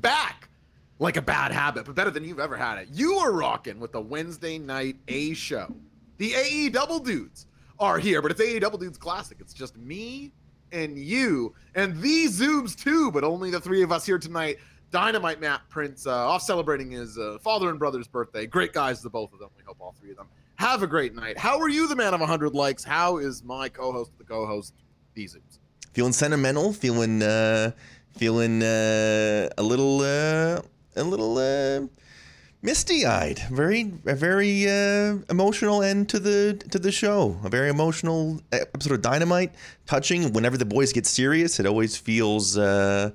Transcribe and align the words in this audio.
back 0.00 0.48
like 0.98 1.16
a 1.16 1.22
bad 1.22 1.52
habit, 1.52 1.84
but 1.84 1.94
better 1.94 2.10
than 2.10 2.24
you've 2.24 2.38
ever 2.38 2.56
had 2.56 2.78
it. 2.78 2.88
You 2.92 3.14
are 3.14 3.32
rocking 3.32 3.80
with 3.80 3.92
the 3.92 4.00
Wednesday 4.00 4.58
night 4.58 4.96
A 5.08 5.34
show. 5.34 5.74
The 6.18 6.34
AE 6.34 6.68
Double 6.68 6.98
Dudes 6.98 7.46
are 7.78 7.98
here, 7.98 8.22
but 8.22 8.30
it's 8.30 8.40
AE 8.40 8.60
Double 8.60 8.78
Dudes 8.78 8.98
Classic. 8.98 9.36
It's 9.40 9.52
just 9.52 9.76
me 9.76 10.32
and 10.70 10.96
you 10.96 11.54
and 11.74 12.00
these 12.00 12.40
Zoobs 12.40 12.76
too, 12.76 13.10
but 13.10 13.24
only 13.24 13.50
the 13.50 13.60
three 13.60 13.82
of 13.82 13.90
us 13.90 14.06
here 14.06 14.18
tonight. 14.18 14.58
Dynamite 14.90 15.40
Matt 15.40 15.62
Prince 15.70 16.06
uh, 16.06 16.10
off 16.10 16.42
celebrating 16.42 16.90
his 16.90 17.18
uh, 17.18 17.38
father 17.40 17.70
and 17.70 17.78
brother's 17.78 18.06
birthday. 18.06 18.46
Great 18.46 18.72
guys, 18.72 19.02
the 19.02 19.08
both 19.10 19.32
of 19.32 19.38
them. 19.38 19.48
We 19.56 19.64
hope 19.64 19.78
all 19.80 19.94
three 19.98 20.10
of 20.10 20.18
them 20.18 20.28
have 20.56 20.82
a 20.82 20.86
great 20.86 21.14
night. 21.14 21.38
How 21.38 21.58
are 21.58 21.68
you, 21.68 21.88
the 21.88 21.96
man 21.96 22.14
of 22.14 22.20
100 22.20 22.54
likes? 22.54 22.84
How 22.84 23.16
is 23.16 23.42
my 23.42 23.68
co-host, 23.68 24.12
the 24.18 24.24
co-host, 24.24 24.74
these 25.14 25.34
Zoobs? 25.34 25.58
Feeling 25.92 26.12
sentimental, 26.12 26.72
feeling 26.72 27.22
uh, 27.22 27.72
feeling 28.16 28.62
uh, 28.62 29.48
a 29.58 29.62
little 29.62 30.00
uh, 30.00 30.62
a 30.96 31.04
little 31.04 31.36
uh, 31.36 31.86
misty-eyed. 32.62 33.40
Very 33.50 33.92
a 34.06 34.14
very 34.14 34.66
uh, 34.66 35.18
emotional 35.28 35.82
end 35.82 36.08
to 36.08 36.18
the 36.18 36.54
to 36.70 36.78
the 36.78 36.90
show. 36.90 37.36
A 37.44 37.50
very 37.50 37.68
emotional 37.68 38.40
episode 38.52 38.94
of 38.94 39.02
Dynamite, 39.02 39.52
touching. 39.86 40.32
Whenever 40.32 40.56
the 40.56 40.64
boys 40.64 40.94
get 40.94 41.04
serious, 41.04 41.60
it 41.60 41.66
always 41.66 41.94
feels 41.96 42.56
uh, 42.56 43.10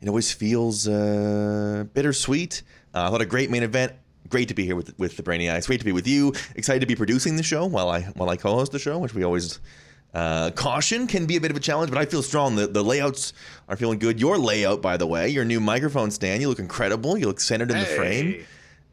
it 0.00 0.08
always 0.08 0.30
feels 0.32 0.86
uh, 0.86 1.86
bittersweet. 1.92 2.62
Uh, 2.94 3.08
I 3.08 3.10
thought 3.10 3.20
a 3.20 3.26
great 3.26 3.50
main 3.50 3.64
event. 3.64 3.92
Great 4.28 4.46
to 4.48 4.54
be 4.54 4.64
here 4.64 4.76
with 4.76 4.96
with 4.96 5.16
the 5.16 5.24
Brainiacs. 5.24 5.66
Great 5.66 5.80
to 5.80 5.84
be 5.84 5.92
with 5.92 6.06
you. 6.06 6.32
Excited 6.54 6.80
to 6.80 6.86
be 6.86 6.94
producing 6.94 7.36
the 7.36 7.42
show 7.42 7.66
while 7.66 7.88
I 7.88 8.02
while 8.14 8.28
I 8.28 8.36
co-host 8.36 8.70
the 8.70 8.78
show, 8.78 8.98
which 8.98 9.14
we 9.14 9.24
always 9.24 9.58
uh, 10.16 10.50
caution 10.52 11.06
can 11.06 11.26
be 11.26 11.36
a 11.36 11.40
bit 11.40 11.50
of 11.50 11.56
a 11.56 11.60
challenge, 11.60 11.90
but 11.90 11.98
I 11.98 12.06
feel 12.06 12.22
strong. 12.22 12.56
The, 12.56 12.66
the 12.66 12.82
layouts 12.82 13.34
are 13.68 13.76
feeling 13.76 13.98
good. 13.98 14.18
Your 14.18 14.38
layout, 14.38 14.80
by 14.80 14.96
the 14.96 15.06
way, 15.06 15.28
your 15.28 15.44
new 15.44 15.60
microphone 15.60 16.10
stand, 16.10 16.40
you 16.40 16.48
look 16.48 16.58
incredible. 16.58 17.18
You 17.18 17.26
look 17.26 17.40
centered 17.40 17.70
in 17.70 17.76
Hey. 17.76 17.82
the 17.84 17.96
frame. 17.96 18.44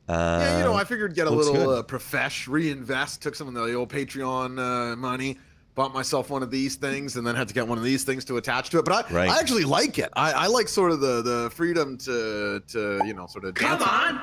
Uh, 0.09 0.39
yeah, 0.41 0.57
you 0.57 0.63
know, 0.65 0.73
I 0.73 0.83
figured 0.83 1.15
get 1.15 1.27
a 1.27 1.29
little 1.29 1.69
uh, 1.69 1.81
profesh, 1.83 2.47
reinvest, 2.49 3.21
took 3.21 3.35
some 3.35 3.47
of 3.47 3.53
the 3.53 3.73
old 3.73 3.87
Patreon 3.87 4.59
uh, 4.59 4.95
money, 4.97 5.37
bought 5.75 5.93
myself 5.93 6.29
one 6.29 6.43
of 6.43 6.51
these 6.51 6.75
things, 6.75 7.15
and 7.15 7.25
then 7.25 7.35
had 7.35 7.47
to 7.47 7.53
get 7.53 7.65
one 7.65 7.77
of 7.77 7.85
these 7.85 8.03
things 8.03 8.25
to 8.25 8.35
attach 8.35 8.69
to 8.71 8.79
it. 8.79 8.85
But 8.85 9.09
I, 9.09 9.13
Right. 9.13 9.29
I 9.29 9.39
actually 9.39 9.63
like 9.63 9.97
it. 9.99 10.09
I, 10.17 10.33
I 10.33 10.47
like 10.47 10.67
sort 10.67 10.91
of 10.91 10.99
the 10.99 11.21
the 11.21 11.49
freedom 11.51 11.97
to 11.99 12.61
to 12.67 13.01
you 13.05 13.13
know 13.13 13.27
sort 13.27 13.45
of 13.45 13.53
come 13.55 13.81
on. 13.81 14.19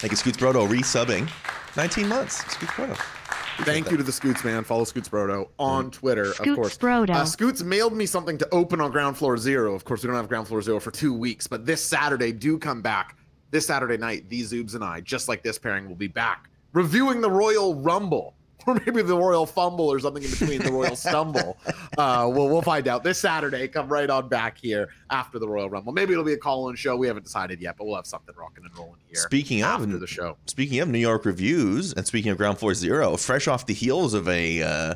Thank 0.00 0.10
you, 0.12 0.16
Scoots 0.18 0.36
Brodo, 0.36 0.68
resubbing. 0.68 1.30
19 1.78 2.06
months. 2.06 2.36
Scoots 2.52 2.72
Brodo. 2.72 3.00
Thank 3.62 3.90
you 3.90 3.96
to 3.96 4.02
the 4.02 4.12
Scoots 4.12 4.44
man. 4.44 4.64
Follow 4.64 4.84
Scoots 4.84 5.08
Brodo 5.08 5.48
on 5.58 5.90
Twitter, 5.90 6.30
of 6.30 6.38
course. 6.38 6.76
Brodo. 6.76 7.10
Uh, 7.10 7.24
Scoots 7.24 7.62
mailed 7.62 7.96
me 7.96 8.06
something 8.06 8.36
to 8.38 8.48
open 8.52 8.80
on 8.80 8.90
Ground 8.90 9.16
Floor 9.16 9.36
Zero. 9.38 9.74
Of 9.74 9.84
course, 9.84 10.02
we 10.02 10.08
don't 10.08 10.16
have 10.16 10.28
Ground 10.28 10.48
Floor 10.48 10.62
Zero 10.62 10.80
for 10.80 10.90
two 10.90 11.14
weeks, 11.14 11.46
but 11.46 11.64
this 11.64 11.82
Saturday 11.82 12.32
do 12.32 12.58
come 12.58 12.82
back. 12.82 13.16
This 13.50 13.66
Saturday 13.66 13.96
night, 13.96 14.28
these 14.28 14.52
Zoobs 14.52 14.74
and 14.74 14.82
I, 14.82 15.00
just 15.00 15.28
like 15.28 15.42
this 15.42 15.58
pairing, 15.58 15.88
will 15.88 15.94
be 15.94 16.08
back 16.08 16.50
reviewing 16.74 17.22
the 17.22 17.30
Royal 17.30 17.74
Rumble. 17.76 18.34
Or 18.66 18.74
maybe 18.86 19.02
the 19.02 19.16
Royal 19.16 19.44
Fumble 19.44 19.92
or 19.92 19.98
something 20.00 20.22
in 20.22 20.30
between 20.30 20.62
the 20.62 20.72
Royal 20.72 20.96
Stumble. 21.04 21.58
Uh, 21.98 22.30
we'll, 22.32 22.48
we'll 22.48 22.62
find 22.62 22.88
out 22.88 23.04
this 23.04 23.18
Saturday. 23.18 23.68
Come 23.68 23.88
right 23.88 24.08
on 24.08 24.28
back 24.28 24.56
here 24.56 24.88
after 25.10 25.38
the 25.38 25.46
Royal 25.46 25.68
Rumble. 25.68 25.92
Maybe 25.92 26.12
it'll 26.12 26.24
be 26.24 26.32
a 26.32 26.38
call-in 26.38 26.74
show. 26.74 26.96
We 26.96 27.06
haven't 27.06 27.24
decided 27.24 27.60
yet, 27.60 27.76
but 27.76 27.84
we'll 27.86 27.96
have 27.96 28.06
something 28.06 28.34
rocking 28.34 28.64
and 28.64 28.74
rolling 28.78 29.00
here. 29.06 29.20
Speaking 29.20 29.62
of, 29.62 29.86
the 30.00 30.06
show. 30.06 30.38
Speaking 30.46 30.80
of 30.80 30.88
New 30.88 30.98
York 30.98 31.26
reviews, 31.26 31.92
and 31.92 32.06
speaking 32.06 32.30
of 32.30 32.38
Ground 32.38 32.58
Floor 32.58 32.72
Zero, 32.72 33.18
fresh 33.18 33.48
off 33.48 33.66
the 33.66 33.74
heels 33.74 34.14
of 34.14 34.28
a, 34.28 34.62
uh, 34.62 34.94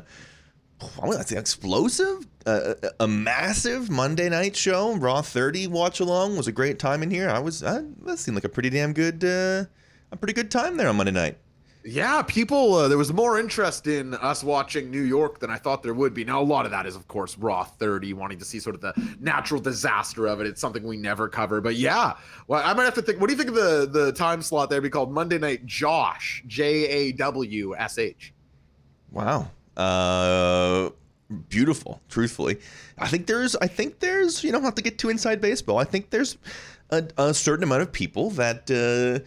I 1.03 1.07
would 1.07 1.27
say 1.27 1.37
explosive, 1.37 2.25
uh, 2.47 2.73
a 2.99 3.07
massive 3.07 3.91
Monday 3.91 4.29
night 4.29 4.55
show, 4.55 4.95
Raw 4.95 5.21
30 5.21 5.67
watch 5.67 5.99
along 5.99 6.37
was 6.37 6.47
a 6.47 6.51
great 6.51 6.79
time 6.79 7.03
in 7.03 7.11
here. 7.11 7.29
I 7.29 7.37
was, 7.37 7.61
uh, 7.61 7.83
that 8.05 8.17
seemed 8.17 8.35
like 8.35 8.45
a 8.45 8.49
pretty 8.49 8.71
damn 8.71 8.93
good, 8.93 9.23
uh, 9.23 9.65
a 10.11 10.17
pretty 10.17 10.33
good 10.33 10.49
time 10.49 10.77
there 10.77 10.87
on 10.87 10.95
Monday 10.95 11.11
night. 11.11 11.37
Yeah, 11.85 12.21
people, 12.23 12.73
uh, 12.75 12.87
there 12.89 12.97
was 12.97 13.13
more 13.13 13.39
interest 13.39 13.87
in 13.87 14.13
us 14.15 14.43
watching 14.43 14.91
New 14.91 15.01
York 15.01 15.39
than 15.39 15.49
I 15.49 15.55
thought 15.55 15.81
there 15.81 15.93
would 15.93 16.13
be. 16.13 16.25
Now, 16.25 16.41
a 16.41 16.43
lot 16.43 16.65
of 16.65 16.71
that 16.71 16.85
is, 16.85 16.93
of 16.93 17.07
course, 17.07 17.37
Raw 17.37 17.63
30, 17.63 18.13
wanting 18.13 18.37
to 18.39 18.45
see 18.45 18.59
sort 18.59 18.75
of 18.75 18.81
the 18.81 18.93
natural 19.21 19.61
disaster 19.61 20.27
of 20.27 20.41
it. 20.41 20.47
It's 20.47 20.59
something 20.59 20.83
we 20.83 20.97
never 20.97 21.29
cover. 21.29 21.61
But 21.61 21.75
yeah, 21.75 22.15
well, 22.47 22.61
I 22.65 22.73
might 22.73 22.83
have 22.83 22.95
to 22.95 23.01
think. 23.01 23.21
What 23.21 23.27
do 23.27 23.33
you 23.33 23.37
think 23.37 23.49
of 23.49 23.55
the, 23.55 23.87
the 23.89 24.11
time 24.11 24.41
slot 24.41 24.69
there? 24.69 24.81
Be 24.81 24.89
called 24.89 25.13
Monday 25.13 25.37
Night 25.37 25.65
Josh, 25.65 26.43
J 26.47 26.85
A 26.87 27.11
W 27.13 27.75
S 27.77 27.97
H. 27.97 28.33
Wow. 29.11 29.49
Uh, 29.77 30.89
beautiful. 31.47 32.01
Truthfully, 32.09 32.59
I 32.97 33.07
think 33.07 33.25
there's. 33.25 33.55
I 33.55 33.67
think 33.67 33.99
there's. 33.99 34.43
You 34.43 34.51
don't 34.51 34.63
have 34.63 34.75
to 34.75 34.81
get 34.81 34.97
too 34.97 35.09
inside 35.09 35.39
baseball. 35.39 35.77
I 35.77 35.85
think 35.85 36.09
there's 36.09 36.37
a, 36.89 37.07
a 37.17 37.33
certain 37.33 37.63
amount 37.63 37.83
of 37.83 37.91
people 37.93 38.31
that 38.31 38.69
uh, 38.69 39.25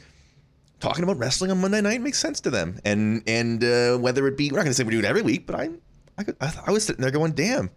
talking 0.83 1.05
about 1.05 1.17
wrestling 1.17 1.51
on 1.51 1.61
Monday 1.61 1.81
night 1.81 2.01
makes 2.01 2.19
sense 2.19 2.41
to 2.41 2.51
them, 2.51 2.79
and 2.85 3.23
and 3.27 3.63
uh, 3.63 3.97
whether 3.97 4.27
it 4.27 4.37
be, 4.37 4.51
we're 4.51 4.59
not 4.59 4.65
going 4.65 4.73
to 4.73 4.75
say 4.75 4.83
we 4.83 4.91
do 4.91 4.99
it 4.99 5.05
every 5.05 5.23
week, 5.23 5.47
but 5.47 5.55
I, 5.55 5.71
I 6.19 6.25
could. 6.25 6.37
I, 6.41 6.53
I 6.67 6.71
was 6.73 6.85
sitting 6.85 7.01
there 7.01 7.13
going, 7.13 7.33
damn, 7.33 7.71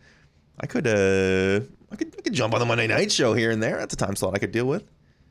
I 0.60 0.66
could. 0.66 0.88
Uh, 0.88 1.66
I 1.92 1.96
could. 1.96 2.16
I 2.18 2.22
could 2.22 2.34
jump 2.34 2.54
on 2.54 2.60
the 2.60 2.66
Monday 2.66 2.88
night 2.88 3.12
show 3.12 3.34
here 3.34 3.52
and 3.52 3.62
there. 3.62 3.78
That's 3.78 3.94
a 3.94 3.98
time 3.98 4.16
slot 4.16 4.34
I 4.34 4.40
could 4.40 4.52
deal 4.52 4.66
with. 4.66 4.84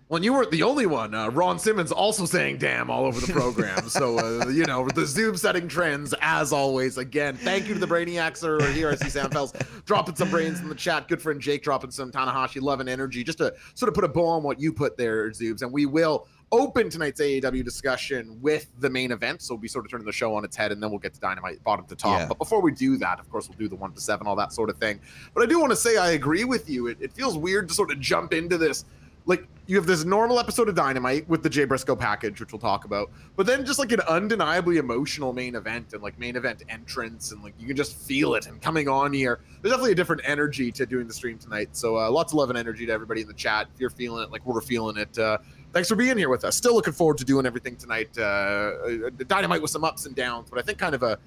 Well, 0.09 0.17
and 0.17 0.25
you 0.25 0.35
weren't 0.35 0.51
the 0.51 0.63
only 0.63 0.85
one. 0.85 1.15
Uh, 1.15 1.29
Ron 1.31 1.59
Simmons 1.59 1.91
also 1.91 2.27
saying 2.27 2.59
"damn" 2.59 2.91
all 2.91 3.07
over 3.07 3.19
the 3.19 3.33
program. 3.33 3.89
so 3.89 4.19
uh, 4.19 4.49
you 4.49 4.65
know 4.67 4.87
the 4.87 5.07
Zoom 5.07 5.37
setting 5.37 5.67
trends 5.67 6.15
as 6.21 6.53
always. 6.53 6.99
Again, 6.99 7.37
thank 7.37 7.67
you 7.67 7.75
to 7.75 7.81
the 7.81 7.87
Brainiacs 7.87 8.41
that 8.41 8.51
are 8.51 8.73
here. 8.73 8.91
I 8.91 8.95
see 8.95 9.09
Sam 9.09 9.31
Fells 9.31 9.53
dropping 9.87 10.15
some 10.15 10.31
brains 10.31 10.61
in 10.61 10.69
the 10.69 10.75
chat. 10.77 11.09
Good 11.09 11.21
friend 11.21 11.41
Jake 11.41 11.65
dropping 11.65 11.91
some 11.91 12.13
Tanahashi 12.13 12.63
love 12.63 12.79
and 12.81 12.89
energy. 12.89 13.25
Just 13.25 13.39
to 13.39 13.55
sort 13.75 13.89
of 13.89 13.95
put 13.95 14.05
a 14.05 14.09
bow 14.09 14.27
on 14.27 14.43
what 14.45 14.61
you 14.61 14.73
put 14.73 14.97
there, 14.97 15.31
Zoobs. 15.31 15.63
And 15.63 15.73
we 15.73 15.87
will 15.87 16.29
open 16.55 16.89
tonight's 16.89 17.21
AEW 17.21 17.65
discussion 17.65 18.39
with 18.41 18.71
the 18.79 18.89
main 18.89 19.11
event. 19.11 19.43
So 19.43 19.55
we'll 19.55 19.61
be 19.61 19.69
sort 19.69 19.85
of 19.85 19.91
turning 19.91 20.07
the 20.07 20.13
show 20.13 20.35
on 20.35 20.45
its 20.45 20.57
head, 20.57 20.73
and 20.73 20.83
then 20.83 20.91
we'll 20.91 21.01
get 21.01 21.15
to 21.15 21.21
Dynamite 21.21 21.63
bottom 21.65 21.85
to 21.87 21.97
top. 21.97 22.21
Yeah. 22.21 22.27
But 22.27 22.39
before 22.39 22.63
we 22.63 22.73
do 22.73 22.97
that, 22.99 23.19
of 23.19 23.29
course, 23.31 23.49
we'll 23.49 23.59
do 23.59 23.69
the 23.69 23.77
one 23.77 23.93
to 23.93 24.01
seven, 24.01 24.27
all 24.27 24.37
that 24.37 24.53
sort 24.53 24.71
of 24.71 24.79
thing. 24.79 25.01
But 25.35 25.43
I 25.43 25.47
do 25.47 25.59
want 25.59 25.71
to 25.71 25.77
say 25.77 25.97
I 25.97 26.13
agree 26.13 26.45
with 26.45 26.71
you. 26.71 26.87
It, 26.87 26.99
it 27.01 27.13
feels 27.13 27.37
weird 27.37 27.69
to 27.69 27.75
sort 27.75 27.91
of 27.91 28.01
jump 28.01 28.33
into 28.33 28.57
this 28.57 28.85
like 29.27 29.47
you 29.67 29.77
have 29.77 29.87
this 29.87 30.05
normal 30.05 30.39
episode 30.39 30.69
of 30.69 30.75
Dynamite 30.75 31.27
with 31.29 31.43
the 31.43 31.49
Jay 31.49 31.65
Briscoe 31.65 31.97
package, 31.97 32.39
which 32.39 32.53
we'll 32.53 32.61
talk 32.61 32.85
about, 32.85 33.11
but 33.37 33.47
then 33.47 33.65
just 33.65 33.79
like 33.79 33.93
an 33.93 34.01
undeniably 34.01 34.77
emotional 34.77 35.33
main 35.33 35.55
event 35.55 35.95
and 35.95 36.03
like 36.03 36.19
main 36.19 36.37
event 36.37 36.63
entrance, 36.69 37.33
and 37.33 37.43
like 37.43 37.55
you 37.59 37.67
can 37.67 37.77
just 37.77 37.97
feel 37.97 38.35
it. 38.35 38.47
And 38.47 38.61
coming 38.61 38.89
on 38.89 39.13
here, 39.13 39.41
there's 39.63 39.73
definitely 39.73 39.93
a 39.93 39.97
different 39.97 40.21
energy 40.27 40.71
to 40.73 40.85
doing 40.85 41.07
the 41.07 41.15
stream 41.15 41.39
tonight. 41.39 41.71
So 41.73 41.97
uh, 41.97 42.11
lots 42.11 42.35
of 42.35 42.39
love 42.39 42.51
and 42.51 42.59
energy 42.59 42.85
to 42.85 42.93
everybody 42.93 43.23
in 43.23 43.27
the 43.27 43.35
chat. 43.35 43.69
If 43.75 43.81
you're 43.81 43.89
feeling 43.89 44.25
it, 44.25 44.31
like 44.31 44.45
we're 44.45 44.61
feeling 44.61 44.99
it, 44.99 45.19
uh, 45.19 45.39
thanks 45.75 45.89
for 45.89 45.97
being 45.97 46.17
here 46.17 46.31
with 46.31 46.45
us. 46.45 46.57
Still 46.57 46.75
looking 46.75 46.95
forward 46.95 47.19
to 47.19 47.25
doing 47.25 47.45
everything 47.45 47.77
tonight. 47.77 48.09
Uh, 48.17 48.23
uh, 48.23 49.11
Dynamite 49.27 49.61
with 49.61 49.71
some 49.71 49.85
ups 49.85 50.07
and 50.07 50.17
downs, 50.17 50.49
but 50.49 50.59
I 50.59 50.63
think 50.63 50.79
kind 50.79 50.95
of 50.95 51.03
a 51.03 51.19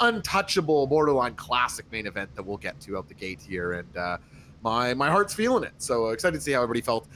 untouchable, 0.00 0.86
borderline 0.86 1.34
classic 1.34 1.90
main 1.92 2.06
event 2.06 2.34
that 2.36 2.46
we'll 2.46 2.56
get 2.56 2.80
to 2.80 2.96
out 2.96 3.08
the 3.08 3.14
gate 3.14 3.40
here, 3.40 3.72
and. 3.72 3.96
uh 3.96 4.16
my 4.62 4.94
my 4.94 5.08
heart's 5.08 5.34
feeling 5.34 5.62
it. 5.62 5.74
So 5.78 6.08
uh, 6.08 6.10
excited 6.10 6.38
to 6.38 6.40
see 6.42 6.52
how 6.52 6.62
everybody 6.62 6.80
felt, 6.80 7.06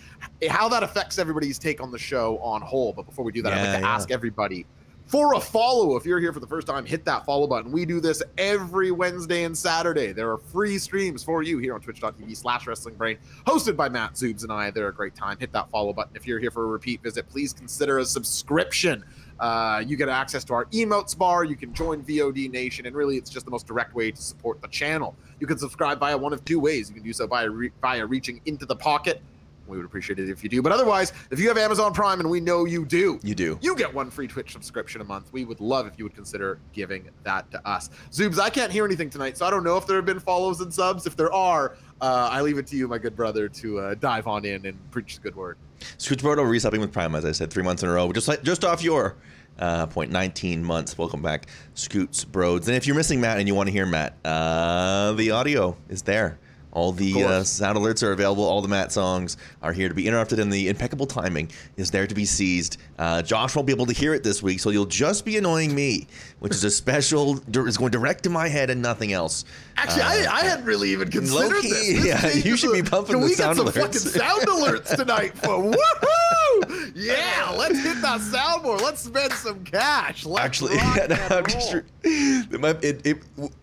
how 0.49 0.69
that 0.69 0.83
affects 0.85 1.19
everybody's 1.19 1.59
take 1.59 1.83
on 1.83 1.91
the 1.91 1.99
show 1.99 2.39
on 2.39 2.61
whole. 2.61 2.93
But 2.93 3.07
before 3.07 3.25
we 3.25 3.33
do 3.33 3.43
that, 3.43 3.53
I'd 3.53 3.63
like 3.63 3.77
to 3.77 3.81
yeah. 3.81 3.95
ask 3.95 4.11
everybody 4.13 4.67
for 5.11 5.35
a 5.35 5.41
follow. 5.41 5.97
If 5.97 6.07
you're 6.07 6.21
here 6.21 6.33
for 6.33 6.39
the 6.39 6.47
first 6.47 6.69
time, 6.69 6.87
hit 6.87 7.05
that 7.07 7.25
follow 7.25 7.49
button. 7.49 7.73
We 7.73 7.85
do 7.85 8.01
this 8.01 8.23
every 8.39 8.93
Wednesday 8.93 9.43
and 9.43 9.59
Saturday. 9.59 10.13
There 10.13 10.31
are 10.31 10.39
free 10.39 10.79
streams 10.79 11.25
for 11.25 11.43
you 11.43 11.59
here 11.59 11.75
on 11.75 11.81
twitch.tv 11.81 12.37
slash 12.37 12.69
wrestling 12.69 12.95
brain, 12.95 13.19
hosted 13.45 13.75
by 13.75 13.89
Matt 13.89 14.15
Zoobs 14.15 14.45
and 14.45 14.53
I. 14.53 14.71
They're 14.71 14.87
a 14.87 14.95
great 14.95 15.17
time. 15.17 15.37
Hit 15.41 15.51
that 15.51 15.69
follow 15.69 15.93
button. 15.93 16.15
If 16.15 16.29
you're 16.29 16.39
here 16.39 16.53
for 16.53 16.63
a 16.63 16.69
repeat 16.69 17.03
visit, 17.03 17.29
please 17.29 17.53
consider 17.53 17.99
a 17.99 18.05
subscription. 18.05 19.05
Uh, 19.41 19.83
you 19.85 19.97
get 19.97 20.09
access 20.09 20.45
to 20.45 20.55
our 20.55 20.67
emotes 20.67 21.19
bar. 21.19 21.43
You 21.43 21.57
can 21.57 21.75
join 21.75 22.05
VOD 22.05 22.49
Nation, 22.49 22.87
and 22.87 22.95
really, 22.95 23.17
it's 23.17 23.31
just 23.31 23.47
the 23.47 23.51
most 23.51 23.67
direct 23.67 23.97
way 23.97 24.13
to 24.13 24.23
support 24.23 24.63
the 24.63 24.69
channel. 24.69 25.17
You 25.41 25.49
can 25.49 25.59
subscribe 25.59 25.99
via 25.99 26.17
one 26.17 26.33
of 26.33 26.45
two 26.45 26.61
ways. 26.61 26.89
You 26.89 26.95
can 26.95 27.03
do 27.03 27.13
so 27.13 27.27
via 27.27 27.51
re- 27.51 27.73
via 27.81 28.07
reaching 28.07 28.41
into 28.45 28.65
the 28.65 28.77
pocket. 28.77 29.23
We 29.71 29.77
would 29.77 29.87
appreciate 29.87 30.19
it 30.19 30.29
if 30.29 30.43
you 30.43 30.51
do. 30.51 30.61
But 30.61 30.73
otherwise, 30.73 31.13
if 31.31 31.39
you 31.39 31.49
have 31.49 31.57
Amazon 31.57 31.95
Prime, 31.95 32.21
and 32.21 32.29
we 32.29 32.41
know 32.41 32.65
you 32.65 32.85
do, 32.85 33.19
You 33.23 33.35
do. 33.35 33.59
you 33.63 33.75
get 33.77 33.93
one 33.95 34.11
free 34.11 34.27
Twitch 34.27 34.53
subscription 34.53 35.01
a 35.01 35.05
month. 35.05 35.33
We 35.33 35.45
would 35.45 35.61
love 35.61 35.87
if 35.87 35.95
you 35.97 36.05
would 36.05 36.15
consider 36.15 36.59
giving 36.73 37.09
that 37.23 37.51
to 37.53 37.67
us. 37.67 37.89
Zoobs, 38.11 38.39
I 38.39 38.51
can't 38.51 38.73
hear 38.73 38.85
anything 38.85 39.09
tonight, 39.11 39.39
so 39.39 39.47
I 39.47 39.51
don't 39.51 39.65
know 39.65 39.77
if 39.77 39.87
there 39.87 39.97
have 39.97 40.07
been 40.07 40.21
follows 40.21 40.61
and 40.61 40.75
subs. 40.75 41.07
If 41.07 41.17
there 41.17 41.33
are, 41.33 41.77
uh, 42.01 42.29
I 42.31 42.43
leave 42.43 42.59
it 42.59 42.67
to 42.69 42.77
you, 42.77 42.89
my 42.89 42.99
good 42.99 43.17
brother, 43.17 43.49
to 43.49 43.79
uh, 43.79 43.95
dive 43.95 44.27
on 44.27 44.45
in 44.45 44.67
and 44.67 44.91
preach 44.91 45.15
the 45.17 45.21
good 45.23 45.37
word. 45.37 45.57
Scoots 45.97 46.23
Brodo 46.23 46.39
resubbing 46.45 46.81
with 46.81 46.93
Prime, 46.93 47.15
as 47.15 47.25
I 47.25 47.33
said, 47.33 47.51
three 47.51 47.63
months 47.63 47.83
in 47.83 47.89
a 47.89 47.93
row, 47.93 48.13
just 48.13 48.29
like 48.29 48.43
just 48.43 48.65
off 48.65 48.83
your 48.83 49.17
uh, 49.59 49.87
point, 49.87 50.11
19 50.11 50.63
months. 50.65 50.99
Welcome 50.99 51.23
back, 51.23 51.47
Scoots 51.75 52.25
Broads. 52.25 52.69
And 52.69 52.77
if 52.77 52.87
you're 52.87 52.97
missing 52.97 53.21
Matt 53.21 53.39
and 53.39 53.47
you 53.49 53.55
want 53.55 53.69
to 53.69 53.73
hear 53.73 53.87
Matt, 53.87 54.17
uh, 54.25 55.13
the 55.13 55.31
audio 55.31 55.77
is 55.89 56.03
there 56.03 56.39
All 56.73 56.93
the 56.93 57.25
uh, 57.25 57.45
sound 57.45 57.77
alerts 57.77 58.03
are 58.03 58.13
available. 58.13 58.45
All 58.45 58.63
the 58.63 58.69
Matt 58.69 58.93
songs 58.93 59.37
are 59.63 59.73
here 59.73 59.89
to 59.89 59.95
be 59.95 60.07
interrupted, 60.07 60.39
and 60.39 60.53
the 60.53 60.69
impeccable 60.69 61.07
timing 61.07 61.51
is 61.77 61.91
there 61.91 62.07
to 62.07 62.15
be 62.15 62.25
seized. 62.25 62.77
Uh, 63.01 63.23
Josh 63.23 63.57
won't 63.57 63.67
be 63.67 63.73
able 63.73 63.87
to 63.87 63.95
hear 63.95 64.13
it 64.13 64.23
this 64.23 64.43
week, 64.43 64.61
so 64.61 64.69
you'll 64.69 64.85
just 64.85 65.25
be 65.25 65.39
annoying 65.39 65.75
me, 65.75 66.07
which 66.41 66.53
is 66.53 66.63
a 66.65 66.71
special. 66.71 67.41
is 67.67 67.79
going 67.79 67.93
direct 67.93 68.25
to 68.25 68.31
my 68.31 68.47
head 68.47 68.69
and 68.69 68.83
nothing 68.83 69.15
else. 69.15 69.47
Actually, 69.79 70.03
uh, 70.03 70.31
I, 70.31 70.37
I 70.37 70.41
hadn't 70.43 70.67
really 70.67 70.91
even 70.91 71.11
considered 71.11 71.51
low-key, 71.55 71.71
this. 71.71 72.03
this 72.03 72.07
yeah, 72.45 72.51
you 72.51 72.59
should 72.59 72.75
be 72.75 72.83
pumping 72.83 73.15
can 73.15 73.23
the 73.23 73.27
we 73.29 73.33
sound 73.33 73.57
get 73.57 73.73
some 73.73 73.73
alerts. 73.73 73.87
fucking 73.87 74.01
sound 74.01 74.43
alerts 74.43 74.95
tonight 74.97 75.33
for 75.39 75.49
woohoo? 75.75 76.93
Yeah, 76.95 77.55
let's 77.57 77.83
hit 77.83 78.03
that 78.03 78.21
soundboard. 78.21 78.83
Let's 78.83 79.01
spend 79.03 79.33
some 79.33 79.65
cash. 79.65 80.27
Let's 80.27 80.45
Actually, 80.45 80.75
yeah, 80.77 81.07
no, 81.09 81.37
I'm 81.39 81.47
just, 81.47 81.73
roll. 81.73 81.83
it, 82.05 82.61
might- 82.61 82.85
it, 82.85 83.07
it, 83.07 83.19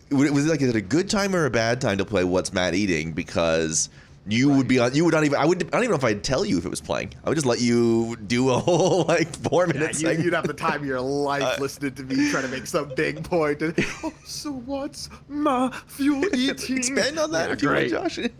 it 0.09 0.13
was 0.33 0.47
like 0.47 0.61
is 0.63 0.69
it 0.69 0.75
a 0.75 0.81
good 0.81 1.11
time 1.11 1.35
or 1.35 1.45
a 1.45 1.51
bad 1.51 1.79
time 1.79 1.99
to 1.99 2.05
play 2.05 2.23
What's 2.23 2.53
Matt 2.53 2.73
Eating 2.73 3.11
because 3.11 3.89
you 4.29 4.49
would 4.49 4.67
be 4.67 4.79
on 4.79 4.93
you 4.93 5.05
would 5.05 5.13
not 5.13 5.23
even 5.23 5.39
I 5.39 5.45
would 5.45 5.63
I 5.67 5.69
don't 5.69 5.83
even 5.83 5.91
know 5.91 5.97
if 5.97 6.03
I'd 6.03 6.23
tell 6.23 6.43
you 6.45 6.57
if 6.57 6.65
it 6.65 6.69
was 6.69 6.81
playing. 6.81 7.13
I 7.23 7.29
would 7.29 7.35
just 7.35 7.45
let 7.47 7.61
you 7.61 8.15
do 8.15 8.49
a 8.49 8.59
whole 8.59 9.03
like 9.07 9.35
four 9.37 9.65
Yeah, 9.67 9.73
minutes. 9.73 10.01
you, 10.01 10.09
would 10.09 10.33
have 10.33 10.47
the 10.47 10.53
time 10.53 10.81
of 10.81 10.85
your 10.85 10.99
life 11.29 11.59
listening 11.59 11.93
to 11.95 12.03
me 12.03 12.29
trying 12.31 12.43
to 12.43 12.49
make 12.49 12.67
some 12.67 12.91
big 12.95 13.23
point. 13.23 13.61
And, 13.61 13.73
oh, 14.03 14.13
so 14.25 14.51
what's 14.51 15.09
Matthew 15.29 16.23
eating? 16.35 16.77
expand 16.77 17.17
on 17.19 17.31
that 17.31 17.47
Yeah, 17.49 17.53
if 17.53 17.61
you 17.61 17.69
want, 17.69 17.89
great. 18.19 18.35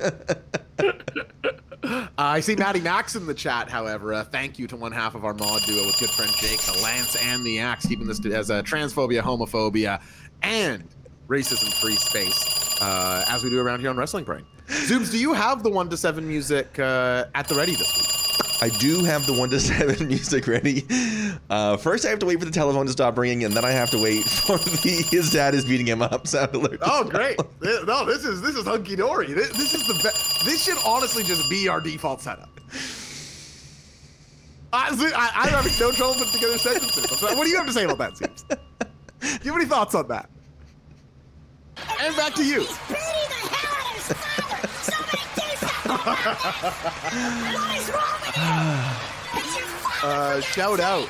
Josh. 0.80 1.00
Uh, 1.84 2.08
I 2.18 2.40
see 2.42 2.56
Maddie 2.56 2.82
Max 2.82 3.16
in 3.16 3.28
the 3.28 3.34
chat, 3.34 3.70
however. 3.70 4.14
Uh, 4.14 4.24
thank 4.24 4.60
you 4.60 4.68
to 4.68 4.76
one 4.76 4.92
half 4.92 5.16
of 5.16 5.24
our 5.24 5.34
mod 5.34 5.62
duo 5.64 5.86
with 5.86 5.98
good 6.00 6.10
friend 6.10 6.32
Jake, 6.38 6.60
the 6.62 6.82
Lance 6.84 7.16
and 7.16 7.46
the 7.46 7.60
Axe, 7.60 7.86
keeping 7.86 8.08
this 8.08 8.24
as 8.26 8.50
a 8.50 8.62
transphobia, 8.64 9.22
homophobia, 9.22 10.02
and 10.42 10.84
racism 11.30 11.72
free 11.80 11.96
space 11.96 12.82
uh, 12.82 13.24
as 13.30 13.44
we 13.44 13.50
do 13.50 13.60
around 13.60 13.80
here 13.80 13.90
on 13.90 13.96
Wrestling 13.98 14.26
Brain. 14.26 14.44
Zoobs, 14.68 15.12
do 15.12 15.18
you 15.18 15.34
have 15.34 15.64
the 15.64 15.70
1 15.70 15.90
to 15.90 15.98
7 15.98 16.28
music 16.28 16.78
uh, 16.80 17.26
at 17.36 17.48
the 17.48 17.56
ready 17.56 17.76
this 17.76 17.96
week? 17.98 18.18
I 18.60 18.70
do 18.70 19.04
have 19.04 19.28
the 19.28 19.34
one 19.34 19.50
to 19.52 19.60
seven 19.60 20.08
music 20.08 20.48
ready. 20.48 20.84
Uh, 21.50 21.78
first, 21.78 22.06
I 22.06 22.10
have 22.10 22.20
to 22.20 22.26
wait 22.26 22.40
for 22.40 22.46
the 22.46 22.52
telephone 22.52 22.88
to 22.88 22.92
stop 22.92 23.18
ringing, 23.18 23.44
and 23.44 23.54
then 23.54 23.64
I 23.64 23.72
have 23.72 23.92
to 23.92 24.02
wait 24.02 24.24
for 24.26 24.58
the 24.58 25.06
his 25.12 25.32
dad 25.32 25.54
is 25.54 25.64
beating 25.66 25.88
him 25.88 26.02
up 26.02 26.26
sound 26.28 26.56
alert. 26.56 26.80
to 26.80 26.92
Oh, 26.92 27.04
great! 27.04 27.38
No, 27.62 28.04
this 28.06 28.26
is 28.26 28.42
this 28.42 28.56
is 28.56 28.66
hunky 28.66 28.96
dory. 28.96 29.32
This, 29.34 29.50
this 29.50 29.74
is 29.76 29.86
the 29.88 29.94
best. 30.02 30.44
This 30.44 30.64
should 30.64 30.78
honestly 30.86 31.24
just 31.24 31.48
be 31.50 31.68
our 31.68 31.80
default 31.80 32.22
setup. 32.22 32.50
I, 34.74 34.90
I, 35.16 35.32
I'm 35.44 35.50
having 35.50 35.74
no 35.80 35.92
trouble 35.92 36.16
putting 36.16 36.34
together 36.34 36.58
sentences. 36.58 37.22
What 37.22 37.44
do 37.44 37.50
you 37.50 37.58
have 37.58 37.68
to 37.68 37.74
say 37.74 37.84
about 37.86 38.00
that, 38.00 38.18
Seems? 38.18 38.44
Do 38.44 38.58
you 39.44 39.52
have 39.52 39.62
any 39.62 39.66
thoughts 39.66 39.94
on 39.96 40.08
that? 40.08 40.30
And 42.00 42.16
back 42.16 42.34
to 42.34 42.44
you. 42.44 42.66
Uh, 50.04 50.40
shout 50.42 50.80
out 50.80 51.10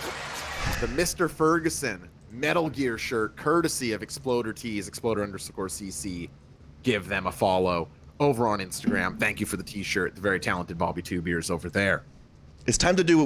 the 0.79 0.87
Mr. 0.87 1.29
Ferguson 1.29 2.07
Metal 2.31 2.69
Gear 2.69 2.97
shirt, 2.97 3.35
courtesy 3.35 3.93
of 3.93 4.01
Exploder 4.01 4.53
Tees, 4.53 4.87
Exploder 4.87 5.23
underscore 5.23 5.67
CC. 5.67 6.29
Give 6.83 7.07
them 7.07 7.27
a 7.27 7.31
follow 7.31 7.89
over 8.19 8.47
on 8.47 8.59
Instagram. 8.59 9.19
Thank 9.19 9.39
you 9.39 9.45
for 9.45 9.57
the 9.57 9.63
T-shirt. 9.63 10.15
The 10.15 10.21
very 10.21 10.39
talented 10.39 10.77
Bobby 10.77 11.01
Two 11.01 11.21
Beers 11.21 11.51
over 11.51 11.69
there. 11.69 12.03
It's 12.65 12.77
time 12.77 12.95
to 12.97 13.03
do 13.03 13.17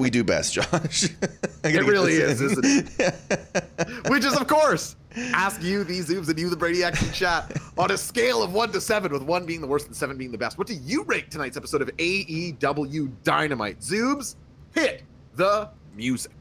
ask 5.16 5.62
you, 5.62 5.84
these 5.84 6.10
Zoobs, 6.10 6.30
and 6.30 6.40
you, 6.40 6.50
the 6.50 6.56
Brady 6.56 6.84
Action 6.84 7.12
Chat, 7.12 7.52
on 7.78 7.92
a 7.92 7.98
scale 7.98 8.42
of 8.44 8.54
1 8.54 8.72
to 8.72 8.82
7, 8.82 9.12
with 9.12 9.24
1 9.24 9.46
being 9.46 9.62
the 9.62 9.68
worst 9.68 9.88
and 9.88 9.96
7 9.96 10.18
being 10.18 10.32
the 10.32 10.38
best. 10.38 10.58
What 10.58 10.68
do 10.68 10.74
you 10.74 11.04
rate 11.04 11.32
tonight's 11.32 11.58
episode 11.58 11.82
of 11.82 11.90
AEW 11.98 13.12
Dynamite? 13.24 13.80
Zoobs, 13.80 14.36
hit 14.74 15.04
the 15.36 15.70
music. 15.96 16.32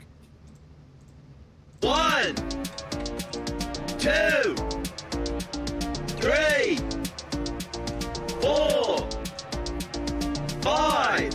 One, 1.81 2.35
two, 3.99 4.55
three, 6.21 6.79
four, 8.41 9.09
five, 10.61 11.33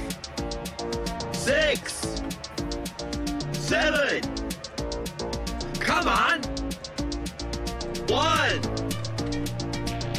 six, 1.34 2.22
seven. 3.54 4.22
Come 5.80 6.08
on. 6.08 6.65
One, 8.08 8.62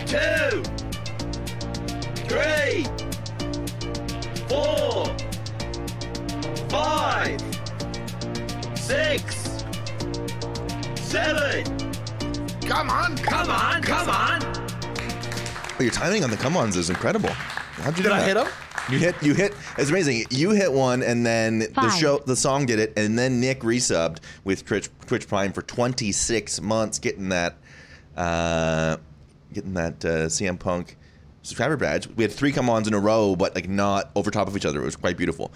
two, 0.07 0.63
three, 2.27 2.85
four, 4.49 5.07
five, 6.69 7.41
six, 8.77 9.65
seven. 11.01 11.65
Come 12.67 12.91
on, 12.91 13.17
Come 13.19 13.51
on, 13.51 13.83
come 13.83 14.11
on. 14.11 14.43
Oh, 15.79 15.83
your 15.83 15.93
timing 15.93 16.25
on 16.25 16.31
the 16.31 16.37
come 16.37 16.57
ons 16.57 16.77
is 16.77 16.91
incredible. 16.91 17.29
How'd 17.31 17.97
you 17.97 18.03
Did 18.03 18.09
do 18.09 18.15
I 18.15 18.19
that? 18.21 18.27
hit 18.27 18.37
him? 18.37 18.47
You 18.91 18.99
hit. 18.99 19.15
You 19.23 19.35
hit. 19.35 19.53
It's 19.79 19.91
amazing. 19.91 20.25
You 20.31 20.51
hit 20.51 20.73
one, 20.73 21.03
and 21.03 21.25
then 21.27 21.59
the 21.61 21.67
Five. 21.75 21.93
show, 21.95 22.19
the 22.19 22.37
song 22.37 22.67
did 22.67 22.79
it, 22.79 22.93
and 22.97 23.19
then 23.19 23.41
Nick 23.41 23.61
resubbed 23.61 24.19
with 24.45 24.65
Twitch, 24.65 24.89
Twitch 25.07 25.27
Prime 25.29 25.53
for 25.53 25.63
26 25.63 26.61
months, 26.63 26.99
getting 27.01 27.29
that, 27.31 27.57
uh, 28.17 28.97
getting 29.53 29.75
that 29.75 30.05
uh, 30.05 30.27
CM 30.27 30.59
Punk 30.59 30.97
subscriber 31.43 31.77
badge. 31.77 32.09
We 32.09 32.25
had 32.25 32.33
three 32.33 32.53
come-ons 32.53 32.89
in 32.89 32.95
a 32.95 32.99
row, 32.99 33.37
but 33.37 33.55
like 33.55 33.69
not 33.69 34.11
over 34.17 34.31
top 34.31 34.49
of 34.49 34.57
each 34.57 34.67
other. 34.67 34.83
It 34.83 34.85
was 34.85 34.97
quite 34.97 35.17
beautiful. 35.17 35.53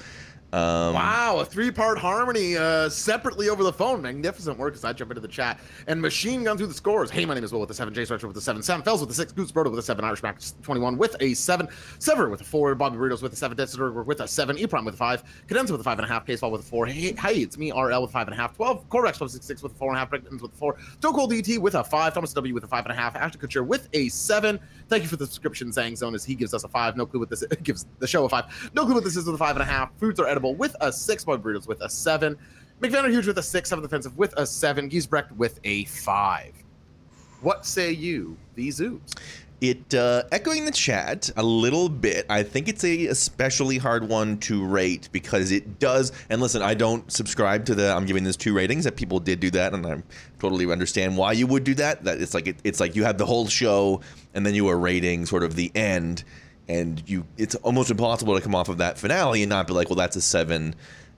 Um, 0.52 0.94
Wow, 0.94 1.38
a 1.38 1.44
three-part 1.44 1.98
harmony 1.98 2.56
uh, 2.56 2.88
separately 2.88 3.48
over 3.48 3.62
the 3.62 3.72
phone. 3.72 4.02
Magnificent 4.02 4.58
work 4.58 4.74
as 4.74 4.84
I 4.84 4.92
jump 4.92 5.12
into 5.12 5.20
the 5.20 5.28
chat. 5.28 5.60
And 5.86 6.02
Machine 6.02 6.42
Gun 6.44 6.58
through 6.58 6.66
the 6.66 6.74
scores. 6.74 7.10
Hey, 7.10 7.24
my 7.24 7.34
name 7.34 7.44
is 7.44 7.52
Will 7.52 7.60
with 7.60 7.68
the 7.68 7.74
7, 7.74 7.94
Jay 7.94 8.04
Stretcher 8.04 8.26
with 8.26 8.34
the 8.34 8.40
7, 8.40 8.62
Sam 8.62 8.82
Fells 8.82 9.00
with 9.00 9.08
the 9.08 9.14
6, 9.14 9.32
Goose 9.32 9.52
Brodo 9.52 9.70
with 9.70 9.78
a 9.78 9.82
7, 9.82 10.04
Irish 10.04 10.22
Max 10.22 10.56
21 10.62 10.98
with 10.98 11.14
a 11.20 11.34
7, 11.34 11.68
Sever 11.98 12.28
with 12.28 12.40
a 12.40 12.44
4, 12.44 12.74
Bobby 12.74 12.96
Burritos 12.96 13.22
with 13.22 13.32
a 13.32 13.36
7, 13.36 13.56
Desidor 13.56 14.04
with 14.04 14.20
a 14.20 14.26
7, 14.26 14.58
E-Prime 14.58 14.84
with 14.84 14.94
a 14.94 14.98
5, 14.98 15.24
Cadenza 15.46 15.70
with 15.70 15.80
a 15.80 15.84
5.5, 15.84 16.26
Caseball 16.26 16.50
with 16.50 16.62
a 16.62 16.64
4, 16.64 16.86
hey, 16.86 17.12
hey, 17.12 17.34
it's 17.36 17.56
me, 17.56 17.70
RL 17.70 18.02
with 18.02 18.12
5.5, 18.12 18.56
12, 18.56 18.88
Corvex 18.88 19.20
1266 19.20 19.62
with 19.62 19.72
a 19.72 19.74
4.5, 19.76 20.10
Brickens 20.10 20.42
with 20.42 20.52
a 20.52 20.56
4, 20.56 20.76
Stone 20.94 21.12
Cold 21.14 21.32
DT 21.32 21.58
with 21.58 21.76
a 21.76 21.84
5, 21.84 22.14
Thomas 22.14 22.32
W 22.32 22.54
with 22.54 22.64
a 22.64 22.68
5.5, 22.68 23.14
Ashton 23.14 23.40
Kutcher 23.40 23.64
with 23.64 23.88
a 23.92 24.08
7. 24.08 24.58
Thank 24.88 25.04
you 25.04 25.08
for 25.08 25.16
the 25.16 25.26
subscription, 25.26 25.70
Zang 25.70 25.96
Zone, 25.96 26.14
as 26.14 26.24
he 26.24 26.34
gives 26.34 26.54
us 26.54 26.64
a 26.64 26.68
5. 26.68 26.96
No 26.96 27.06
clue 27.06 27.20
what 27.20 27.30
this 27.30 27.44
gives 27.62 27.86
the 28.00 28.06
show 28.08 28.24
a 28.24 28.28
5. 28.28 28.72
No 28.74 28.84
clue 28.84 28.94
what 28.94 29.04
this 29.04 29.16
is 29.16 29.26
with 29.26 29.40
a 29.40 29.44
5.5. 29.44 29.90
Foods 30.00 30.18
are 30.18 30.26
edible 30.26 30.39
with 30.48 30.74
a 30.80 30.92
6. 30.92 31.24
Bobby 31.24 31.42
Burritos 31.42 31.66
with 31.68 31.80
a 31.82 31.88
7. 31.90 32.36
McVanner 32.80 33.10
Huge 33.10 33.26
with 33.26 33.38
a 33.38 33.42
6. 33.42 33.68
Seventh 33.68 33.86
Defensive 33.86 34.16
with 34.16 34.32
a 34.36 34.46
7. 34.46 34.88
Giesbrecht 34.88 35.32
with 35.36 35.60
a 35.64 35.84
5. 35.84 36.52
What 37.42 37.64
say 37.64 37.90
you, 37.92 38.36
these 38.54 38.80
Zoobs? 38.80 39.14
It 39.60 39.94
uh, 39.94 40.22
echoing 40.32 40.64
the 40.64 40.70
chat 40.70 41.30
a 41.36 41.42
little 41.42 41.90
bit. 41.90 42.24
I 42.30 42.42
think 42.42 42.66
it's 42.66 42.82
a 42.82 43.08
especially 43.08 43.76
hard 43.76 44.08
one 44.08 44.38
to 44.38 44.64
rate 44.64 45.10
because 45.12 45.52
it 45.52 45.78
does. 45.78 46.12
And 46.30 46.40
listen, 46.40 46.62
I 46.62 46.72
don't 46.72 47.10
subscribe 47.12 47.66
to 47.66 47.74
the. 47.74 47.94
I'm 47.94 48.06
giving 48.06 48.24
this 48.24 48.36
two 48.36 48.54
ratings. 48.54 48.84
That 48.84 48.96
people 48.96 49.20
did 49.20 49.38
do 49.38 49.50
that, 49.50 49.74
and 49.74 49.86
I 49.86 50.02
totally 50.38 50.70
understand 50.72 51.14
why 51.14 51.32
you 51.32 51.46
would 51.46 51.64
do 51.64 51.74
that. 51.74 52.04
That 52.04 52.22
it's 52.22 52.32
like 52.32 52.46
it, 52.46 52.56
it's 52.64 52.80
like 52.80 52.96
you 52.96 53.04
have 53.04 53.18
the 53.18 53.26
whole 53.26 53.48
show, 53.48 54.00
and 54.32 54.46
then 54.46 54.54
you 54.54 54.66
are 54.68 54.78
rating 54.78 55.26
sort 55.26 55.42
of 55.42 55.56
the 55.56 55.70
end, 55.74 56.24
and 56.70 57.02
you. 57.08 57.26
It's 57.36 57.54
almost 57.56 57.90
impossible 57.90 58.34
to 58.36 58.40
come 58.40 58.54
off 58.54 58.68
of 58.68 58.78
that 58.78 58.96
finale 58.98 59.42
and 59.42 59.50
not 59.50 59.66
be 59.66 59.72
like, 59.72 59.90
well, 59.90 59.96
that's 59.96 60.16
a 60.16 60.20
seven. 60.22 60.74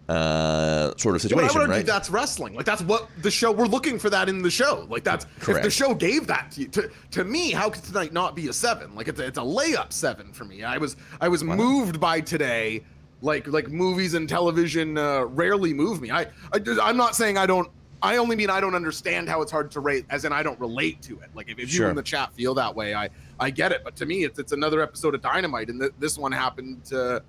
Uh, 0.09 0.92
sort 0.97 1.14
of 1.14 1.23
Yeah, 1.23 1.37
I 1.38 1.47
situation, 1.47 1.47
would 1.54 1.61
argue 1.61 1.75
right? 1.76 1.87
that's 1.87 2.11
wrestling. 2.11 2.54
Like 2.54 2.66
that's 2.66 2.82
what 2.82 3.09
the 3.23 3.30
show. 3.30 3.52
We're 3.52 3.66
looking 3.66 3.99
for 4.00 4.11
that 4.11 4.28
in 4.28 4.42
the 4.42 4.50
show. 4.50 4.85
Like 4.90 5.04
that's 5.04 5.26
if 5.47 5.62
the 5.62 5.71
show 5.71 5.94
gave 5.94 6.26
that 6.26 6.50
to 6.52 6.62
you. 6.62 6.68
To, 6.68 6.90
to 7.12 7.25
me, 7.25 7.52
how 7.52 7.71
could 7.71 7.85
tonight 7.85 8.12
not 8.12 8.35
be 8.35 8.49
a 8.49 8.52
seven? 8.52 8.94
Like 8.97 9.06
it's 9.09 9.21
a, 9.21 9.26
it's 9.26 9.38
a 9.38 9.42
layup 9.42 9.92
seven 9.92 10.32
for 10.32 10.44
me. 10.44 10.64
I 10.64 10.76
was 10.78 10.97
I 11.21 11.28
was 11.28 11.44
moved 11.44 12.00
by 12.00 12.21
today. 12.21 12.82
Like 13.23 13.47
like 13.47 13.68
movies 13.68 14.14
and 14.14 14.28
television 14.28 14.99
uh, 14.99 15.23
rarely 15.23 15.73
move 15.73 16.00
me. 16.02 16.11
I, 16.11 16.23
I 16.52 16.61
I'm 16.82 16.97
not 16.97 17.14
saying 17.14 17.38
I 17.38 17.47
don't. 17.47 17.71
I 18.02 18.16
only 18.16 18.35
mean 18.35 18.50
I 18.50 18.61
don't 18.61 18.75
understand 18.75 19.28
how 19.28 19.42
it's 19.42 19.52
hard 19.52 19.71
to 19.73 19.80
rate, 19.80 20.04
as 20.11 20.25
in 20.25 20.32
I 20.32 20.42
don't 20.42 20.59
relate 20.59 21.00
to 21.02 21.21
it. 21.21 21.30
Like 21.35 21.49
if, 21.49 21.59
if 21.59 21.73
you 21.73 21.78
Sure. 21.78 21.90
in 21.90 21.97
the 21.97 22.02
chat 22.02 22.32
feel 22.35 22.54
that 22.54 22.75
way, 22.75 22.94
I 22.94 23.09
I 23.38 23.50
get 23.50 23.73
it. 23.73 23.82
But 23.85 23.94
to 23.97 24.06
me, 24.06 24.25
it's 24.25 24.38
it's 24.38 24.52
another 24.52 24.80
episode 24.82 25.14
of 25.14 25.23
Dynamite, 25.23 25.68
and 25.71 25.80
th- 25.80 25.92
this 25.99 26.18
one 26.18 26.32
happened 26.32 26.85
to 26.87 27.23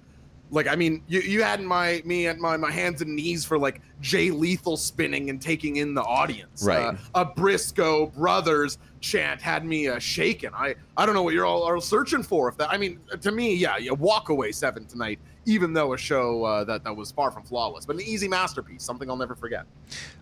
like 0.50 0.68
I 0.68 0.76
mean, 0.76 1.04
you, 1.08 1.20
you 1.22 1.44
had 1.44 1.62
my 1.62 2.02
me 2.06 2.28
at 2.28 2.40
my, 2.40 2.58
my 2.58 2.72
hands 2.72 3.02
and 3.02 3.16
knees 3.16 3.46
for 3.46 3.58
like 3.58 3.82
Jay 4.02 4.32
Lethal 4.32 4.78
spinning 4.78 5.30
and 5.30 5.42
taking 5.42 5.78
in 5.78 5.94
the 5.94 6.04
audience. 6.04 6.64
Right. 6.66 6.86
Uh, 6.86 6.96
a 7.16 7.26
Briscoe 7.26 8.08
brothers 8.08 8.78
chant 9.00 9.42
had 9.42 9.66
me 9.66 9.88
uh, 9.88 10.00
shaken. 10.00 10.52
I 10.56 10.76
I 10.98 11.06
don't 11.06 11.14
know 11.16 11.24
what 11.24 11.34
you're 11.34 11.46
all 11.46 11.64
are 11.64 11.80
searching 11.82 12.24
for. 12.24 12.50
If 12.50 12.58
that 12.58 12.72
I 12.72 12.78
mean, 12.78 13.00
to 13.22 13.32
me, 13.32 13.56
yeah, 13.56 13.78
yeah, 13.78 13.92
walk 13.92 14.30
away 14.30 14.52
seven 14.52 14.86
tonight. 14.86 15.20
Even 15.46 15.74
though 15.74 15.94
a 15.94 15.98
show 15.98 16.44
uh, 16.44 16.64
that 16.64 16.84
that 16.84 16.96
was 16.96 17.12
far 17.12 17.32
from 17.32 17.44
flawless, 17.44 17.86
but 17.86 17.96
an 17.96 18.02
easy 18.04 18.28
masterpiece, 18.28 18.84
something 18.84 19.10
I'll 19.10 19.18
never 19.18 19.36
forget. 19.36 19.66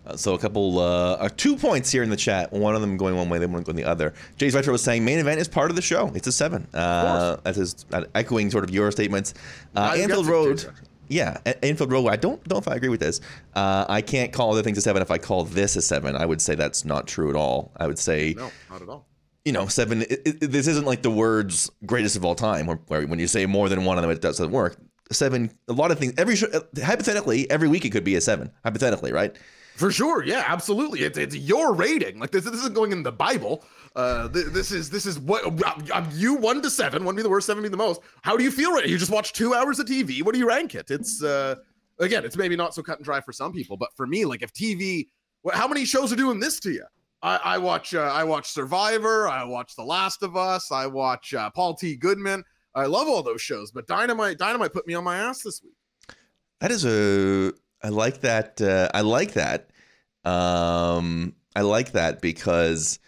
Uh, 0.06 0.16
so 0.16 0.34
a 0.34 0.38
couple, 0.38 0.78
uh, 0.78 1.12
uh, 1.14 1.28
two 1.36 1.56
points 1.56 1.90
here 1.90 2.02
in 2.02 2.10
the 2.10 2.16
chat. 2.16 2.52
One 2.52 2.74
of 2.74 2.80
them 2.80 2.96
going 2.96 3.16
one 3.16 3.28
way, 3.28 3.38
the 3.38 3.48
one 3.48 3.62
going 3.62 3.76
the 3.76 3.84
other. 3.84 4.14
Jay's 4.36 4.54
Retro 4.54 4.72
was 4.72 4.82
saying 4.82 5.04
main 5.04 5.18
event 5.18 5.40
is 5.40 5.48
part 5.48 5.70
of 5.70 5.76
the 5.76 5.82
show. 5.82 6.10
It's 6.14 6.26
a 6.26 6.32
seven. 6.32 6.66
Uh, 6.74 7.36
that 7.44 7.56
is 7.56 7.84
uh, 7.92 8.04
echoing 8.14 8.50
sort 8.50 8.64
of 8.64 8.70
your 8.70 8.90
statements. 8.90 9.34
Uh, 9.76 9.94
Anfield 9.96 10.26
Road. 10.26 10.66
Yeah, 11.08 11.36
Anfield 11.62 11.92
Road. 11.92 12.08
I 12.08 12.16
don't 12.16 12.44
know 12.48 12.56
if 12.56 12.66
I 12.66 12.74
agree 12.74 12.88
with 12.88 13.00
this. 13.00 13.20
Uh, 13.54 13.84
I 13.88 14.00
can't 14.00 14.32
call 14.32 14.52
other 14.52 14.62
things 14.62 14.78
a 14.78 14.80
seven 14.80 15.02
if 15.02 15.10
I 15.10 15.18
call 15.18 15.44
this 15.44 15.76
a 15.76 15.82
seven. 15.82 16.16
I 16.16 16.24
would 16.24 16.40
say 16.40 16.54
that's 16.54 16.84
not 16.86 17.06
true 17.06 17.28
at 17.28 17.36
all. 17.36 17.70
I 17.76 17.86
would 17.86 17.98
say 17.98 18.34
No, 18.36 18.50
not 18.70 18.80
at 18.80 18.88
all. 18.88 19.06
you 19.44 19.52
know, 19.52 19.66
seven. 19.66 20.02
It, 20.02 20.22
it, 20.24 20.50
this 20.52 20.66
isn't 20.68 20.86
like 20.86 21.02
the 21.02 21.10
words 21.10 21.70
"greatest 21.84 22.16
of 22.16 22.24
all 22.24 22.34
time," 22.34 22.66
where, 22.66 22.78
where 22.86 23.06
when 23.06 23.18
you 23.18 23.26
say 23.26 23.44
more 23.44 23.68
than 23.68 23.84
one 23.84 23.98
of 23.98 24.02
them, 24.02 24.10
it 24.10 24.22
doesn't 24.22 24.50
work. 24.50 24.76
Seven. 25.12 25.50
A 25.68 25.72
lot 25.72 25.90
of 25.90 25.98
things. 25.98 26.14
Every 26.18 26.36
hypothetically, 26.82 27.50
every 27.50 27.68
week 27.68 27.84
it 27.84 27.90
could 27.90 28.04
be 28.04 28.16
a 28.16 28.20
seven. 28.20 28.50
Hypothetically, 28.64 29.12
right? 29.12 29.36
For 29.76 29.90
sure, 29.90 30.22
yeah, 30.22 30.44
absolutely. 30.46 31.00
It's 31.00 31.16
it's 31.16 31.34
your 31.34 31.74
rating. 31.74 32.18
Like 32.18 32.30
this, 32.30 32.44
this 32.44 32.54
isn't 32.54 32.74
going 32.74 32.92
in 32.92 33.02
the 33.02 33.12
Bible. 33.12 33.64
Uh, 33.96 34.28
th- 34.28 34.46
this 34.46 34.70
is 34.70 34.90
this 34.90 35.06
is 35.06 35.18
what 35.18 35.44
uh, 35.64 36.04
you 36.12 36.34
one 36.34 36.60
to 36.62 36.70
seven. 36.70 37.04
One 37.04 37.14
being 37.14 37.24
the 37.24 37.30
worst, 37.30 37.46
seven 37.46 37.62
being 37.62 37.70
the 37.70 37.76
most. 37.78 38.02
How 38.20 38.36
do 38.36 38.44
you 38.44 38.50
feel 38.50 38.72
right? 38.72 38.86
You 38.86 38.98
just 38.98 39.10
watch 39.10 39.32
two 39.32 39.54
hours 39.54 39.78
of 39.78 39.86
TV. 39.86 40.22
What 40.22 40.34
do 40.34 40.38
you 40.38 40.46
rank 40.46 40.74
it? 40.74 40.90
It's 40.90 41.22
uh, 41.22 41.56
again, 41.98 42.24
it's 42.24 42.36
maybe 42.36 42.54
not 42.54 42.74
so 42.74 42.82
cut 42.82 42.98
and 42.98 43.04
dry 43.04 43.20
for 43.20 43.32
some 43.32 43.52
people, 43.52 43.76
but 43.78 43.88
for 43.96 44.06
me, 44.06 44.26
like 44.26 44.42
if 44.42 44.52
TV, 44.52 45.06
how 45.52 45.66
many 45.66 45.86
shows 45.86 46.12
are 46.12 46.16
doing 46.16 46.38
this 46.38 46.60
to 46.60 46.70
you? 46.70 46.84
I, 47.22 47.36
I 47.36 47.58
watch 47.58 47.94
uh, 47.94 48.00
I 48.00 48.24
watch 48.24 48.50
Survivor. 48.50 49.28
I 49.28 49.44
watch 49.44 49.74
The 49.74 49.84
Last 49.84 50.22
of 50.22 50.36
Us. 50.36 50.70
I 50.70 50.86
watch 50.86 51.32
uh, 51.32 51.48
Paul 51.50 51.74
T. 51.74 51.96
Goldman. 51.96 52.44
I 52.74 52.86
love 52.86 53.08
all 53.08 53.22
those 53.22 53.40
shows, 53.40 53.70
but 53.70 53.86
Dynamite 53.86 54.38
Dynamite 54.38 54.72
put 54.72 54.86
me 54.86 54.94
on 54.94 55.04
my 55.04 55.16
ass 55.16 55.42
this 55.42 55.62
week. 55.62 55.74
That 56.60 56.70
is 56.70 56.84
a. 56.84 57.52
I 57.82 57.88
like 57.88 58.20
that. 58.20 58.60
Uh, 58.60 58.88
I 58.94 59.00
like 59.00 59.32
that. 59.32 59.70
Um, 60.24 61.34
I 61.56 61.62
like 61.62 61.92
that 61.92 62.20
because 62.20 62.98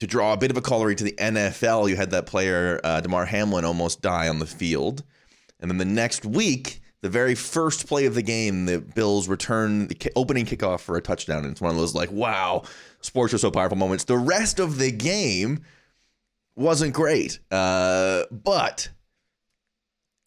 to 0.00 0.06
draw 0.06 0.32
a 0.32 0.36
bit 0.36 0.50
of 0.50 0.56
a 0.56 0.62
corollary 0.62 0.94
to 0.96 1.04
the 1.04 1.12
NFL, 1.12 1.88
you 1.88 1.96
had 1.96 2.10
that 2.10 2.26
player 2.26 2.80
uh, 2.82 3.00
Damar 3.00 3.26
Hamlin 3.26 3.64
almost 3.64 4.02
die 4.02 4.28
on 4.28 4.38
the 4.38 4.46
field, 4.46 5.04
and 5.60 5.70
then 5.70 5.78
the 5.78 5.84
next 5.84 6.24
week, 6.24 6.80
the 7.02 7.10
very 7.10 7.34
first 7.34 7.86
play 7.86 8.06
of 8.06 8.14
the 8.14 8.22
game, 8.22 8.64
the 8.64 8.80
Bills 8.80 9.28
return 9.28 9.88
the 9.88 10.12
opening 10.16 10.46
kickoff 10.46 10.80
for 10.80 10.96
a 10.96 11.02
touchdown, 11.02 11.44
and 11.44 11.52
it's 11.52 11.60
one 11.60 11.70
of 11.70 11.76
those 11.76 11.94
like, 11.94 12.10
wow, 12.10 12.62
sports 13.02 13.34
are 13.34 13.38
so 13.38 13.50
powerful 13.50 13.76
moments. 13.76 14.04
The 14.04 14.16
rest 14.16 14.58
of 14.58 14.78
the 14.78 14.90
game 14.90 15.62
wasn't 16.56 16.94
great, 16.94 17.38
uh, 17.50 18.24
but 18.30 18.88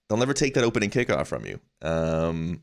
they'll 0.07 0.17
never 0.17 0.33
take 0.33 0.53
that 0.55 0.63
opening 0.63 0.89
kickoff 0.89 1.27
from 1.27 1.45
you. 1.45 1.59
Um, 1.81 2.61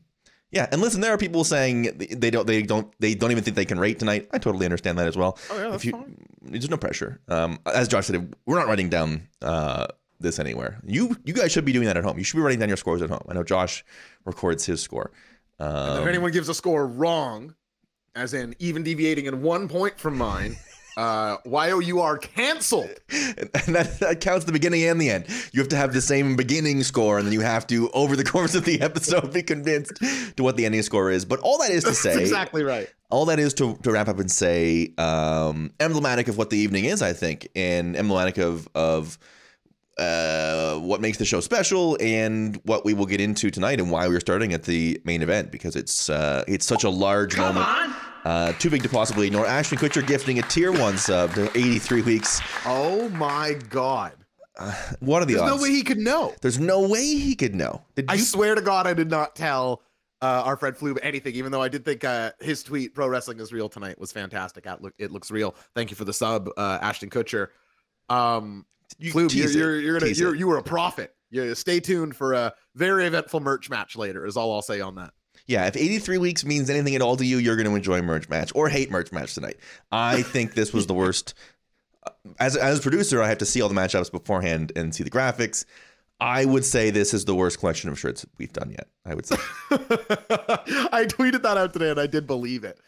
yeah, 0.51 0.67
and 0.71 0.81
listen, 0.81 1.01
there 1.01 1.11
are 1.13 1.17
people 1.17 1.43
saying 1.43 1.97
they 1.97 2.29
don't, 2.31 2.47
they 2.47 2.61
don't, 2.61 2.93
they 2.99 3.13
don't 3.15 3.31
even 3.31 3.43
think 3.43 3.55
they 3.55 3.65
can 3.65 3.79
rate 3.79 3.99
tonight. 3.99 4.27
I 4.31 4.37
totally 4.37 4.65
understand 4.65 4.97
that 4.99 5.07
as 5.07 5.17
well. 5.17 5.37
Oh, 5.51 5.57
yeah, 5.57 5.65
If 5.65 5.71
that's 5.71 5.85
you, 5.85 5.91
fine. 5.91 6.17
There's 6.43 6.69
no 6.69 6.77
pressure. 6.77 7.19
Um, 7.27 7.59
as 7.65 7.87
Josh 7.87 8.05
said, 8.05 8.35
we're 8.45 8.57
not 8.57 8.67
writing 8.67 8.87
down 8.89 9.27
uh, 9.41 9.87
this 10.19 10.39
anywhere. 10.39 10.79
You, 10.85 11.17
you 11.25 11.33
guys 11.33 11.51
should 11.51 11.65
be 11.65 11.73
doing 11.73 11.87
that 11.87 11.97
at 11.97 12.03
home. 12.03 12.17
You 12.17 12.23
should 12.23 12.37
be 12.37 12.43
writing 12.43 12.59
down 12.59 12.69
your 12.69 12.77
scores 12.77 13.01
at 13.01 13.09
home. 13.09 13.23
I 13.27 13.33
know 13.33 13.43
Josh 13.43 13.83
records 14.23 14.65
his 14.65 14.81
score. 14.81 15.11
And 15.59 15.67
Um, 15.69 16.01
if 16.03 16.07
anyone 16.07 16.31
gives 16.31 16.47
a 16.47 16.53
score 16.53 16.87
wrong, 16.87 17.55
as 18.15 18.33
in 18.33 18.55
even 18.59 18.83
deviating 18.83 19.25
in 19.25 19.41
one 19.41 19.67
point 19.67 19.99
from 19.99 20.17
mine, 20.17 20.55
uh, 20.97 21.37
YOUR 21.45 22.17
canceled. 22.17 22.89
and 23.11 23.75
that, 23.75 23.97
that 23.99 24.21
counts 24.21 24.45
the 24.45 24.51
beginning 24.51 24.83
and 24.83 24.99
the 24.99 25.09
end. 25.09 25.25
You 25.51 25.61
have 25.61 25.69
to 25.69 25.75
have 25.75 25.93
the 25.93 26.01
same 26.01 26.35
beginning 26.35 26.83
score, 26.83 27.17
and 27.17 27.25
then 27.25 27.33
you 27.33 27.41
have 27.41 27.67
to, 27.67 27.89
over 27.91 28.15
the 28.15 28.23
course 28.23 28.55
of 28.55 28.65
the 28.65 28.81
episode, 28.89 29.33
be 29.33 29.43
convinced 29.43 29.93
to 30.37 30.43
what 30.43 30.57
the 30.57 30.65
ending 30.65 30.81
score 30.83 31.11
is. 31.11 31.25
But 31.25 31.39
all 31.41 31.57
that 31.59 31.71
is 31.71 31.83
to 31.83 31.89
That's 31.89 32.01
say, 32.01 32.19
exactly 32.21 32.63
right. 32.63 32.87
all 33.09 33.25
that 33.25 33.39
is 33.39 33.53
to, 33.55 33.75
to 33.83 33.91
wrap 33.91 34.07
up 34.07 34.19
and 34.19 34.31
say 34.31 34.93
um, 34.97 35.71
emblematic 35.79 36.27
of 36.27 36.37
what 36.37 36.49
the 36.49 36.57
evening 36.57 36.85
is, 36.85 37.01
I 37.01 37.13
think, 37.13 37.47
and 37.55 37.95
emblematic 37.95 38.37
of 38.37 38.67
of 38.75 39.17
uh, 39.97 40.75
what 40.79 40.99
makes 40.99 41.17
the 41.17 41.25
show 41.25 41.39
special 41.39 41.97
and 42.01 42.59
what 42.63 42.83
we 42.83 42.93
will 42.93 43.05
get 43.05 43.21
into 43.21 43.49
tonight 43.49 43.79
and 43.79 43.89
why 43.89 44.07
we're 44.09 44.19
starting 44.19 44.51
at 44.53 44.63
the 44.63 44.99
main 45.05 45.21
event 45.21 45.51
because 45.51 45.75
it's 45.75 46.09
uh, 46.09 46.43
it's 46.47 46.65
such 46.65 46.83
a 46.83 46.89
large 46.89 47.35
Come 47.35 47.55
moment. 47.55 47.65
on. 47.67 47.95
Uh, 48.25 48.51
too 48.53 48.69
big 48.71 48.81
to 48.83 48.89
possibly 48.89 49.27
ignore. 49.27 49.45
Ashton 49.45 49.77
Kutcher 49.77 50.05
gifting 50.05 50.39
a 50.39 50.41
tier 50.43 50.71
one 50.71 50.97
sub 50.97 51.33
to 51.35 51.49
83 51.55 52.01
weeks. 52.01 52.41
Oh 52.65 53.07
my 53.09 53.53
god. 53.69 54.13
What 54.99 55.21
are 55.21 55.25
the 55.25 55.35
odds? 55.35 55.41
There's 55.41 55.41
odds? 55.41 55.57
no 55.57 55.63
way 55.63 55.69
he 55.69 55.83
could 55.83 55.97
know. 55.97 56.33
There's 56.41 56.59
no 56.59 56.87
way 56.87 57.03
he 57.03 57.35
could 57.35 57.53
know. 57.53 57.81
Did 57.95 58.05
I 58.09 58.15
you? 58.15 58.21
swear 58.21 58.55
to 58.55 58.61
God, 58.61 58.87
I 58.87 58.93
did 58.93 59.09
not 59.09 59.35
tell 59.35 59.83
uh, 60.21 60.43
our 60.45 60.57
friend 60.57 60.75
Flube 60.75 60.97
anything, 61.03 61.35
even 61.35 61.51
though 61.51 61.61
I 61.61 61.67
did 61.67 61.85
think 61.85 62.03
uh, 62.03 62.31
his 62.39 62.63
tweet, 62.63 62.95
Pro 62.95 63.07
Wrestling 63.07 63.39
is 63.39 63.51
Real 63.51 63.69
Tonight, 63.69 63.99
was 63.99 64.11
fantastic. 64.11 64.65
It 64.97 65.11
looks 65.11 65.29
real. 65.29 65.55
Thank 65.75 65.91
you 65.91 65.95
for 65.95 66.05
the 66.05 66.13
sub, 66.13 66.49
uh, 66.57 66.79
Ashton 66.81 67.09
Kutcher. 67.09 67.49
Um, 68.09 68.65
you 68.97 69.11
Flube, 69.11 69.33
you're, 69.33 69.49
you're, 69.49 69.79
you're 69.79 69.99
gonna, 69.99 70.11
you're, 70.11 70.35
you 70.35 70.47
were 70.47 70.57
a 70.57 70.63
prophet. 70.63 71.13
You 71.31 71.53
stay 71.53 71.79
tuned 71.79 72.15
for 72.15 72.33
a 72.33 72.53
very 72.75 73.05
eventful 73.05 73.41
merch 73.41 73.69
match 73.69 73.95
later, 73.95 74.25
is 74.25 74.37
all 74.37 74.53
I'll 74.53 74.61
say 74.61 74.79
on 74.79 74.95
that. 74.95 75.11
Yeah, 75.47 75.67
if 75.67 75.77
83 75.77 76.17
weeks 76.17 76.43
means 76.43 76.69
anything 76.69 76.95
at 76.95 77.01
all 77.01 77.15
to 77.17 77.25
you, 77.25 77.37
you're 77.37 77.55
going 77.55 77.69
to 77.69 77.75
enjoy 77.75 78.01
merch 78.01 78.29
match 78.29 78.51
or 78.55 78.67
hate 78.67 78.89
merch 78.89 79.11
match 79.11 79.35
tonight. 79.35 79.57
I 79.91 80.23
think 80.23 80.55
this 80.55 80.73
was 80.73 80.87
the 80.87 80.93
worst. 80.93 81.35
As 82.39 82.55
as 82.55 82.79
a 82.79 82.81
producer, 82.81 83.21
I 83.21 83.29
have 83.29 83.37
to 83.39 83.45
see 83.45 83.61
all 83.61 83.69
the 83.69 83.75
matchups 83.75 84.11
beforehand 84.11 84.71
and 84.75 84.93
see 84.93 85.03
the 85.03 85.09
graphics. 85.09 85.65
I 86.19 86.45
would 86.45 86.63
say 86.63 86.91
this 86.91 87.13
is 87.13 87.25
the 87.25 87.35
worst 87.35 87.59
collection 87.59 87.89
of 87.89 87.99
shirts 87.99 88.25
we've 88.37 88.53
done 88.53 88.71
yet. 88.71 88.87
I 89.05 89.13
would 89.13 89.25
say. 89.25 89.35
I 89.71 91.05
tweeted 91.07 91.43
that 91.43 91.57
out 91.57 91.73
today 91.73 91.91
and 91.91 91.99
I 91.99 92.07
did 92.07 92.25
believe 92.25 92.63
it. 92.63 92.79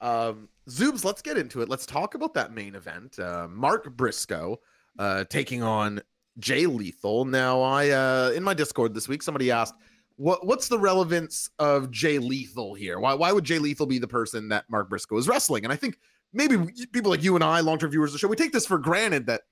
Um, 0.00 0.48
Zoobs, 0.68 1.04
let's 1.04 1.22
get 1.22 1.36
into 1.36 1.60
it. 1.62 1.68
Let's 1.68 1.86
talk 1.86 2.14
about 2.14 2.34
that 2.34 2.52
main 2.52 2.74
event. 2.74 3.18
Uh, 3.18 3.48
Mark 3.50 3.96
Briscoe 3.96 4.60
uh, 4.98 5.24
taking 5.24 5.62
on 5.62 6.02
Jay 6.38 6.66
Lethal. 6.66 7.24
Now, 7.24 7.62
I 7.62 7.90
uh, 7.90 8.32
in 8.34 8.42
my 8.42 8.54
Discord 8.54 8.94
this 8.94 9.08
week, 9.08 9.22
somebody 9.22 9.50
asked, 9.50 9.74
"What 10.16 10.46
what's 10.46 10.68
the 10.68 10.78
relevance 10.78 11.48
of 11.58 11.90
Jay 11.90 12.18
Lethal 12.18 12.74
here? 12.74 12.98
Why 12.98 13.14
why 13.14 13.32
would 13.32 13.44
Jay 13.44 13.58
Lethal 13.58 13.86
be 13.86 13.98
the 13.98 14.08
person 14.08 14.48
that 14.48 14.64
Mark 14.70 14.88
Briscoe 14.88 15.16
is 15.16 15.28
wrestling?" 15.28 15.64
And 15.64 15.72
I 15.72 15.76
think 15.76 15.98
maybe 16.32 16.56
people 16.92 17.10
like 17.10 17.22
you 17.22 17.34
and 17.34 17.44
I, 17.44 17.60
long 17.60 17.78
term 17.78 17.90
viewers 17.90 18.10
of 18.10 18.14
the 18.14 18.18
show, 18.18 18.28
we 18.28 18.36
take 18.36 18.52
this 18.52 18.66
for 18.66 18.78
granted 18.78 19.26
that 19.26 19.42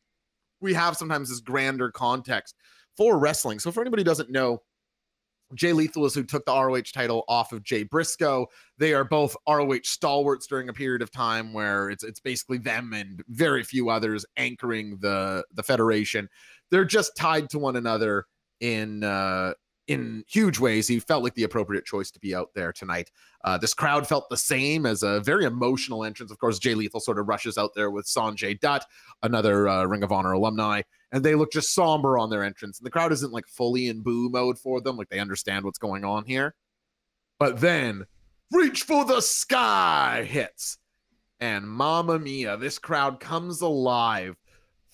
we 0.60 0.74
have 0.74 0.96
sometimes 0.96 1.28
this 1.28 1.40
grander 1.40 1.90
context 1.90 2.54
for 2.96 3.18
wrestling. 3.18 3.58
So 3.58 3.72
for 3.72 3.80
anybody 3.80 4.00
who 4.00 4.04
doesn't 4.04 4.30
know, 4.30 4.62
Jay 5.54 5.72
Lethal 5.72 6.06
is 6.06 6.14
who 6.14 6.22
took 6.22 6.44
the 6.44 6.52
ROH 6.52 6.92
title 6.92 7.24
off 7.28 7.52
of 7.52 7.62
Jay 7.62 7.82
Briscoe. 7.82 8.46
They 8.78 8.94
are 8.94 9.04
both 9.04 9.36
ROH 9.48 9.80
stalwarts 9.84 10.46
during 10.46 10.68
a 10.68 10.72
period 10.72 11.02
of 11.02 11.10
time 11.10 11.52
where 11.52 11.90
it's 11.90 12.04
it's 12.04 12.20
basically 12.20 12.58
them 12.58 12.92
and 12.92 13.22
very 13.28 13.64
few 13.64 13.90
others 13.90 14.24
anchoring 14.36 14.98
the 15.00 15.44
the 15.52 15.62
federation. 15.62 16.28
They're 16.70 16.84
just 16.84 17.16
tied 17.16 17.50
to 17.50 17.58
one 17.58 17.76
another 17.76 18.26
in 18.60 19.02
uh 19.02 19.54
in 19.90 20.24
huge 20.28 20.60
ways. 20.60 20.86
He 20.86 21.00
felt 21.00 21.24
like 21.24 21.34
the 21.34 21.42
appropriate 21.42 21.84
choice 21.84 22.12
to 22.12 22.20
be 22.20 22.32
out 22.32 22.50
there 22.54 22.72
tonight. 22.72 23.10
Uh, 23.42 23.58
this 23.58 23.74
crowd 23.74 24.06
felt 24.06 24.30
the 24.30 24.36
same 24.36 24.86
as 24.86 25.02
a 25.02 25.18
very 25.20 25.44
emotional 25.44 26.04
entrance. 26.04 26.30
Of 26.30 26.38
course, 26.38 26.60
Jay 26.60 26.76
Lethal 26.76 27.00
sort 27.00 27.18
of 27.18 27.26
rushes 27.26 27.58
out 27.58 27.72
there 27.74 27.90
with 27.90 28.06
Sanjay 28.06 28.60
Dutt, 28.60 28.86
another 29.24 29.68
uh, 29.68 29.84
Ring 29.84 30.04
of 30.04 30.12
Honor 30.12 30.30
alumni, 30.30 30.82
and 31.10 31.24
they 31.24 31.34
look 31.34 31.50
just 31.50 31.74
somber 31.74 32.18
on 32.18 32.30
their 32.30 32.44
entrance. 32.44 32.78
And 32.78 32.86
the 32.86 32.90
crowd 32.90 33.10
isn't 33.10 33.32
like 33.32 33.48
fully 33.48 33.88
in 33.88 34.00
boo 34.00 34.28
mode 34.30 34.60
for 34.60 34.80
them, 34.80 34.96
like 34.96 35.08
they 35.08 35.18
understand 35.18 35.64
what's 35.64 35.78
going 35.78 36.04
on 36.04 36.24
here. 36.24 36.54
But 37.40 37.60
then, 37.60 38.06
reach 38.52 38.84
for 38.84 39.04
the 39.04 39.20
sky 39.20 40.24
hits, 40.28 40.78
and 41.40 41.68
Mamma 41.68 42.20
Mia, 42.20 42.56
this 42.58 42.78
crowd 42.78 43.18
comes 43.18 43.60
alive. 43.60 44.36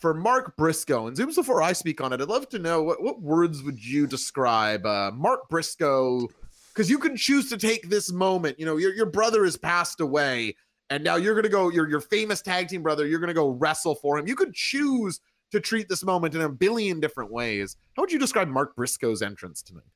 For 0.07 0.15
Mark 0.15 0.57
Briscoe, 0.57 1.09
and 1.09 1.17
Zoobs, 1.17 1.35
before 1.35 1.61
I 1.61 1.73
speak 1.73 2.01
on 2.01 2.13
it, 2.13 2.21
I'd 2.21 2.29
love 2.29 2.49
to 2.51 2.61
know 2.61 2.81
what, 2.81 3.03
what 3.03 3.21
words 3.21 3.65
would 3.65 3.85
you 3.85 4.07
describe 4.07 4.87
uh, 4.87 5.11
Mark 5.13 5.49
Briscoe? 5.49 6.29
Because 6.73 6.89
you 6.89 7.01
can 7.01 7.17
choose 7.17 7.49
to 7.49 7.57
take 7.57 7.91
this 7.91 8.13
moment. 8.13 8.57
You 8.57 8.67
know, 8.67 8.77
your, 8.77 8.95
your 8.95 9.07
brother 9.07 9.45
has 9.45 9.57
passed 9.57 10.01
away, 10.01 10.55
and 10.91 11.03
now 11.03 11.17
you're 11.17 11.35
gonna 11.35 11.49
go, 11.49 11.71
your 11.71 11.89
your 11.89 12.01
famous 12.01 12.41
tag 12.41 12.69
team 12.69 12.85
brother, 12.85 13.05
you're 13.05 13.19
gonna 13.19 13.35
go 13.35 13.49
wrestle 13.49 13.97
for 13.97 14.17
him. 14.17 14.29
You 14.29 14.37
could 14.37 14.55
choose 14.55 15.19
to 15.51 15.59
treat 15.59 15.89
this 15.89 16.05
moment 16.05 16.37
in 16.37 16.41
a 16.41 16.49
billion 16.49 17.01
different 17.01 17.33
ways. 17.33 17.77
How 17.97 18.03
would 18.05 18.13
you 18.13 18.21
describe 18.21 18.47
Mark 18.47 18.77
Briscoe's 18.77 19.23
entrance 19.23 19.61
tonight? 19.61 19.91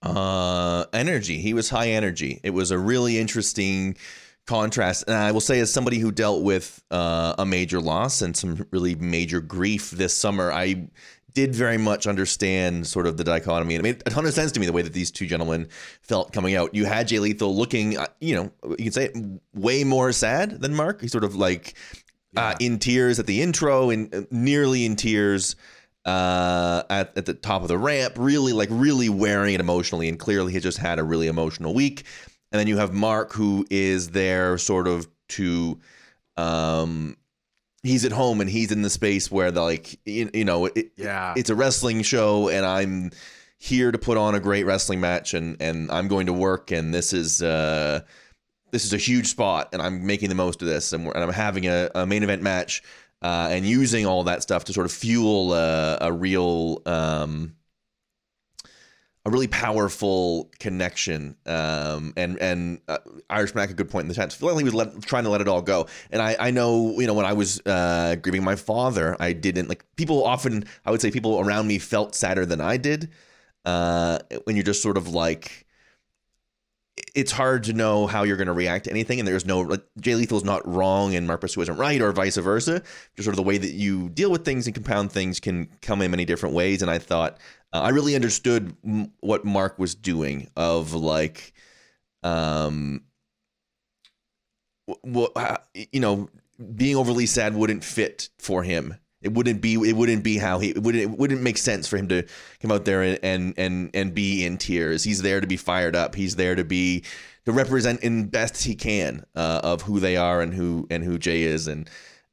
Uh, 0.00 0.84
energy. 0.92 1.38
He 1.38 1.54
was 1.54 1.70
high 1.70 1.88
energy. 1.88 2.38
It 2.44 2.50
was 2.50 2.70
a 2.70 2.78
really 2.78 3.18
interesting 3.18 3.96
contrast. 4.46 5.04
And 5.06 5.16
I 5.16 5.32
will 5.32 5.40
say, 5.40 5.60
as 5.60 5.72
somebody 5.72 5.98
who 5.98 6.10
dealt 6.10 6.42
with 6.42 6.82
uh, 6.90 7.34
a 7.38 7.46
major 7.46 7.80
loss 7.80 8.22
and 8.22 8.36
some 8.36 8.66
really 8.70 8.94
major 8.94 9.40
grief 9.40 9.90
this 9.90 10.16
summer, 10.16 10.52
I 10.52 10.88
did 11.32 11.54
very 11.54 11.76
much 11.76 12.06
understand 12.06 12.86
sort 12.86 13.06
of 13.06 13.18
the 13.18 13.24
dichotomy. 13.24 13.74
And 13.74 13.86
it 13.86 13.88
made 13.88 14.02
a 14.06 14.10
ton 14.10 14.24
of 14.24 14.32
sense 14.32 14.52
to 14.52 14.60
me 14.60 14.64
the 14.64 14.72
way 14.72 14.82
that 14.82 14.94
these 14.94 15.10
two 15.10 15.26
gentlemen 15.26 15.68
felt 16.00 16.32
coming 16.32 16.54
out. 16.54 16.74
You 16.74 16.86
had 16.86 17.08
Jay 17.08 17.18
Lethal 17.18 17.54
looking, 17.54 17.98
uh, 17.98 18.06
you 18.20 18.34
know, 18.36 18.52
you 18.70 18.84
can 18.84 18.92
say 18.92 19.04
it, 19.06 19.16
way 19.52 19.84
more 19.84 20.12
sad 20.12 20.62
than 20.62 20.74
Mark. 20.74 21.02
He's 21.02 21.12
sort 21.12 21.24
of 21.24 21.36
like 21.36 21.74
uh, 22.36 22.54
in 22.58 22.78
tears 22.78 23.18
at 23.18 23.26
the 23.26 23.42
intro 23.42 23.90
and 23.90 24.14
uh, 24.14 24.22
nearly 24.30 24.86
in 24.86 24.96
tears 24.96 25.56
uh, 26.06 26.84
at, 26.88 27.16
at 27.18 27.26
the 27.26 27.34
top 27.34 27.62
of 27.62 27.68
the 27.68 27.76
ramp, 27.76 28.14
really 28.16 28.52
like 28.52 28.68
really 28.70 29.08
wearing 29.08 29.54
it 29.54 29.60
emotionally, 29.60 30.08
and 30.08 30.18
clearly 30.18 30.52
he 30.52 30.60
just 30.60 30.78
had 30.78 30.98
a 30.98 31.04
really 31.04 31.26
emotional 31.26 31.74
week. 31.74 32.04
And 32.52 32.58
then 32.60 32.66
you 32.66 32.76
have 32.78 32.92
Mark, 32.92 33.32
who 33.32 33.66
is 33.70 34.10
there 34.10 34.56
sort 34.58 34.86
of 34.88 35.08
to, 35.30 35.78
um, 36.36 37.16
he's 37.82 38.04
at 38.04 38.12
home 38.12 38.40
and 38.40 38.48
he's 38.50 38.72
in 38.72 38.82
the 38.82 38.90
space 38.90 39.30
where 39.30 39.50
the 39.50 39.62
like 39.62 39.98
you, 40.04 40.30
you 40.34 40.44
know 40.44 40.66
it, 40.66 40.90
Yeah. 40.96 41.34
it's 41.36 41.50
a 41.50 41.54
wrestling 41.54 42.02
show 42.02 42.48
and 42.48 42.66
I'm 42.66 43.10
here 43.58 43.90
to 43.92 43.98
put 43.98 44.16
on 44.18 44.34
a 44.34 44.40
great 44.40 44.64
wrestling 44.64 45.00
match 45.00 45.34
and 45.34 45.56
and 45.60 45.90
I'm 45.90 46.08
going 46.08 46.26
to 46.26 46.32
work 46.32 46.70
and 46.72 46.92
this 46.92 47.12
is 47.12 47.40
uh 47.42 48.00
this 48.72 48.84
is 48.84 48.92
a 48.92 48.96
huge 48.98 49.28
spot 49.28 49.70
and 49.72 49.80
I'm 49.80 50.04
making 50.04 50.28
the 50.28 50.34
most 50.34 50.60
of 50.62 50.68
this 50.68 50.92
and, 50.92 51.06
and 51.06 51.16
I'm 51.24 51.32
having 51.32 51.66
a, 51.66 51.88
a 51.94 52.06
main 52.06 52.22
event 52.22 52.42
match 52.42 52.82
uh, 53.22 53.48
and 53.50 53.64
using 53.64 54.04
all 54.04 54.24
that 54.24 54.42
stuff 54.42 54.64
to 54.64 54.72
sort 54.72 54.84
of 54.84 54.92
fuel 54.92 55.52
uh, 55.52 55.98
a 56.00 56.12
real 56.12 56.82
um 56.86 57.54
a 59.26 59.30
really 59.30 59.48
powerful 59.48 60.48
connection 60.60 61.36
um 61.46 62.14
and 62.16 62.38
and 62.38 62.80
uh, 62.86 62.98
Irish 63.28 63.56
Mac 63.56 63.70
a 63.70 63.74
good 63.74 63.90
point 63.90 64.04
in 64.04 64.08
the 64.08 64.14
chat 64.14 64.32
feel 64.32 64.50
like 64.50 64.58
he 64.58 64.64
was 64.64 64.72
let, 64.72 65.02
trying 65.02 65.24
to 65.24 65.30
let 65.30 65.40
it 65.40 65.48
all 65.48 65.60
go 65.60 65.86
and 66.12 66.22
I 66.22 66.36
I 66.38 66.50
know 66.52 66.98
you 67.00 67.08
know 67.08 67.14
when 67.14 67.26
I 67.26 67.32
was 67.32 67.60
uh 67.66 68.14
grieving 68.22 68.44
my 68.44 68.54
father 68.54 69.16
I 69.18 69.32
didn't 69.32 69.68
like 69.68 69.84
people 69.96 70.24
often 70.24 70.64
I 70.84 70.92
would 70.92 71.00
say 71.00 71.10
people 71.10 71.40
around 71.40 71.66
me 71.66 71.78
felt 71.78 72.14
sadder 72.14 72.46
than 72.46 72.60
I 72.60 72.76
did 72.76 73.10
uh 73.64 74.20
when 74.44 74.54
you're 74.54 74.62
just 74.62 74.80
sort 74.80 74.96
of 74.96 75.08
like 75.08 75.66
it's 77.14 77.32
hard 77.32 77.64
to 77.64 77.72
know 77.72 78.06
how 78.06 78.22
you're 78.22 78.36
going 78.36 78.46
to 78.46 78.52
react 78.52 78.84
to 78.84 78.90
anything, 78.90 79.18
and 79.18 79.28
there's 79.28 79.44
no 79.44 79.60
like, 79.60 79.84
Jay 80.00 80.14
Lethal's 80.14 80.44
not 80.44 80.66
wrong 80.66 81.14
and 81.14 81.26
Mark 81.26 81.40
Briscoe 81.40 81.60
isn't 81.62 81.76
right, 81.76 82.00
or 82.00 82.12
vice 82.12 82.36
versa. 82.36 82.82
Just 83.14 83.24
sort 83.24 83.34
of 83.34 83.36
the 83.36 83.42
way 83.42 83.58
that 83.58 83.72
you 83.72 84.08
deal 84.08 84.30
with 84.30 84.44
things 84.44 84.66
and 84.66 84.74
compound 84.74 85.12
things 85.12 85.40
can 85.40 85.68
come 85.82 86.00
in 86.00 86.10
many 86.10 86.24
different 86.24 86.54
ways. 86.54 86.82
And 86.82 86.90
I 86.90 86.98
thought 86.98 87.38
uh, 87.72 87.80
I 87.80 87.88
really 87.90 88.14
understood 88.14 88.76
m- 88.84 89.12
what 89.20 89.44
Mark 89.44 89.78
was 89.78 89.94
doing 89.94 90.48
of 90.56 90.94
like, 90.94 91.52
um, 92.22 93.02
what 95.02 95.66
you 95.92 96.00
know, 96.00 96.28
being 96.74 96.96
overly 96.96 97.26
sad 97.26 97.54
wouldn't 97.54 97.84
fit 97.84 98.28
for 98.38 98.62
him. 98.62 98.94
It 99.22 99.32
wouldn't 99.32 99.60
be. 99.60 99.74
It 99.74 99.96
wouldn't 99.96 100.22
be 100.22 100.38
how 100.38 100.58
he. 100.58 100.70
It 100.70 100.82
wouldn't. 100.82 101.02
It 101.02 101.10
wouldn't 101.18 101.42
make 101.42 101.58
sense 101.58 101.88
for 101.88 101.96
him 101.96 102.08
to 102.08 102.22
come 102.60 102.70
out 102.70 102.84
there 102.84 103.02
and 103.02 103.18
and 103.22 103.54
and 103.56 103.90
and 103.94 104.14
be 104.14 104.44
in 104.44 104.58
tears. 104.58 105.02
He's 105.02 105.22
there 105.22 105.40
to 105.40 105.46
be 105.46 105.56
fired 105.56 105.96
up. 105.96 106.14
He's 106.14 106.36
there 106.36 106.54
to 106.54 106.64
be 106.64 107.02
to 107.46 107.52
represent 107.52 108.02
in 108.02 108.26
best 108.26 108.62
he 108.62 108.74
can 108.74 109.24
uh, 109.34 109.60
of 109.64 109.82
who 109.82 110.00
they 110.00 110.16
are 110.16 110.42
and 110.42 110.52
who 110.52 110.86
and 110.90 111.02
who 111.02 111.18
Jay 111.18 111.42
is 111.42 111.66
and 111.66 111.88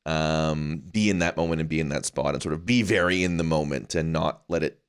um, 0.06 0.84
be 0.92 1.10
in 1.10 1.20
that 1.20 1.38
moment 1.38 1.62
and 1.62 1.70
be 1.70 1.80
in 1.80 1.90
that 1.90 2.06
spot 2.06 2.34
and 2.34 2.44
sort 2.44 2.54
of 2.54 2.66
be 2.66 2.82
very 2.82 3.24
in 3.24 3.38
the 3.38 3.44
moment 3.44 3.96
and 3.96 4.12
not 4.12 4.44
let 4.50 4.64
it. 4.64 4.80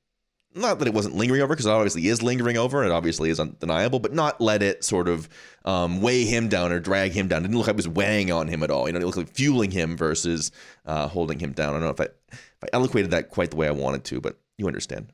Not 0.57 0.79
that 0.79 0.87
it 0.87 0.93
wasn't 0.93 1.15
lingering 1.15 1.41
over, 1.41 1.53
because 1.53 1.65
it 1.65 1.69
obviously 1.69 2.07
is 2.07 2.23
lingering 2.23 2.57
over. 2.57 2.81
and 2.81 2.89
It 2.89 2.95
obviously 2.95 3.29
is 3.29 3.41
undeniable, 3.41 3.99
but 3.99 4.13
not 4.13 4.39
let 4.39 4.63
it 4.63 4.85
sort 4.85 5.09
of 5.09 5.27
um, 5.65 6.01
weigh 6.01 6.23
him 6.23 6.47
down 6.47 6.71
or 6.71 6.79
drag 6.79 7.11
him 7.11 7.27
down. 7.27 7.39
It 7.39 7.47
didn't 7.47 7.57
look 7.57 7.67
like 7.67 7.73
it 7.73 7.75
was 7.75 7.89
weighing 7.89 8.31
on 8.31 8.47
him 8.47 8.63
at 8.63 8.71
all. 8.71 8.87
You 8.87 8.93
know, 8.93 8.99
it 8.99 9.05
looked 9.05 9.17
like 9.17 9.33
fueling 9.33 9.69
him 9.69 9.97
versus 9.97 10.51
uh, 10.85 11.09
holding 11.09 11.39
him 11.39 11.51
down. 11.51 11.69
I 11.69 11.79
don't 11.79 11.81
know 11.81 11.89
if 11.89 11.99
I, 11.99 12.07
if 12.31 12.63
I 12.63 12.67
eloquated 12.71 13.11
that 13.11 13.29
quite 13.29 13.51
the 13.51 13.57
way 13.57 13.67
I 13.67 13.71
wanted 13.71 14.05
to, 14.05 14.21
but 14.21 14.39
you 14.57 14.65
understand. 14.67 15.11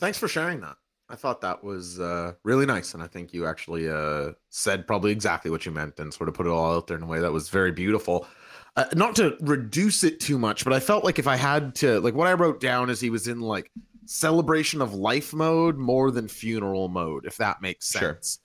Thanks 0.00 0.16
for 0.16 0.26
sharing 0.26 0.60
that. 0.62 0.76
I 1.10 1.16
thought 1.16 1.42
that 1.42 1.62
was 1.62 2.00
uh, 2.00 2.32
really 2.44 2.64
nice, 2.64 2.94
and 2.94 3.02
I 3.02 3.06
think 3.06 3.34
you 3.34 3.46
actually 3.46 3.90
uh, 3.90 4.32
said 4.48 4.86
probably 4.86 5.12
exactly 5.12 5.50
what 5.50 5.66
you 5.66 5.70
meant 5.70 6.00
and 6.00 6.14
sort 6.14 6.30
of 6.30 6.34
put 6.34 6.46
it 6.46 6.50
all 6.50 6.76
out 6.76 6.86
there 6.86 6.96
in 6.96 7.02
a 7.02 7.06
way 7.06 7.20
that 7.20 7.30
was 7.30 7.50
very 7.50 7.72
beautiful. 7.72 8.26
Uh, 8.74 8.86
not 8.94 9.14
to 9.16 9.36
reduce 9.40 10.02
it 10.02 10.18
too 10.18 10.38
much, 10.38 10.64
but 10.64 10.72
I 10.72 10.80
felt 10.80 11.04
like 11.04 11.18
if 11.18 11.28
I 11.28 11.36
had 11.36 11.74
to, 11.76 12.00
like, 12.00 12.14
what 12.14 12.26
I 12.26 12.32
wrote 12.32 12.58
down 12.58 12.88
is 12.88 13.00
he 13.00 13.10
was 13.10 13.28
in 13.28 13.40
like 13.40 13.70
celebration 14.06 14.80
of 14.82 14.94
life 14.94 15.32
mode 15.32 15.76
more 15.76 16.10
than 16.10 16.28
funeral 16.28 16.88
mode, 16.88 17.26
if 17.26 17.36
that 17.38 17.60
makes 17.60 17.90
Sure. 17.90 18.14
sense. 18.14 18.38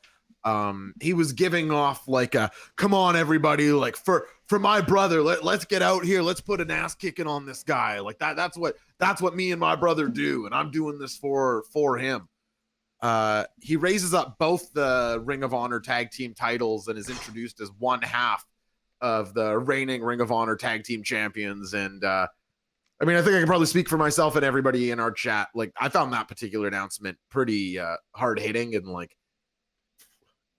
Um, 0.46 0.94
he 1.02 1.14
was 1.14 1.34
giving 1.34 1.70
off 1.70 2.08
like 2.08 2.34
a 2.34 2.50
come 2.78 2.94
on, 2.94 3.16
everybody, 3.16 3.72
like 3.72 3.98
for 3.98 4.28
for 4.48 4.58
my 4.58 4.82
brother, 4.82 5.22
let, 5.22 5.44
let's 5.44 5.66
get 5.66 5.82
out 5.82 6.06
here, 6.06 6.22
let's 6.22 6.42
put 6.42 6.62
an 6.62 6.72
ass 6.72 6.96
kicking 6.96 7.28
on 7.28 7.46
this 7.46 7.62
guy. 7.62 8.00
Like 8.00 8.20
that, 8.20 8.36
that's 8.36 8.58
what 8.58 8.78
that's 9.00 9.22
what 9.22 9.36
me 9.36 9.52
and 9.52 9.60
my 9.60 9.76
brother 9.76 10.08
do, 10.08 10.46
and 10.46 10.56
I'm 10.56 10.72
doing 10.72 10.98
this 10.98 11.18
for 11.18 11.64
for 11.74 11.98
him. 11.98 12.30
Uh, 13.02 13.46
he 13.62 13.76
raises 13.76 14.14
up 14.14 14.38
both 14.40 14.74
the 14.74 15.22
Ring 15.24 15.44
of 15.44 15.54
Honor 15.54 15.80
tag 15.80 16.12
team 16.12 16.34
titles 16.34 16.88
and 16.88 16.98
is 16.98 17.10
introduced 17.10 17.62
as 17.62 17.72
one 17.78 18.02
half 18.02 18.46
of 19.02 19.34
the 19.34 19.58
reigning 19.58 20.04
Ring 20.04 20.20
of 20.22 20.32
Honor 20.32 20.56
tag 20.56 20.84
team 20.84 21.04
champions. 21.04 21.74
And 21.74 22.04
uh, 22.04 22.28
I 23.02 23.06
mean, 23.06 23.16
I 23.16 23.22
think 23.22 23.36
I 23.36 23.40
can 23.40 23.48
probably 23.48 23.68
speak 23.68 23.88
for 23.88 23.98
myself 23.98 24.36
and 24.36 24.44
everybody 24.44 24.92
in 24.92 25.00
our 25.00 25.12
chat. 25.12 25.48
Like, 25.56 25.72
I 25.80 25.88
found 25.90 26.12
that 26.14 26.28
particular 26.28 26.68
announcement 26.68 27.18
pretty 27.30 27.80
uh, 27.80 27.96
hard 28.14 28.40
hitting 28.40 28.76
and 28.76 28.86
like, 28.88 29.16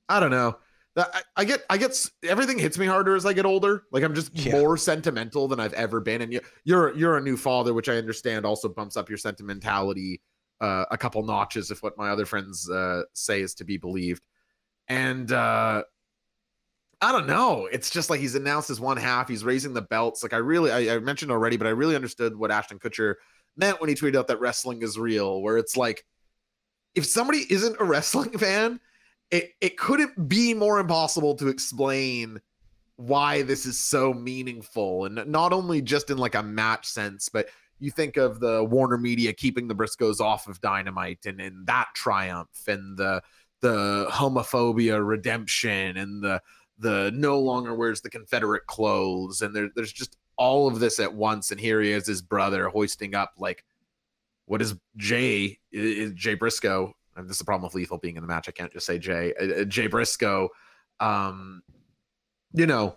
I 0.08 0.20
don't 0.20 0.30
know. 0.30 0.56
That 0.96 1.10
I, 1.14 1.22
I 1.36 1.44
get, 1.44 1.62
I 1.70 1.76
get 1.76 1.94
everything 2.24 2.58
hits 2.58 2.76
me 2.76 2.86
harder 2.86 3.14
as 3.14 3.24
I 3.24 3.32
get 3.32 3.46
older. 3.46 3.84
Like 3.92 4.02
I'm 4.02 4.14
just 4.14 4.34
Yeah. 4.34 4.60
more 4.60 4.76
sentimental 4.76 5.46
than 5.46 5.60
I've 5.60 5.74
ever 5.74 6.00
been. 6.00 6.22
And 6.22 6.32
you, 6.32 6.40
you're, 6.64 6.96
you're 6.96 7.16
a 7.16 7.20
new 7.20 7.36
father, 7.36 7.74
which 7.74 7.88
I 7.88 7.96
understand 7.96 8.44
also 8.44 8.68
bumps 8.68 8.96
up 8.96 9.08
your 9.08 9.18
sentimentality 9.18 10.20
uh, 10.60 10.86
a 10.90 10.98
couple 10.98 11.22
notches 11.22 11.70
if 11.70 11.82
what 11.82 11.96
my 11.96 12.10
other 12.10 12.26
friends 12.26 12.68
uh, 12.68 13.02
say 13.12 13.40
is 13.40 13.54
to 13.54 13.64
be 13.64 13.76
believed. 13.76 14.22
And 14.88 15.30
uh, 15.30 15.84
I 17.00 17.12
don't 17.12 17.26
know. 17.26 17.66
It's 17.72 17.90
just 17.90 18.10
like 18.10 18.20
he's 18.20 18.34
announced 18.34 18.68
his 18.68 18.80
one 18.80 18.98
half. 18.98 19.28
He's 19.28 19.44
raising 19.44 19.72
the 19.72 19.82
belts. 19.82 20.22
Like 20.22 20.34
I 20.34 20.38
really, 20.38 20.70
I, 20.70 20.96
I 20.96 20.98
mentioned 20.98 21.30
already, 21.30 21.56
but 21.56 21.66
I 21.66 21.70
really 21.70 21.96
understood 21.96 22.36
what 22.36 22.50
Ashton 22.50 22.78
Kutcher 22.78 23.14
meant 23.56 23.80
when 23.80 23.88
he 23.88 23.94
tweeted 23.94 24.16
out 24.16 24.26
that 24.26 24.40
wrestling 24.40 24.82
is 24.82 24.98
real. 24.98 25.40
Where 25.40 25.56
it's 25.56 25.76
like, 25.76 26.04
if 26.94 27.06
somebody 27.06 27.46
isn't 27.48 27.80
a 27.80 27.84
wrestling 27.84 28.30
fan, 28.38 28.80
it 29.30 29.52
it 29.60 29.78
couldn't 29.78 30.28
be 30.28 30.52
more 30.52 30.78
impossible 30.78 31.34
to 31.36 31.48
explain 31.48 32.40
why 32.96 33.42
this 33.42 33.64
is 33.64 33.78
so 33.78 34.12
meaningful, 34.12 35.06
and 35.06 35.26
not 35.26 35.54
only 35.54 35.80
just 35.80 36.10
in 36.10 36.18
like 36.18 36.34
a 36.34 36.42
match 36.42 36.86
sense, 36.86 37.30
but 37.30 37.48
you 37.78 37.90
think 37.90 38.18
of 38.18 38.40
the 38.40 38.62
Warner 38.62 38.98
Media 38.98 39.32
keeping 39.32 39.68
the 39.68 39.74
Briscoes 39.74 40.20
off 40.20 40.48
of 40.48 40.60
Dynamite 40.60 41.24
and, 41.24 41.40
and 41.40 41.66
that 41.66 41.88
triumph 41.94 42.68
and 42.68 42.98
the 42.98 43.22
the 43.62 44.06
homophobia 44.10 45.06
redemption 45.06 45.96
and 45.96 46.22
the 46.22 46.40
the 46.80 47.12
no 47.14 47.38
longer 47.38 47.74
wears 47.74 48.00
the 48.00 48.10
Confederate 48.10 48.66
clothes 48.66 49.42
and 49.42 49.54
there, 49.54 49.68
there's 49.76 49.92
just 49.92 50.16
all 50.36 50.66
of 50.66 50.80
this 50.80 50.98
at 50.98 51.14
once 51.14 51.50
and 51.50 51.60
here 51.60 51.80
he 51.80 51.92
is 51.92 52.06
his 52.06 52.22
brother 52.22 52.68
hoisting 52.68 53.14
up 53.14 53.32
like 53.38 53.64
what 54.46 54.62
is 54.62 54.74
Jay 54.96 55.58
is 55.70 56.12
Jay 56.14 56.34
Briscoe 56.34 56.92
and 57.16 57.28
this 57.28 57.36
is 57.36 57.40
a 57.42 57.44
problem 57.44 57.64
with 57.64 57.74
Lethal 57.74 57.98
being 57.98 58.16
in 58.16 58.22
the 58.22 58.28
match 58.28 58.48
I 58.48 58.52
can't 58.52 58.72
just 58.72 58.86
say 58.86 58.98
Jay 58.98 59.34
uh, 59.40 59.60
uh, 59.60 59.64
Jay 59.64 59.86
Briscoe 59.86 60.48
um 61.00 61.62
you 62.54 62.66
know 62.66 62.96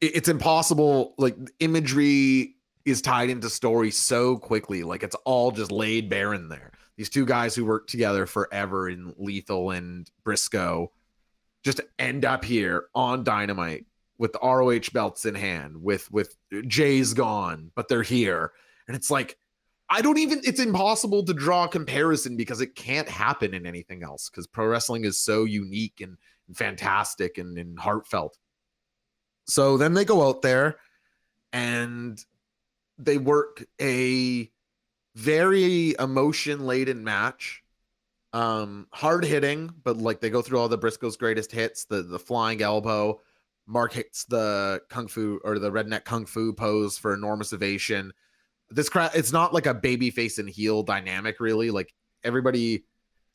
it- 0.00 0.16
it's 0.16 0.28
impossible 0.28 1.14
like 1.18 1.36
imagery 1.60 2.56
is 2.86 3.02
tied 3.02 3.28
into 3.28 3.50
story 3.50 3.90
so 3.90 4.38
quickly 4.38 4.82
like 4.82 5.02
it's 5.02 5.16
all 5.26 5.50
just 5.50 5.70
laid 5.70 6.08
bare 6.08 6.32
in 6.32 6.48
there. 6.48 6.72
These 6.96 7.10
two 7.10 7.26
guys 7.26 7.54
who 7.54 7.64
worked 7.66 7.90
together 7.90 8.24
forever 8.26 8.88
in 8.88 9.14
lethal 9.18 9.70
and 9.70 10.10
briscoe 10.24 10.90
just 11.64 11.80
end 11.98 12.24
up 12.24 12.44
here 12.44 12.86
on 12.94 13.24
dynamite 13.24 13.86
with 14.18 14.32
the 14.32 14.38
roh 14.42 14.78
belts 14.92 15.24
in 15.24 15.34
hand 15.34 15.82
with 15.82 16.10
with 16.10 16.36
jay's 16.66 17.14
gone 17.14 17.70
but 17.74 17.88
they're 17.88 18.02
here. 18.02 18.52
And 18.86 18.96
it's 18.96 19.10
like 19.10 19.36
i 19.88 20.00
don't 20.00 20.18
even 20.18 20.40
it's 20.44 20.60
impossible 20.60 21.24
to 21.24 21.34
draw 21.34 21.64
a 21.64 21.68
comparison 21.68 22.36
because 22.36 22.60
it 22.60 22.74
can't 22.74 23.08
happen 23.08 23.54
in 23.54 23.66
anything 23.66 24.02
else 24.02 24.28
because 24.28 24.46
pro 24.46 24.66
wrestling 24.66 25.04
is 25.04 25.18
so 25.18 25.44
unique 25.44 26.00
and, 26.00 26.16
and 26.48 26.56
fantastic 26.56 27.38
and, 27.38 27.58
and 27.58 27.78
heartfelt. 27.78 28.36
So 29.46 29.76
then 29.76 29.94
they 29.94 30.04
go 30.04 30.28
out 30.28 30.42
there 30.42 30.78
and 31.52 32.22
they 32.98 33.18
work 33.18 33.64
a 33.80 34.50
very 35.16 35.94
emotion 35.98 36.66
laden 36.66 37.02
match 37.02 37.62
um 38.32 38.86
hard 38.92 39.24
hitting 39.24 39.70
but 39.82 39.96
like 39.96 40.20
they 40.20 40.30
go 40.30 40.40
through 40.42 40.58
all 40.58 40.68
the 40.68 40.78
briscoe's 40.78 41.16
greatest 41.16 41.50
hits 41.50 41.84
the 41.86 42.02
the 42.02 42.18
flying 42.18 42.62
elbow 42.62 43.20
mark 43.66 43.92
hits 43.92 44.24
the 44.26 44.80
kung 44.88 45.08
fu 45.08 45.40
or 45.44 45.58
the 45.58 45.70
redneck 45.70 46.04
kung 46.04 46.24
fu 46.24 46.52
pose 46.52 46.96
for 46.96 47.12
enormous 47.12 47.52
ovation 47.52 48.12
this 48.70 48.88
crowd 48.88 49.10
it's 49.14 49.32
not 49.32 49.52
like 49.52 49.66
a 49.66 49.74
baby 49.74 50.10
face 50.10 50.38
and 50.38 50.48
heel 50.48 50.82
dynamic 50.84 51.40
really 51.40 51.70
like 51.72 51.92
everybody 52.22 52.84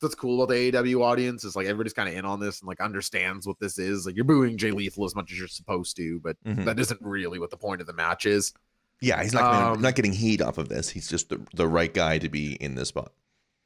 that's 0.00 0.14
cool 0.14 0.42
about 0.42 0.52
the 0.52 0.70
AEW 0.72 1.00
audience 1.02 1.42
is 1.44 1.56
like 1.56 1.66
everybody's 1.66 1.94
kind 1.94 2.06
of 2.08 2.14
in 2.14 2.24
on 2.26 2.38
this 2.38 2.60
and 2.60 2.68
like 2.68 2.82
understands 2.82 3.46
what 3.46 3.58
this 3.60 3.78
is. 3.78 4.04
Like 4.04 4.14
you're 4.14 4.26
booing 4.26 4.58
Jay 4.58 4.70
Lethal 4.70 5.06
as 5.06 5.14
much 5.14 5.32
as 5.32 5.38
you're 5.38 5.48
supposed 5.48 5.96
to, 5.96 6.20
but 6.22 6.36
Mhm. 6.44 6.66
that 6.66 6.78
isn't 6.78 7.00
really 7.00 7.38
what 7.38 7.48
the 7.48 7.56
point 7.56 7.80
of 7.80 7.86
the 7.86 7.94
match 7.94 8.26
is. 8.26 8.52
Yeah, 9.00 9.22
he's 9.22 9.32
not 9.32 9.50
gonna, 9.50 9.72
Um, 9.72 9.80
not 9.80 9.94
getting 9.94 10.12
heat 10.12 10.42
off 10.42 10.58
of 10.58 10.68
this. 10.68 10.90
He's 10.90 11.08
just 11.08 11.30
the, 11.30 11.40
the 11.54 11.66
right 11.66 11.92
guy 11.94 12.18
to 12.18 12.28
be 12.28 12.56
in 12.56 12.74
this 12.74 12.88
spot. 12.88 13.12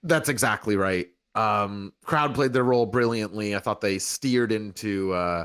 That's 0.04 0.28
exactly 0.28 0.76
right. 0.76 1.08
Um, 1.40 1.92
crowd 2.04 2.34
played 2.34 2.52
their 2.52 2.64
role 2.64 2.86
brilliantly. 2.86 3.54
I 3.54 3.58
thought 3.58 3.80
they 3.80 3.98
steered 3.98 4.52
into 4.52 5.12
uh, 5.12 5.44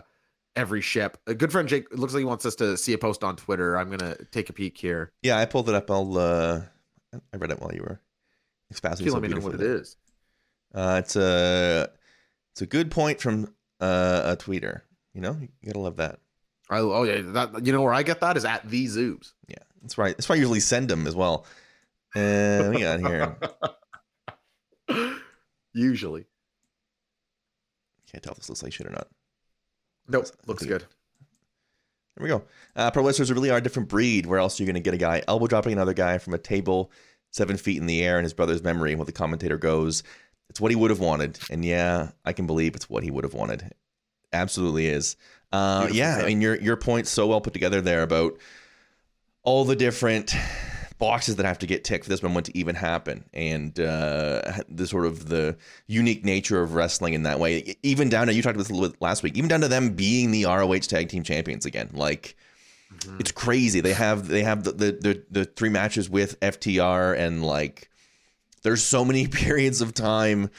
every 0.56 0.82
ship. 0.82 1.18
A 1.28 1.34
good 1.34 1.52
friend 1.52 1.68
Jake 1.68 1.86
looks 1.96 2.14
like 2.14 2.22
he 2.22 2.26
wants 2.26 2.46
us 2.46 2.56
to 2.56 2.78
see 2.78 2.94
a 2.94 2.98
post 2.98 3.24
on 3.24 3.36
Twitter. 3.36 3.78
I'm 3.78 3.90
gonna 3.90 4.16
take 4.32 4.50
a 4.50 4.54
peek 4.54 4.78
here. 4.78 5.12
Yeah, 5.22 5.38
I 5.38 5.46
pulled 5.46 5.70
it 5.70 5.76
up. 5.76 5.90
I'll 5.90 6.18
uh, 6.18 6.62
I 7.34 7.38
read 7.38 7.52
it 7.52 7.62
while 7.62 7.74
you 7.74 7.82
were 7.82 8.00
Feel 8.74 8.96
so 8.96 9.04
let 9.14 9.22
me 9.22 9.28
know 9.30 9.40
what 9.40 9.56
it 9.56 9.62
is. 9.62 9.96
Uh, 10.74 11.00
it's 11.04 11.16
a 11.16 11.90
it's 12.54 12.62
a 12.62 12.66
good 12.66 12.92
point 12.92 13.22
from 13.22 13.54
uh, 13.80 14.22
a 14.26 14.38
tweeter. 14.38 14.82
You 15.14 15.22
know, 15.22 15.38
you 15.40 15.50
gotta 15.66 15.80
love 15.80 15.98
that. 15.98 16.20
I, 16.70 16.80
oh 16.80 17.04
yeah, 17.04 17.22
that 17.22 17.66
you 17.66 17.72
know 17.72 17.82
where 17.82 17.94
I 17.94 18.04
get 18.04 18.20
that 18.22 18.38
is 18.38 18.44
at 18.44 18.68
the 18.70 18.86
Zoobs. 18.88 19.34
Yeah, 19.48 19.58
that's 19.82 19.98
right. 19.98 20.18
That's 20.18 20.28
why 20.28 20.36
I 20.36 20.40
usually 20.40 20.60
send 20.60 20.90
them 20.90 21.08
as 21.08 21.16
well. 21.16 21.46
Uh, 22.16 22.72
we 22.74 22.82
got 22.82 23.00
here. 23.00 23.38
Usually, 25.76 26.26
Can't 28.12 28.24
tell 28.24 28.32
if 28.32 28.38
this 28.38 28.50
looks 28.50 28.64
like 28.64 28.72
shit 28.74 28.88
or 28.88 28.92
not. 28.92 29.08
nope, 30.08 30.26
looks 30.48 30.66
good. 30.66 30.86
There 32.16 32.24
we 32.24 32.30
go. 32.30 32.44
Uh, 32.78 32.90
pro 32.92 33.04
wrestlers 33.06 33.30
really 33.32 33.52
are 33.52 33.58
a 33.58 33.62
different 33.62 33.90
breed. 33.90 34.26
Where 34.26 34.40
else 34.40 34.58
are 34.58 34.64
you 34.64 34.68
going 34.68 34.76
to 34.76 34.80
get 34.80 34.94
a 34.94 34.98
guy 34.98 35.22
elbow 35.28 35.48
dropping 35.48 35.74
another 35.74 35.94
guy 35.94 36.18
from 36.18 36.34
a 36.34 36.38
table 36.38 36.90
seven 37.32 37.58
feet 37.58 37.78
in 37.78 37.88
the 37.88 38.02
air 38.04 38.18
in 38.18 38.24
his 38.24 38.34
brother's 38.34 38.64
memory? 38.64 38.96
Well, 38.96 39.04
the 39.04 39.12
commentator 39.12 39.58
goes, 39.58 40.02
"It's 40.50 40.62
what 40.62 40.72
he 40.72 40.78
would 40.78 40.92
have 40.92 41.02
wanted." 41.02 41.38
And 41.50 41.66
yeah, 41.66 42.12
I 42.24 42.32
can 42.32 42.48
believe 42.48 42.74
it's 42.74 42.90
what 42.90 43.04
he 43.04 43.12
would 43.12 43.26
have 43.26 43.34
wanted. 43.34 43.74
Absolutely 44.32 44.88
is. 44.88 45.18
Uh, 45.52 45.90
yeah, 45.92 46.20
I 46.24 46.28
mean 46.28 46.40
your 46.40 46.56
your 46.56 46.78
point's 46.78 47.10
so 47.10 47.28
well 47.28 47.42
put 47.42 47.52
together 47.52 47.82
there 47.82 48.02
about 48.04 48.38
all 49.44 49.66
the 49.66 49.76
different 49.76 50.34
boxes 50.98 51.36
that 51.36 51.46
have 51.46 51.60
to 51.60 51.68
get 51.68 51.84
ticked 51.84 52.06
for 52.06 52.10
this 52.10 52.24
moment 52.24 52.48
to 52.48 52.58
even 52.58 52.76
happen, 52.76 53.26
and 53.34 53.80
uh, 53.80 54.42
the 54.70 54.88
sort 54.88 55.06
of 55.06 55.28
the 55.28 55.58
unique 55.88 56.24
nature 56.24 56.62
of 56.62 56.74
wrestling 56.74 57.14
in 57.14 57.24
that 57.24 57.40
way. 57.40 57.76
Even 57.84 58.10
down 58.10 58.28
to 58.28 58.34
you 58.34 58.42
talked 58.42 58.56
about 58.56 58.64
this 58.64 58.70
a 58.70 58.74
little 58.74 58.90
bit 58.90 59.02
last 59.02 59.24
week. 59.24 59.38
Even 59.38 59.48
down 59.48 59.62
to 59.62 59.68
them 59.68 59.92
being 59.92 60.32
the 60.32 60.46
ROH 60.46 60.80
Tag 60.80 61.10
Team 61.10 61.24
Champions 61.24 61.66
again, 61.66 61.90
like. 61.94 62.36
It's 63.20 63.32
crazy. 63.32 63.82
They 63.82 63.92
have 63.92 64.28
they 64.28 64.44
have 64.44 64.64
the, 64.64 64.72
the 64.72 64.92
the 64.92 65.24
the 65.30 65.46
three 65.46 65.70
matches 65.70 66.10
with 66.10 66.40
FTR 66.40 67.18
and 67.18 67.44
like 67.44 67.90
there's 68.64 68.84
so 68.84 69.04
many 69.04 69.28
periods 69.28 69.82
of 69.82 69.94
time 69.94 70.50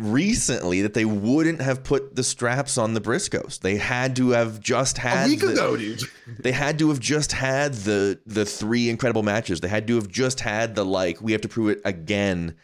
recently 0.00 0.82
that 0.82 0.94
they 0.94 1.04
wouldn't 1.04 1.60
have 1.60 1.84
put 1.84 2.16
the 2.16 2.24
straps 2.24 2.78
on 2.78 2.94
the 2.94 3.00
Briscoes. 3.00 3.60
They 3.60 3.76
had 3.76 4.16
to 4.16 4.30
have 4.30 4.60
just 4.60 4.98
had 4.98 5.26
A 5.26 5.28
week 5.28 5.40
the- 5.40 5.48
ago, 5.52 5.76
dude. 5.76 6.02
they 6.40 6.52
had 6.52 6.78
to 6.78 6.88
have 6.88 7.00
just 7.00 7.32
had 7.32 7.74
the 7.74 8.18
the 8.26 8.44
three 8.44 8.88
incredible 8.88 9.22
matches. 9.22 9.60
They 9.60 9.68
had 9.68 9.86
to 9.88 9.96
have 9.96 10.08
just 10.08 10.40
had 10.40 10.74
the 10.74 10.84
like 10.84 11.20
we 11.20 11.32
have 11.32 11.40
to 11.42 11.48
prove 11.48 11.70
it 11.70 11.80
again 11.84 12.54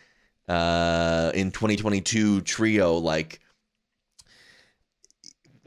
uh 0.48 1.32
in 1.34 1.50
2022 1.50 2.40
trio 2.42 2.94
like 2.98 3.40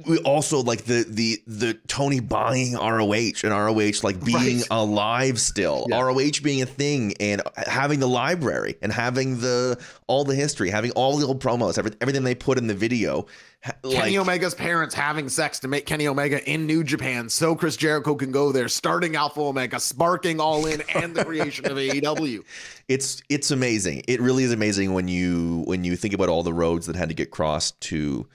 we 0.08 0.18
also 0.20 0.62
like 0.62 0.86
the 0.86 1.06
the 1.08 1.42
the 1.48 1.74
Tony 1.88 2.20
buying 2.20 2.74
ROH 2.76 3.44
and 3.44 3.52
ROH 3.52 3.92
like 4.04 4.24
being 4.24 4.58
Right. 4.60 4.68
alive 4.72 5.40
still. 5.40 5.88
Yeah. 5.90 6.00
ROH 6.02 6.42
being 6.44 6.62
a 6.62 6.66
thing 6.66 7.14
and 7.20 7.42
having 7.56 8.00
the 8.00 8.08
library 8.08 8.76
and 8.82 8.92
having 8.92 9.40
the 9.42 9.78
all 10.08 10.24
the 10.24 10.36
history, 10.36 10.70
having 10.70 10.92
all 10.92 11.18
the 11.18 11.26
old 11.26 11.42
promos, 11.42 11.78
every, 11.78 11.92
everything 12.02 12.24
they 12.24 12.36
put 12.36 12.58
in 12.58 12.68
the 12.68 12.74
video. 12.74 13.26
Ha- 13.66 13.74
Kenny 13.92 14.18
Omega's 14.18 14.56
parents 14.56 14.96
having 14.96 15.28
sex 15.28 15.60
to 15.60 15.68
make 15.68 15.86
Kenny 15.86 16.08
Omega 16.08 16.42
in 16.50 16.66
New 16.66 16.82
Japan 16.84 17.28
so 17.28 17.54
Chris 17.56 17.76
Jericho 17.76 18.16
can 18.16 18.32
go 18.32 18.54
there, 18.54 18.70
starting 18.70 19.18
Alpha 19.18 19.42
Omega, 19.42 19.82
sparking 19.82 20.40
All 20.40 20.66
In, 20.66 20.82
and 20.96 21.14
the 21.14 21.26
creation 21.26 21.66
of 21.66 21.74
AEW. 21.78 22.44
it's 22.88 23.22
it's 23.28 23.52
amazing. 23.52 24.04
It 24.08 24.22
really 24.22 24.44
is 24.46 24.54
amazing 24.54 24.94
when 24.94 25.10
you 25.10 25.64
when 25.66 25.84
you 25.84 25.98
think 25.98 26.14
about 26.14 26.30
all 26.30 26.44
the 26.44 26.54
roads 26.54 26.86
that 26.86 26.96
had 26.96 27.10
to 27.10 27.16
get 27.16 27.32
crossed 27.32 27.80
to 27.82 28.26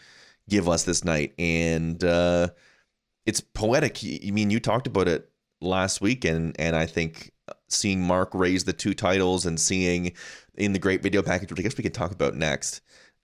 give 0.49 0.69
us 0.69 0.85
this 0.85 1.05
night, 1.05 1.35
and 1.39 2.03
uh, 2.03 2.49
it's 3.27 3.41
poetic. 3.41 3.99
I 4.05 4.31
mean, 4.31 4.51
you 4.51 4.61
talked 4.61 4.87
about 4.87 5.09
it 5.09 5.29
last 5.61 6.01
week, 6.01 6.25
and 6.25 6.55
and 6.59 6.77
I 6.77 6.87
think 6.87 7.33
seeing 7.69 8.03
Mark 8.03 8.31
raise 8.35 8.65
the 8.65 8.73
two 8.73 8.95
titles 8.95 9.47
and 9.47 9.59
seeing 9.59 10.13
in 10.55 10.73
the 10.73 10.79
great 10.79 11.03
video 11.03 11.23
package, 11.23 11.51
which 11.51 11.61
I 11.61 11.63
guess 11.63 11.77
we 11.77 11.83
can 11.83 11.93
talk 11.93 12.13
about 12.13 12.35
next. 12.35 12.81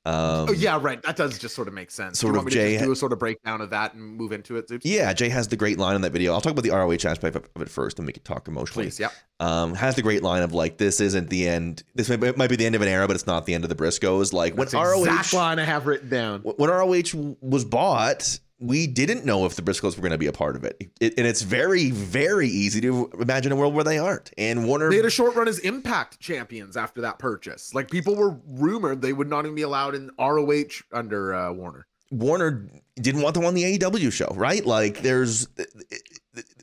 Um, 0.07 0.49
Oh 0.49 0.53
yeah, 0.53 0.79
right. 0.81 1.01
That 1.03 1.17
does 1.17 1.39
just 1.39 1.55
sort 1.55 1.69
of 1.69 1.75
make 1.75 1.91
sense. 1.91 2.19
Sort 2.19 2.33
Do 2.33 2.37
you 2.37 2.39
of 2.39 2.45
want 2.45 2.55
me 2.55 2.61
to 2.63 2.79
Jay- 2.79 2.85
do 2.85 2.93
a 2.93 2.97
sort 2.97 3.13
of 3.13 3.19
breakdown 3.19 3.61
of 3.61 3.71
that 3.71 3.93
and 3.95 4.03
move 4.17 4.33
into 4.33 4.57
it, 4.57 4.67
Zoobs? 4.69 4.81
Yeah, 4.83 5.13
Jay 5.13 5.29
has 5.29 5.49
the 5.49 5.57
great 5.57 5.79
line 5.79 5.95
in 5.95 6.01
that 6.03 6.13
video. 6.13 6.33
I'll 6.33 6.41
talk 6.41 6.53
about 6.53 6.65
the 6.65 6.71
ROH 6.71 7.07
aspect 7.09 7.37
of 7.37 7.45
it 7.61 7.69
first, 7.69 7.99
and 7.99 8.07
we 8.07 8.13
can 8.15 8.23
talk 8.23 8.49
emotionally. 8.49 8.87
Please, 8.87 8.99
yep. 8.99 9.13
um, 9.41 9.75
has 9.75 9.97
the 9.97 10.03
great 10.03 10.23
line 10.23 10.43
of 10.43 10.53
like, 10.55 10.79
"This 10.79 11.01
isn't 11.01 11.29
the 11.29 11.47
end. 11.47 11.83
This 11.95 12.09
might, 12.09 12.23
it 12.23 12.37
might 12.39 12.49
be 12.51 12.57
the 12.57 12.65
end 12.67 12.75
of 12.75 12.83
an 12.83 12.89
era, 12.89 13.07
but 13.07 13.15
it's 13.15 13.27
not 13.27 13.45
the 13.45 13.53
end 13.55 13.65
of 13.65 13.69
the 13.69 13.77
Briscoes." 13.77 14.33
Like 14.33 14.55
when 14.55 14.69
That's 14.69 14.73
the 14.73 14.79
ROH 14.79 15.37
line 15.39 15.59
I 15.59 15.65
have 15.65 15.87
written 15.87 16.09
down. 16.09 16.41
when 16.41 16.71
ROH 16.71 17.37
was 17.43 17.65
bought, 17.67 18.39
we 18.61 18.87
didn't 18.87 19.25
know 19.25 19.47
if 19.47 19.57
the 19.57 19.63
Briscoes 19.63 19.97
were 19.97 20.03
going 20.03 20.13
to 20.13 20.19
be 20.19 20.27
a 20.27 20.33
part 20.33 20.55
of 20.55 20.65
it. 20.65 20.77
It- 21.01 21.15
and 21.19 21.27
it's 21.27 21.41
very, 21.43 21.91
very 21.91 22.47
easy 22.49 22.81
to 22.83 23.11
imagine 23.19 23.53
a 23.53 23.57
world 23.57 23.75
where 23.75 23.85
they 23.85 23.99
aren't. 23.99 24.31
And 24.37 24.67
Warner, 24.69 24.91
They 24.91 24.97
had 24.97 25.07
a 25.07 25.11
short 25.11 25.35
run 25.35 25.49
as 25.49 25.59
Impact 25.61 26.21
champions 26.21 26.77
after 26.77 27.01
that 27.01 27.19
purchase. 27.19 27.75
Like 27.75 27.91
people 27.91 28.15
were 28.17 28.37
rumored 28.47 29.01
they 29.03 29.13
would 29.15 29.29
not 29.31 29.47
even 29.47 29.55
be 29.55 29.63
allowed 29.63 29.95
in 29.95 30.11
ROH 30.19 30.83
under 30.93 31.35
uh, 31.35 31.53
Warner. 31.53 31.87
Warner 32.11 32.67
didn't 32.97 33.23
want 33.23 33.35
them 33.35 33.45
on 33.45 33.55
the 33.55 33.79
AEW 33.79 34.13
show, 34.13 34.33
right? 34.35 34.67
Like 34.67 35.01
there's 35.01 35.47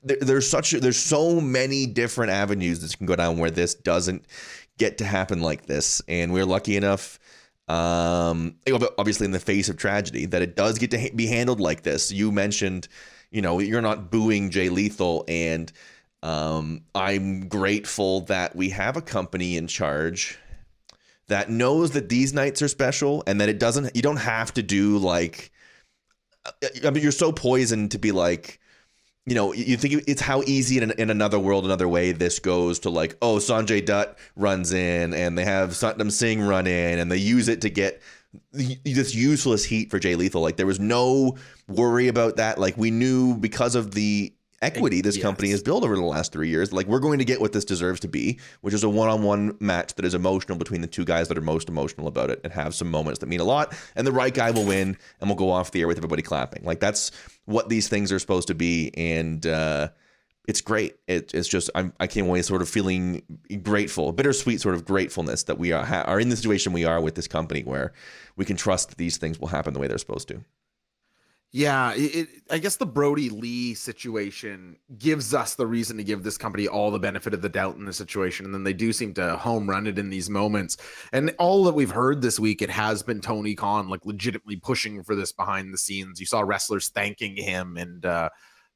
there, 0.04 0.18
there's 0.22 0.50
such 0.50 0.72
there's 0.72 0.98
so 0.98 1.40
many 1.42 1.86
different 1.86 2.32
avenues 2.32 2.80
that 2.82 2.98
can 2.98 3.06
go 3.08 3.16
down 3.16 3.38
where 3.38 3.50
this 3.52 3.74
doesn't 3.74 4.26
get 4.78 4.98
to 5.00 5.06
happen 5.06 5.42
like 5.42 5.66
this, 5.66 6.02
and 6.08 6.34
we're 6.34 6.46
lucky 6.46 6.76
enough. 6.76 7.18
Um, 7.68 8.56
obviously, 8.98 9.26
in 9.26 9.32
the 9.32 9.40
face 9.40 9.70
of 9.70 9.78
tragedy, 9.78 10.26
that 10.28 10.42
it 10.42 10.56
does 10.56 10.78
get 10.78 10.92
to 10.92 11.12
be 11.14 11.28
handled 11.28 11.60
like 11.60 11.84
this. 11.84 12.12
You 12.12 12.32
mentioned, 12.32 12.88
you 13.32 13.42
know, 13.42 13.60
you're 13.60 13.82
not 13.82 14.10
booing 14.10 14.50
Jay 14.50 14.70
Lethal, 14.70 15.26
and 15.28 15.72
um, 16.24 16.82
I'm 16.96 17.48
grateful 17.48 18.22
that 18.22 18.56
we 18.56 18.70
have 18.70 18.98
a 18.98 19.02
company 19.02 19.58
in 19.58 19.68
charge 19.68 20.38
that 21.28 21.50
knows 21.50 21.92
that 21.92 22.10
these 22.10 22.34
nights 22.34 22.62
are 22.62 22.68
special 22.68 23.24
and 23.28 23.40
that 23.42 23.50
it 23.50 23.60
doesn't 23.60 23.96
you 23.96 24.02
don't 24.02 24.18
have 24.18 24.54
to 24.54 24.64
do 24.64 24.98
like 24.98 25.52
I 26.86 26.90
mean 26.90 27.04
you're 27.04 27.12
so 27.12 27.32
poisoned 27.32 27.92
to 27.92 28.00
be 28.00 28.12
like 28.12 28.60
you 29.28 29.36
know 29.36 29.54
you 29.54 29.76
think 29.76 30.06
it's 30.08 30.22
how 30.22 30.42
easy 30.44 30.82
in, 30.82 30.90
in 30.92 31.10
another 31.10 31.38
world 31.38 31.66
another 31.66 31.88
way 31.88 32.14
this 32.14 32.40
goes 32.40 32.80
to 32.80 32.90
like 32.90 33.18
oh 33.22 33.36
Sanjay 33.36 33.86
Dutt 33.86 34.18
runs 34.38 34.72
in 34.72 35.14
and 35.14 35.38
they 35.38 35.44
have 35.44 35.72
Satnam 35.72 36.12
Singh 36.12 36.42
run 36.42 36.66
in 36.66 36.98
and 36.98 37.12
they 37.12 37.18
use 37.18 37.50
it 37.50 37.62
to 37.62 37.70
get 37.70 38.02
this 38.54 39.14
useless 39.14 39.66
heat 39.66 39.90
for 39.90 40.00
Jay 40.00 40.16
Lethal. 40.16 40.42
Like 40.42 40.58
there 40.58 40.66
was 40.66 40.80
no 40.80 41.38
worry 41.68 42.08
about 42.08 42.38
that. 42.38 42.58
Like 42.58 42.78
we 42.78 42.92
knew 42.92 43.36
because 43.36 43.76
of 43.76 43.92
the 43.94 44.34
equity 44.62 45.02
this 45.02 45.16
Yes. 45.18 45.24
company 45.24 45.50
has 45.52 45.62
built 45.62 45.84
over 45.84 45.96
the 45.96 46.02
last 46.02 46.32
three 46.32 46.50
years 46.50 46.74
like 46.74 46.88
we're 46.88 47.00
going 47.00 47.20
to 47.20 47.26
get 47.26 47.40
what 47.40 47.54
this 47.54 47.64
deserves 47.66 48.00
to 48.00 48.08
be 48.08 48.40
which 48.62 48.74
is 48.74 48.84
a 48.84 48.90
one-on-one 48.90 49.56
match 49.60 49.94
that 49.96 50.06
is 50.06 50.16
emotional 50.16 50.58
between 50.58 50.82
the 50.82 50.88
two 50.88 51.06
guys 51.06 51.28
that 51.28 51.38
are 51.38 51.42
most 51.42 51.70
emotional 51.70 52.08
about 52.08 52.30
it 52.32 52.42
and 52.44 52.52
have 52.54 52.74
some 52.74 52.90
moments 52.90 53.20
that 53.20 53.28
mean 53.28 53.40
a 53.40 53.44
lot 53.44 53.74
and 53.96 54.08
the 54.08 54.12
right 54.12 54.34
guy 54.34 54.50
will 54.52 54.66
win 54.66 54.98
and 55.22 55.30
we'll 55.30 55.36
go 55.38 55.52
off 55.52 55.72
the 55.72 55.82
air 55.82 55.88
with 55.88 55.98
everybody 55.98 56.22
clapping 56.24 56.64
like 56.64 56.80
that's 56.80 57.12
what 57.46 57.70
these 57.70 57.88
things 57.88 58.12
are 58.12 58.20
supposed 58.20 58.48
to 58.48 58.56
be 58.56 58.92
and 58.98 59.46
uh 59.46 59.90
it's 60.48 60.62
great. 60.62 60.96
It, 61.08 61.34
it's 61.34 61.50
just 61.50 61.70
I'm, 61.76 61.92
I 62.00 62.08
came 62.08 62.26
away 62.26 62.42
sort 62.42 62.62
of 62.62 62.70
feeling 62.70 63.22
grateful, 63.64 64.14
bittersweet 64.14 64.62
sort 64.62 64.76
of 64.76 64.86
gratefulness 64.86 65.44
that 65.44 65.58
we 65.60 65.74
are 65.74 65.84
ha- 65.84 66.04
are 66.08 66.22
in 66.22 66.30
the 66.30 66.38
situation 66.38 66.72
we 66.72 66.86
are 66.86 67.02
with 67.02 67.16
this 67.16 67.28
company 67.28 67.64
where 67.64 67.92
we 68.38 68.46
can 68.46 68.56
trust 68.56 68.88
that 68.88 68.98
these 68.98 69.18
things 69.18 69.42
will 69.42 69.50
happen 69.50 69.74
the 69.74 69.80
way 69.82 69.88
they're 69.88 69.98
supposed 69.98 70.30
to. 70.30 70.46
Yeah, 71.54 71.94
it, 71.94 72.16
it, 72.16 72.28
I 72.52 72.58
guess 72.58 72.76
the 72.76 72.86
Brodie 72.86 73.30
Lee 73.30 73.74
situation 73.74 74.76
gives 74.98 75.34
us 75.34 75.56
the 75.56 75.66
reason 75.66 75.96
to 75.98 76.04
give 76.04 76.22
this 76.22 76.38
company 76.38 76.68
all 76.68 76.92
the 76.92 77.00
benefit 77.00 77.34
of 77.34 77.42
the 77.42 77.48
doubt 77.50 77.78
in 77.78 77.86
the 77.86 77.94
situation, 77.94 78.46
and 78.46 78.54
then 78.54 78.64
they 78.66 78.74
do 78.74 78.92
seem 78.92 79.14
to 79.14 79.38
home 79.38 79.70
run 79.70 79.88
it 79.88 79.98
in 79.98 80.10
these 80.10 80.30
moments. 80.30 80.76
And 81.14 81.34
all 81.40 81.64
that 81.64 81.74
we've 81.74 81.90
heard 81.90 82.22
this 82.22 82.38
week, 82.38 82.62
it 82.62 82.70
has 82.70 83.02
been 83.02 83.22
Tony 83.22 83.56
Khan 83.56 83.88
like 83.88 84.06
legitimately 84.06 84.58
pushing 84.58 85.02
for 85.04 85.16
this 85.16 85.32
behind 85.32 85.74
the 85.74 85.78
scenes. 85.78 86.20
You 86.20 86.26
saw 86.26 86.42
wrestlers 86.42 86.90
thanking 86.90 87.38
him 87.38 87.78
and 87.78 88.06
uh, 88.06 88.30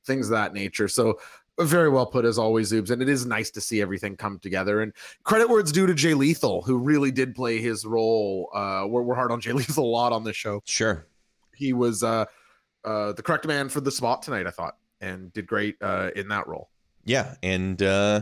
things 0.06 0.28
of 0.28 0.32
that 0.32 0.54
nature. 0.54 0.88
So 0.88 1.20
very 1.60 1.90
well 1.90 2.06
put 2.06 2.24
as 2.24 2.40
always, 2.40 2.72
Zoobs. 2.72 2.90
And 2.90 3.02
it 3.02 3.10
is 3.10 3.26
nice 3.26 3.52
to 3.52 3.62
see 3.62 3.82
everything 3.82 4.16
come 4.16 4.40
together. 4.40 4.82
And 4.82 4.94
credit 5.26 5.50
where 5.50 5.60
it's 5.60 5.74
due 5.74 5.88
to 5.88 5.94
Jay 5.94 6.14
Lethal, 6.14 6.62
who 6.62 6.78
really 6.78 7.12
did 7.12 7.36
play 7.36 7.60
his 7.60 7.86
role. 7.86 8.50
Uh, 8.56 8.86
we're, 8.88 9.02
we're 9.04 9.16
hard 9.16 9.32
on 9.32 9.42
Jay 9.42 9.52
Lethal 9.52 9.84
a 9.84 9.92
lot 9.92 10.14
on 10.14 10.24
this 10.24 10.38
show 10.38 10.62
Sure. 10.66 11.06
he 11.54 11.74
was 11.74 12.02
uh 12.02 12.26
uh 12.86 13.12
the 13.14 13.22
correct 13.24 13.46
man 13.48 13.70
for 13.70 13.82
the 13.82 13.92
spot 13.92 14.22
tonight 14.22 14.48
i 14.48 14.52
thought 14.52 14.78
and 15.00 15.32
did 15.34 15.48
great 15.48 15.76
uh 15.82 16.10
in 16.16 16.28
that 16.28 16.48
role 16.48 16.70
Yeah, 17.04 17.34
and 17.42 17.82
uh, 17.82 18.22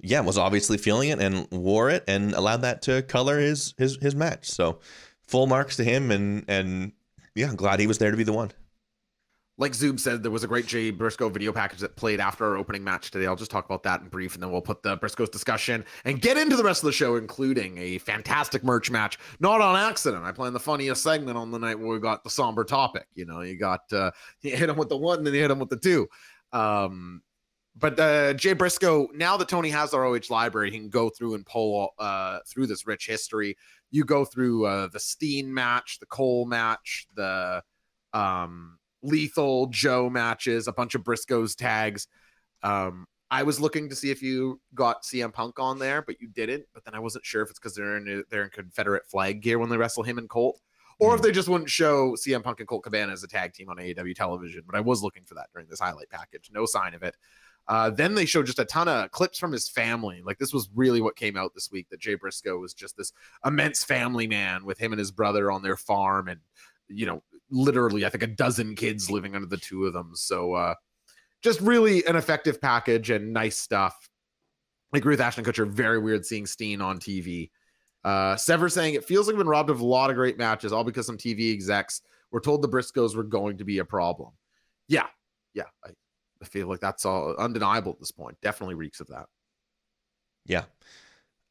yeah, 0.00 0.20
was 0.20 0.38
obviously 0.38 0.78
feeling 0.78 1.08
it 1.08 1.20
and 1.20 1.48
wore 1.50 1.90
it 1.90 2.04
and 2.06 2.32
allowed 2.34 2.62
that 2.62 2.82
to 2.82 3.02
color 3.02 3.40
his 3.40 3.74
his 3.78 3.96
his 4.00 4.14
match. 4.14 4.48
So 4.48 4.78
full 5.26 5.46
marks 5.48 5.76
to 5.76 5.84
him 5.84 6.10
and 6.12 6.44
and 6.46 6.92
yeah, 7.34 7.52
glad 7.56 7.80
he 7.80 7.86
was 7.88 7.98
there 7.98 8.10
to 8.12 8.16
be 8.16 8.24
the 8.24 8.32
one. 8.32 8.52
Like 9.62 9.72
Zoob 9.74 10.00
said, 10.00 10.24
there 10.24 10.32
was 10.32 10.42
a 10.42 10.48
great 10.48 10.66
Jay 10.66 10.90
Briscoe 10.90 11.28
video 11.28 11.52
package 11.52 11.78
that 11.78 11.94
played 11.94 12.18
after 12.18 12.44
our 12.44 12.56
opening 12.56 12.82
match 12.82 13.12
today. 13.12 13.28
I'll 13.28 13.36
just 13.36 13.50
talk 13.52 13.64
about 13.64 13.84
that 13.84 14.00
in 14.00 14.08
brief, 14.08 14.34
and 14.34 14.42
then 14.42 14.50
we'll 14.50 14.60
put 14.60 14.82
the 14.82 14.96
Briscoe's 14.96 15.30
discussion 15.30 15.84
and 16.04 16.20
get 16.20 16.36
into 16.36 16.56
the 16.56 16.64
rest 16.64 16.82
of 16.82 16.86
the 16.86 16.92
show, 16.92 17.14
including 17.14 17.78
a 17.78 17.98
fantastic 17.98 18.64
merch 18.64 18.90
match. 18.90 19.20
Not 19.38 19.60
on 19.60 19.76
accident. 19.76 20.24
I 20.24 20.32
planned 20.32 20.56
the 20.56 20.60
funniest 20.60 21.04
segment 21.04 21.38
on 21.38 21.52
the 21.52 21.60
night 21.60 21.78
where 21.78 21.86
we 21.86 22.00
got 22.00 22.24
the 22.24 22.30
somber 22.30 22.64
topic. 22.64 23.06
You 23.14 23.24
know, 23.24 23.42
you 23.42 23.56
got 23.56 23.82
uh, 23.92 24.10
you 24.42 24.56
hit 24.56 24.68
him 24.68 24.76
with 24.76 24.88
the 24.88 24.96
one, 24.96 25.18
and 25.18 25.26
then 25.28 25.32
you 25.32 25.40
hit 25.40 25.50
him 25.52 25.60
with 25.60 25.70
the 25.70 25.76
two. 25.76 26.08
Um, 26.52 27.22
but 27.76 28.00
uh, 28.00 28.34
Jay 28.34 28.54
Briscoe, 28.54 29.10
now 29.14 29.36
that 29.36 29.48
Tony 29.48 29.70
has 29.70 29.94
our 29.94 30.04
OH 30.04 30.22
library, 30.28 30.72
he 30.72 30.78
can 30.78 30.90
go 30.90 31.08
through 31.08 31.36
and 31.36 31.46
pull 31.46 31.94
uh, 32.00 32.40
through 32.48 32.66
this 32.66 32.84
rich 32.84 33.06
history. 33.06 33.56
You 33.92 34.02
go 34.04 34.24
through 34.24 34.66
uh, 34.66 34.88
the 34.88 34.98
Steen 34.98 35.54
match, 35.54 36.00
the 36.00 36.06
Cole 36.06 36.46
match, 36.46 37.06
the 37.14 37.62
um, 38.12 38.78
Lethal 39.02 39.66
Joe 39.66 40.08
matches, 40.08 40.68
a 40.68 40.72
bunch 40.72 40.94
of 40.94 41.04
Briscoe's 41.04 41.54
tags. 41.54 42.06
Um, 42.62 43.06
I 43.30 43.44
was 43.44 43.58
looking 43.58 43.88
to 43.88 43.96
see 43.96 44.10
if 44.10 44.22
you 44.22 44.60
got 44.74 45.04
CM 45.04 45.32
Punk 45.32 45.58
on 45.58 45.78
there, 45.78 46.02
but 46.02 46.20
you 46.20 46.28
didn't. 46.28 46.64
But 46.74 46.84
then 46.84 46.94
I 46.94 46.98
wasn't 46.98 47.24
sure 47.24 47.42
if 47.42 47.48
it's 47.48 47.58
because 47.58 47.74
they're 47.74 47.96
in 47.96 48.24
they're 48.28 48.44
in 48.44 48.50
Confederate 48.50 49.06
flag 49.06 49.40
gear 49.40 49.58
when 49.58 49.70
they 49.70 49.78
wrestle 49.78 50.02
him 50.02 50.18
and 50.18 50.28
Colt, 50.28 50.60
or 51.00 51.14
if 51.14 51.22
they 51.22 51.32
just 51.32 51.48
wouldn't 51.48 51.70
show 51.70 52.12
CM 52.12 52.42
Punk 52.42 52.60
and 52.60 52.68
Colt 52.68 52.84
Cabana 52.84 53.10
as 53.12 53.24
a 53.24 53.28
tag 53.28 53.54
team 53.54 53.70
on 53.70 53.78
AEW 53.78 54.14
television. 54.14 54.62
But 54.66 54.76
I 54.76 54.80
was 54.80 55.02
looking 55.02 55.24
for 55.24 55.34
that 55.34 55.48
during 55.52 55.66
this 55.68 55.80
highlight 55.80 56.10
package. 56.10 56.50
No 56.52 56.66
sign 56.66 56.92
of 56.94 57.02
it. 57.02 57.16
Uh, 57.68 57.88
then 57.90 58.14
they 58.14 58.26
showed 58.26 58.44
just 58.44 58.58
a 58.58 58.64
ton 58.64 58.88
of 58.88 59.10
clips 59.12 59.38
from 59.38 59.52
his 59.52 59.68
family. 59.68 60.20
Like 60.22 60.38
this 60.38 60.52
was 60.52 60.68
really 60.74 61.00
what 61.00 61.16
came 61.16 61.36
out 61.36 61.54
this 61.54 61.70
week 61.70 61.88
that 61.90 62.00
Jay 62.00 62.14
Briscoe 62.14 62.58
was 62.58 62.74
just 62.74 62.96
this 62.96 63.12
immense 63.46 63.82
family 63.82 64.26
man 64.26 64.64
with 64.64 64.78
him 64.78 64.92
and 64.92 64.98
his 64.98 65.10
brother 65.10 65.50
on 65.50 65.62
their 65.62 65.76
farm, 65.76 66.28
and 66.28 66.40
you 66.88 67.06
know, 67.06 67.22
literally, 67.52 68.04
I 68.04 68.08
think 68.08 68.24
a 68.24 68.28
dozen 68.28 68.74
kids 68.74 69.10
living 69.10 69.36
under 69.36 69.46
the 69.46 69.58
two 69.58 69.86
of 69.86 69.92
them. 69.92 70.12
So 70.14 70.54
uh, 70.54 70.74
just 71.42 71.60
really 71.60 72.04
an 72.06 72.16
effective 72.16 72.60
package 72.60 73.10
and 73.10 73.32
nice 73.32 73.58
stuff. 73.58 74.08
I 74.92 74.98
agree 74.98 75.12
with 75.12 75.20
Ashton 75.20 75.44
Kutcher. 75.44 75.68
Very 75.68 75.98
weird 75.98 76.26
seeing 76.26 76.46
Steen 76.46 76.80
on 76.80 76.98
TV. 76.98 77.50
Uh, 78.04 78.36
Sever 78.36 78.68
saying 78.68 78.94
it 78.94 79.04
feels 79.04 79.26
like 79.26 79.34
we've 79.34 79.44
been 79.44 79.48
robbed 79.48 79.70
of 79.70 79.80
a 79.80 79.86
lot 79.86 80.10
of 80.10 80.16
great 80.16 80.38
matches, 80.38 80.72
all 80.72 80.84
because 80.84 81.06
some 81.06 81.16
TV 81.16 81.52
execs 81.52 82.02
were 82.32 82.40
told 82.40 82.62
the 82.62 82.68
Briscoes 82.68 83.14
were 83.14 83.22
going 83.22 83.58
to 83.58 83.64
be 83.64 83.78
a 83.78 83.84
problem. 83.84 84.30
Yeah, 84.88 85.06
yeah, 85.54 85.66
I, 85.84 85.90
I 86.42 86.44
feel 86.44 86.66
like 86.66 86.80
that's 86.80 87.06
all 87.06 87.36
undeniable 87.36 87.92
at 87.92 88.00
this 88.00 88.10
point. 88.10 88.36
Definitely 88.42 88.74
reeks 88.74 89.00
of 89.00 89.06
that. 89.08 89.26
Yeah. 90.46 90.64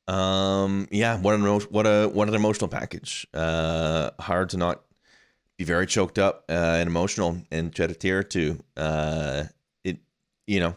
Um. 0.08 0.88
Yeah. 0.92 1.18
What 1.20 1.36
an 1.36 1.44
what 1.44 1.88
a 1.88 2.08
what 2.08 2.28
an 2.28 2.36
emotional 2.36 2.68
package. 2.68 3.26
Uh. 3.34 4.12
Hard 4.20 4.50
to 4.50 4.58
not 4.58 4.82
be 5.58 5.64
very 5.64 5.86
choked 5.86 6.18
up 6.20 6.46
uh, 6.50 6.54
and 6.80 6.88
emotional 6.88 7.38
and 7.52 7.76
shed 7.76 7.92
a 7.92 7.96
tear 7.96 8.20
or 8.20 8.24
two. 8.24 8.60
Uh. 8.78 9.44
It. 9.84 9.98
You 10.48 10.60
know. 10.60 10.76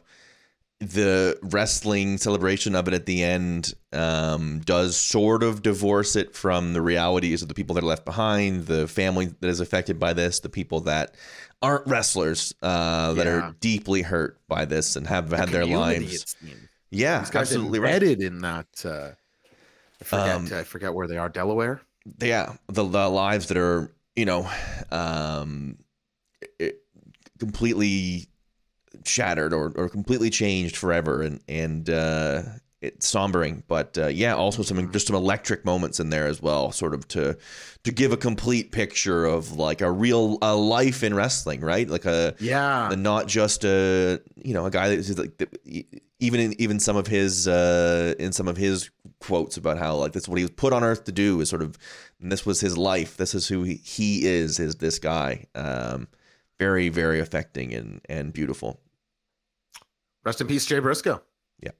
The 0.80 1.38
wrestling 1.40 2.18
celebration 2.18 2.74
of 2.74 2.88
it 2.88 2.94
at 2.94 3.06
the 3.06 3.22
end 3.22 3.72
um, 3.92 4.60
does 4.66 4.96
sort 4.96 5.42
of 5.42 5.62
divorce 5.62 6.14
it 6.14 6.34
from 6.34 6.74
the 6.74 6.82
realities 6.82 7.40
of 7.40 7.48
the 7.48 7.54
people 7.54 7.74
that 7.74 7.84
are 7.84 7.86
left 7.86 8.04
behind, 8.04 8.66
the 8.66 8.86
family 8.86 9.26
that 9.40 9.48
is 9.48 9.60
affected 9.60 9.98
by 9.98 10.12
this, 10.12 10.40
the 10.40 10.50
people 10.50 10.80
that 10.80 11.14
aren't 11.62 11.86
wrestlers 11.86 12.52
uh, 12.60 13.14
that 13.14 13.24
Yeah. 13.24 13.32
are 13.32 13.54
deeply 13.60 14.02
hurt 14.02 14.38
by 14.46 14.66
this 14.66 14.96
and 14.96 15.06
have 15.06 15.30
had 15.30 15.48
their 15.50 15.64
lives. 15.64 16.36
Yeah, 16.90 17.20
These 17.20 17.30
guys 17.30 17.42
absolutely 17.52 17.78
right. 17.78 18.02
in 18.02 18.40
that. 18.40 18.66
Uh, 18.84 19.12
I 20.00 20.04
forget. 20.04 20.28
Um, 20.36 20.48
I 20.52 20.64
forget 20.64 20.92
where 20.92 21.06
they 21.06 21.16
are. 21.16 21.30
Delaware. 21.30 21.80
yeah 22.20 22.56
the, 22.68 22.84
the 22.84 23.08
lives 23.08 23.46
that 23.46 23.56
are 23.56 23.90
you 24.16 24.24
know 24.24 24.48
um 24.90 25.76
it, 26.58 26.80
completely 27.38 28.26
shattered 29.04 29.52
or, 29.52 29.72
or 29.76 29.88
completely 29.88 30.30
changed 30.30 30.76
forever 30.76 31.22
and 31.22 31.40
and 31.48 31.90
uh 31.90 32.42
it's 32.80 33.10
sombering 33.10 33.62
but 33.66 33.96
uh, 33.96 34.06
yeah 34.08 34.34
also 34.34 34.62
some 34.62 34.92
just 34.92 35.06
some 35.06 35.16
electric 35.16 35.64
moments 35.64 36.00
in 36.00 36.10
there 36.10 36.26
as 36.26 36.42
well 36.42 36.70
sort 36.70 36.92
of 36.94 37.08
to 37.08 37.36
to 37.82 37.90
give 37.90 38.12
a 38.12 38.16
complete 38.16 38.72
picture 38.72 39.24
of 39.24 39.52
like 39.52 39.80
a 39.80 39.90
real 39.90 40.36
a 40.42 40.54
life 40.54 41.02
in 41.02 41.14
wrestling 41.14 41.60
right 41.62 41.88
like 41.88 42.04
a 42.04 42.34
Yeah. 42.38 42.90
and 42.92 43.02
not 43.02 43.26
just 43.26 43.64
a 43.64 44.20
you 44.36 44.52
know 44.54 44.66
a 44.66 44.70
guy 44.70 44.94
that's 44.94 45.16
like 45.18 45.38
the- 45.38 45.86
even 46.20 46.40
in 46.40 46.60
even 46.60 46.78
some 46.78 46.96
of 46.96 47.06
his 47.06 47.48
uh 47.48 48.14
in 48.18 48.32
some 48.32 48.48
of 48.48 48.56
his 48.58 48.90
quotes 49.18 49.56
about 49.56 49.78
how 49.78 49.96
like 49.96 50.12
that's 50.12 50.28
what 50.28 50.36
he 50.38 50.44
was 50.44 50.50
put 50.50 50.72
on 50.74 50.84
earth 50.84 51.04
to 51.04 51.12
do 51.12 51.40
is 51.40 51.48
sort 51.48 51.62
of 51.62 51.78
and 52.24 52.32
this 52.32 52.44
was 52.44 52.58
his 52.58 52.76
life 52.76 53.16
this 53.16 53.36
is 53.36 53.46
who 53.46 53.62
he, 53.62 53.74
he 53.74 54.26
is 54.26 54.58
is 54.58 54.74
this 54.76 54.98
guy 54.98 55.46
um 55.54 56.08
very 56.58 56.88
very 56.88 57.20
affecting 57.20 57.72
and 57.72 58.00
and 58.08 58.32
beautiful 58.32 58.80
Rest 60.24 60.40
in 60.40 60.46
peace, 60.46 60.64
Jay 60.64 60.78
Briscoe. 60.78 61.22
Yeah. 61.62 61.72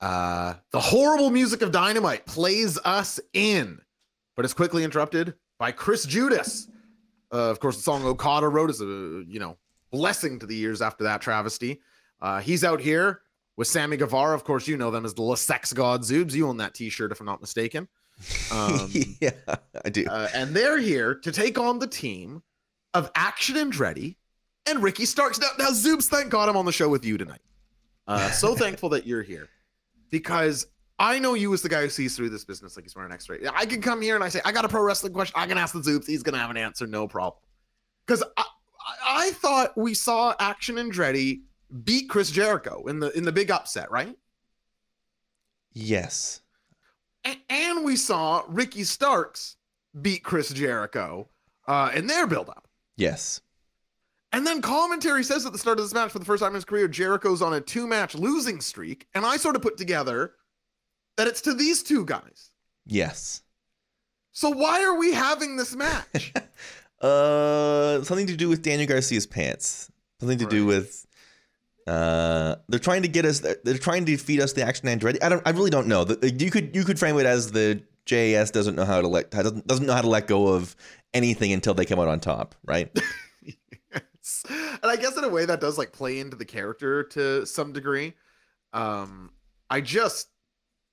Uh, 0.00 0.54
the 0.72 0.80
horrible 0.80 1.30
music 1.30 1.62
of 1.62 1.70
Dynamite 1.70 2.26
plays 2.26 2.78
us 2.84 3.20
in, 3.32 3.80
but 4.36 4.44
is 4.44 4.52
quickly 4.52 4.82
interrupted 4.82 5.34
by 5.58 5.70
Chris 5.70 6.04
Judas. 6.04 6.68
Uh, 7.32 7.50
of 7.50 7.60
course, 7.60 7.76
the 7.76 7.82
song 7.82 8.04
Okada 8.04 8.48
wrote 8.48 8.70
is 8.70 8.80
a 8.80 9.24
you 9.28 9.38
know 9.38 9.56
blessing 9.90 10.38
to 10.40 10.46
the 10.46 10.56
years 10.56 10.82
after 10.82 11.04
that 11.04 11.20
travesty. 11.20 11.80
Uh, 12.20 12.40
he's 12.40 12.64
out 12.64 12.80
here 12.80 13.20
with 13.56 13.68
Sammy 13.68 13.96
Guevara. 13.96 14.34
Of 14.34 14.42
course, 14.42 14.66
you 14.66 14.76
know 14.76 14.90
them 14.90 15.04
as 15.04 15.14
the 15.14 15.22
Le 15.22 15.36
Sex 15.36 15.72
God 15.72 16.02
Zoobs. 16.02 16.34
You 16.34 16.48
own 16.48 16.56
that 16.56 16.74
T-shirt, 16.74 17.12
if 17.12 17.20
I'm 17.20 17.26
not 17.26 17.40
mistaken. 17.40 17.86
Um, 18.50 18.90
yeah 19.20 19.30
i 19.84 19.90
do 19.90 20.04
uh, 20.08 20.28
and 20.34 20.54
they're 20.54 20.78
here 20.78 21.14
to 21.14 21.30
take 21.30 21.58
on 21.58 21.78
the 21.78 21.86
team 21.86 22.42
of 22.94 23.10
Action 23.14 23.56
and 23.56 23.72
Andretti 23.72 24.16
and 24.66 24.82
Ricky 24.82 25.04
Starks. 25.04 25.40
Now, 25.40 25.48
now 25.58 25.68
Zoobs, 25.70 26.08
thank 26.08 26.30
God 26.30 26.48
I'm 26.48 26.56
on 26.56 26.64
the 26.64 26.72
show 26.72 26.88
with 26.88 27.04
you 27.04 27.18
tonight. 27.18 27.40
Uh, 28.06 28.30
so 28.30 28.54
thankful 28.56 28.88
that 28.90 29.06
you're 29.06 29.22
here 29.22 29.48
because 30.10 30.66
I 30.98 31.18
know 31.18 31.34
you 31.34 31.52
as 31.54 31.62
the 31.62 31.68
guy 31.68 31.82
who 31.82 31.90
sees 31.90 32.16
through 32.16 32.30
this 32.30 32.44
business 32.44 32.76
like 32.76 32.84
he's 32.84 32.96
wearing 32.96 33.10
an 33.10 33.14
X-ray. 33.14 33.40
I 33.54 33.66
can 33.66 33.80
come 33.80 34.02
here 34.02 34.14
and 34.14 34.24
I 34.24 34.28
say, 34.28 34.40
I 34.44 34.52
got 34.52 34.64
a 34.64 34.68
pro 34.68 34.82
wrestling 34.82 35.12
question. 35.12 35.34
I 35.36 35.46
can 35.46 35.58
ask 35.58 35.72
the 35.72 35.80
Zoobs. 35.80 36.06
He's 36.06 36.22
going 36.22 36.34
to 36.34 36.40
have 36.40 36.50
an 36.50 36.56
answer. 36.56 36.86
No 36.86 37.06
problem. 37.06 37.40
Because 38.06 38.24
I, 38.36 38.44
I, 39.04 39.30
thought 39.32 39.76
we 39.76 39.94
saw 39.94 40.34
Action 40.40 40.76
Andretti 40.76 41.42
beat 41.84 42.08
Chris 42.08 42.30
Jericho 42.30 42.86
in 42.86 42.98
the 43.00 43.16
in 43.16 43.24
the 43.24 43.32
big 43.32 43.50
upset, 43.50 43.90
right? 43.90 44.16
yes 45.74 46.40
and 47.50 47.77
we 47.88 47.96
saw 47.96 48.42
Ricky 48.48 48.84
Starks 48.84 49.56
beat 49.98 50.22
Chris 50.22 50.50
Jericho 50.50 51.30
uh, 51.66 51.90
in 51.94 52.06
their 52.06 52.26
build-up. 52.26 52.68
yes 52.98 53.40
And 54.30 54.46
then 54.46 54.60
commentary 54.60 55.24
says 55.24 55.46
at 55.46 55.52
the 55.52 55.58
start 55.58 55.78
of 55.78 55.86
this 55.86 55.94
match, 55.94 56.12
for 56.12 56.18
the 56.18 56.26
first 56.26 56.42
time 56.42 56.50
in 56.50 56.56
his 56.56 56.66
career, 56.66 56.86
Jericho's 56.86 57.40
on 57.40 57.54
a 57.54 57.62
two-match 57.62 58.14
losing 58.14 58.60
streak, 58.60 59.06
and 59.14 59.24
I 59.24 59.38
sort 59.38 59.56
of 59.56 59.62
put 59.62 59.78
together 59.78 60.34
that 61.16 61.26
it's 61.28 61.40
to 61.42 61.54
these 61.54 61.82
two 61.82 62.04
guys. 62.04 62.50
yes 62.84 63.42
So 64.32 64.50
why 64.50 64.84
are 64.84 64.98
we 64.98 65.14
having 65.14 65.56
this 65.56 65.74
match? 65.74 66.32
Uh, 67.00 68.02
something 68.02 68.26
to 68.26 68.34
do 68.36 68.48
with 68.48 68.60
Daniel 68.60 68.88
Garcia's 68.88 69.24
pants. 69.24 69.88
Something 70.18 70.38
to 70.38 70.46
do 70.46 70.66
with. 70.66 71.06
Uh, 71.88 72.56
they're 72.68 72.78
trying 72.78 73.02
to 73.02 73.08
get 73.08 73.24
us. 73.24 73.40
They're 73.40 73.78
trying 73.78 74.04
to 74.06 74.16
feed 74.18 74.40
us 74.40 74.52
the 74.52 74.62
action 74.62 74.88
Andretti. 74.88 75.22
I 75.22 75.28
don't. 75.28 75.42
I 75.46 75.50
really 75.50 75.70
don't 75.70 75.86
know. 75.86 76.06
You 76.22 76.50
could 76.50 76.76
you 76.76 76.84
could 76.84 76.98
frame 76.98 77.18
it 77.18 77.26
as 77.26 77.50
the 77.52 77.82
JAS 78.04 78.50
doesn't 78.50 78.74
know 78.74 78.84
how 78.84 79.00
to 79.00 79.08
let 79.08 79.30
doesn't 79.30 79.66
doesn't 79.66 79.86
know 79.86 79.94
how 79.94 80.02
to 80.02 80.08
let 80.08 80.26
go 80.26 80.48
of 80.48 80.76
anything 81.14 81.52
until 81.52 81.74
they 81.74 81.84
come 81.84 81.98
out 81.98 82.08
on 82.08 82.20
top, 82.20 82.54
right? 82.64 82.90
Yes. 84.20 84.44
and 84.50 84.90
I 84.90 84.96
guess 84.96 85.16
in 85.16 85.24
a 85.24 85.28
way 85.28 85.46
that 85.46 85.58
does 85.58 85.78
like 85.78 85.90
play 85.92 86.18
into 86.18 86.36
the 86.36 86.44
character 86.44 87.02
to 87.04 87.46
some 87.46 87.72
degree. 87.72 88.12
Um, 88.74 89.30
I 89.70 89.80
just, 89.80 90.28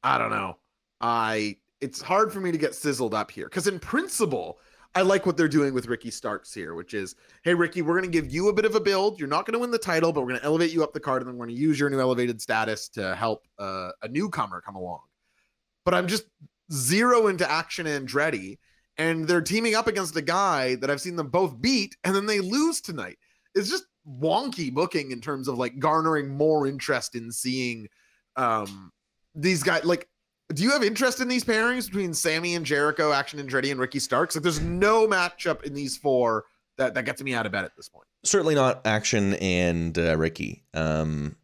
I 0.02 0.18
don't 0.18 0.30
know. 0.30 0.58
I 1.02 1.58
it's 1.82 2.02
hard 2.02 2.32
for 2.32 2.40
me 2.40 2.54
to 2.54 2.58
get 2.58 2.76
sizzled 2.76 3.14
up 3.14 3.30
here 3.30 3.46
because 3.48 3.68
in 3.68 3.80
principle, 3.80 4.60
I 4.96 5.02
like 5.02 5.26
what 5.26 5.36
they're 5.36 5.50
doing 5.50 5.74
with 5.74 5.88
Ricky 5.88 6.10
Starks 6.10 6.54
here, 6.54 6.74
which 6.74 6.94
is, 6.94 7.16
hey 7.44 7.54
Ricky, 7.54 7.82
we're 7.82 7.96
gonna 7.96 8.08
give 8.08 8.32
you 8.32 8.48
a 8.48 8.54
bit 8.54 8.64
of 8.64 8.76
a 8.76 8.80
build. 8.80 9.20
You're 9.20 9.28
not 9.28 9.46
gonna 9.46 9.60
win 9.60 9.70
the 9.70 9.78
title, 9.78 10.14
but 10.14 10.22
we're 10.22 10.30
gonna 10.30 10.40
elevate 10.44 10.72
you 10.72 10.84
up 10.84 10.94
the 10.94 11.02
card, 11.02 11.22
and 11.22 11.30
then 11.30 11.38
we're 11.38 11.48
gonna 11.48 11.58
use 11.58 11.78
your 11.78 11.90
new 11.90 12.00
elevated 12.00 12.42
status 12.42 12.88
to 12.90 13.14
help 13.16 13.46
uh, 13.60 13.90
a 14.04 14.08
newcomer 14.08 14.62
come 14.62 14.76
along. 14.76 15.02
But 15.84 15.96
I'm 15.96 16.08
just 16.08 16.26
zero 16.72 17.28
into 17.28 17.50
Action 17.50 17.88
Andretti, 17.88 18.58
and 18.98 19.28
they're 19.28 19.42
teaming 19.42 19.76
up 19.76 19.88
against 19.88 20.16
a 20.16 20.22
guy 20.22 20.76
that 20.76 20.90
I've 20.90 21.02
seen 21.02 21.18
them 21.18 21.28
both 21.28 21.60
beat, 21.60 21.98
and 22.06 22.16
then 22.16 22.26
they 22.26 22.40
lose 22.40 22.80
tonight. 22.80 23.18
It's 23.54 23.70
just 23.70 23.86
wonky 24.08 24.74
booking 24.74 25.12
in 25.12 25.20
terms 25.20 25.50
of 25.50 25.58
like 25.58 25.78
garnering 25.78 26.30
more 26.30 26.68
interest 26.68 27.16
in 27.16 27.34
seeing 27.34 27.90
um 28.38 28.92
these 29.36 29.62
guys. 29.62 29.84
Like, 29.84 30.08
do 30.54 30.64
you 30.64 30.72
have 30.72 30.84
interest 30.84 31.20
in 31.22 31.28
these 31.28 31.44
pairings 31.44 31.88
between 31.88 32.14
Sammy 32.14 32.56
and 32.56 32.66
Jericho, 32.66 33.12
Action 33.12 33.40
Andretti, 33.40 33.72
and 33.72 33.80
Ricky 33.80 34.00
Starks? 34.00 34.36
Like, 34.36 34.44
there's 34.44 34.62
no 34.62 35.08
matchup 35.08 35.64
in 35.64 35.74
these 35.74 35.98
four 35.98 36.46
that 36.78 36.94
that 36.94 37.04
gets 37.06 37.22
me 37.24 37.34
out 37.34 37.46
of 37.46 37.52
bed 37.52 37.64
at 37.66 37.76
this 37.76 37.90
point. 37.90 38.08
Certainly 38.24 38.56
not 38.56 38.86
Action 38.86 39.34
and 39.36 39.98
uh, 39.98 40.18
Ricky. 40.18 40.64
Um, 40.74 41.36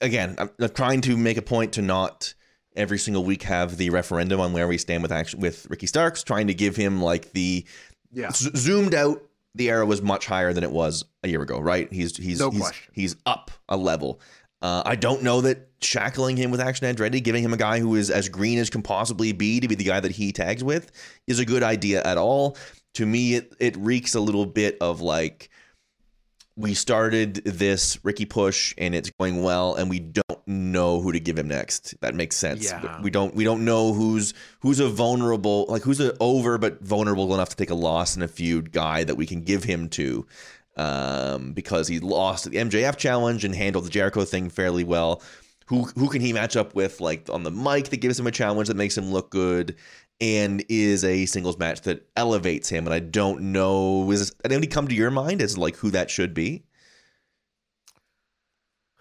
again, 0.00 0.36
I'm, 0.38 0.50
I'm 0.58 0.68
trying 0.70 1.00
to 1.02 1.16
make 1.16 1.36
a 1.36 1.42
point 1.42 1.74
to 1.74 1.82
not 1.82 2.34
every 2.76 2.98
single 2.98 3.24
week 3.24 3.42
have 3.44 3.76
the 3.76 3.90
referendum 3.90 4.40
on 4.40 4.52
where 4.52 4.66
we 4.66 4.78
stand 4.78 5.02
with 5.02 5.12
action 5.12 5.40
with 5.40 5.66
Ricky 5.70 5.86
Starks, 5.86 6.22
trying 6.22 6.48
to 6.48 6.54
give 6.54 6.76
him 6.76 7.00
like 7.02 7.32
the 7.32 7.64
Yeah. 8.12 8.30
z- 8.30 8.50
zoomed 8.56 8.94
out. 8.94 9.22
The 9.56 9.70
era 9.70 9.86
was 9.86 10.02
much 10.02 10.26
higher 10.26 10.52
than 10.52 10.64
it 10.64 10.72
was 10.72 11.04
a 11.22 11.28
year 11.28 11.40
ago, 11.40 11.60
right? 11.60 11.92
He's 11.92 12.16
he's 12.16 12.40
No 12.40 12.50
he's, 12.50 12.72
he's 12.92 13.16
up 13.24 13.52
a 13.68 13.76
level. 13.76 14.20
Uh, 14.64 14.82
I 14.86 14.96
don't 14.96 15.22
know 15.22 15.42
that 15.42 15.68
shackling 15.82 16.38
him 16.38 16.50
with 16.50 16.58
Action 16.58 16.86
Andretti, 16.86 17.22
giving 17.22 17.44
him 17.44 17.52
a 17.52 17.58
guy 17.58 17.80
who 17.80 17.96
is 17.96 18.10
as 18.10 18.30
green 18.30 18.58
as 18.58 18.70
can 18.70 18.80
possibly 18.80 19.32
be 19.32 19.60
to 19.60 19.68
be 19.68 19.74
the 19.74 19.84
guy 19.84 20.00
that 20.00 20.12
he 20.12 20.32
tags 20.32 20.64
with, 20.64 20.90
is 21.26 21.38
a 21.38 21.44
good 21.44 21.62
idea 21.62 22.02
at 22.02 22.16
all. 22.16 22.56
To 22.94 23.04
me, 23.04 23.34
it 23.34 23.54
it 23.60 23.76
reeks 23.76 24.14
a 24.14 24.20
little 24.20 24.46
bit 24.46 24.78
of 24.80 25.02
like 25.02 25.50
we 26.56 26.72
started 26.72 27.44
this 27.44 28.02
Ricky 28.06 28.24
push 28.24 28.72
and 28.78 28.94
it's 28.94 29.10
going 29.20 29.42
well, 29.42 29.74
and 29.74 29.90
we 29.90 29.98
don't 29.98 30.48
know 30.48 31.02
who 31.02 31.12
to 31.12 31.20
give 31.20 31.38
him 31.38 31.48
next. 31.48 31.94
That 32.00 32.14
makes 32.14 32.34
sense. 32.34 32.64
Yeah. 32.64 33.02
We 33.02 33.10
don't 33.10 33.34
we 33.34 33.44
don't 33.44 33.66
know 33.66 33.92
who's 33.92 34.32
who's 34.60 34.80
a 34.80 34.88
vulnerable 34.88 35.66
like 35.68 35.82
who's 35.82 36.00
a 36.00 36.16
over 36.20 36.56
but 36.56 36.80
vulnerable 36.80 37.34
enough 37.34 37.50
to 37.50 37.56
take 37.56 37.68
a 37.68 37.74
loss 37.74 38.16
in 38.16 38.22
a 38.22 38.28
feud 38.28 38.72
guy 38.72 39.04
that 39.04 39.16
we 39.16 39.26
can 39.26 39.42
give 39.42 39.64
him 39.64 39.90
to. 39.90 40.26
Um, 40.76 41.52
because 41.52 41.86
he 41.86 42.00
lost 42.00 42.50
the 42.50 42.56
MJF 42.56 42.96
challenge 42.96 43.44
and 43.44 43.54
handled 43.54 43.84
the 43.84 43.90
Jericho 43.90 44.24
thing 44.24 44.50
fairly 44.50 44.82
well. 44.82 45.22
Who 45.66 45.84
who 45.84 46.08
can 46.08 46.20
he 46.20 46.32
match 46.32 46.56
up 46.56 46.74
with 46.74 47.00
like 47.00 47.30
on 47.30 47.42
the 47.44 47.50
mic 47.50 47.90
that 47.90 47.98
gives 47.98 48.18
him 48.18 48.26
a 48.26 48.32
challenge 48.32 48.68
that 48.68 48.76
makes 48.76 48.98
him 48.98 49.12
look 49.12 49.30
good? 49.30 49.76
and 50.20 50.64
is 50.68 51.04
a 51.04 51.26
singles 51.26 51.58
match 51.58 51.82
that 51.82 52.08
elevates 52.16 52.68
him. 52.68 52.86
And 52.86 52.94
I 52.94 53.00
don't 53.00 53.52
know, 53.52 54.10
is 54.10 54.34
anybody 54.44 54.66
come 54.66 54.88
to 54.88 54.94
your 54.94 55.10
mind 55.10 55.42
as 55.42 55.58
like 55.58 55.76
who 55.76 55.90
that 55.90 56.10
should 56.10 56.34
be? 56.34 56.64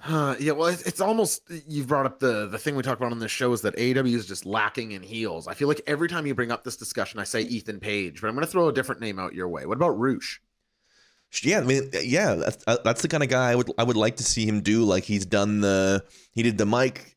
Uh, 0.06 0.36
yeah, 0.38 0.52
well, 0.52 0.68
it's, 0.68 0.82
it's 0.82 1.00
almost 1.00 1.50
you've 1.66 1.88
brought 1.88 2.06
up 2.06 2.20
the 2.20 2.48
the 2.48 2.58
thing 2.58 2.76
we 2.76 2.84
talked 2.84 3.00
about 3.00 3.14
on 3.14 3.20
this 3.20 3.32
show 3.32 3.54
is 3.54 3.62
that 3.62 3.74
AEW 3.78 4.16
is 4.16 4.26
just 4.26 4.46
lacking 4.46 4.92
in 4.92 5.02
heels. 5.02 5.48
I 5.48 5.54
feel 5.54 5.70
like 5.70 5.80
every 5.88 6.10
time 6.10 6.26
you 6.26 6.36
bring 6.36 6.52
up 6.52 6.66
this 6.66 6.76
discussion, 6.76 7.22
I 7.22 7.24
say 7.24 7.42
Ethan 7.44 7.80
Page, 7.80 8.20
but 8.20 8.28
I'm 8.28 8.34
going 8.34 8.46
to 8.46 8.52
throw 8.52 8.68
a 8.68 8.74
different 8.74 9.00
name 9.00 9.18
out 9.18 9.34
your 9.34 9.48
way. 9.48 9.66
What 9.66 9.78
about 9.78 9.98
Roosh? 9.98 10.40
Yeah, 11.42 11.60
I 11.60 11.64
mean, 11.64 11.90
yeah, 12.04 12.36
that's, 12.36 12.64
uh, 12.68 12.78
that's 12.84 13.02
the 13.02 13.08
kind 13.08 13.24
of 13.24 13.30
guy 13.30 13.52
I 13.52 13.56
would 13.56 13.72
I 13.78 13.84
would 13.84 13.98
like 13.98 14.18
to 14.18 14.24
see 14.24 14.46
him 14.46 14.62
do. 14.62 14.84
Like 14.84 15.04
he's 15.04 15.26
done 15.26 15.62
the 15.62 16.04
he 16.34 16.44
did 16.44 16.58
the 16.58 16.66
mic 16.66 17.16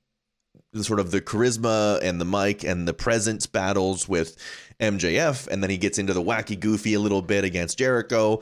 the 0.72 0.84
sort 0.84 1.00
of 1.00 1.10
the 1.10 1.20
charisma 1.20 2.00
and 2.02 2.20
the 2.20 2.24
mic 2.24 2.64
and 2.64 2.86
the 2.86 2.94
presence 2.94 3.46
battles 3.46 4.08
with 4.08 4.36
MJF, 4.80 5.48
and 5.48 5.62
then 5.62 5.70
he 5.70 5.78
gets 5.78 5.98
into 5.98 6.12
the 6.12 6.22
wacky 6.22 6.58
goofy 6.58 6.94
a 6.94 7.00
little 7.00 7.22
bit 7.22 7.44
against 7.44 7.78
Jericho. 7.78 8.40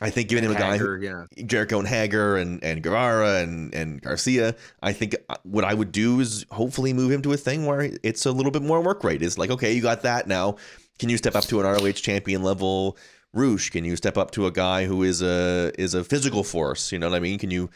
I 0.00 0.10
think 0.10 0.28
giving 0.28 0.44
him 0.44 0.50
a 0.50 0.58
guy 0.58 0.76
who, 0.76 1.00
yeah. 1.00 1.24
Jericho 1.46 1.78
and 1.78 1.86
Hager 1.86 2.36
and, 2.36 2.62
and 2.64 2.82
Guevara 2.82 3.42
and, 3.42 3.72
and 3.72 4.02
Garcia, 4.02 4.56
I 4.82 4.92
think 4.92 5.14
uh, 5.28 5.36
what 5.44 5.62
I 5.62 5.72
would 5.72 5.92
do 5.92 6.18
is 6.18 6.44
hopefully 6.50 6.92
move 6.92 7.12
him 7.12 7.22
to 7.22 7.32
a 7.32 7.36
thing 7.36 7.64
where 7.64 7.92
it's 8.02 8.26
a 8.26 8.32
little 8.32 8.50
bit 8.50 8.62
more 8.62 8.80
work 8.80 9.04
rate. 9.04 9.22
Is 9.22 9.38
like, 9.38 9.50
okay, 9.50 9.72
you 9.72 9.80
got 9.80 10.02
that 10.02 10.26
now. 10.26 10.56
Can 10.98 11.10
you 11.10 11.16
step 11.16 11.36
up 11.36 11.44
to 11.44 11.60
an 11.60 11.66
ROH 11.66 11.92
champion 11.92 12.42
level 12.42 12.96
Roosh? 13.34 13.70
Can 13.70 13.84
you 13.84 13.96
step 13.96 14.16
up 14.16 14.30
to 14.32 14.46
a 14.46 14.50
guy 14.50 14.86
who 14.86 15.02
is 15.02 15.22
a 15.22 15.72
is 15.78 15.94
a 15.94 16.04
physical 16.04 16.44
force? 16.44 16.92
You 16.92 16.98
know 16.98 17.08
what 17.10 17.16
I 17.16 17.20
mean? 17.20 17.38
Can 17.38 17.50
you 17.50 17.70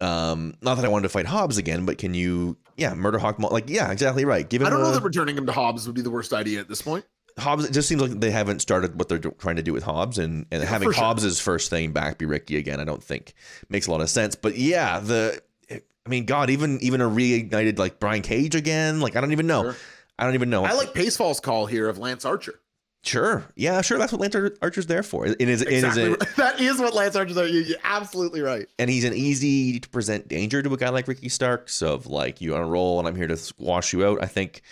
um 0.00 0.54
not 0.62 0.76
that 0.76 0.84
I 0.84 0.88
wanted 0.88 1.04
to 1.04 1.08
fight 1.08 1.26
Hobbs 1.26 1.58
again, 1.58 1.84
but 1.86 1.98
can 1.98 2.14
you 2.14 2.56
yeah, 2.76 2.94
Murder 2.94 3.18
Hawk 3.18 3.38
like 3.38 3.68
yeah, 3.68 3.90
exactly 3.90 4.24
right. 4.24 4.48
Give 4.48 4.62
him 4.62 4.66
I 4.66 4.70
don't 4.70 4.82
know 4.82 4.92
that 4.92 5.02
returning 5.02 5.36
him 5.36 5.46
to 5.46 5.52
Hobbs 5.52 5.86
would 5.86 5.94
be 5.96 6.02
the 6.02 6.10
worst 6.10 6.32
idea 6.32 6.60
at 6.60 6.68
this 6.68 6.82
point. 6.82 7.04
Hobbs. 7.38 7.64
It 7.64 7.72
just 7.72 7.88
seems 7.88 8.02
like 8.02 8.12
they 8.12 8.30
haven't 8.30 8.60
started 8.60 8.98
what 8.98 9.08
they're 9.08 9.18
do- 9.18 9.34
trying 9.38 9.56
to 9.56 9.62
do 9.62 9.72
with 9.72 9.84
Hobbs, 9.84 10.18
and 10.18 10.46
and 10.50 10.62
Yeah, 10.62 10.68
having 10.68 10.88
for 10.88 10.94
sure. 10.94 11.04
Hobbs's 11.04 11.40
first 11.40 11.70
thing 11.70 11.92
back 11.92 12.18
be 12.18 12.26
Ricky 12.26 12.56
again. 12.56 12.80
I 12.80 12.84
don't 12.84 13.02
think 13.02 13.34
makes 13.68 13.86
a 13.86 13.90
lot 13.90 14.00
of 14.00 14.10
sense. 14.10 14.34
But 14.34 14.56
yeah, 14.56 15.00
the 15.00 15.40
I 15.70 16.08
mean, 16.08 16.24
God, 16.24 16.50
even 16.50 16.78
even 16.80 17.00
a 17.00 17.08
reignited 17.08 17.78
like 17.78 18.00
Brian 18.00 18.22
Cage 18.22 18.54
again. 18.54 19.00
Like 19.00 19.14
I 19.14 19.20
don't 19.20 19.32
even 19.32 19.46
know. 19.46 19.62
Sure. 19.62 19.76
I 20.18 20.24
don't 20.24 20.34
even 20.34 20.50
know. 20.50 20.64
I 20.64 20.72
like 20.72 20.94
Pacefell's 20.94 21.38
call 21.38 21.66
here 21.66 21.88
of 21.88 21.98
Lance 21.98 22.24
Archer. 22.24 22.58
Sure. 23.04 23.44
Yeah. 23.56 23.80
Sure. 23.80 23.96
That's 23.98 24.12
what 24.12 24.20
Lance 24.20 24.36
Archer's 24.60 24.86
there 24.86 25.02
for. 25.02 25.24
It 25.26 25.40
is. 25.40 25.62
It 25.62 25.68
is 25.68 25.84
Exactly. 25.84 26.12
a. 26.12 26.16
That 26.36 26.60
is 26.60 26.78
what 26.78 26.94
Lance 26.94 27.16
Archer's 27.16 27.36
are. 27.38 27.46
You- 27.46 27.60
You're 27.60 27.78
absolutely 27.84 28.40
right. 28.40 28.66
and 28.78 28.90
he's 28.90 29.04
an 29.04 29.14
easy 29.14 29.80
to 29.80 29.88
present 29.88 30.28
danger 30.28 30.62
to 30.62 30.72
a 30.74 30.76
guy 30.76 30.88
like 30.90 31.08
Ricky 31.08 31.28
Starks 31.28 31.80
of 31.82 32.06
like 32.06 32.40
you 32.40 32.54
on 32.54 32.60
a 32.62 32.66
roll 32.66 32.98
and 32.98 33.06
I'm 33.08 33.16
here 33.16 33.28
to 33.28 33.36
squash 33.36 33.92
you 33.92 34.04
out. 34.04 34.22
I 34.22 34.26
think 34.26 34.62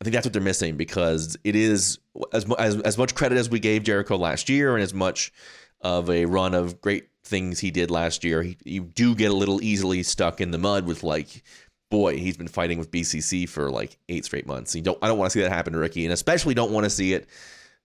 I 0.00 0.04
think 0.04 0.12
that's 0.14 0.26
what 0.26 0.32
they're 0.34 0.42
missing 0.42 0.76
because 0.76 1.36
it 1.44 1.56
is 1.56 1.98
as 2.32 2.44
as 2.58 2.76
as 2.82 2.98
much 2.98 3.14
credit 3.14 3.38
as 3.38 3.48
we 3.48 3.58
gave 3.58 3.82
Jericho 3.82 4.16
last 4.16 4.48
year 4.48 4.74
and 4.74 4.82
as 4.82 4.92
much 4.94 5.32
of 5.80 6.08
a 6.10 6.26
run 6.26 6.54
of 6.54 6.80
great 6.80 7.08
things 7.24 7.58
he 7.58 7.70
did 7.70 7.90
last 7.90 8.22
year. 8.22 8.42
He, 8.42 8.56
you 8.64 8.82
do 8.82 9.14
get 9.14 9.30
a 9.30 9.34
little 9.34 9.62
easily 9.62 10.02
stuck 10.02 10.40
in 10.40 10.50
the 10.52 10.58
mud 10.58 10.86
with 10.86 11.02
like 11.02 11.42
boy, 11.90 12.18
he's 12.18 12.36
been 12.36 12.48
fighting 12.48 12.78
with 12.78 12.90
BCC 12.90 13.48
for 13.48 13.70
like 13.70 13.98
eight 14.08 14.24
straight 14.24 14.46
months. 14.46 14.74
You 14.74 14.82
don't 14.82 14.98
I 15.02 15.08
don't 15.08 15.18
want 15.18 15.30
to 15.30 15.38
see 15.38 15.42
that 15.42 15.50
happen 15.52 15.72
to 15.72 15.78
Ricky 15.78 16.04
and 16.04 16.12
especially 16.12 16.54
don't 16.54 16.72
want 16.72 16.84
to 16.84 16.90
see 16.90 17.12
it 17.14 17.28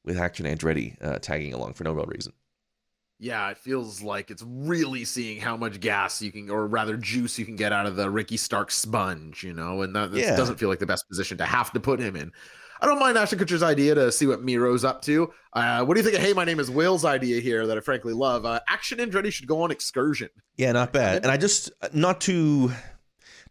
with 0.03 0.17
Action 0.17 0.45
Andretti 0.45 0.95
uh, 1.03 1.19
tagging 1.19 1.53
along 1.53 1.73
for 1.73 1.83
no 1.83 1.93
real 1.93 2.05
reason. 2.05 2.33
Yeah, 3.19 3.51
it 3.51 3.57
feels 3.57 4.01
like 4.01 4.31
it's 4.31 4.43
really 4.47 5.05
seeing 5.05 5.39
how 5.39 5.55
much 5.55 5.79
gas 5.79 6.23
you 6.23 6.31
can, 6.31 6.49
or 6.49 6.65
rather 6.65 6.97
juice 6.97 7.37
you 7.37 7.45
can 7.45 7.55
get 7.55 7.71
out 7.71 7.85
of 7.85 7.95
the 7.95 8.09
Ricky 8.09 8.35
Stark 8.35 8.71
sponge, 8.71 9.43
you 9.43 9.53
know, 9.53 9.83
and 9.83 9.95
that 9.95 10.11
Yeah. 10.11 10.35
doesn't 10.35 10.55
feel 10.57 10.69
like 10.69 10.79
the 10.79 10.87
best 10.87 11.07
position 11.07 11.37
to 11.37 11.45
have 11.45 11.71
to 11.73 11.79
put 11.79 11.99
him 11.99 12.15
in. 12.15 12.31
I 12.81 12.87
don't 12.87 12.97
mind 12.97 13.15
Ashton 13.19 13.37
Kutcher's 13.37 13.61
idea 13.61 13.93
to 13.93 14.11
see 14.11 14.25
what 14.25 14.41
Miro's 14.43 14.83
up 14.83 15.03
to. 15.03 15.31
Uh, 15.53 15.85
what 15.85 15.93
do 15.93 15.99
you 15.99 16.03
think 16.03 16.17
of 16.17 16.23
Hey, 16.23 16.33
my 16.33 16.45
name 16.45 16.59
is 16.59 16.71
Will's 16.71 17.05
idea 17.05 17.39
here 17.39 17.67
that 17.67 17.77
I 17.77 17.81
frankly 17.81 18.13
love? 18.13 18.43
Uh, 18.43 18.59
Action 18.67 18.97
Andretti 18.97 19.31
should 19.31 19.45
go 19.45 19.61
on 19.61 19.69
excursion. 19.69 20.29
Yeah, 20.55 20.71
not 20.71 20.91
bad. 20.91 21.21
And 21.21 21.31
I 21.31 21.37
just 21.37 21.69
not 21.93 22.21
to 22.21 22.71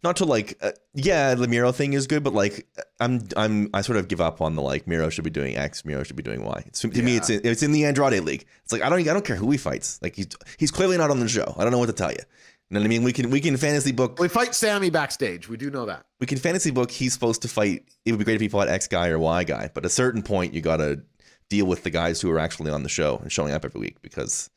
not 0.03 0.17
to 0.17 0.25
like 0.25 0.57
uh, 0.61 0.71
yeah, 0.93 1.35
the 1.35 1.47
Miro 1.47 1.71
thing 1.71 1.93
is 1.93 2.07
good, 2.07 2.23
but 2.23 2.33
like 2.33 2.67
I'm 2.99 3.27
I'm 3.37 3.69
I 3.73 3.81
sort 3.81 3.97
of 3.97 4.07
give 4.07 4.21
up 4.21 4.41
on 4.41 4.55
the 4.55 4.61
like 4.61 4.87
Miro 4.87 5.09
should 5.09 5.23
be 5.23 5.29
doing 5.29 5.55
X, 5.57 5.85
Miro 5.85 6.03
should 6.03 6.15
be 6.15 6.23
doing 6.23 6.43
Y. 6.43 6.63
It's, 6.67 6.81
to 6.81 7.01
me, 7.01 7.17
it's 7.17 7.29
in, 7.29 7.41
it's 7.43 7.63
in 7.63 7.71
the 7.71 7.85
Andrade 7.85 8.23
league. 8.23 8.45
It's 8.63 8.73
like 8.73 8.81
I 8.81 8.89
don't 8.89 8.99
I 8.99 9.13
don't 9.13 9.25
care 9.25 9.35
who 9.35 9.51
he 9.51 9.57
fights. 9.57 9.99
Like 10.01 10.15
he's 10.15 10.27
he's 10.57 10.71
clearly 10.71 10.97
not 10.97 11.11
on 11.11 11.19
the 11.19 11.27
show. 11.27 11.53
I 11.57 11.63
don't 11.63 11.71
know 11.71 11.77
what 11.77 11.87
to 11.87 11.93
tell 11.93 12.11
you. 12.11 12.17
You 12.69 12.75
know 12.75 12.79
what 12.79 12.85
I 12.85 12.89
mean? 12.89 13.03
We 13.03 13.13
can 13.13 13.29
we 13.29 13.41
can 13.41 13.57
fantasy 13.57 13.91
book 13.91 14.17
We 14.17 14.29
fight 14.29 14.55
Sammy 14.55 14.89
backstage. 14.89 15.49
We 15.49 15.57
do 15.57 15.69
know 15.69 15.85
that. 15.87 16.05
we 16.19 16.25
can 16.27 16.37
fantasy 16.37 16.71
book 16.71 16.89
he's 16.89 17.13
supposed 17.13 17.41
to 17.41 17.47
fight. 17.47 17.83
It 18.05 18.11
would 18.11 18.19
be 18.19 18.23
great 18.23 18.35
if 18.35 18.41
he 18.41 18.47
fought 18.47 18.69
X 18.69 18.87
guy 18.87 19.09
or 19.09 19.19
Y 19.19 19.43
guy, 19.43 19.69
but 19.73 19.83
at 19.83 19.87
a 19.87 19.93
certain 19.93 20.23
point 20.23 20.53
you 20.53 20.61
got 20.61 20.77
to 20.77 21.01
deal 21.49 21.65
with 21.65 21.83
the 21.83 21.89
guys 21.89 22.21
who 22.21 22.31
are 22.31 22.39
actually 22.39 22.71
on 22.71 22.83
the 22.83 22.89
show 22.89 23.17
and 23.17 23.29
showing 23.29 23.53
up 23.53 23.65
every 23.65 23.81
week 23.81 24.01
because 24.01 24.49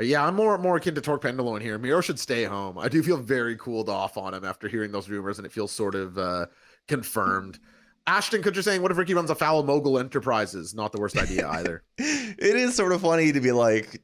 yeah, 0.00 0.26
I'm 0.26 0.34
more 0.34 0.58
more 0.58 0.76
akin 0.76 0.94
to 0.96 1.00
Torque 1.00 1.22
Pendulum 1.22 1.60
here. 1.60 1.78
Miro 1.78 2.00
should 2.00 2.18
stay 2.18 2.44
home. 2.44 2.78
I 2.78 2.88
do 2.88 3.02
feel 3.02 3.16
very 3.16 3.56
cooled 3.56 3.88
off 3.88 4.16
on 4.16 4.34
him 4.34 4.44
after 4.44 4.68
hearing 4.68 4.90
those 4.92 5.08
rumors, 5.08 5.38
and 5.38 5.46
it 5.46 5.52
feels 5.52 5.70
sort 5.72 5.94
of 5.94 6.18
uh, 6.18 6.46
confirmed. 6.88 7.58
Ashton 8.06 8.42
Kutcher 8.42 8.62
saying, 8.62 8.82
"What 8.82 8.90
if 8.90 8.98
Ricky 8.98 9.14
runs 9.14 9.30
a 9.30 9.34
foul 9.34 9.62
mogul 9.62 9.98
enterprises?" 9.98 10.74
Not 10.74 10.92
the 10.92 11.00
worst 11.00 11.16
idea 11.16 11.48
either. 11.48 11.82
it 11.98 12.56
is 12.56 12.74
sort 12.74 12.92
of 12.92 13.00
funny 13.02 13.32
to 13.32 13.40
be 13.40 13.52
like 13.52 14.02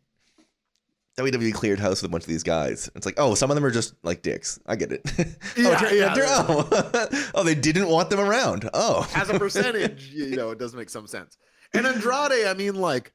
WWE 1.19 1.53
cleared 1.53 1.79
house 1.81 2.01
with 2.01 2.09
a 2.09 2.13
bunch 2.13 2.23
of 2.25 2.29
these 2.29 2.43
guys. 2.43 2.89
It's 2.95 3.05
like, 3.05 3.17
oh, 3.19 3.35
some 3.35 3.51
of 3.51 3.55
them 3.57 3.65
are 3.65 3.71
just 3.71 3.95
like 4.03 4.23
dicks. 4.23 4.59
I 4.67 4.77
get 4.77 4.93
it. 4.93 5.03
oh, 5.19 5.25
Yeah, 5.57 5.81
they're- 5.81 5.95
yeah, 6.25 6.47
oh. 6.49 7.31
oh, 7.35 7.45
they 7.45 7.55
didn't 7.55 7.89
want 7.89 8.09
them 8.11 8.21
around. 8.21 8.71
Oh, 8.73 9.11
As 9.15 9.29
a 9.29 9.39
percentage, 9.39 10.09
you 10.13 10.37
know, 10.37 10.51
it 10.51 10.59
does 10.59 10.75
make 10.75 10.89
some 10.89 11.07
sense. 11.07 11.37
And 11.75 11.87
Andrade, 11.87 12.47
I 12.47 12.55
mean, 12.55 12.77
like 12.77 13.13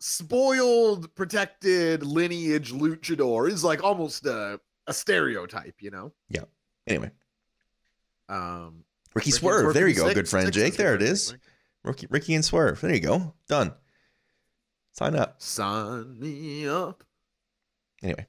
spoiled, 0.00 1.14
protected 1.14 2.02
lineage 2.02 2.72
luchador 2.72 3.48
is 3.48 3.62
like 3.62 3.84
almost 3.84 4.26
a, 4.26 4.58
a 4.86 4.92
stereotype, 4.92 5.76
you 5.80 5.90
know. 5.90 6.12
Yeah. 6.28 6.44
Anyway, 6.86 7.10
Um, 8.28 8.84
Ricky 9.14 9.28
Ricky 9.28 9.30
Swerve. 9.32 9.74
There 9.74 9.86
you 9.88 9.94
go, 9.94 10.04
six- 10.08 10.14
good 10.14 10.28
friend 10.28 10.52
Jake. 10.52 10.76
There 10.76 10.94
it 10.94 11.02
is. 11.02 11.34
Ricky, 11.84 12.06
Ricky 12.10 12.34
and 12.34 12.44
Swerve. 12.44 12.80
There 12.80 12.92
you 12.92 13.00
go. 13.00 13.34
Done. 13.48 13.72
Sign 14.92 15.14
up. 15.14 15.40
Sign 15.40 16.18
me 16.18 16.66
up. 16.68 17.04
Anyway, 18.02 18.26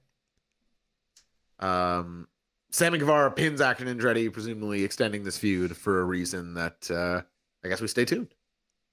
Um, 1.60 2.28
Sammy 2.72 2.98
Guevara 3.00 3.32
pins 3.32 3.62
Action 3.62 3.88
Andretti, 3.88 4.32
presumably 4.32 4.84
extending 4.84 5.24
this 5.24 5.38
feud 5.38 5.76
for 5.76 6.02
a 6.02 6.04
reason 6.06 6.54
that 6.56 6.90
uh, 6.92 7.22
I 7.64 7.68
guess 7.68 7.82
we 7.82 7.88
stay 7.88 8.06
tuned. 8.06 8.34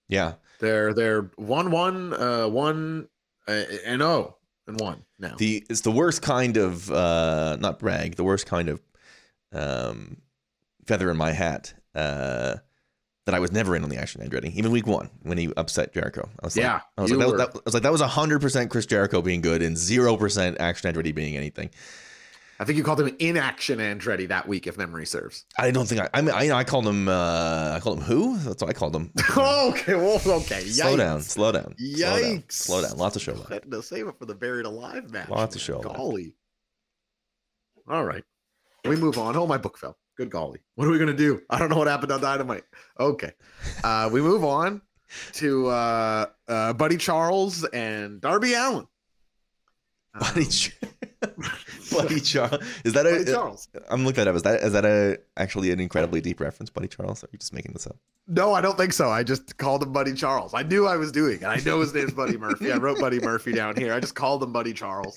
Yeah. 0.08 0.34
They're 0.60 0.92
they're 0.92 1.30
one 1.36 1.70
one 1.70 2.12
uh 2.14 2.48
one 2.48 3.08
uh, 3.46 3.62
and 3.86 4.02
oh 4.02 4.36
and 4.66 4.80
one 4.80 5.04
now. 5.18 5.34
The 5.38 5.64
it's 5.70 5.82
the 5.82 5.92
worst 5.92 6.20
kind 6.22 6.56
of 6.56 6.90
uh 6.90 7.56
not 7.60 7.78
brag, 7.78 8.16
the 8.16 8.24
worst 8.24 8.46
kind 8.46 8.68
of 8.68 8.80
um 9.52 10.16
feather 10.86 11.10
in 11.10 11.16
my 11.16 11.32
hat. 11.32 11.74
Uh 11.94 12.56
that 13.26 13.34
I 13.34 13.40
was 13.40 13.52
never 13.52 13.76
in 13.76 13.84
on 13.84 13.90
the 13.90 13.98
Action 13.98 14.26
Andretti, 14.26 14.54
even 14.54 14.72
week 14.72 14.86
one 14.86 15.10
when 15.22 15.36
he 15.36 15.52
upset 15.58 15.92
Jericho. 15.92 16.26
I 16.42 16.46
was 16.46 16.56
like, 16.56 16.64
Yeah, 16.64 16.80
I 16.96 17.02
was 17.02 17.10
like, 17.12 17.18
that, 17.20 17.28
were- 17.30 17.36
that, 17.36 17.50
I 17.54 17.60
was 17.66 17.74
like, 17.74 17.82
that 17.82 17.92
was 17.92 18.00
hundred 18.00 18.40
percent 18.40 18.70
Chris 18.70 18.86
Jericho 18.86 19.20
being 19.20 19.42
good 19.42 19.60
and 19.62 19.76
zero 19.76 20.16
percent 20.16 20.56
Action 20.60 20.92
Andretti 20.92 21.14
being 21.14 21.36
anything. 21.36 21.68
I 22.60 22.64
think 22.64 22.76
you 22.76 22.82
called 22.82 23.00
him 23.00 23.14
inaction 23.20 23.78
Andretti 23.78 24.26
that 24.28 24.48
week, 24.48 24.66
if 24.66 24.76
memory 24.76 25.06
serves. 25.06 25.44
I 25.58 25.70
don't 25.70 25.86
think 25.88 26.00
I. 26.00 26.08
I 26.12 26.22
mean, 26.22 26.34
I, 26.34 26.50
I 26.58 26.64
called 26.64 26.86
him. 26.88 27.08
Uh, 27.08 27.72
I 27.76 27.80
called 27.80 27.98
him 27.98 28.04
who? 28.04 28.36
That's 28.38 28.60
what 28.62 28.68
I 28.68 28.72
called 28.72 28.96
him. 28.96 29.12
okay, 29.36 29.94
well, 29.94 30.20
okay. 30.26 30.60
Slow 30.62 30.94
Yikes. 30.94 30.96
down, 30.98 31.20
slow 31.22 31.52
down, 31.52 31.74
slow 31.78 32.12
down, 32.12 32.24
Yikes. 32.34 32.52
slow 32.52 32.82
down. 32.82 32.96
Lots 32.96 33.14
of 33.16 33.22
show 33.22 33.34
left. 33.34 33.70
To 33.70 33.82
save 33.82 34.08
it 34.08 34.18
for 34.18 34.26
the 34.26 34.34
buried 34.34 34.66
alive 34.66 35.10
match. 35.12 35.28
Lots 35.28 35.54
of 35.54 35.62
show 35.62 35.78
left. 35.78 35.96
Golly. 35.96 36.34
All 37.88 38.04
right. 38.04 38.24
We 38.84 38.96
move 38.96 39.18
on. 39.18 39.36
Oh, 39.36 39.46
my 39.46 39.56
book 39.58 39.78
fell. 39.78 39.96
Good 40.16 40.30
golly. 40.30 40.58
What 40.74 40.88
are 40.88 40.90
we 40.90 40.98
gonna 40.98 41.12
do? 41.14 41.40
I 41.48 41.58
don't 41.60 41.68
know 41.70 41.76
what 41.78 41.86
happened 41.86 42.10
on 42.10 42.20
Dynamite. 42.20 42.64
Okay. 42.98 43.32
Uh, 43.84 44.10
we 44.12 44.20
move 44.20 44.42
on 44.44 44.82
to 45.34 45.68
uh, 45.68 46.26
uh, 46.48 46.72
Buddy 46.72 46.96
Charles 46.96 47.64
and 47.64 48.20
Darby 48.20 48.54
Allin. 48.54 48.86
Buddy 50.18 50.42
Um, 50.44 50.50
Ch- 50.50 50.76
Buddy 51.92 52.20
Charles. 52.20 52.62
Is 52.84 52.92
that 52.92 53.06
a? 53.06 53.10
Buddy 53.10 53.24
Charles. 53.32 53.68
I'm 53.90 54.04
looking 54.04 54.24
that 54.24 54.28
up. 54.28 54.36
Is 54.36 54.42
that 54.42 54.60
is 54.60 54.72
that 54.72 54.84
a 54.84 55.18
actually 55.36 55.70
an 55.70 55.80
incredibly 55.80 56.20
deep 56.20 56.40
reference, 56.40 56.70
Buddy 56.70 56.86
Charles? 56.88 57.24
Or 57.24 57.26
are 57.26 57.30
you 57.32 57.38
just 57.38 57.52
making 57.52 57.72
this 57.72 57.86
up? 57.86 57.96
No, 58.28 58.52
I 58.52 58.60
don't 58.60 58.76
think 58.76 58.92
so. 58.92 59.10
I 59.10 59.22
just 59.22 59.56
called 59.56 59.82
him 59.82 59.92
Buddy 59.92 60.12
Charles. 60.14 60.54
I 60.54 60.62
knew 60.62 60.86
I 60.86 60.96
was 60.96 61.10
doing 61.10 61.38
it. 61.40 61.44
I 61.44 61.56
know 61.64 61.80
his 61.80 61.92
name's 61.94 62.12
Buddy 62.12 62.36
Murphy. 62.36 62.70
I 62.70 62.76
wrote 62.76 63.00
Buddy 63.00 63.18
Murphy 63.20 63.52
down 63.52 63.74
here. 63.76 63.92
I 63.94 64.00
just 64.00 64.14
called 64.14 64.42
him 64.42 64.52
Buddy 64.52 64.72
Charles. 64.74 65.16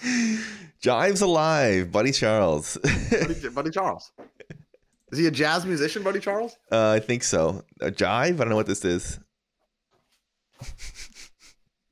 Jives 0.82 1.22
alive, 1.22 1.92
Buddy 1.92 2.12
Charles. 2.12 2.78
Buddy, 3.12 3.50
Buddy 3.50 3.70
Charles. 3.70 4.12
Is 5.12 5.20
he 5.20 5.28
a 5.28 5.32
jazz 5.32 5.66
musician, 5.66 6.04
Buddy 6.04 6.20
Charles? 6.22 6.56
uh, 6.72 6.92
I 6.92 7.00
think 7.00 7.24
so. 7.24 7.64
A 7.82 7.92
jive? 7.92 8.08
I 8.08 8.32
don't 8.32 8.50
know 8.50 8.56
what 8.56 8.66
this 8.66 8.86
is. 8.86 9.20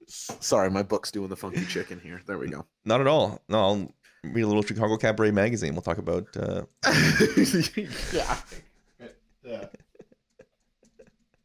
Sorry, 0.07 0.69
my 0.69 0.83
book's 0.83 1.11
doing 1.11 1.27
the 1.27 1.35
funky 1.35 1.65
chicken 1.65 1.99
here. 1.99 2.21
There 2.25 2.37
we 2.37 2.47
go. 2.49 2.65
Not 2.85 3.01
at 3.01 3.07
all. 3.07 3.41
No, 3.49 3.59
I'll 3.59 3.93
read 4.23 4.41
a 4.41 4.47
little 4.47 4.63
Chicago 4.63 4.97
Cabaret 4.97 5.31
magazine. 5.31 5.73
We'll 5.73 5.81
talk 5.81 5.97
about. 5.97 6.27
Uh, 6.35 6.63
yeah. 8.13 8.37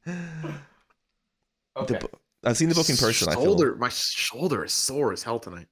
the 0.05 1.99
bo- 2.01 2.11
I've 2.45 2.57
seen 2.57 2.69
the 2.69 2.75
book 2.75 2.89
in 2.89 2.97
person. 2.97 3.29
I 3.29 3.35
feel. 3.35 3.77
My 3.77 3.89
shoulder 3.89 4.65
is 4.65 4.73
sore 4.73 5.13
as 5.13 5.23
hell 5.23 5.39
tonight. 5.39 5.69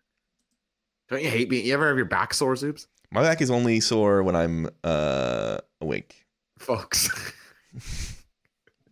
Don't 1.08 1.22
you 1.22 1.28
hate 1.28 1.50
me? 1.50 1.60
You 1.60 1.74
ever 1.74 1.88
have 1.88 1.96
your 1.96 2.06
back 2.06 2.32
sore, 2.32 2.54
Zoobs? 2.54 2.86
My 3.10 3.22
back 3.22 3.42
is 3.42 3.50
only 3.50 3.80
sore 3.80 4.22
when 4.22 4.34
I'm 4.34 4.70
uh, 4.82 5.58
awake. 5.80 6.24
Folks. 6.58 7.10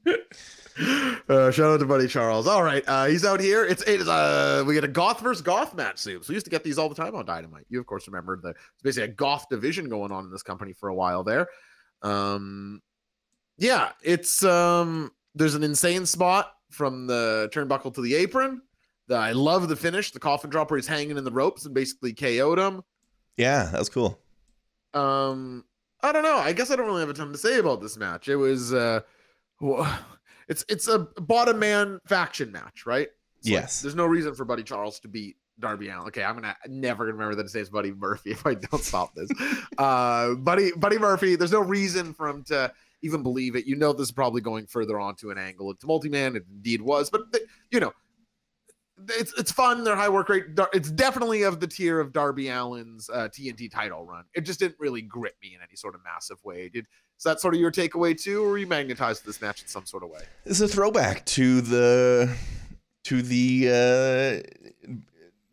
uh, 1.29 1.51
shout 1.51 1.73
out 1.73 1.81
to 1.81 1.87
Buddy 1.87 2.09
Charles. 2.09 2.47
All 2.47 2.63
right, 2.63 2.83
uh, 2.87 3.07
he's 3.07 3.25
out 3.25 3.41
here. 3.41 3.65
It's 3.65 3.83
it's 3.83 4.09
uh 4.09 4.65
we 4.67 4.75
get 4.75 4.85
a 4.85 4.89
goth 4.89 5.21
versus 5.21 5.43
goth 5.43 5.75
match 5.75 5.99
soon. 5.99 6.23
So 6.23 6.31
we 6.31 6.35
used 6.35 6.47
to 6.47 6.51
get 6.51 6.65
these 6.65 6.79
all 6.79 6.89
the 6.89 6.95
time 6.95 7.15
on 7.15 7.25
Dynamite. 7.27 7.67
You 7.69 7.81
of 7.81 7.87
course 7.87 8.07
remember 8.09 8.37
the 8.37 8.51
it's 8.51 8.83
basically 8.83 9.11
a 9.11 9.15
goth 9.15 9.47
division 9.51 9.89
going 9.89 10.13
on 10.13 10.25
in 10.25 10.31
this 10.31 10.43
company 10.43 10.73
for 10.73 10.89
a 10.89 10.95
while 10.95 11.23
there. 11.25 11.49
Um, 12.03 12.81
yeah, 13.59 13.93
it's 14.03 14.43
um 14.45 15.11
there's 15.35 15.55
an 15.55 15.63
insane 15.63 16.07
spot 16.07 16.53
from 16.71 17.07
the 17.07 17.51
turnbuckle 17.53 17.95
to 17.95 18.01
the 18.01 18.15
apron. 18.15 18.63
The, 19.09 19.17
I 19.17 19.33
love 19.33 19.69
the 19.69 19.77
finish, 19.77 20.13
the 20.13 20.21
coffin 20.21 20.51
dropper 20.51 20.79
is 20.79 20.87
hanging 20.87 21.17
in 21.17 21.25
the 21.25 21.33
ropes 21.33 21.67
and 21.67 21.75
basically 21.75 22.13
KO'd 22.15 22.59
him. 22.59 22.83
Yeah, 23.37 23.65
that 23.65 23.79
was 23.79 23.89
cool. 23.89 24.19
Um, 24.95 25.65
I 26.03 26.13
don't 26.13 26.23
know. 26.23 26.37
I 26.37 26.53
guess 26.53 26.71
I 26.71 26.77
don't 26.77 26.87
really 26.87 27.01
have 27.01 27.11
a 27.11 27.15
ton 27.15 27.33
to 27.33 27.39
say 27.39 27.59
about 27.59 27.81
this 27.81 27.97
match. 27.97 28.29
It 28.29 28.37
was 28.37 28.73
uh, 28.73 29.01
wha- 29.61 29.99
it's 30.51 30.65
it's 30.69 30.89
a 30.89 30.99
bottom 31.21 31.59
man 31.59 31.99
faction 32.07 32.53
match, 32.53 32.85
right? 32.85 33.09
It's 33.39 33.47
like, 33.49 33.53
Yes. 33.53 33.81
there's 33.81 33.95
no 33.95 34.05
reason 34.05 34.35
for 34.35 34.45
Buddy 34.45 34.63
Charles 34.63 35.01
to 35.01 35.09
beat 35.09 35.37
Darby 35.59 35.89
Allin. 35.89 36.09
Okay, 36.09 36.23
I'm 36.25 36.35
gonna 36.35 36.55
never 36.69 37.05
gonna 37.05 37.15
remember 37.15 37.37
that 37.37 37.45
his 37.45 37.55
name's 37.55 37.71
Buddy 37.71 37.93
Murphy 37.93 38.31
if 38.33 38.45
I 38.45 38.55
don't 38.55 38.83
stop 38.83 39.15
this. 39.15 39.31
uh, 39.79 40.35
Buddy 40.35 40.73
Buddy 40.73 40.99
Murphy. 40.99 41.37
There's 41.37 41.53
no 41.53 41.63
reason 41.63 42.13
for 42.13 42.29
him 42.29 42.43
to 42.45 42.71
even 43.03 43.23
believe 43.23 43.57
it. 43.57 43.65
You 43.67 43.77
know, 43.77 43.95
this 43.95 44.09
is 44.09 44.13
probably 44.13 44.43
going 44.43 44.67
further 44.67 45.01
on 45.01 45.15
to 45.17 45.31
an 45.31 45.39
angle. 45.39 45.71
It's 45.71 45.87
multi 45.87 46.11
man. 46.11 46.37
It 46.37 46.45
indeed 46.51 46.83
was, 46.83 47.09
but 47.09 47.23
you 47.71 47.81
know. 47.81 47.93
It's 49.09 49.33
it's 49.39 49.51
fun. 49.51 49.83
Their 49.83 49.97
high 49.97 50.11
work 50.11 50.29
rate. 50.29 50.45
It's 50.75 50.91
definitely 50.91 51.45
of 51.45 51.59
the 51.59 51.67
tier 51.67 52.01
of 52.01 52.13
Darby 52.13 52.51
Allin's 52.51 53.09
uh, 53.09 53.29
TNT 53.29 53.71
title 53.71 54.05
run. 54.05 54.25
It 54.35 54.43
just 54.43 54.61
didn't 54.61 54.77
really 54.79 55.01
grip 55.01 55.37
me 55.43 55.55
in 55.55 55.63
any 55.63 55.75
sort 55.75 55.95
of 55.95 56.03
massive 56.05 56.37
way. 56.45 56.69
Did 56.69 56.85
is 57.21 57.25
that 57.25 57.39
sort 57.39 57.53
of 57.53 57.61
your 57.61 57.71
takeaway 57.71 58.19
too, 58.19 58.43
or 58.43 58.49
were 58.49 58.57
you 58.57 58.67
magnetized 58.67 59.21
to 59.21 59.27
this 59.27 59.43
match 59.43 59.61
in 59.61 59.69
some 59.69 59.85
sort 59.85 60.03
of 60.03 60.09
way? 60.09 60.23
It's 60.47 60.63
a 60.63 60.67
throwback 60.67 61.27
to 61.27 61.61
the 61.61 62.35
to 63.05 63.21
the 63.21 64.43
uh, 64.89 64.91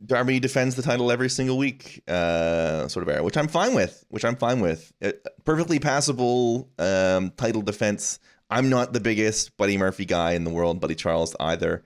Darby 0.06 0.40
defends 0.40 0.76
the 0.76 0.82
title 0.82 1.12
every 1.12 1.28
single 1.28 1.58
week 1.58 2.04
uh, 2.08 2.88
sort 2.88 3.04
of 3.04 3.14
era, 3.14 3.22
which 3.22 3.36
I'm 3.36 3.50
fine 3.50 3.74
with. 3.74 4.06
Which 4.08 4.24
I'm 4.24 4.38
fine 4.38 4.62
with. 4.62 4.94
Uh, 5.04 5.12
perfectly 5.44 5.78
passable 5.78 6.70
um, 6.80 7.34
title 7.36 7.62
defense. 7.62 8.20
I'm 8.50 8.70
not 8.70 8.94
the 8.94 9.02
biggest 9.02 9.58
Buddy 9.58 9.78
Murphy 9.78 10.06
guy 10.06 10.32
in 10.32 10.46
the 10.46 10.52
world, 10.52 10.80
Buddy 10.80 10.96
Charles 10.96 11.36
either. 11.38 11.84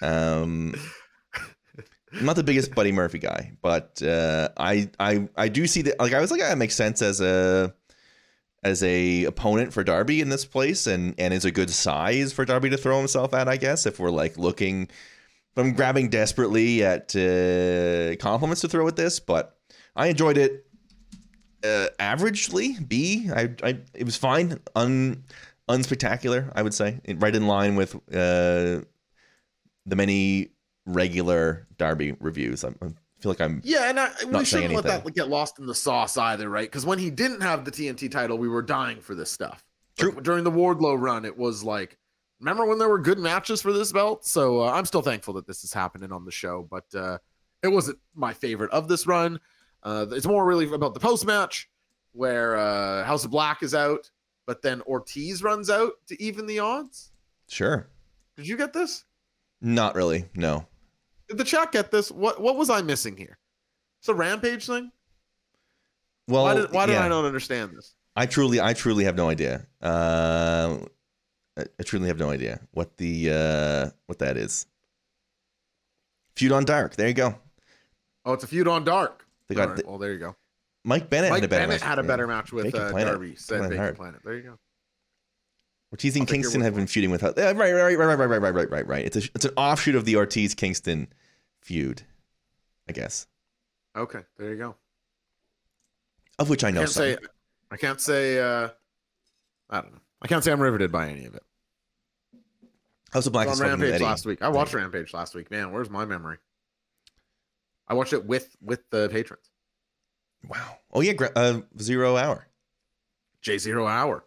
Um, 0.00 0.74
I'm 2.14 2.24
not 2.24 2.36
the 2.36 2.42
biggest 2.42 2.74
Buddy 2.74 2.90
Murphy 2.90 3.18
guy, 3.18 3.52
but 3.60 4.02
uh, 4.02 4.48
I 4.56 4.88
I 4.98 5.28
I 5.36 5.48
do 5.48 5.66
see 5.66 5.82
that. 5.82 6.00
Like 6.00 6.14
I 6.14 6.20
was 6.20 6.30
like, 6.30 6.40
that 6.40 6.56
makes 6.56 6.74
sense 6.74 7.02
as 7.02 7.20
a 7.20 7.74
as 8.62 8.82
a 8.82 9.24
opponent 9.24 9.72
for 9.72 9.82
Darby 9.82 10.20
in 10.20 10.28
this 10.28 10.44
place, 10.44 10.86
and 10.86 11.14
and 11.18 11.32
is 11.32 11.44
a 11.44 11.50
good 11.50 11.70
size 11.70 12.32
for 12.32 12.44
Darby 12.44 12.70
to 12.70 12.76
throw 12.76 12.98
himself 12.98 13.32
at. 13.34 13.48
I 13.48 13.56
guess 13.56 13.86
if 13.86 13.98
we're 13.98 14.10
like 14.10 14.36
looking, 14.36 14.88
I'm 15.56 15.72
grabbing 15.72 16.10
desperately 16.10 16.84
at 16.84 17.14
uh, 17.16 18.16
compliments 18.16 18.60
to 18.62 18.68
throw 18.68 18.86
at 18.88 18.96
this, 18.96 19.20
but 19.20 19.56
I 19.96 20.08
enjoyed 20.08 20.36
it 20.36 20.66
uh, 21.64 21.88
averagely. 21.98 22.86
B, 22.86 23.30
I, 23.34 23.50
I 23.62 23.78
it 23.94 24.04
was 24.04 24.16
fine, 24.16 24.60
un 24.74 25.24
unspectacular. 25.68 26.52
I 26.54 26.62
would 26.62 26.74
say, 26.74 27.00
right 27.16 27.34
in 27.34 27.46
line 27.46 27.76
with 27.76 27.94
uh, 27.94 28.84
the 29.86 29.96
many 29.96 30.50
regular 30.86 31.66
Darby 31.78 32.12
reviews. 32.20 32.64
I'm, 32.64 32.76
I 32.82 32.88
feel 33.20 33.30
like 33.30 33.40
I'm 33.40 33.60
Yeah, 33.64 33.88
and 33.88 34.00
I, 34.00 34.10
we 34.26 34.44
shouldn't 34.44 34.74
let 34.74 34.84
that 34.84 35.14
get 35.14 35.28
lost 35.28 35.58
in 35.58 35.66
the 35.66 35.74
sauce 35.74 36.16
either, 36.16 36.48
right? 36.48 36.66
Because 36.66 36.86
when 36.86 36.98
he 36.98 37.10
didn't 37.10 37.40
have 37.40 37.64
the 37.64 37.70
TNT 37.70 38.10
title, 38.10 38.38
we 38.38 38.48
were 38.48 38.62
dying 38.62 39.00
for 39.00 39.14
this 39.14 39.30
stuff. 39.30 39.64
Like, 40.00 40.22
during 40.22 40.44
the 40.44 40.50
Wardlow 40.50 40.98
run, 40.98 41.24
it 41.24 41.36
was 41.36 41.62
like, 41.62 41.98
remember 42.40 42.64
when 42.64 42.78
there 42.78 42.88
were 42.88 42.98
good 42.98 43.18
matches 43.18 43.60
for 43.60 43.72
this 43.72 43.92
belt? 43.92 44.24
So 44.24 44.62
uh, 44.62 44.72
I'm 44.72 44.86
still 44.86 45.02
thankful 45.02 45.34
that 45.34 45.46
this 45.46 45.62
is 45.64 45.72
happening 45.72 46.12
on 46.12 46.24
the 46.24 46.30
show, 46.30 46.66
but 46.70 46.84
uh, 46.94 47.18
it 47.62 47.68
wasn't 47.68 47.98
my 48.14 48.32
favorite 48.32 48.70
of 48.70 48.88
this 48.88 49.06
run. 49.06 49.40
Uh, 49.82 50.06
it's 50.10 50.26
more 50.26 50.44
really 50.44 50.72
about 50.72 50.94
the 50.94 51.00
post 51.00 51.26
match 51.26 51.68
where 52.12 52.56
uh, 52.56 53.04
House 53.04 53.24
of 53.24 53.30
Black 53.30 53.62
is 53.62 53.74
out, 53.74 54.10
but 54.46 54.62
then 54.62 54.82
Ortiz 54.82 55.42
runs 55.42 55.70
out 55.70 55.92
to 56.08 56.22
even 56.22 56.46
the 56.46 56.58
odds. 56.58 57.12
sure. 57.48 57.88
Did 58.36 58.48
you 58.48 58.56
get 58.56 58.72
this? 58.72 59.04
Not 59.60 59.94
really. 59.94 60.24
No. 60.34 60.66
Did 61.30 61.38
the 61.38 61.44
chat 61.44 61.70
get 61.70 61.92
this? 61.92 62.10
What 62.10 62.40
What 62.40 62.56
was 62.56 62.68
I 62.68 62.82
missing 62.82 63.16
here? 63.16 63.38
It's 64.00 64.08
a 64.08 64.14
rampage 64.14 64.66
thing. 64.66 64.90
Well, 66.26 66.42
why 66.42 66.54
did 66.54 66.72
Why 66.72 66.86
did 66.86 66.94
yeah. 66.94 67.04
I 67.04 67.08
not 67.08 67.24
understand 67.24 67.70
this? 67.76 67.94
I 68.16 68.26
truly, 68.26 68.60
I 68.60 68.74
truly 68.74 69.04
have 69.04 69.14
no 69.14 69.28
idea. 69.28 69.66
Uh, 69.80 70.78
I 71.56 71.64
I 71.78 71.82
truly 71.84 72.08
have 72.08 72.18
no 72.18 72.30
idea 72.30 72.60
what 72.72 72.96
the 72.96 73.30
uh, 73.30 73.90
what 74.06 74.18
that 74.18 74.36
is. 74.36 74.66
Feud 76.34 76.50
on 76.50 76.64
Dark. 76.64 76.96
There 76.96 77.06
you 77.06 77.14
go. 77.14 77.36
Oh, 78.24 78.32
it's 78.32 78.42
a 78.42 78.48
feud 78.48 78.66
on 78.66 78.84
Dark. 78.84 79.24
They 79.48 79.54
got 79.54 79.68
right, 79.68 79.76
the- 79.76 79.84
well, 79.86 79.98
there 79.98 80.12
you 80.12 80.18
go. 80.18 80.34
Mike 80.84 81.10
Bennett 81.10 81.30
Mike 81.30 81.42
had 81.42 81.44
a 81.44 81.48
better 81.48 81.60
Bennett 81.60 81.80
match. 81.80 81.88
had 81.88 81.98
a 81.98 82.02
better 82.02 82.26
match 82.26 82.52
with 82.52 82.64
Bacon 82.64 82.80
uh, 82.80 82.90
Planet. 82.90 83.12
Darby. 83.12 83.36
Said 83.36 83.58
Planet 83.58 83.70
Bacon 83.70 83.82
Hard. 83.84 83.96
Planet. 83.96 84.20
There 84.24 84.34
you 84.34 84.42
go. 84.42 84.58
Ortiz 85.92 86.16
and 86.16 86.26
Kingston 86.26 86.60
have 86.60 86.74
been 86.74 86.86
feuding 86.86 87.10
with. 87.10 87.22
Uh, 87.22 87.32
right, 87.36 87.56
right, 87.56 87.72
right, 87.72 87.98
right, 87.98 88.18
right, 88.18 88.28
right, 88.28 88.40
right, 88.40 88.54
right, 88.54 88.70
right, 88.70 88.86
right. 88.86 89.04
It's 89.04 89.16
a, 89.16 89.22
it's 89.34 89.44
an 89.44 89.52
offshoot 89.56 89.96
of 89.96 90.04
the 90.04 90.16
Ortiz 90.16 90.54
Kingston 90.54 91.08
feud, 91.62 92.02
I 92.88 92.92
guess, 92.92 93.26
Okay, 93.96 94.20
there 94.38 94.50
you 94.50 94.56
go. 94.56 94.74
of 96.38 96.48
which 96.48 96.64
I 96.64 96.68
I 96.68 96.70
know 96.70 96.80
can't 96.80 96.90
some. 96.90 97.02
say. 97.02 97.16
I 97.70 97.76
can't 97.76 98.00
say. 98.00 98.38
uh 98.38 98.68
I 99.68 99.80
don't 99.80 99.92
know. 99.92 100.00
I 100.22 100.26
can't 100.28 100.42
say 100.44 100.52
I'm 100.52 100.60
riveted 100.60 100.90
by 100.92 101.08
any 101.08 101.24
of 101.26 101.34
it. 101.34 101.42
House 103.12 103.26
of 103.26 103.32
Black 103.32 103.46
It 103.48 103.52
is 103.52 103.60
was 103.60 103.70
on 103.72 103.80
Rampage 103.80 104.00
last 104.00 104.26
week. 104.26 104.42
I 104.42 104.48
watched 104.48 104.74
Rampage 104.74 105.12
last 105.14 105.34
week. 105.34 105.50
Man, 105.50 105.72
where's 105.72 105.90
my 105.90 106.04
memory? 106.04 106.38
I 107.88 107.94
watched 107.94 108.12
it 108.12 108.24
with 108.24 108.56
with 108.62 108.88
the 108.90 109.08
patrons. 109.10 109.50
Wow. 110.48 110.78
Oh 110.92 111.00
yeah, 111.00 111.12
uh, 111.36 111.60
Zero 111.80 112.16
Hour. 112.16 112.46
J 113.42 113.58
Zero 113.58 113.86
Hour. 113.86 114.24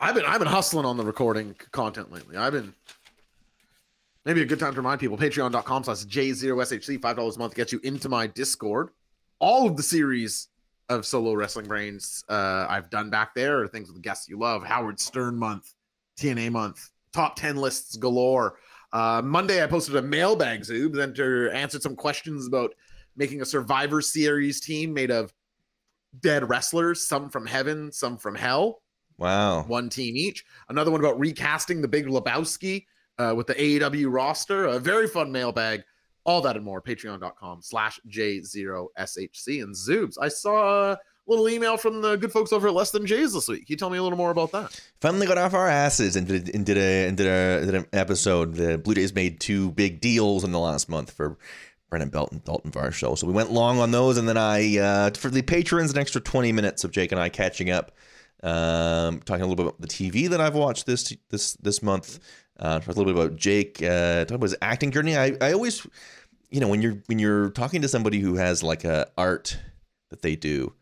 I've 0.00 0.14
been 0.14 0.24
I've 0.24 0.38
been 0.38 0.48
hustling 0.48 0.86
on 0.86 0.96
the 0.96 1.04
recording 1.04 1.54
content 1.72 2.12
lately. 2.12 2.36
I've 2.36 2.52
been 2.52 2.74
maybe 4.24 4.42
a 4.42 4.44
good 4.46 4.58
time 4.58 4.72
to 4.72 4.78
remind 4.78 5.00
people 5.00 5.16
patreon.com 5.18 5.84
slash 5.84 6.04
J0SHC, 6.04 7.00
five 7.00 7.16
dollars 7.16 7.36
a 7.36 7.38
month 7.38 7.54
gets 7.54 7.72
you 7.72 7.80
into 7.84 8.08
my 8.08 8.26
Discord. 8.26 8.90
All 9.38 9.66
of 9.66 9.76
the 9.76 9.82
series 9.82 10.48
of 10.88 11.06
solo 11.06 11.32
wrestling 11.34 11.66
brains 11.66 12.24
uh 12.28 12.66
I've 12.68 12.90
done 12.90 13.08
back 13.10 13.34
there 13.34 13.60
are 13.60 13.68
things 13.68 13.90
with 13.90 14.02
guests 14.02 14.28
you 14.28 14.38
love, 14.38 14.64
Howard 14.64 15.00
Stern 15.00 15.38
month, 15.38 15.72
TNA 16.18 16.50
month, 16.52 16.90
top 17.12 17.36
10 17.36 17.56
lists 17.56 17.96
galore. 17.96 18.58
Uh 18.92 19.22
Monday 19.24 19.62
I 19.62 19.66
posted 19.66 19.96
a 19.96 20.02
mailbag 20.02 20.60
Zoobs 20.60 20.98
and 20.98 21.14
to 21.16 21.50
answered 21.52 21.82
some 21.82 21.96
questions 21.96 22.46
about 22.46 22.74
making 23.16 23.40
a 23.42 23.46
survivor 23.46 24.00
series 24.00 24.60
team 24.60 24.92
made 24.92 25.10
of 25.10 25.32
dead 26.20 26.48
wrestlers, 26.48 27.06
some 27.08 27.28
from 27.30 27.46
heaven, 27.46 27.90
some 27.90 28.16
from 28.18 28.34
hell, 28.34 28.82
Wow. 29.18 29.62
one 29.64 29.88
team 29.88 30.16
each. 30.16 30.44
Another 30.68 30.90
one 30.90 31.00
about 31.00 31.18
recasting 31.18 31.80
the 31.80 31.88
Big 31.88 32.06
Lebowski 32.06 32.84
uh, 33.18 33.34
with 33.36 33.46
the 33.46 33.54
AEW 33.54 34.12
roster. 34.12 34.66
A 34.66 34.78
very 34.78 35.06
fun 35.06 35.32
mailbag. 35.32 35.84
All 36.24 36.40
that 36.42 36.56
and 36.56 36.64
more. 36.64 36.80
Patreon.com 36.80 37.60
slash 37.62 38.00
J0SHC. 38.08 39.62
And 39.62 39.74
Zoobs, 39.74 40.14
I 40.20 40.28
saw 40.28 40.92
a 40.92 40.98
little 41.26 41.48
email 41.48 41.76
from 41.76 42.02
the 42.02 42.16
good 42.16 42.32
folks 42.32 42.52
over 42.52 42.68
at 42.68 42.74
Less 42.74 42.90
Than 42.90 43.06
J's 43.06 43.32
this 43.32 43.48
week. 43.48 43.66
Can 43.66 43.72
you 43.72 43.76
tell 43.76 43.90
me 43.90 43.98
a 43.98 44.02
little 44.02 44.18
more 44.18 44.30
about 44.30 44.52
that? 44.52 44.80
Finally 45.00 45.26
got 45.26 45.38
off 45.38 45.54
our 45.54 45.68
asses 45.68 46.16
and 46.16 46.26
did, 46.26 46.54
and 46.54 46.66
did 46.66 46.76
a 46.76 47.08
and 47.08 47.16
did 47.16 47.26
a 47.26 47.66
did 47.66 47.74
an 47.74 47.86
episode. 47.92 48.54
The 48.54 48.78
Blue 48.78 48.94
Jays 48.94 49.14
made 49.14 49.40
two 49.40 49.70
big 49.72 50.00
deals 50.00 50.44
in 50.44 50.52
the 50.52 50.58
last 50.58 50.88
month 50.88 51.10
for 51.10 51.36
Brennan 51.90 52.08
Belton, 52.08 52.40
Daulton 52.40 52.72
Varsho. 52.72 53.16
So 53.16 53.26
we 53.26 53.32
went 53.32 53.52
long 53.52 53.78
on 53.78 53.90
those, 53.90 54.18
and 54.18 54.28
then 54.28 54.36
I 54.36 54.78
uh, 54.78 55.10
for 55.10 55.30
the 55.30 55.42
patrons 55.42 55.92
an 55.92 55.98
extra 55.98 56.20
twenty 56.20 56.52
minutes 56.52 56.84
of 56.84 56.90
Jake 56.90 57.12
and 57.12 57.20
I 57.20 57.28
catching 57.28 57.70
up, 57.70 57.92
um, 58.42 59.20
talking 59.20 59.42
a 59.42 59.46
little 59.46 59.56
bit 59.56 59.66
about 59.66 59.80
the 59.80 59.88
TV 59.88 60.28
that 60.28 60.40
I've 60.40 60.54
watched 60.54 60.86
this 60.86 61.14
this 61.30 61.54
this 61.54 61.82
month. 61.82 62.18
Uh, 62.58 62.78
talk 62.78 62.94
a 62.94 62.98
little 62.98 63.12
bit 63.12 63.16
about 63.16 63.36
Jake. 63.36 63.82
Uh, 63.82 64.24
talk 64.24 64.36
about 64.36 64.44
his 64.44 64.56
acting 64.62 64.90
journey. 64.90 65.16
I, 65.16 65.36
I 65.40 65.52
always, 65.52 65.86
you 66.50 66.60
know, 66.60 66.68
when 66.68 66.82
you're 66.82 67.02
when 67.06 67.18
you're 67.18 67.50
talking 67.50 67.82
to 67.82 67.88
somebody 67.88 68.20
who 68.20 68.36
has 68.36 68.62
like 68.62 68.84
a 68.84 69.08
art 69.18 69.58
that 70.10 70.22
they 70.22 70.36
do, 70.36 70.72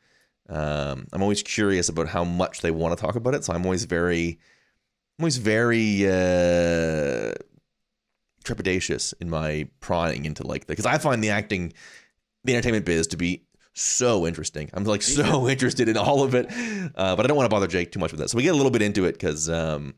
um, 0.49 1.07
I'm 1.13 1.23
always 1.23 1.43
curious 1.43 1.89
about 1.89 2.09
how 2.09 2.25
much 2.25 2.61
they 2.61 2.71
want 2.71 2.97
to 2.97 3.03
talk 3.03 3.17
about 3.17 3.35
it. 3.35 3.45
So 3.45 3.55
I'm 3.55 3.65
always 3.65 3.85
very, 3.85 4.39
I'm 5.19 5.25
always 5.25 5.39
very 5.39 6.07
uh, 6.07 7.33
trepidatious 8.45 9.15
in 9.21 9.31
my 9.31 9.69
prying 9.81 10.27
into 10.27 10.47
like 10.47 10.67
the 10.67 10.73
because 10.73 10.87
I 10.87 10.99
find 10.99 11.25
the 11.25 11.31
acting, 11.31 11.73
the 12.45 12.53
entertainment 12.55 12.85
biz 12.85 13.07
to 13.09 13.17
be 13.17 13.45
so 13.73 14.27
interesting. 14.27 14.69
I'm 14.75 14.85
like 14.85 15.01
so 15.01 15.49
interested 15.49 15.89
in 15.89 15.97
all 15.97 16.23
of 16.23 16.35
it, 16.35 16.47
uh, 16.97 17.17
but 17.17 17.25
I 17.25 17.27
don't 17.27 17.37
want 17.37 17.47
to 17.49 17.55
bother 17.55 17.67
Jake 17.67 17.93
too 17.93 18.01
much 18.01 18.13
with 18.13 18.21
that. 18.21 18.29
So 18.29 18.37
we 18.37 18.43
get 18.43 18.53
a 18.53 18.57
little 18.57 18.71
bit 18.71 18.83
into 18.83 19.07
it 19.07 19.13
because 19.13 19.49
um, 19.49 19.95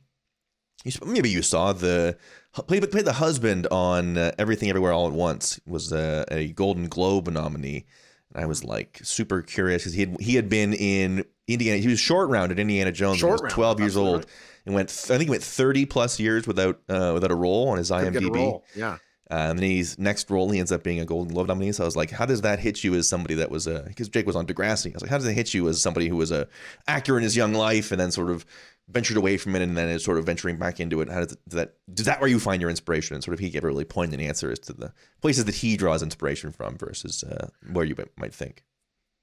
you, 0.85 0.93
maybe 1.05 1.31
you 1.31 1.43
saw 1.43 1.73
the 1.73 2.17
played 2.53 2.89
played 2.91 3.05
the 3.05 3.15
husband 3.15 3.67
on 3.71 4.17
uh, 4.17 4.33
Everything 4.39 4.69
Everywhere 4.69 4.93
All 4.93 5.07
at 5.07 5.13
Once 5.13 5.59
was 5.67 5.93
uh, 5.93 6.25
a 6.31 6.49
Golden 6.49 6.89
Globe 6.89 7.29
nominee. 7.29 7.87
And 8.33 8.43
I 8.43 8.47
was 8.47 8.65
like 8.65 9.01
super 9.03 9.43
curious 9.43 9.83
because 9.83 9.95
he 9.95 10.01
had 10.01 10.21
he 10.21 10.35
had 10.37 10.49
been 10.49 10.75
in 10.75 11.25
Indiana. 11.49 11.79
He 11.79 11.89
was 11.89 11.99
short 11.99 12.29
round 12.29 12.53
at 12.53 12.59
Indiana 12.59 12.93
Jones. 12.93 13.19
Short 13.19 13.41
round, 13.41 13.53
12 13.53 13.81
years 13.81 13.97
old 13.97 14.17
right. 14.17 14.27
and 14.67 14.75
went. 14.75 14.91
I 14.91 15.17
think 15.17 15.25
he 15.25 15.31
went 15.31 15.43
30 15.43 15.87
plus 15.87 16.21
years 16.21 16.47
without 16.47 16.81
uh, 16.89 17.13
without 17.15 17.31
a 17.31 17.37
role 17.37 17.69
on 17.69 17.79
his 17.79 17.91
Couldn't 17.91 18.15
IMDb. 18.15 18.61
Yeah. 18.77 18.99
Uh, 19.31 19.49
and 19.49 19.59
then 19.59 19.69
he's 19.69 19.99
next 19.99 20.31
role, 20.31 20.51
he 20.51 20.59
ends 20.59 20.71
up 20.71 20.83
being 20.83 21.01
a 21.01 21.05
Golden 21.05 21.33
Globe 21.33 21.49
nominee. 21.49 21.73
So 21.73 21.83
I 21.83 21.87
was 21.87 21.97
like, 21.97 22.11
how 22.11 22.27
does 22.27 22.43
that 22.43 22.59
hit 22.59 22.85
you 22.85 22.95
as 22.95 23.09
somebody 23.09 23.35
that 23.37 23.51
was 23.51 23.67
a 23.67 23.83
because 23.89 24.11
Jake 24.11 24.27
was 24.27 24.37
on 24.37 24.47
Degrassi? 24.47 24.91
I 24.91 24.95
was 24.95 25.03
like, 25.03 25.11
how 25.11 25.17
does 25.17 25.27
it 25.27 25.33
hit 25.33 25.55
you 25.55 25.67
as 25.69 25.81
somebody 25.81 26.09
who 26.09 26.17
was 26.17 26.31
a 26.31 26.47
actor 26.87 27.17
in 27.17 27.23
his 27.23 27.35
young 27.35 27.55
life 27.55 27.91
and 27.91 27.99
then 27.99 28.11
sort 28.11 28.31
of 28.31 28.45
ventured 28.89 29.17
away 29.17 29.37
from 29.37 29.57
it 29.57 29.63
and 29.63 29.77
then 29.77 29.89
is 29.89 30.05
sort 30.05 30.19
of 30.19 30.27
venturing 30.27 30.57
back 30.57 30.81
into 30.81 31.01
it? 31.01 31.09
How 31.09 31.21
does, 31.21 31.37
does 31.49 31.57
that 31.57 31.75
does 31.93 32.07
that 32.07 32.21
where 32.21 32.29
you 32.29 32.39
find 32.39 32.61
your 32.61 32.71
inspiration? 32.71 33.15
And 33.15 33.25
sort 33.25 33.35
of 33.35 33.41
he 33.41 33.51
gave 33.51 33.65
a 33.65 33.67
really 33.67 33.85
poignant 33.85 34.23
answer 34.23 34.51
as 34.51 34.59
to 34.61 34.73
the 34.73 34.93
places 35.21 35.45
that 35.47 35.55
he 35.55 35.77
draws 35.77 36.03
inspiration 36.03 36.53
from 36.53 36.77
versus 36.77 37.25
uh, 37.25 37.49
where 37.73 37.85
you 37.85 37.97
might 38.17 38.35
think. 38.35 38.65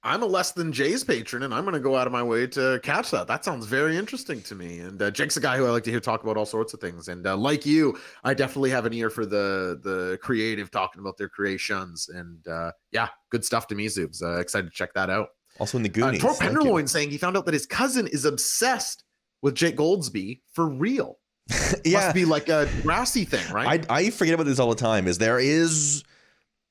I'm 0.03 0.23
a 0.23 0.25
less 0.25 0.51
than 0.53 0.73
Jay's 0.73 1.03
patron, 1.03 1.43
and 1.43 1.53
I'm 1.53 1.63
going 1.63 1.75
to 1.75 1.79
go 1.79 1.95
out 1.95 2.07
of 2.07 2.13
my 2.13 2.23
way 2.23 2.47
to 2.47 2.79
catch 2.81 3.11
that. 3.11 3.27
That 3.27 3.45
sounds 3.45 3.67
very 3.67 3.95
interesting 3.97 4.41
to 4.41 4.55
me. 4.55 4.79
And 4.79 4.99
uh, 4.99 5.11
Jake's 5.11 5.37
a 5.37 5.39
guy 5.39 5.57
who 5.57 5.67
I 5.67 5.69
like 5.69 5.83
to 5.83 5.91
hear 5.91 5.99
talk 5.99 6.23
about 6.23 6.37
all 6.37 6.45
sorts 6.47 6.73
of 6.73 6.79
things. 6.79 7.07
And 7.07 7.27
uh, 7.27 7.37
like 7.37 7.67
you, 7.67 7.95
I 8.23 8.33
definitely 8.33 8.71
have 8.71 8.87
an 8.87 8.93
ear 8.93 9.11
for 9.11 9.27
the 9.27 9.79
the 9.83 10.17
creative 10.23 10.71
talking 10.71 11.01
about 11.01 11.17
their 11.17 11.29
creations. 11.29 12.09
And 12.09 12.47
uh, 12.47 12.71
yeah, 12.91 13.09
good 13.29 13.45
stuff 13.45 13.67
to 13.67 13.75
me, 13.75 13.85
Zoobs. 13.85 14.23
Uh, 14.23 14.39
excited 14.39 14.71
to 14.71 14.75
check 14.75 14.91
that 14.95 15.11
out. 15.11 15.27
Also 15.59 15.77
in 15.77 15.83
the 15.83 15.89
Uh, 15.89 15.93
Goonies. 15.93 16.21
Tor 16.21 16.33
Thank 16.33 16.41
you. 16.41 16.57
Penderloin 16.57 16.87
saying 16.87 17.11
he 17.11 17.19
found 17.19 17.37
out 17.37 17.45
that 17.45 17.53
his 17.53 17.67
cousin 17.67 18.07
is 18.07 18.25
obsessed 18.25 19.03
with 19.41 19.55
Jake 19.55 19.77
Goldsbie 19.77 20.41
for 20.53 20.67
real. 20.67 21.17
yeah, 21.85 22.01
Must 22.01 22.15
be 22.15 22.25
like 22.25 22.49
a 22.49 22.69
grassy 22.81 23.25
thing, 23.25 23.51
right? 23.51 23.85
I 23.89 23.97
I 23.97 24.09
forget 24.09 24.33
about 24.33 24.45
this 24.45 24.59
all 24.59 24.69
the 24.69 24.75
time. 24.75 25.07
Is 25.07 25.17
there 25.17 25.39
is 25.39 26.03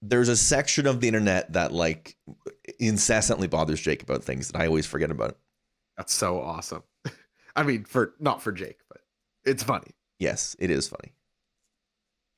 there's 0.03 0.29
a 0.29 0.37
section 0.37 0.87
of 0.87 1.01
the 1.01 1.09
internet 1.09 1.53
that 1.53 1.73
like 1.73 2.17
incessantly 2.79 3.49
bothers 3.49 3.81
Jake 3.81 4.03
about 4.03 4.25
things 4.25 4.49
that 4.49 4.61
I 4.61 4.67
always 4.67 4.87
forget 4.87 5.11
about. 5.11 5.37
That's 5.97 6.15
so 6.15 6.41
awesome. 6.41 6.83
I 7.57 7.63
mean, 7.63 7.85
for 7.85 8.15
not 8.21 8.43
for 8.43 8.53
Jake, 8.53 8.79
but 8.89 9.03
it's 9.45 9.63
funny. 9.63 9.91
Yes, 10.19 10.57
it 10.59 10.71
is 10.71 10.89
funny. 10.89 11.13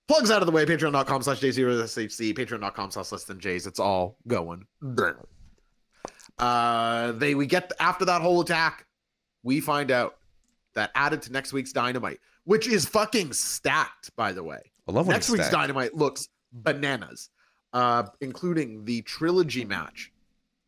Plugs 0.08 0.30
out 0.30 0.42
of 0.42 0.46
the 0.46 0.52
way. 0.52 0.66
Patreon.com 0.66 1.22
slash 1.22 1.40
J0SHC. 1.40 2.36
Patreon.com 2.36 2.90
slash 2.90 3.12
less 3.12 3.24
than 3.24 3.38
J's. 3.38 3.66
It's 3.66 3.78
all 3.78 4.18
going. 4.26 4.66
Uh, 6.38 7.12
they 7.12 7.34
we 7.34 7.46
get 7.46 7.72
after 7.78 8.04
that 8.06 8.20
whole 8.20 8.40
attack, 8.40 8.86
we 9.42 9.60
find 9.60 9.90
out 9.90 10.16
that 10.74 10.90
added 10.94 11.22
to 11.22 11.32
next 11.32 11.52
week's 11.52 11.72
Dynamite, 11.72 12.18
which 12.44 12.66
is 12.66 12.86
fucking 12.86 13.32
stacked, 13.32 14.14
by 14.16 14.32
the 14.32 14.42
way. 14.42 14.60
I 14.88 14.92
love 14.92 15.06
Next 15.06 15.30
week's 15.30 15.46
stacked. 15.46 15.54
Dynamite 15.54 15.94
looks 15.94 16.28
bananas, 16.52 17.30
uh, 17.72 18.04
including 18.20 18.84
the 18.84 19.02
trilogy 19.02 19.64
match 19.64 20.12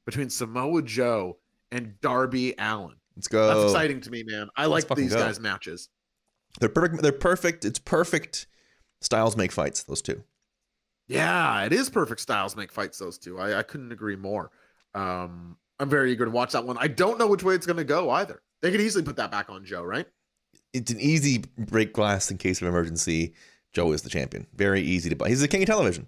between 0.07 0.31
Samoa 0.31 0.83
Joe 0.83 1.39
and 1.73 1.99
Darby 2.01 2.55
Allin. 2.59 2.97
Let's 3.17 3.29
go. 3.29 3.47
That's 3.47 3.73
exciting 3.73 4.01
to 4.03 4.11
me, 4.11 4.23
man. 4.25 4.49
I 4.57 4.67
like 4.67 4.89
these 4.89 5.13
go. 5.13 5.21
guys' 5.21 5.41
matches. 5.41 5.89
They're 6.61 6.69
perfect. 6.69 7.03
They're 7.03 7.13
perfect. 7.13 7.65
It's 7.65 7.79
perfect. 7.79 8.47
Styles 9.01 9.37
make 9.37 9.53
fights. 9.53 9.83
Those 9.83 10.03
two. 10.03 10.23
Yeah, 11.07 11.65
it 11.65 11.73
is 11.73 11.91
perfect 11.91 12.21
styles 12.21 12.57
make 12.57 12.73
fights 12.73 12.99
those 12.99 13.19
two. 13.19 13.39
I, 13.39 13.59
I 13.59 13.63
couldn't 13.63 13.93
agree 13.93 14.17
more. 14.17 14.51
Um, 14.95 15.57
I'm 15.79 15.91
very 15.91 16.13
eager 16.13 16.25
to 16.25 16.31
watch 16.31 16.53
that 16.53 16.65
one. 16.65 16.79
I 16.79 16.89
don't 16.89 17.19
know 17.19 17.27
which 17.27 17.43
way 17.43 17.55
it's 17.55 17.67
going 17.67 17.77
to 17.77 17.85
go 17.85 18.11
either. 18.11 18.41
They 18.65 18.71
could 18.71 18.81
easily 18.81 19.05
put 19.05 19.17
that 19.17 19.31
back 19.31 19.51
on 19.51 19.63
Joe, 19.63 19.83
right? 19.83 20.07
It's 20.73 20.91
an 20.91 20.99
easy 20.99 21.45
break 21.59 21.93
glass 21.93 22.31
in 22.31 22.39
case 22.39 22.63
of 22.63 22.67
emergency. 22.67 23.35
Joe 23.75 23.93
is 23.93 24.01
the 24.01 24.09
champion. 24.09 24.47
Very 24.55 24.81
easy 24.81 25.11
to 25.11 25.17
buy. 25.17 25.29
He's 25.29 25.43
the 25.43 25.49
king 25.49 25.63
of 25.63 25.67
television. 25.67 26.07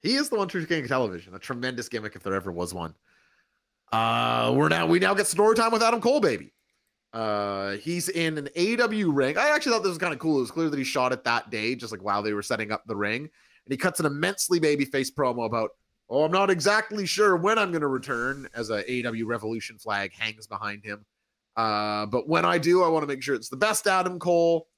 He 0.00 0.14
is 0.14 0.30
the 0.30 0.36
one 0.36 0.48
true 0.48 0.64
king 0.64 0.84
of 0.84 0.88
television. 0.88 1.34
A 1.34 1.38
tremendous 1.38 1.90
gimmick 1.90 2.16
if 2.16 2.22
there 2.22 2.32
ever 2.32 2.50
was 2.50 2.72
one. 2.72 2.94
Uh, 3.92 4.54
we're 4.56 4.70
now 4.70 4.86
we 4.86 4.98
now 4.98 5.12
get 5.12 5.26
story 5.26 5.54
time 5.54 5.72
with 5.72 5.82
Adam 5.82 6.00
Cole, 6.00 6.20
baby. 6.20 6.54
Uh, 7.12 7.72
he's 7.72 8.08
in 8.08 8.38
an 8.38 8.48
AW 8.56 9.12
ring. 9.12 9.36
I 9.36 9.50
actually 9.50 9.72
thought 9.72 9.82
this 9.82 9.90
was 9.90 9.98
kind 9.98 10.14
of 10.14 10.18
cool. 10.18 10.38
It 10.38 10.40
was 10.40 10.50
clear 10.50 10.70
that 10.70 10.78
he 10.78 10.84
shot 10.84 11.12
it 11.12 11.22
that 11.24 11.50
day, 11.50 11.74
just 11.74 11.92
like 11.92 12.02
while 12.02 12.22
they 12.22 12.32
were 12.32 12.42
setting 12.42 12.72
up 12.72 12.82
the 12.86 12.96
ring. 12.96 13.24
And 13.24 13.70
he 13.70 13.76
cuts 13.76 14.00
an 14.00 14.06
immensely 14.06 14.58
babyface 14.58 15.12
promo 15.12 15.44
about, 15.44 15.72
oh, 16.08 16.24
I'm 16.24 16.32
not 16.32 16.48
exactly 16.48 17.04
sure 17.04 17.36
when 17.36 17.58
I'm 17.58 17.72
going 17.72 17.82
to 17.82 17.88
return, 17.88 18.48
as 18.54 18.70
a 18.70 19.06
AW 19.06 19.26
Revolution 19.26 19.76
flag 19.76 20.14
hangs 20.14 20.46
behind 20.46 20.82
him. 20.82 21.04
Uh, 21.56 22.06
but 22.06 22.28
when 22.28 22.44
I 22.44 22.58
do, 22.58 22.82
I 22.82 22.88
want 22.88 23.02
to 23.02 23.06
make 23.06 23.22
sure 23.22 23.34
it's 23.34 23.48
the 23.48 23.56
best 23.56 23.86
Adam 23.86 24.18
Cole. 24.18 24.68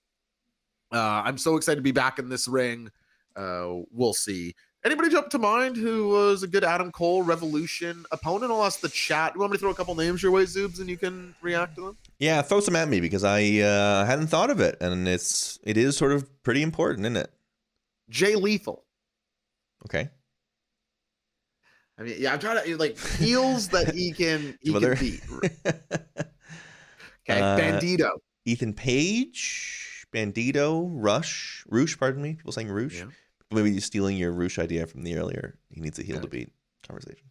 Uh, 0.92 1.22
I'm 1.24 1.38
so 1.38 1.56
excited 1.56 1.76
to 1.76 1.82
be 1.82 1.92
back 1.92 2.18
in 2.18 2.28
this 2.28 2.48
ring. 2.48 2.90
Uh, 3.36 3.80
we'll 3.90 4.14
see. 4.14 4.54
Anybody 4.84 5.08
jump 5.08 5.28
to 5.30 5.38
mind 5.38 5.76
who 5.76 6.08
was 6.08 6.44
a 6.44 6.46
good 6.46 6.62
Adam 6.62 6.92
Cole 6.92 7.22
Revolution 7.22 8.04
opponent? 8.12 8.52
I'll 8.52 8.64
ask 8.64 8.80
the 8.80 8.88
chat. 8.88 9.34
You 9.34 9.40
want 9.40 9.50
me 9.50 9.58
to 9.58 9.60
throw 9.60 9.70
a 9.70 9.74
couple 9.74 9.94
names 9.96 10.22
your 10.22 10.30
way, 10.30 10.44
Zoobs, 10.44 10.78
and 10.78 10.88
you 10.88 10.96
can 10.96 11.34
react 11.42 11.74
to 11.76 11.86
them? 11.86 11.98
Yeah, 12.20 12.42
throw 12.42 12.60
some 12.60 12.76
at 12.76 12.88
me 12.88 13.00
because 13.00 13.24
I 13.24 13.58
uh, 13.58 14.04
hadn't 14.04 14.28
thought 14.28 14.50
of 14.50 14.60
it, 14.60 14.76
and 14.80 15.08
it's 15.08 15.58
it 15.64 15.76
is 15.76 15.96
sort 15.96 16.12
of 16.12 16.42
pretty 16.44 16.62
important, 16.62 17.06
isn't 17.06 17.16
it? 17.16 17.32
Jay 18.08 18.36
Lethal. 18.36 18.84
Okay. 19.84 20.10
I 21.98 22.02
mean, 22.02 22.14
yeah, 22.18 22.32
I'm 22.32 22.38
trying 22.38 22.64
to 22.64 22.76
like 22.76 22.98
heels 23.18 23.68
that 23.68 23.92
he 23.92 24.12
can 24.12 24.56
he 24.62 24.72
can 24.72 24.94
beat. 24.94 25.20
Okay, 27.28 27.40
Uh, 27.40 27.58
Bandito. 27.58 28.10
Ethan 28.44 28.72
Page, 28.72 30.06
Bandito, 30.14 30.88
Rush, 30.92 31.64
Roosh. 31.68 31.98
Pardon 31.98 32.22
me. 32.22 32.34
People 32.34 32.52
saying 32.52 32.68
Roosh. 32.68 32.96
Yeah. 32.98 33.06
Maybe 33.50 33.70
you're 33.72 33.80
stealing 33.80 34.16
your 34.16 34.32
Roosh 34.32 34.58
idea 34.58 34.86
from 34.86 35.02
the 35.04 35.16
earlier. 35.16 35.58
He 35.70 35.80
needs 35.80 35.98
a 35.98 36.02
heel 36.02 36.16
Yeah. 36.16 36.22
to 36.22 36.28
beat 36.28 36.52
conversation. 36.86 37.26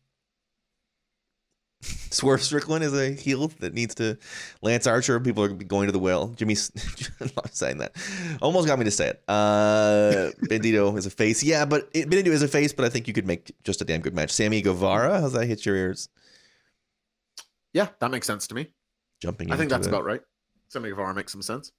Swerve 1.81 2.41
Strickland 2.41 2.83
is 2.83 2.93
a 2.93 3.11
heel 3.11 3.47
that 3.59 3.73
needs 3.73 3.93
to. 3.95 4.17
Lance 4.61 4.87
Archer. 4.87 5.19
People 5.19 5.43
are 5.43 5.49
going 5.49 5.87
to 5.87 5.91
the 5.91 5.99
well. 5.99 6.29
Jimmy. 6.29 6.55
I'm 7.21 7.29
not 7.35 7.55
saying 7.55 7.77
that. 7.79 7.95
Almost 8.41 8.67
got 8.67 8.79
me 8.79 8.85
to 8.85 8.91
say 8.91 9.09
it. 9.09 9.23
Uh, 9.27 10.31
Bandito 10.45 10.95
is 10.97 11.05
a 11.05 11.11
face. 11.11 11.43
Yeah, 11.43 11.65
but 11.65 11.89
it, 11.93 12.09
Bandito 12.09 12.27
is 12.27 12.41
a 12.41 12.47
face. 12.47 12.73
But 12.73 12.85
I 12.85 12.89
think 12.89 13.07
you 13.07 13.13
could 13.13 13.27
make 13.27 13.51
just 13.63 13.81
a 13.81 13.85
damn 13.85 14.01
good 14.01 14.15
match. 14.15 14.31
Sammy 14.31 14.61
Guevara. 14.61 15.21
How's 15.21 15.33
that 15.33 15.45
hit 15.45 15.65
your 15.65 15.75
ears? 15.75 16.09
Yeah, 17.73 17.89
that 17.99 18.09
makes 18.11 18.25
sense 18.25 18.47
to 18.47 18.55
me. 18.55 18.69
Jumping. 19.19 19.51
I 19.51 19.57
think 19.57 19.69
that's 19.69 19.87
it. 19.87 19.89
about 19.89 20.05
right. 20.05 20.21
Somebody 20.69 20.91
Guevara 20.91 21.13
makes 21.13 21.31
some 21.31 21.41
sense. 21.41 21.71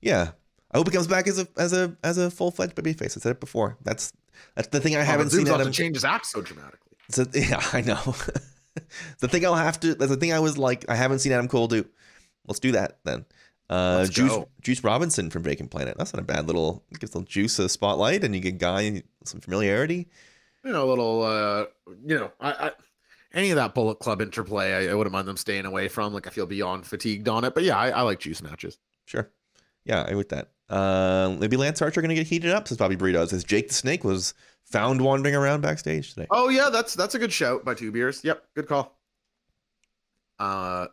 Yeah. 0.00 0.32
I 0.72 0.78
hope 0.78 0.88
he 0.88 0.92
comes 0.92 1.06
back 1.06 1.28
as 1.28 1.38
a 1.38 1.46
as 1.56 1.72
a 1.72 1.96
as 2.02 2.18
a 2.18 2.30
full 2.30 2.50
fledged 2.50 2.74
babyface. 2.74 3.16
I 3.16 3.20
said 3.20 3.30
it 3.32 3.40
before. 3.40 3.78
That's 3.82 4.12
that's 4.54 4.68
the 4.68 4.80
thing 4.80 4.96
I 4.96 5.02
haven't 5.02 5.28
Zoobs 5.28 5.36
seen 5.36 5.46
have 5.46 5.60
Adam. 5.60 5.72
to 5.72 5.72
change 5.72 5.96
his 5.96 6.04
act 6.04 6.26
so 6.26 6.42
dramatically. 6.42 6.96
A, 7.16 7.26
yeah, 7.34 7.62
I 7.72 7.80
know. 7.80 8.00
the 9.20 9.28
thing 9.28 9.46
I'll 9.46 9.54
have 9.54 9.78
to. 9.80 9.94
That's 9.94 10.10
the 10.10 10.16
thing 10.16 10.32
I 10.32 10.40
was 10.40 10.58
like. 10.58 10.84
I 10.88 10.96
haven't 10.96 11.20
seen 11.20 11.32
Adam 11.32 11.48
Cole 11.48 11.68
do. 11.68 11.86
Let's 12.46 12.60
do 12.60 12.72
that 12.72 12.98
then. 13.04 13.24
Uh, 13.70 14.06
Juice. 14.06 14.36
Juice 14.60 14.84
Robinson 14.84 15.30
from 15.30 15.42
Vacant 15.42 15.70
Planet. 15.70 15.96
That's 15.96 16.12
not 16.12 16.20
a 16.20 16.26
bad 16.26 16.46
little. 16.46 16.84
Gives 16.98 17.14
little 17.14 17.26
Juice 17.26 17.58
a 17.58 17.68
spotlight, 17.68 18.24
and 18.24 18.34
you 18.34 18.40
get 18.40 18.58
Guy 18.58 19.02
some 19.24 19.40
familiarity. 19.40 20.08
You 20.64 20.72
know, 20.72 20.84
a 20.84 20.90
little. 20.90 21.22
uh 21.22 21.66
You 22.04 22.18
know, 22.18 22.32
I. 22.40 22.50
I 22.50 22.70
any 23.34 23.50
of 23.50 23.56
that 23.56 23.74
Bullet 23.74 23.98
Club 23.98 24.22
interplay, 24.22 24.72
I, 24.72 24.92
I 24.92 24.94
wouldn't 24.94 25.12
mind 25.12 25.28
them 25.28 25.36
staying 25.36 25.66
away 25.66 25.88
from. 25.88 26.14
Like, 26.14 26.26
I 26.26 26.30
feel 26.30 26.46
beyond 26.46 26.86
fatigued 26.86 27.28
on 27.28 27.44
it. 27.44 27.54
But 27.54 27.64
yeah, 27.64 27.76
I, 27.76 27.90
I 27.90 28.00
like 28.02 28.20
juice 28.20 28.42
matches. 28.42 28.78
Sure. 29.04 29.30
Yeah, 29.84 30.06
I 30.08 30.14
with 30.14 30.30
that. 30.30 30.50
Uh, 30.70 31.36
maybe 31.38 31.56
Lance 31.56 31.82
Archer 31.82 32.00
going 32.00 32.08
to 32.08 32.14
get 32.14 32.26
heated 32.26 32.50
up, 32.50 32.66
says 32.68 32.78
Bobby 32.78 32.96
Burrito. 32.96 33.28
Says 33.28 33.44
Jake 33.44 33.68
the 33.68 33.74
Snake 33.74 34.02
was 34.02 34.32
found 34.64 35.00
wandering 35.00 35.34
around 35.34 35.60
backstage 35.60 36.14
today. 36.14 36.26
Oh 36.30 36.48
yeah, 36.48 36.70
that's 36.70 36.94
that's 36.94 37.14
a 37.14 37.18
good 37.18 37.32
shout 37.32 37.64
by 37.64 37.74
Two 37.74 37.92
Beers. 37.92 38.22
Yep, 38.24 38.42
good 38.54 38.66
call. 38.66 38.98
Uh, 40.38 40.86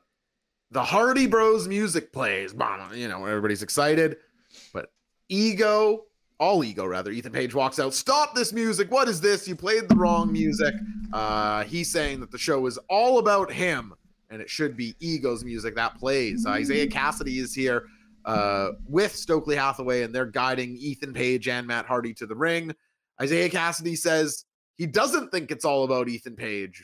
the 0.72 0.84
Hardy 0.84 1.26
Bros 1.26 1.68
music 1.68 2.12
plays. 2.12 2.54
You 2.94 3.08
know, 3.08 3.26
everybody's 3.26 3.64
excited, 3.64 4.18
but 4.74 4.92
Ego 5.30 6.04
all 6.42 6.64
ego 6.64 6.86
rather. 6.86 7.12
Ethan 7.12 7.32
Page 7.32 7.54
walks 7.54 7.80
out. 7.80 7.94
Stop 7.94 8.34
this 8.34 8.52
music. 8.52 8.92
What 8.92 9.08
is 9.08 9.22
this? 9.22 9.48
You 9.48 9.56
played 9.56 9.88
the 9.88 9.96
wrong 9.96 10.32
music. 10.32 10.74
Uh, 11.14 11.64
he's 11.64 11.92
saying 11.92 12.20
that 12.20 12.32
the 12.32 12.38
show 12.38 12.66
is 12.66 12.80
all 12.90 13.20
about 13.20 13.52
him, 13.52 13.94
and 14.32 14.42
it 14.42 14.50
should 14.50 14.76
be 14.76 14.96
ego's 15.00 15.46
music 15.46 15.76
that 15.76 15.98
plays. 16.00 16.46
Uh, 16.46 16.58
Isiah 16.58 16.88
Kassidy 16.88 17.38
is 17.38 17.54
here 17.54 17.86
uh, 18.26 18.72
with 18.88 19.16
Stokely 19.16 19.56
Hathaway, 19.56 20.02
and 20.02 20.14
they're 20.14 20.26
guiding 20.26 20.76
Ethan 20.78 21.14
Page 21.14 21.48
and 21.48 21.68
Matt 21.68 21.86
Hardy 21.86 22.14
to 22.16 22.26
the 22.26 22.36
ring. 22.36 22.74
Isiah 23.22 23.50
Kassidy 23.50 23.96
says 23.96 24.46
he 24.78 24.88
doesn't 24.88 25.32
think 25.32 25.52
it's 25.52 25.64
all 25.64 25.84
about 25.84 26.10
Ethan 26.10 26.36
Page. 26.36 26.84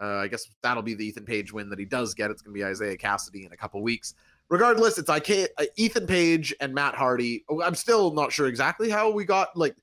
Uh, 0.00 0.18
I 0.18 0.28
guess 0.28 0.44
that'll 0.62 0.82
be 0.82 0.94
the 0.94 1.06
Ethan 1.06 1.24
Page 1.24 1.52
win 1.52 1.68
that 1.70 1.78
he 1.78 1.84
does 1.84 2.14
get. 2.14 2.30
It's 2.30 2.40
going 2.40 2.56
to 2.56 2.64
be 2.64 2.70
Isiah 2.70 2.96
Kassidy 2.96 3.46
in 3.46 3.52
a 3.52 3.56
couple 3.56 3.82
weeks. 3.82 4.14
Regardless, 4.52 4.98
it's 4.98 5.08
IK, 5.08 5.48
uh, 5.56 5.64
Ethan 5.76 6.06
Page 6.06 6.54
and 6.60 6.74
Matt 6.74 6.94
Hardy. 6.94 7.42
Oh, 7.48 7.62
I'm 7.62 7.74
still 7.74 8.12
not 8.12 8.32
sure 8.32 8.48
exactly 8.48 8.90
how 8.90 9.10
we 9.10 9.24
got 9.24 9.56
like, 9.56 9.74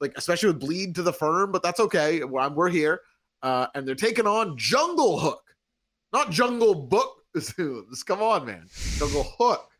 like 0.00 0.14
especially 0.16 0.48
with 0.48 0.58
bleed 0.58 0.96
to 0.96 1.04
the 1.04 1.12
firm, 1.12 1.52
but 1.52 1.62
that's 1.62 1.78
okay. 1.78 2.24
We're, 2.24 2.48
we're 2.48 2.68
here, 2.68 3.02
uh, 3.44 3.68
and 3.76 3.86
they're 3.86 3.94
taking 3.94 4.26
on 4.26 4.58
Jungle 4.58 5.20
Hook, 5.20 5.44
not 6.12 6.32
Jungle 6.32 6.74
Book. 6.74 7.22
Come 7.56 8.20
on, 8.20 8.46
man, 8.46 8.66
Jungle 8.96 9.32
Hook. 9.38 9.70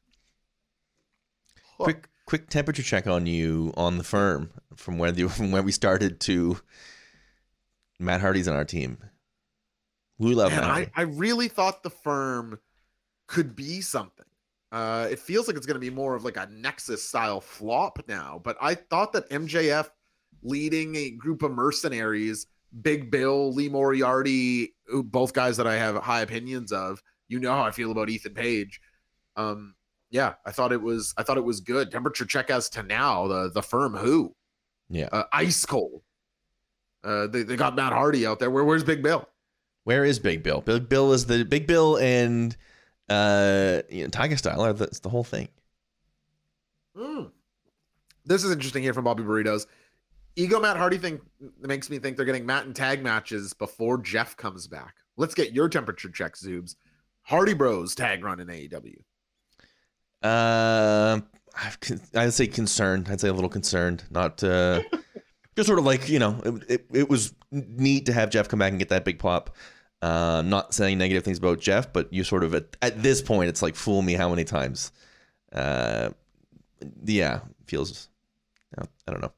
Hook. 1.79 1.85
Quick 1.85 2.09
quick 2.27 2.49
temperature 2.49 2.85
check 2.85 3.09
on 3.09 3.27
you 3.27 3.75
on 3.77 3.99
the 3.99 4.05
firm 4.05 4.53
from 4.77 4.97
where 4.97 5.11
the, 5.11 5.29
from 5.29 5.51
when 5.51 5.65
we 5.65 5.73
started 5.73 6.21
to 6.21 6.61
Matt 7.99 8.21
Hardy's 8.21 8.47
on 8.47 8.55
our 8.55 8.65
team. 8.65 8.99
We 10.19 10.37
love 10.37 10.53
Man, 10.53 10.61
Matt 10.61 10.71
I, 10.71 10.91
I 10.95 11.03
really 11.03 11.49
thought 11.49 11.83
the 11.83 11.91
firm 11.91 12.61
could 13.27 13.57
be 13.57 13.81
something. 13.81 14.25
Uh, 14.73 15.07
it 15.11 15.19
feels 15.19 15.47
like 15.47 15.57
it's 15.57 15.67
going 15.67 15.75
to 15.77 15.81
be 15.81 15.91
more 15.91 16.15
of 16.15 16.25
like 16.25 16.37
a 16.37 16.49
Nexus 16.51 17.03
style 17.03 17.41
flop 17.41 18.01
now, 18.09 18.41
but 18.45 18.57
I 18.61 18.75
thought 18.75 19.13
that 19.13 19.29
MJF 19.31 19.89
leading 20.43 20.97
a 20.97 21.11
group 21.13 21.43
of 21.43 21.53
mercenaries, 21.53 22.47
Big 22.83 23.11
Bill, 23.11 23.53
Lee 23.55 23.69
Moriarty, 23.69 24.75
who- 24.87 25.03
both 25.05 25.33
guys 25.33 25.57
that 25.57 25.67
I 25.67 25.77
have 25.77 25.97
high 25.97 26.21
opinions 26.23 26.73
of. 26.73 27.01
You 27.29 27.39
know 27.39 27.53
how 27.53 27.63
I 27.63 27.71
feel 27.71 27.91
about 27.93 28.09
Ethan 28.11 28.35
Page. 28.35 28.81
Um, 29.37 29.75
yeah, 30.11 30.35
I 30.45 30.51
thought 30.53 30.73
it 30.73 30.81
was 30.83 31.13
I 31.17 31.23
thought 31.23 31.37
it 31.39 31.45
was 31.45 31.61
good. 31.61 31.91
Temperature 31.91 32.25
check 32.25 32.51
as 32.51 32.69
to 32.71 32.83
now 32.83 33.27
the 33.27 33.51
the 33.53 33.63
firm 33.63 33.95
who 33.97 34.35
Yeah. 34.89 35.09
uh, 35.13 35.25
ice 35.33 35.65
cold. 35.65 36.03
Uh, 37.05 37.27
they, 37.29 37.43
they 37.43 37.57
got 37.57 37.75
Matt 37.77 37.93
Hardy 37.93 38.27
out 38.27 38.39
there. 38.39 38.51
Where 38.51 38.65
where's 38.65 38.85
Big 38.85 39.03
Bill? 39.03 39.29
Where 39.85 40.05
is 40.05 40.19
Big 40.19 40.43
Bill? 40.43 40.61
Big 40.61 40.89
Bill 40.89 41.13
is 41.13 41.27
the 41.27 41.45
Big 41.45 41.67
Bill 41.67 41.97
and 41.99 42.57
uh 43.09 43.83
you 43.91 44.05
know, 44.05 44.11
Tiger 44.11 44.37
Style 44.37 44.65
are 44.65 44.73
the, 44.73 45.09
whole 45.09 45.25
thing. 45.25 45.49
Mm. 46.97 47.31
This 48.25 48.45
is 48.45 48.51
interesting 48.51 48.83
here 48.83 48.95
from 48.95 49.05
Bobby 49.05 49.23
Burritos. 49.23 49.67
Ego 50.35 50.61
Matt 50.61 50.77
Hardy 50.77 50.99
thing 50.99 51.21
makes 51.61 51.89
me 51.89 51.99
think 51.99 52.17
they're 52.17 52.27
getting 52.27 52.45
Matt 52.45 52.67
and 52.67 52.77
tag 52.77 53.03
matches 53.03 53.55
before 53.55 53.99
Jeff 53.99 54.37
comes 54.37 54.67
back. 54.67 54.97
Let's 55.17 55.35
get 55.35 55.53
your 55.53 55.69
temperature 55.69 56.11
check, 56.11 56.35
Zoobs. 56.35 56.77
Hardy 57.23 57.55
Bros 57.55 57.95
tag 57.95 58.23
run 58.23 58.41
in 58.41 58.49
AEW. 58.49 58.99
Uh, 60.23 61.21
I've 61.55 61.81
con- 61.81 62.01
I'd 62.15 62.35
say 62.35 62.47
concerned. 62.47 63.09
I'd 63.11 63.21
say 63.21 63.29
a 63.29 63.33
little 63.33 63.49
concerned. 63.49 64.05
Not 64.11 64.43
uh, 64.45 64.83
just 65.57 65.67
sort 65.67 65.79
of 65.79 65.85
like 65.85 66.09
you 66.09 66.19
know, 66.19 66.41
it, 66.45 66.71
it, 66.71 66.87
it 66.93 67.09
was 67.09 67.35
neat 67.51 68.07
to 68.07 68.13
have 68.13 68.31
Jeff 68.31 68.49
come 68.49 68.59
back 68.59 68.71
and 68.71 68.79
get 68.79 68.91
that 68.91 69.05
big 69.05 69.19
pop. 69.19 69.57
Uh, 70.03 70.43
not 70.45 70.75
saying 70.75 70.99
negative 70.99 71.25
things 71.25 71.39
about 71.39 71.59
Jeff, 71.59 71.93
but 71.93 72.13
you 72.13 72.23
sort 72.23 72.45
of 72.45 72.55
at, 72.55 72.77
at 72.83 73.03
this 73.03 73.23
point, 73.23 73.49
it's 73.49 73.63
like 73.63 73.75
fool 73.75 74.03
me 74.03 74.13
how 74.13 74.29
many 74.29 74.45
times. 74.45 74.93
Uh, 75.53 76.11
yeah, 77.05 77.41
feels. 77.67 78.09
I 78.79 79.13
don't 79.13 79.23
know. 79.23 79.33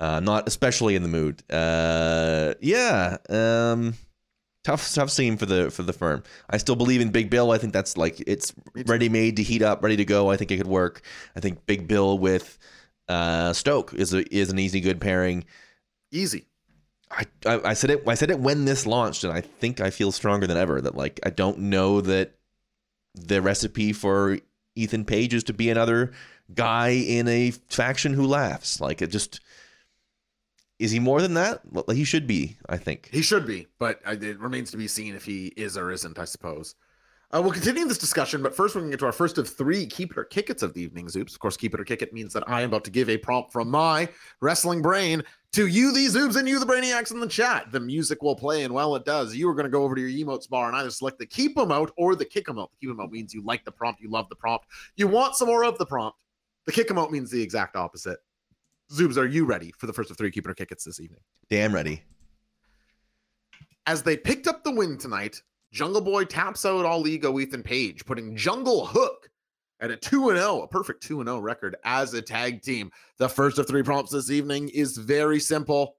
Uh, 0.00 0.18
not 0.20 0.48
especially 0.48 0.96
in 0.96 1.02
the 1.02 1.08
mood. 1.08 1.42
Uh, 1.50 2.54
yeah. 2.60 3.18
Um, 3.28 3.94
tough, 4.64 4.92
tough 4.92 5.10
scene 5.10 5.36
for 5.36 5.46
the 5.46 5.70
for 5.70 5.82
the 5.82 5.92
firm. 5.92 6.22
I 6.48 6.56
still 6.56 6.76
believe 6.76 7.00
in 7.00 7.10
Big 7.10 7.30
Bill. 7.30 7.50
I 7.50 7.58
think 7.58 7.72
that's 7.72 7.96
like 7.96 8.20
it's 8.26 8.52
ready 8.86 9.08
made 9.08 9.36
to 9.36 9.42
heat 9.42 9.62
up, 9.62 9.82
ready 9.82 9.96
to 9.96 10.04
go. 10.04 10.30
I 10.30 10.36
think 10.36 10.50
it 10.50 10.56
could 10.56 10.66
work. 10.66 11.02
I 11.36 11.40
think 11.40 11.66
Big 11.66 11.86
Bill 11.86 12.18
with 12.18 12.58
uh, 13.08 13.52
Stoke 13.52 13.94
is 13.94 14.14
a, 14.14 14.24
is 14.34 14.50
an 14.50 14.58
easy 14.58 14.80
good 14.80 15.00
pairing. 15.00 15.44
Easy. 16.10 16.46
I, 17.10 17.24
I 17.44 17.60
I 17.64 17.74
said 17.74 17.90
it 17.90 18.02
I 18.06 18.14
said 18.14 18.30
it 18.30 18.40
when 18.40 18.64
this 18.64 18.86
launched, 18.86 19.24
and 19.24 19.32
I 19.32 19.40
think 19.40 19.80
I 19.80 19.90
feel 19.90 20.12
stronger 20.12 20.46
than 20.46 20.56
ever 20.56 20.80
that 20.80 20.96
like 20.96 21.20
I 21.24 21.30
don't 21.30 21.58
know 21.58 22.00
that 22.00 22.34
the 23.14 23.42
recipe 23.42 23.92
for 23.92 24.38
Ethan 24.76 25.04
Page 25.04 25.34
is 25.34 25.44
to 25.44 25.52
be 25.52 25.70
another 25.70 26.12
guy 26.54 26.90
in 26.90 27.28
a 27.28 27.50
faction 27.68 28.14
who 28.14 28.26
laughs. 28.26 28.80
Like 28.80 29.02
it 29.02 29.08
just 29.08 29.40
is 30.78 30.90
he 30.90 30.98
more 30.98 31.20
than 31.20 31.34
that? 31.34 31.60
He 31.92 32.04
should 32.04 32.26
be. 32.26 32.56
I 32.68 32.78
think. 32.78 33.10
He 33.12 33.22
should 33.22 33.46
be, 33.46 33.66
but 33.78 34.00
uh, 34.06 34.16
it 34.20 34.40
remains 34.40 34.70
to 34.70 34.78
be 34.78 34.88
seen 34.88 35.14
if 35.14 35.24
he 35.24 35.48
is 35.56 35.76
or 35.76 35.90
isn't, 35.90 36.18
I 36.18 36.24
suppose. 36.24 36.74
Uh, 37.32 37.40
we'll 37.40 37.52
continue 37.52 37.86
this 37.86 37.98
discussion, 37.98 38.42
but 38.42 38.52
first 38.52 38.74
we're 38.74 38.80
going 38.80 38.90
to 38.90 38.96
get 38.96 39.00
to 39.00 39.06
our 39.06 39.12
first 39.12 39.38
of 39.38 39.48
three 39.48 39.86
Keep 39.86 40.12
It 40.12 40.18
or 40.18 40.24
Kick 40.24 40.50
It's 40.50 40.64
of 40.64 40.74
the 40.74 40.82
evening, 40.82 41.06
Zoobs. 41.06 41.32
Of 41.32 41.38
course, 41.38 41.56
Keep 41.56 41.74
It 41.74 41.80
or 41.80 41.84
Kick 41.84 42.02
It 42.02 42.12
means 42.12 42.32
that 42.32 42.42
I 42.48 42.62
am 42.62 42.70
about 42.70 42.82
to 42.84 42.90
give 42.90 43.08
a 43.08 43.16
prompt 43.16 43.52
from 43.52 43.70
my 43.70 44.08
wrestling 44.40 44.82
brain 44.82 45.22
to 45.52 45.68
you, 45.68 45.92
the 45.92 46.06
Zoobs, 46.06 46.34
and 46.36 46.48
you, 46.48 46.58
the 46.58 46.66
Brainiacs 46.66 47.12
in 47.12 47.20
the 47.20 47.28
chat. 47.28 47.70
The 47.70 47.78
music 47.78 48.20
will 48.20 48.34
play, 48.34 48.64
and 48.64 48.74
while 48.74 48.96
it 48.96 49.04
does, 49.04 49.36
you 49.36 49.48
are 49.48 49.54
going 49.54 49.64
to 49.64 49.70
go 49.70 49.84
over 49.84 49.94
to 49.94 50.00
your 50.00 50.26
emotes 50.26 50.48
bar 50.48 50.66
and 50.66 50.76
either 50.76 50.90
select 50.90 51.20
the 51.20 51.26
Keep 51.26 51.56
'em 51.56 51.70
Out 51.70 51.92
or 51.96 52.16
the 52.16 52.24
Kick 52.24 52.48
'em 52.48 52.58
Out. 52.58 52.72
The 52.72 52.86
Keep 52.86 52.90
'em 52.90 53.00
Out 53.00 53.12
means 53.12 53.32
you 53.32 53.44
like 53.44 53.64
the 53.64 53.70
prompt, 53.70 54.00
you 54.00 54.10
love 54.10 54.28
the 54.28 54.34
prompt, 54.34 54.66
you 54.96 55.06
want 55.06 55.36
some 55.36 55.46
more 55.46 55.64
of 55.64 55.78
the 55.78 55.86
prompt. 55.86 56.18
The 56.66 56.72
Kick 56.72 56.90
'em 56.90 56.98
Out 56.98 57.12
means 57.12 57.30
the 57.30 57.40
exact 57.40 57.76
opposite. 57.76 58.18
Zoobs, 58.92 59.16
are 59.16 59.26
you 59.26 59.44
ready 59.44 59.72
for 59.78 59.86
the 59.86 59.92
first 59.92 60.10
of 60.10 60.18
three 60.18 60.32
Keep 60.32 60.46
It 60.46 60.50
or 60.50 60.54
Kick 60.54 60.72
It's 60.72 60.82
this 60.82 60.98
evening? 60.98 61.20
Damn 61.48 61.72
ready. 61.72 62.02
As 63.86 64.02
they 64.02 64.16
picked 64.16 64.48
up 64.48 64.64
the 64.64 64.72
win 64.72 64.98
tonight, 64.98 65.40
Jungle 65.72 66.00
Boy 66.00 66.24
taps 66.24 66.64
out 66.64 66.84
all 66.84 67.06
ego 67.06 67.38
Ethan 67.38 67.62
Page, 67.62 68.04
putting 68.04 68.36
Jungle 68.36 68.86
Hook 68.86 69.30
at 69.80 69.90
a 69.90 69.96
2 69.96 70.36
0, 70.36 70.62
a 70.62 70.68
perfect 70.68 71.02
2 71.02 71.22
0 71.24 71.38
record 71.38 71.76
as 71.84 72.14
a 72.14 72.22
tag 72.22 72.62
team. 72.62 72.90
The 73.18 73.28
first 73.28 73.58
of 73.58 73.66
three 73.66 73.82
prompts 73.82 74.12
this 74.12 74.30
evening 74.30 74.68
is 74.70 74.96
very 74.96 75.40
simple 75.40 75.96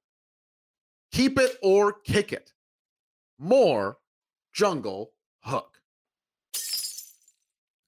keep 1.12 1.40
it 1.40 1.58
or 1.62 1.94
kick 1.94 2.34
it. 2.34 2.54
More 3.40 3.98
Jungle 4.54 5.12
Hook. 5.42 5.78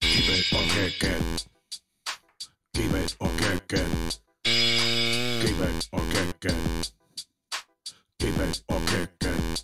Keep 0.02 0.30
it 0.30 0.54
or 0.54 0.64
kick 0.70 1.04
it. 1.04 1.48
Keep 2.74 2.94
it 2.94 3.16
or 3.20 3.30
kick 3.38 3.74
it. 3.74 4.20
Keep 4.44 5.60
it 5.60 5.90
or 5.92 6.00
kick 6.12 6.46
it. 6.46 6.92
Keep 8.20 8.38
it 8.38 8.64
or 8.70 8.80
kick 8.88 9.10
it. 9.22 9.64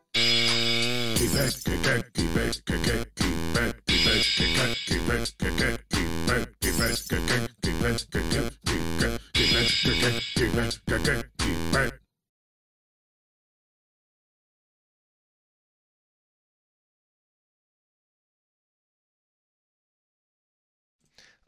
Keep 1.21 1.35
it. 1.35 1.61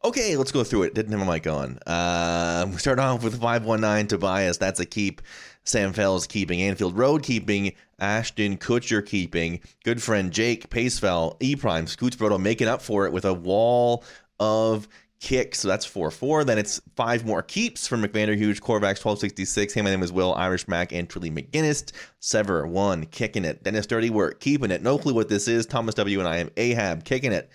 Okay, 0.05 0.35
let's 0.35 0.51
go 0.51 0.65
through 0.65 0.83
it. 0.83 0.93
Didn't 0.93 1.17
have 1.17 1.25
my 1.25 1.35
mic 1.35 1.47
on. 1.47 1.79
Uh, 1.87 2.65
we 2.69 2.77
start 2.77 2.99
off 2.99 3.23
with 3.23 3.39
519 3.39 4.07
Tobias. 4.07 4.57
That's 4.57 4.81
a 4.81 4.85
keep. 4.85 5.21
Sam 5.63 5.93
Fells 5.93 6.27
keeping. 6.27 6.61
Anfield 6.61 6.97
Road 6.97 7.23
keeping. 7.23 7.71
Ashton 7.99 8.57
Kutcher 8.57 9.05
keeping. 9.05 9.61
Good 9.85 10.03
friend 10.03 10.29
Jake 10.29 10.69
Pacefell. 10.69 11.37
E 11.39 11.55
Prime. 11.55 11.87
Scoots 11.87 12.17
Brodo 12.17 12.37
making 12.37 12.67
up 12.67 12.81
for 12.81 13.05
it 13.05 13.13
with 13.13 13.23
a 13.23 13.33
wall 13.33 14.03
of 14.41 14.89
kicks. 15.21 15.61
So 15.61 15.69
that's 15.69 15.85
4 15.85 16.11
4. 16.11 16.43
Then 16.43 16.57
it's 16.57 16.81
five 16.97 17.25
more 17.25 17.41
keeps 17.41 17.87
from 17.87 18.03
McVander 18.03 18.35
Hughes, 18.35 18.59
Corvax 18.59 18.99
1266. 18.99 19.73
Hey, 19.73 19.81
my 19.81 19.89
name 19.89 20.03
is 20.03 20.11
Will, 20.11 20.33
Irish 20.33 20.67
Mac, 20.67 20.91
and 20.91 21.07
Trilly 21.07 21.31
McGinnis. 21.31 21.93
Sever 22.19 22.67
1, 22.67 23.05
kicking 23.05 23.45
it. 23.45 23.63
Dennis 23.63 23.87
Dirty 23.87 24.09
Work, 24.09 24.41
keeping 24.41 24.69
it. 24.69 24.81
No 24.81 24.97
clue 24.97 25.13
what 25.13 25.29
this 25.29 25.47
is. 25.47 25.65
Thomas 25.65 25.95
W. 25.95 26.19
and 26.19 26.27
I 26.27 26.37
am 26.39 26.51
Ahab, 26.57 27.05
kicking 27.05 27.31
it. 27.31 27.49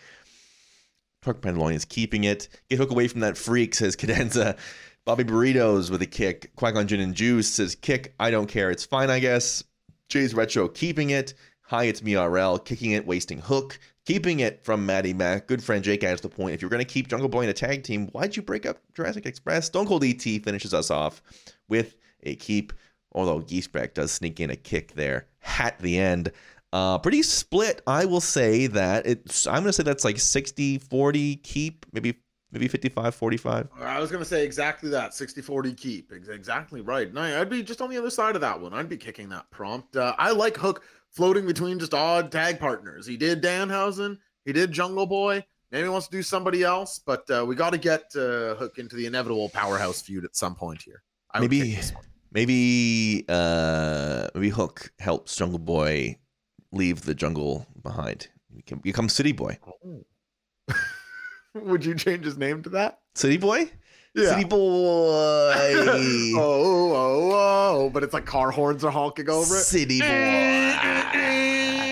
Pantalone 1.22 1.74
is 1.74 1.84
keeping 1.84 2.24
it. 2.24 2.48
Get 2.68 2.78
hook 2.78 2.90
away 2.90 3.08
from 3.08 3.20
that 3.20 3.36
freak, 3.36 3.74
says 3.74 3.96
Cadenza. 3.96 4.56
Bobby 5.04 5.24
Burritos 5.24 5.90
with 5.90 6.02
a 6.02 6.06
kick. 6.06 6.54
Qui 6.56 6.72
Gon 6.72 6.86
and 7.00 7.14
Juice 7.14 7.48
says 7.48 7.74
kick. 7.74 8.14
I 8.20 8.30
don't 8.30 8.46
care. 8.46 8.70
It's 8.70 8.84
fine, 8.84 9.10
I 9.10 9.20
guess. 9.20 9.64
Jay's 10.08 10.34
Retro 10.34 10.68
keeping 10.68 11.10
it. 11.10 11.34
Hi, 11.62 11.84
it's 11.84 12.02
me 12.02 12.16
RL. 12.16 12.58
Kicking 12.58 12.92
it, 12.92 13.06
wasting 13.06 13.38
hook. 13.40 13.78
Keeping 14.06 14.40
it 14.40 14.64
from 14.64 14.86
Maddie 14.86 15.12
Mac. 15.12 15.46
Good 15.46 15.62
friend 15.62 15.84
Jake 15.84 16.02
adds 16.02 16.22
the 16.22 16.28
point. 16.28 16.54
If 16.54 16.62
you're 16.62 16.70
going 16.70 16.84
to 16.84 16.90
keep 16.90 17.08
Jungle 17.08 17.28
Boy 17.28 17.42
in 17.42 17.48
a 17.50 17.54
tag 17.54 17.82
team, 17.82 18.08
why'd 18.08 18.36
you 18.36 18.42
break 18.42 18.64
up 18.64 18.78
Jurassic 18.94 19.26
Express? 19.26 19.66
Stone 19.66 19.86
Cold 19.86 20.04
ET 20.04 20.22
finishes 20.22 20.72
us 20.72 20.90
off 20.90 21.22
with 21.68 21.96
a 22.22 22.34
keep. 22.36 22.72
Although 23.12 23.40
Geesbeck 23.40 23.94
does 23.94 24.12
sneak 24.12 24.40
in 24.40 24.50
a 24.50 24.56
kick 24.56 24.92
there 24.94 25.26
at 25.58 25.78
the 25.78 25.98
end. 25.98 26.32
Uh, 26.72 26.98
pretty 26.98 27.22
split, 27.22 27.80
I 27.86 28.04
will 28.04 28.20
say 28.20 28.66
that 28.66 29.06
it's. 29.06 29.46
I'm 29.46 29.62
gonna 29.62 29.72
say 29.72 29.82
that's 29.82 30.04
like 30.04 30.18
60 30.18 30.78
40 30.78 31.36
keep, 31.36 31.86
maybe 31.92 32.16
maybe 32.50 32.68
55 32.68 33.14
45. 33.14 33.68
I 33.80 34.00
was 34.00 34.10
going 34.10 34.22
to 34.22 34.28
say 34.28 34.44
exactly 34.44 34.90
that 34.90 35.14
60 35.14 35.42
40 35.42 35.74
keep. 35.74 36.12
Exactly 36.12 36.80
right. 36.80 37.12
No, 37.12 37.22
I'd 37.22 37.50
be 37.50 37.62
just 37.62 37.80
on 37.80 37.90
the 37.90 37.98
other 37.98 38.10
side 38.10 38.34
of 38.34 38.40
that 38.40 38.60
one. 38.60 38.72
I'd 38.74 38.88
be 38.88 38.96
kicking 38.96 39.28
that 39.30 39.50
prompt. 39.50 39.96
Uh, 39.96 40.14
I 40.18 40.32
like 40.32 40.56
Hook 40.56 40.82
floating 41.10 41.46
between 41.46 41.78
just 41.78 41.94
odd 41.94 42.32
tag 42.32 42.58
partners. 42.58 43.06
He 43.06 43.16
did 43.16 43.42
Danhausen, 43.42 44.18
he 44.44 44.52
did 44.52 44.72
Jungle 44.72 45.06
Boy. 45.06 45.44
Maybe 45.70 45.84
he 45.84 45.88
wants 45.90 46.06
to 46.08 46.16
do 46.16 46.22
somebody 46.22 46.62
else, 46.62 46.98
but 46.98 47.30
uh, 47.30 47.44
we 47.46 47.54
got 47.54 47.70
to 47.70 47.78
get 47.78 48.04
uh, 48.16 48.54
Hook 48.54 48.78
into 48.78 48.96
the 48.96 49.04
inevitable 49.04 49.50
powerhouse 49.50 50.00
feud 50.00 50.24
at 50.24 50.34
some 50.34 50.54
point 50.54 50.80
here. 50.80 51.02
I 51.32 51.40
Maybe-. 51.40 51.78
Maybe 52.30 53.24
uh 53.26 54.28
maybe 54.34 54.50
Hook 54.50 54.92
helps 54.98 55.34
Jungle 55.34 55.58
Boy 55.58 56.18
leave 56.72 57.02
the 57.02 57.14
jungle 57.14 57.66
behind. 57.82 58.28
He 58.54 58.62
can 58.62 58.78
become 58.78 59.08
City 59.08 59.32
Boy. 59.32 59.58
Would 61.54 61.84
you 61.84 61.94
change 61.94 62.24
his 62.24 62.36
name 62.38 62.62
to 62.62 62.70
that? 62.70 63.00
City 63.14 63.36
Boy? 63.36 63.70
Yeah. 64.14 64.30
City 64.30 64.44
Boy. 64.44 64.56
oh, 66.36 66.92
oh, 66.94 67.30
oh! 67.34 67.90
But 67.90 68.02
it's 68.04 68.14
like 68.14 68.26
car 68.26 68.50
horns 68.50 68.84
are 68.84 68.90
honking 68.90 69.28
over 69.28 69.54
it. 69.56 69.60
City 69.60 70.00
Boy. 70.00 70.78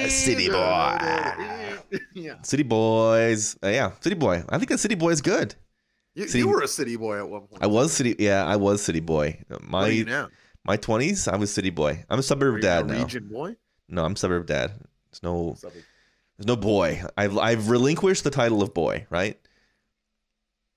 City 0.08 0.48
Boy. 0.50 0.98
yeah, 2.14 2.40
City 2.42 2.62
Boys. 2.62 3.56
Uh, 3.62 3.68
yeah, 3.68 3.92
City 4.00 4.14
Boy. 4.16 4.42
I 4.48 4.58
think 4.58 4.70
that 4.70 4.78
City 4.78 4.94
Boy 4.94 5.10
is 5.10 5.20
good. 5.20 5.54
you, 6.14 6.26
City- 6.26 6.38
you 6.40 6.48
were 6.48 6.62
a 6.62 6.68
city 6.68 6.96
boy 6.96 7.18
at 7.18 7.28
one 7.28 7.42
point. 7.42 7.62
I 7.62 7.66
was 7.66 7.92
City. 7.92 8.16
Yeah, 8.18 8.44
I 8.44 8.56
was 8.56 8.82
City 8.82 9.00
Boy. 9.00 9.42
My 9.62 9.88
you 9.88 10.04
now? 10.04 10.28
my 10.64 10.76
twenties, 10.76 11.28
I 11.28 11.36
was 11.36 11.52
City 11.52 11.70
Boy. 11.70 12.04
I'm 12.08 12.18
a 12.18 12.22
suburb 12.22 12.56
you 12.56 12.60
dad 12.62 12.84
a 12.86 12.94
now. 12.94 13.02
Region 13.02 13.28
boy. 13.28 13.56
No, 13.88 14.04
I'm 14.04 14.16
suburb 14.16 14.46
dad. 14.46 14.72
There's 15.10 15.22
no 15.22 15.56
there's 15.62 16.46
no 16.46 16.56
boy. 16.56 17.02
I've 17.16 17.36
I've 17.38 17.68
relinquished 17.68 18.24
the 18.24 18.30
title 18.30 18.62
of 18.62 18.74
boy. 18.74 19.06
Right. 19.10 19.38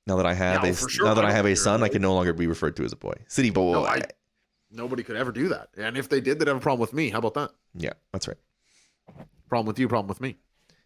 Now 0.08 0.18
that 0.18 0.26
I 0.26 0.34
have 0.34 0.64
a 0.64 0.74
sure. 0.74 1.06
now 1.06 1.14
that 1.14 1.26
I 1.26 1.30
I 1.30 1.32
have 1.32 1.46
a 1.46 1.56
son, 1.56 1.84
I 1.84 1.90
can 1.90 2.02
no 2.02 2.14
longer 2.14 2.34
be 2.34 2.48
referred 2.48 2.76
to 2.78 2.84
as 2.84 2.94
a 2.94 2.96
boy. 2.98 3.14
City 3.28 3.50
boy. 3.50 3.74
No, 3.74 3.86
I- 3.86 4.02
Nobody 4.72 5.02
could 5.02 5.16
ever 5.16 5.32
do 5.32 5.48
that. 5.50 5.70
And 5.78 5.98
if 5.98 6.10
they 6.10 6.22
did, 6.22 6.38
they'd 6.38 6.48
have 6.48 6.58
a 6.58 6.60
problem 6.60 6.80
with 6.80 6.94
me. 6.94 7.10
How 7.10 7.18
about 7.18 7.34
that? 7.34 7.50
yeah, 7.74 7.94
that's 8.14 8.28
right. 8.28 8.38
Problem 9.48 9.66
with 9.66 9.80
you, 9.80 9.88
problem 9.88 10.08
with 10.08 10.22
me. 10.22 10.38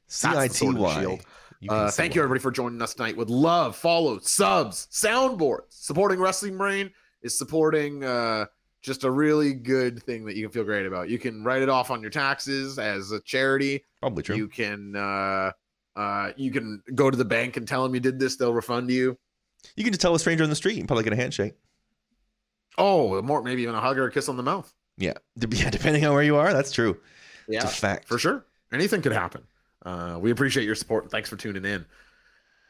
C 0.08 0.26
I 0.30 0.48
T 0.48 0.70
Y. 0.70 1.02
shield. 1.02 1.20
Uh, 1.68 1.92
thank 1.92 2.16
you 2.16 2.22
everybody 2.22 2.40
for 2.42 2.52
joining 2.52 2.82
us 2.82 2.94
tonight 2.94 3.16
with 3.18 3.30
love, 3.30 3.76
follow, 3.76 4.20
subs, 4.20 4.88
soundboards. 4.92 5.64
Supporting 5.72 6.20
Wrestling 6.20 6.58
Brain 6.58 6.92
is 7.22 7.38
supporting 7.38 8.04
uh, 8.04 8.46
just 8.84 9.04
a 9.06 9.10
really 9.10 9.54
good 9.54 10.04
thing 10.04 10.26
that 10.26 10.36
you 10.36 10.44
can 10.44 10.52
feel 10.52 10.64
great 10.64 10.86
about. 10.86 11.10
You 11.10 11.18
can 11.18 11.44
write 11.44 11.62
it 11.64 11.70
off 11.70 11.90
on 11.90 12.02
your 12.02 12.12
taxes 12.12 12.78
as 12.78 13.12
a 13.12 13.20
charity. 13.22 13.84
Probably 14.02 14.22
true. 14.24 14.36
You 14.36 14.48
can 14.48 14.96
uh, 14.96 15.52
uh, 15.96 16.32
you 16.36 16.52
can 16.52 16.84
go 16.94 17.10
to 17.10 17.18
the 17.18 17.26
bank 17.26 17.58
and 17.58 17.68
tell 17.68 17.82
them 17.84 17.94
you 17.96 18.00
did 18.02 18.20
this; 18.20 18.36
they'll 18.36 18.54
refund 18.54 18.92
you. 18.92 19.18
You 19.76 19.84
can 19.84 19.94
just 19.94 20.02
tell 20.02 20.14
a 20.14 20.20
stranger 20.20 20.44
in 20.44 20.50
the 20.50 20.56
street 20.56 20.78
and 20.78 20.88
probably 20.88 21.06
get 21.06 21.14
a 21.14 21.16
handshake. 21.16 21.54
Oh, 22.78 23.22
more 23.22 23.42
maybe 23.42 23.62
even 23.64 23.76
a 23.76 23.80
hug 23.82 23.98
or 23.98 24.06
a 24.08 24.12
kiss 24.12 24.28
on 24.30 24.38
the 24.38 24.44
mouth. 24.44 24.74
Yeah, 24.98 25.14
yeah. 25.50 25.70
Depending 25.70 26.06
on 26.06 26.14
where 26.14 26.24
you 26.24 26.36
are, 26.36 26.54
that's 26.54 26.72
true. 26.72 26.98
Yeah, 27.48 27.64
It's 27.64 27.74
a 27.74 27.76
fact. 27.76 28.08
for 28.08 28.18
sure. 28.18 28.46
Anything 28.72 29.02
could 29.02 29.12
happen. 29.12 29.44
Uh, 29.86 30.18
we 30.20 30.32
appreciate 30.32 30.66
your 30.66 30.76
support 30.76 31.12
thanks 31.12 31.30
for 31.30 31.36
tuning 31.36 31.66
in. 31.66 31.86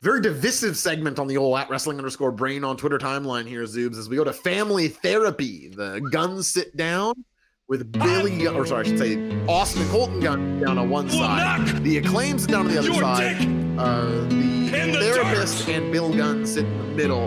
Very 0.04 0.20
divisive 0.20 0.76
segment 0.76 1.18
on 1.18 1.28
the 1.28 1.38
old 1.38 1.58
at 1.58 1.70
wrestling 1.70 1.98
underscore 1.98 2.34
brain 2.34 2.66
on 2.66 2.76
Twitter 2.76 2.98
timeline 2.98 3.48
here, 3.48 3.64
Zoobs, 3.64 3.98
as 3.98 4.10
we 4.10 4.18
go 4.18 4.26
to 4.26 4.34
family 4.34 4.90
therapy. 4.90 5.70
The 5.70 6.06
Gunns 6.12 6.50
sit 6.50 6.76
down 6.76 7.24
with 7.70 7.90
Billy, 7.90 8.46
or 8.46 8.66
sorry, 8.66 8.82
I 8.82 8.90
should 8.90 9.00
say 9.00 9.46
Austin 9.48 9.84
and 9.84 9.92
Colton 9.92 10.20
Gunn 10.20 10.60
down 10.60 10.78
on 10.78 10.90
one 10.90 11.10
side. 11.10 11.66
The 11.86 12.00
acclaim 12.00 12.38
sit 12.38 12.50
down 12.50 12.66
on 12.66 12.74
the 12.74 12.80
other 12.80 12.94
side. 12.94 13.48
Uh, 13.80 14.28
the 14.28 14.68
the 14.72 14.92
therapist 15.00 15.66
dirt. 15.68 15.76
and 15.78 15.94
Bill 15.94 16.14
Gunn 16.14 16.46
sit 16.46 16.66
in 16.66 16.78
the 16.80 16.84
middle 16.84 17.24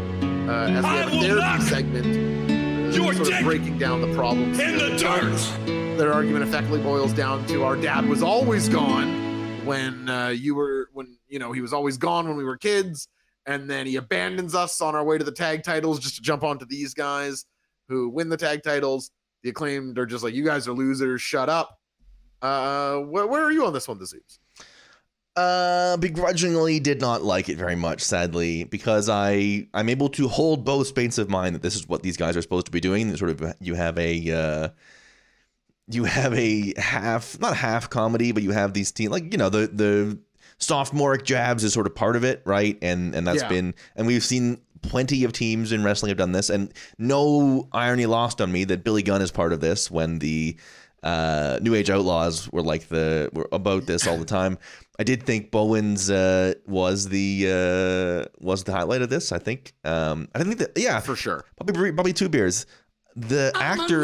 uh, 0.46 0.68
as 0.68 0.84
we 0.84 0.90
have 0.90 1.14
a 1.14 1.20
therapy 1.22 1.64
segment. 1.64 2.06
uh, 2.06 2.94
your 2.94 3.14
sort 3.14 3.32
of 3.32 3.42
breaking 3.42 3.78
down 3.78 4.02
the 4.02 4.14
problems. 4.14 4.60
in 4.60 4.76
the 4.76 4.98
dirt. 4.98 5.96
Their 5.96 6.12
argument 6.12 6.46
effectively 6.46 6.82
boils 6.82 7.14
down 7.14 7.46
to 7.46 7.64
our 7.64 7.76
dad 7.76 8.06
was 8.06 8.22
always 8.22 8.68
gone 8.68 9.64
when 9.64 10.10
uh, 10.10 10.28
you 10.28 10.54
were 10.54 10.75
you 11.36 11.40
know 11.40 11.52
he 11.52 11.60
was 11.60 11.74
always 11.74 11.98
gone 11.98 12.26
when 12.26 12.38
we 12.38 12.44
were 12.44 12.56
kids, 12.56 13.08
and 13.44 13.68
then 13.68 13.86
he 13.86 13.96
abandons 13.96 14.54
us 14.54 14.80
on 14.80 14.94
our 14.94 15.04
way 15.04 15.18
to 15.18 15.24
the 15.24 15.30
tag 15.30 15.62
titles 15.62 16.00
just 16.00 16.16
to 16.16 16.22
jump 16.22 16.42
onto 16.42 16.64
these 16.64 16.94
guys 16.94 17.44
who 17.90 18.08
win 18.08 18.30
the 18.30 18.38
tag 18.38 18.62
titles. 18.62 19.10
The 19.42 19.50
acclaimed 19.50 19.98
are 19.98 20.06
just 20.06 20.24
like 20.24 20.32
you 20.32 20.46
guys 20.46 20.66
are 20.66 20.72
losers. 20.72 21.20
Shut 21.20 21.50
up. 21.50 21.78
Uh, 22.40 23.00
where, 23.00 23.26
where 23.26 23.44
are 23.44 23.52
you 23.52 23.66
on 23.66 23.74
this 23.74 23.86
one, 23.86 23.98
the 23.98 24.06
Zoobs? 24.06 24.38
Uh, 25.36 25.98
begrudgingly 25.98 26.80
did 26.80 27.02
not 27.02 27.22
like 27.22 27.50
it 27.50 27.58
very 27.58 27.76
much, 27.76 28.00
sadly, 28.00 28.64
because 28.64 29.10
I 29.10 29.68
I'm 29.74 29.90
able 29.90 30.08
to 30.08 30.28
hold 30.28 30.64
both 30.64 30.86
space 30.86 31.18
of 31.18 31.28
mind 31.28 31.54
that 31.54 31.60
this 31.60 31.76
is 31.76 31.86
what 31.86 32.02
these 32.02 32.16
guys 32.16 32.34
are 32.34 32.40
supposed 32.40 32.64
to 32.64 32.72
be 32.72 32.80
doing. 32.80 33.14
Sort 33.14 33.30
of, 33.30 33.54
you 33.60 33.74
have 33.74 33.98
a 33.98 34.30
uh, 34.30 34.68
you 35.88 36.04
have 36.04 36.32
a 36.32 36.72
half 36.80 37.38
not 37.38 37.56
half 37.56 37.90
comedy, 37.90 38.32
but 38.32 38.42
you 38.42 38.52
have 38.52 38.72
these 38.72 38.90
team 38.90 39.10
like 39.10 39.30
you 39.30 39.36
know 39.38 39.50
the 39.50 39.66
the 39.66 40.18
sophomoric 40.58 41.24
jabs 41.24 41.64
is 41.64 41.72
sort 41.72 41.86
of 41.86 41.94
part 41.94 42.16
of 42.16 42.24
it, 42.24 42.42
right? 42.44 42.78
And 42.82 43.14
and 43.14 43.26
that's 43.26 43.42
Yeah. 43.42 43.48
been 43.48 43.74
and 43.96 44.06
we've 44.06 44.24
seen 44.24 44.58
plenty 44.82 45.24
of 45.24 45.32
teams 45.32 45.72
in 45.72 45.82
wrestling 45.82 46.10
have 46.10 46.18
done 46.18 46.32
this, 46.32 46.48
and 46.50 46.72
no 46.98 47.68
irony 47.72 48.06
lost 48.06 48.40
on 48.40 48.52
me 48.52 48.64
that 48.64 48.84
Billy 48.84 49.02
Gunn 49.02 49.20
is 49.22 49.30
part 49.30 49.52
of 49.52 49.60
this 49.60 49.90
when 49.90 50.18
the 50.20 50.56
uh, 51.02 51.58
New 51.62 51.74
Age 51.74 51.90
Outlaws 51.90 52.50
were 52.52 52.62
like 52.62 52.88
the 52.88 53.30
were 53.32 53.48
about 53.52 53.86
this 53.86 54.06
all 54.06 54.16
the 54.18 54.24
time. 54.24 54.58
I 54.98 55.04
did 55.04 55.24
think 55.24 55.50
Bowens 55.50 56.10
uh, 56.10 56.54
was 56.66 57.08
the 57.08 57.46
uh, 58.26 58.28
was 58.38 58.64
the 58.64 58.72
highlight 58.72 59.02
of 59.02 59.10
this. 59.10 59.30
I 59.32 59.38
think. 59.38 59.74
Um, 59.84 60.28
I 60.34 60.38
didn't 60.38 60.56
think 60.56 60.74
that. 60.74 60.80
Yeah, 60.82 60.98
For 61.00 61.14
sure. 61.14 61.44
Bobby 61.58 61.72
Bre- 61.72 61.90
Bobby 61.92 62.12
Two 62.12 62.28
Beers, 62.28 62.66
the 63.14 63.52
actor, 63.54 64.02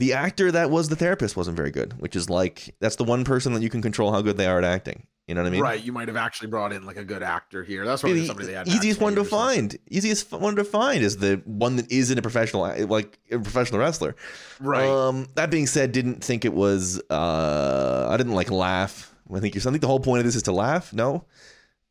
the 0.00 0.14
actor 0.14 0.50
that 0.50 0.70
was 0.70 0.88
the 0.88 0.96
therapist 0.96 1.36
wasn't 1.36 1.56
very 1.56 1.70
good. 1.70 1.92
Which 2.00 2.16
is 2.16 2.30
like 2.30 2.74
that's 2.80 2.96
the 2.96 3.04
one 3.04 3.22
person 3.22 3.52
that 3.52 3.62
you 3.62 3.68
can 3.68 3.82
control 3.82 4.10
how 4.12 4.22
good 4.22 4.38
they 4.38 4.46
are 4.46 4.58
at 4.58 4.64
acting. 4.64 5.06
You 5.28 5.34
know 5.34 5.42
what 5.42 5.48
I 5.48 5.50
mean? 5.50 5.60
right. 5.60 5.84
You 5.84 5.92
might 5.92 6.08
have 6.08 6.16
actually 6.16 6.48
brought 6.48 6.72
in 6.72 6.84
like 6.84 6.96
a 6.96 7.04
good 7.04 7.22
actor 7.22 7.62
here. 7.62 7.84
That's 7.84 8.00
probably 8.00 8.26
somebody 8.26 8.48
they 8.48 8.54
had. 8.54 8.66
easiest 8.66 9.00
one 9.00 9.14
to 9.14 9.20
backstage 9.20 9.32
or 9.32 9.38
something. 9.38 9.68
find. 9.68 9.78
Easiest 9.88 10.32
one 10.32 10.56
to 10.56 10.64
find 10.64 11.02
is 11.04 11.18
the 11.18 11.40
one 11.44 11.76
that 11.76 11.92
isn't 11.92 12.18
a 12.18 12.22
professional, 12.22 12.62
like 12.86 13.18
a 13.30 13.38
professional 13.38 13.78
wrestler. 13.78 14.16
Right. 14.58 14.88
Um, 14.88 15.28
that 15.36 15.50
being 15.50 15.68
said, 15.68 15.92
didn't 15.92 16.24
think 16.24 16.44
it 16.44 16.52
was. 16.54 17.00
Uh, 17.10 18.08
I 18.10 18.16
didn't 18.16 18.32
like 18.32 18.50
laugh. 18.50 19.14
I 19.32 19.38
think 19.38 19.54
you're. 19.54 19.62
I 19.62 19.70
think 19.70 19.82
the 19.82 19.86
whole 19.86 20.00
point 20.00 20.18
of 20.18 20.24
this 20.24 20.34
is 20.34 20.42
to 20.44 20.52
laugh. 20.52 20.92
No, 20.92 21.26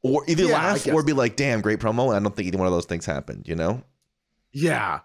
or 0.01 0.23
either 0.27 0.43
Yeah, 0.45 0.55
laugh 0.55 0.87
or 0.87 1.03
be 1.03 1.13
like, 1.13 1.37
"Damn, 1.37 1.61
great 1.61 1.79
promo." 1.79 2.13
I 2.13 2.19
don't 2.19 2.35
think 2.35 2.47
either 2.47 2.57
one 2.57 2.67
of 2.67 2.73
those 2.73 2.87
things 2.87 3.05
happened. 3.05 3.47
You 3.47 3.55
know, 3.55 3.83
yeah. 4.51 4.99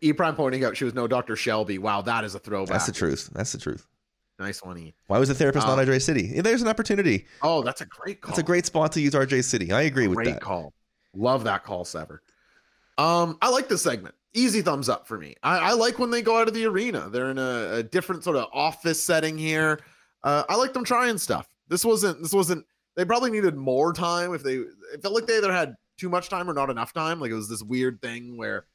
E 0.00 0.12
Prime 0.12 0.34
pointing 0.34 0.64
out 0.64 0.76
she 0.76 0.84
was 0.84 0.94
no 0.94 1.06
Dr. 1.06 1.36
Shelby. 1.36 1.78
Wow, 1.78 2.02
that 2.02 2.24
is 2.24 2.34
a 2.34 2.38
throwback. 2.38 2.72
that's 2.72 2.86
the 2.86 2.92
truth. 2.92 3.30
That's 3.32 3.52
the 3.52 3.58
truth. 3.58 3.86
Nice 4.38 4.62
one, 4.62 4.76
E. 4.78 4.94
Why 5.06 5.18
was 5.18 5.28
the 5.28 5.34
therapist 5.34 5.66
Um, 5.66 5.76
not 5.76 5.86
RJ 5.86 6.02
City? 6.02 6.40
There's 6.40 6.60
an 6.62 6.68
opportunity. 6.68 7.26
Oh, 7.42 7.62
that's 7.62 7.80
a 7.80 7.86
great 7.86 8.20
call. 8.20 8.30
That's 8.30 8.38
a 8.38 8.42
great 8.42 8.66
spot 8.66 8.92
to 8.92 9.00
use 9.00 9.14
RJ 9.14 9.44
City. 9.44 9.72
I 9.72 9.82
agree 9.82 10.08
with 10.08 10.16
great 10.16 10.34
that. 10.34 10.40
call. 10.40 10.74
Love 11.14 11.44
that 11.44 11.64
call, 11.64 11.84
Sever. 11.84 12.22
Um, 12.98 13.38
I 13.40 13.48
like 13.50 13.68
this 13.68 13.82
segment. 13.82 14.14
Easy 14.34 14.60
thumbs 14.60 14.88
up 14.90 15.06
for 15.06 15.16
me. 15.18 15.34
I, 15.42 15.58
I 15.58 15.72
like 15.72 15.98
when 15.98 16.10
they 16.10 16.20
go 16.20 16.38
out 16.38 16.48
of 16.48 16.54
the 16.54 16.66
arena. 16.66 17.08
They're 17.08 17.30
in 17.30 17.38
a, 17.38 17.76
a 17.76 17.82
different 17.82 18.24
sort 18.24 18.36
of 18.36 18.48
office 18.52 19.02
setting 19.02 19.38
here. 19.38 19.80
Uh, 20.22 20.42
I 20.48 20.56
like 20.56 20.74
them 20.74 20.84
trying 20.84 21.16
stuff. 21.16 21.48
This 21.68 21.84
wasn't. 21.84 22.22
This 22.22 22.32
wasn't. 22.32 22.66
They 22.94 23.04
probably 23.04 23.30
needed 23.30 23.56
more 23.56 23.92
time. 23.94 24.34
If 24.34 24.42
they, 24.42 24.56
it 24.56 25.02
felt 25.02 25.14
like 25.14 25.26
they 25.26 25.38
either 25.38 25.52
had 25.52 25.74
too 25.98 26.08
much 26.10 26.28
time 26.28 26.48
or 26.50 26.52
not 26.52 26.68
enough 26.68 26.92
time. 26.92 27.20
Like 27.20 27.30
it 27.30 27.34
was 27.34 27.48
this 27.48 27.62
weird 27.62 28.02
thing 28.02 28.36
where 28.36 28.66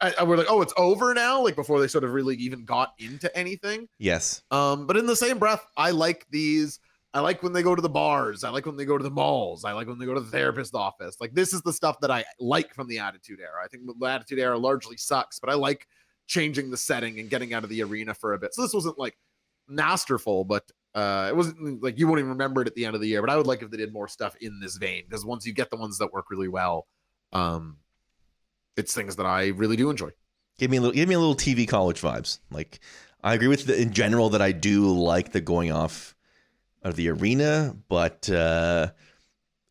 I, 0.00 0.14
I 0.20 0.24
we're 0.24 0.36
like, 0.36 0.50
oh, 0.50 0.62
it's 0.62 0.74
over 0.76 1.14
now. 1.14 1.42
Like 1.42 1.56
before 1.56 1.80
they 1.80 1.88
sort 1.88 2.04
of 2.04 2.12
really 2.12 2.36
even 2.36 2.64
got 2.64 2.94
into 2.98 3.34
anything. 3.36 3.88
Yes. 3.98 4.42
Um, 4.50 4.86
but 4.86 4.96
in 4.96 5.06
the 5.06 5.16
same 5.16 5.38
breath, 5.38 5.66
I 5.76 5.90
like 5.90 6.26
these. 6.30 6.80
I 7.12 7.20
like 7.20 7.42
when 7.42 7.52
they 7.52 7.62
go 7.62 7.76
to 7.76 7.82
the 7.82 7.88
bars. 7.88 8.42
I 8.42 8.50
like 8.50 8.66
when 8.66 8.76
they 8.76 8.84
go 8.84 8.98
to 8.98 9.04
the 9.04 9.10
malls. 9.10 9.64
I 9.64 9.72
like 9.72 9.86
when 9.86 9.98
they 9.98 10.06
go 10.06 10.14
to 10.14 10.20
the 10.20 10.30
therapist 10.30 10.74
office. 10.74 11.16
Like 11.20 11.32
this 11.32 11.52
is 11.52 11.62
the 11.62 11.72
stuff 11.72 12.00
that 12.00 12.10
I 12.10 12.24
like 12.40 12.74
from 12.74 12.88
the 12.88 12.98
Attitude 12.98 13.40
Era. 13.40 13.64
I 13.64 13.68
think 13.68 13.84
the 13.98 14.06
Attitude 14.06 14.40
Era 14.40 14.58
largely 14.58 14.96
sucks, 14.96 15.38
but 15.38 15.48
I 15.48 15.54
like 15.54 15.86
changing 16.26 16.70
the 16.70 16.76
setting 16.76 17.20
and 17.20 17.30
getting 17.30 17.54
out 17.54 17.62
of 17.62 17.70
the 17.70 17.82
arena 17.82 18.14
for 18.14 18.32
a 18.32 18.38
bit. 18.38 18.54
So 18.54 18.62
this 18.62 18.74
wasn't 18.74 18.98
like 18.98 19.16
masterful, 19.68 20.44
but 20.44 20.70
uh, 20.94 21.26
it 21.28 21.36
wasn't 21.36 21.82
like 21.82 21.98
you 21.98 22.06
won't 22.08 22.18
even 22.18 22.30
remember 22.30 22.62
it 22.62 22.68
at 22.68 22.74
the 22.74 22.84
end 22.84 22.94
of 22.94 23.00
the 23.00 23.08
year. 23.08 23.20
But 23.20 23.30
I 23.30 23.36
would 23.36 23.46
like 23.46 23.62
if 23.62 23.70
they 23.70 23.76
did 23.76 23.92
more 23.92 24.08
stuff 24.08 24.34
in 24.40 24.58
this 24.60 24.76
vein 24.76 25.04
because 25.08 25.24
once 25.24 25.46
you 25.46 25.52
get 25.52 25.70
the 25.70 25.76
ones 25.76 25.98
that 25.98 26.12
work 26.12 26.30
really 26.30 26.48
well, 26.48 26.86
um, 27.32 27.76
it's 28.76 28.94
things 28.94 29.16
that 29.16 29.26
I 29.26 29.48
really 29.48 29.76
do 29.76 29.90
enjoy. 29.90 30.10
Give 30.58 30.70
me 30.70 30.76
a 30.76 30.80
little, 30.80 30.94
give 30.94 31.08
me 31.08 31.14
a 31.14 31.18
little 31.18 31.34
TV 31.34 31.66
college 31.66 32.00
vibes. 32.00 32.38
Like, 32.50 32.80
I 33.22 33.34
agree 33.34 33.48
with 33.48 33.66
the, 33.66 33.80
in 33.80 33.92
general 33.92 34.30
that 34.30 34.42
I 34.42 34.52
do 34.52 34.92
like 34.92 35.32
the 35.32 35.40
going 35.40 35.72
off 35.72 36.14
of 36.82 36.96
the 36.96 37.08
arena, 37.10 37.74
but 37.88 38.28
uh, 38.30 38.88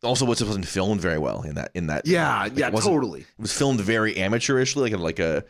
also 0.03 0.25
was 0.25 0.43
wasn't 0.43 0.67
filmed 0.67 0.99
very 0.99 1.19
well 1.19 1.43
in 1.43 1.55
that 1.55 1.71
in 1.73 1.87
that. 1.87 2.05
Yeah, 2.05 2.43
like, 2.43 2.57
yeah, 2.57 2.67
it 2.67 2.75
totally. 2.81 3.21
It 3.21 3.27
was 3.39 3.53
filmed 3.53 3.79
very 3.79 4.15
amateurishly, 4.15 4.91
like 4.91 4.99
like 4.99 5.19
a 5.19 5.45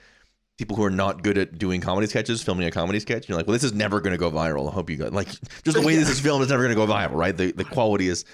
people 0.57 0.75
who 0.75 0.83
are 0.83 0.91
not 0.91 1.23
good 1.23 1.37
at 1.37 1.57
doing 1.57 1.81
comedy 1.81 2.05
sketches 2.07 2.43
filming 2.43 2.67
a 2.67 2.71
comedy 2.71 2.99
sketch. 2.99 3.27
You're 3.27 3.37
like, 3.37 3.47
well, 3.47 3.53
this 3.53 3.63
is 3.63 3.73
never 3.73 3.99
going 4.01 4.11
to 4.11 4.19
go 4.19 4.29
viral. 4.29 4.69
I 4.69 4.73
hope 4.73 4.89
you 4.89 4.97
got 4.97 5.13
like 5.13 5.27
just 5.63 5.77
the 5.77 5.81
way 5.81 5.95
this 5.95 6.09
is 6.09 6.19
filmed 6.21 6.43
is 6.43 6.49
never 6.49 6.63
going 6.63 6.75
to 6.75 6.85
go 6.85 6.91
viral, 6.91 7.15
right? 7.15 7.35
The 7.35 7.51
the 7.51 7.63
quality 7.65 8.07
is 8.07 8.25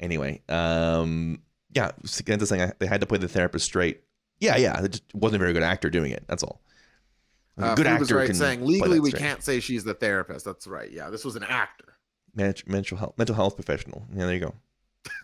anyway. 0.00 0.42
Um, 0.48 1.42
yeah, 1.74 1.92
Sakenta 2.04 2.46
saying 2.46 2.62
I- 2.62 2.72
they 2.78 2.86
had 2.86 3.00
to 3.02 3.06
play 3.06 3.18
the 3.18 3.28
therapist 3.28 3.66
straight. 3.66 4.00
Yeah, 4.40 4.56
yeah, 4.56 4.82
it 4.84 4.90
just 4.92 5.04
wasn't 5.14 5.36
a 5.36 5.44
very 5.44 5.52
good 5.52 5.62
actor 5.62 5.90
doing 5.90 6.12
it. 6.12 6.24
That's 6.28 6.42
all. 6.42 6.60
A 7.58 7.64
Uh, 7.64 7.74
good 7.74 7.86
Food 7.86 7.98
was 7.98 8.08
actor 8.08 8.16
right 8.16 8.36
saying 8.36 8.64
legally 8.64 9.00
we 9.00 9.10
can't 9.10 9.42
say 9.42 9.58
she's 9.60 9.82
the 9.84 9.94
therapist. 9.94 10.44
That's 10.44 10.66
right. 10.66 10.90
Yeah, 10.90 11.10
this 11.10 11.24
was 11.24 11.34
an 11.36 11.42
actor. 11.44 11.94
Mental 12.34 12.96
health 12.96 13.14
mental 13.18 13.34
health 13.34 13.56
professional. 13.56 14.06
Yeah, 14.14 14.26
there 14.26 14.34
you 14.34 14.40
go. 14.40 14.54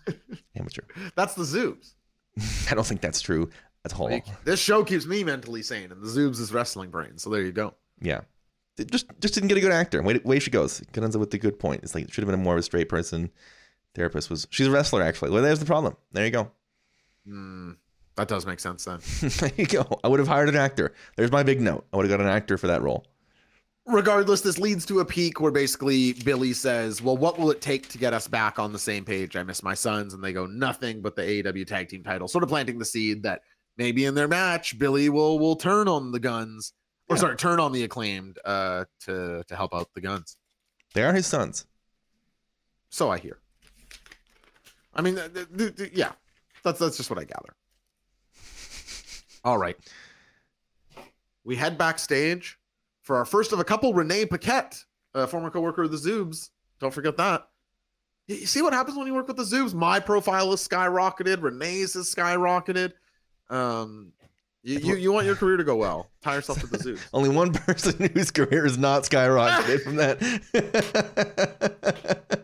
Amateur. 0.57 0.83
That's 1.15 1.35
the 1.35 1.45
Zoobs. 1.45 1.95
I 2.71 2.75
don't 2.75 2.87
think 2.87 3.01
that's 3.01 3.21
true 3.21 3.51
at 3.85 3.99
all. 3.99 4.11
Like, 4.11 4.27
this 4.45 4.59
show 4.59 4.83
keeps 4.83 5.07
me 5.07 5.23
mentally 5.23 5.62
sane, 5.62 5.93
and 5.93 6.03
the 6.03 6.09
Zoobs 6.09 6.41
is 6.41 6.53
wrestling 6.53 6.91
brain. 6.91 7.19
So 7.19 7.31
there 7.31 7.43
you 7.43 7.53
go. 7.53 7.75
Yeah. 8.01 8.23
It 8.77 8.91
just 8.91 9.07
just 9.21 9.35
didn't 9.35 9.49
get 9.49 9.59
a 9.59 9.61
good 9.61 9.71
actor. 9.71 10.03
Way, 10.03 10.19
way 10.25 10.41
she 10.41 10.51
goes. 10.51 10.81
It 10.81 10.99
ends 10.99 11.15
up 11.15 11.21
with 11.21 11.31
the 11.31 11.39
good 11.39 11.61
point. 11.61 11.85
It's 11.85 11.95
like 11.95 12.05
it 12.05 12.12
should 12.12 12.23
have 12.23 12.29
been 12.29 12.41
a 12.41 12.43
more 12.43 12.55
of 12.55 12.59
a 12.59 12.62
straight 12.65 12.89
person. 12.89 13.31
Therapist 13.95 14.29
was 14.31 14.49
she's 14.51 14.67
a 14.67 14.71
wrestler 14.73 15.03
actually. 15.03 15.31
Well, 15.31 15.43
there's 15.45 15.61
the 15.61 15.67
problem. 15.67 15.97
There 16.11 16.25
you 16.25 16.33
go. 16.33 16.51
Hmm, 17.25 17.73
that 18.17 18.29
does 18.29 18.47
make 18.47 18.61
sense 18.61 18.85
then. 18.85 19.01
there 19.39 19.51
you 19.57 19.67
go. 19.67 20.01
I 20.05 20.09
would 20.09 20.19
have 20.21 20.29
hired 20.29 20.49
an 20.49 20.57
actor. 20.57 20.93
There's 21.17 21.33
my 21.33 21.43
big 21.43 21.61
note. 21.61 21.87
I 21.93 21.97
would 21.97 22.07
have 22.09 22.19
got 22.19 22.25
an 22.25 22.31
actor 22.31 22.57
for 22.57 22.67
that 22.69 22.83
role. 22.83 23.05
Regardless, 23.87 24.41
this 24.41 24.59
leads 24.59 24.87
to 24.87 25.01
a 25.01 25.05
peak 25.05 25.41
where 25.41 25.53
basically 25.53 26.15
Billy 26.15 26.55
says, 26.55 27.03
Well, 27.03 27.17
what 27.19 27.39
will 27.39 27.51
it 27.51 27.61
take 27.61 27.89
to 27.89 27.99
get 27.99 28.15
us 28.15 28.27
back 28.27 28.59
on 28.59 28.73
the 28.73 28.79
same 28.79 29.05
page? 29.05 29.37
I 29.37 29.43
miss 29.43 29.62
my 29.62 29.75
sons. 29.75 30.15
And 30.15 30.25
they 30.25 30.33
go, 30.33 30.47
Nothing 30.47 31.03
but 31.03 31.17
the 31.17 31.23
AEW 31.23 31.67
tag 31.67 31.89
team 31.91 32.03
title, 32.03 32.27
sort 32.29 32.43
of 32.45 32.49
planting 32.49 32.79
the 32.79 32.85
seed 32.87 33.25
that 33.25 33.43
maybe 33.77 34.07
in 34.07 34.15
their 34.15 34.29
match, 34.29 34.79
Billy 34.79 35.11
will 35.11 35.39
will 35.39 35.57
turn 35.57 35.87
on 35.89 36.12
the 36.12 36.21
Gunns, 36.21 36.73
or 37.11 37.17
Yeah. 37.17 37.21
sorry, 37.21 37.37
turn 37.37 37.61
on 37.61 37.73
the 37.73 37.83
acclaimed 37.85 38.39
uh, 38.45 38.85
to, 39.01 39.45
to 39.49 39.57
help 39.57 39.75
out 39.75 39.89
the 39.95 40.01
Gunns. 40.01 40.39
They 40.95 41.03
are 41.03 41.12
his 41.12 41.27
sons. 41.27 41.67
So 42.89 43.11
I 43.11 43.19
hear. 43.19 43.39
I 44.95 45.03
mean, 45.03 45.17
th- 45.17 45.35
th- 45.35 45.49
th- 45.59 45.77
th- 45.77 45.93
yeah, 45.93 46.12
that's 46.62 46.79
that's 46.79 46.97
just 46.97 47.11
what 47.11 47.19
I 47.19 47.25
gather. 47.25 47.55
All 49.45 49.59
right, 49.59 49.76
we 51.45 51.57
head 51.57 51.76
backstage 51.76 52.59
for 53.03 53.16
our 53.16 53.24
first 53.24 53.53
of 53.53 53.61
a 53.61 53.64
couple. 53.64 53.92
Renee 53.92 54.24
Paquette, 54.26 54.82
a 55.14 55.26
former 55.26 55.51
coworker 55.51 55.82
of 55.82 55.90
the 55.90 55.99
Zoobs. 55.99 56.51
Don't 56.80 56.95
forget 56.95 57.16
that. 57.18 57.47
You 58.26 58.47
see 58.47 58.62
what 58.62 58.72
happens 58.72 58.97
when 58.97 59.07
you 59.07 59.12
work 59.14 59.28
with 59.28 59.36
the 59.36 59.42
Zoobs? 59.42 59.74
My 59.74 60.01
profile 60.01 60.51
is 60.55 60.66
skyrocketed. 60.66 61.42
Renee's 61.42 61.92
has 61.92 62.12
skyrocketed. 62.14 62.92
Um, 63.51 64.12
you, 64.62 64.78
you 64.78 64.97
you 64.97 65.12
want 65.12 65.26
your 65.26 65.36
career 65.36 65.59
to 65.59 65.64
go 65.64 65.76
well? 65.76 66.11
Tie 66.22 66.36
yourself 66.36 66.61
to 66.61 66.66
the 66.66 66.78
Zoobs. 66.78 67.01
Only 67.12 67.28
one 67.28 67.53
person 67.53 68.11
whose 68.14 68.30
career 68.30 68.64
is 68.64 68.78
not 68.78 69.03
skyrocketed 69.03 69.82
from 69.82 69.97
that. 69.97 70.22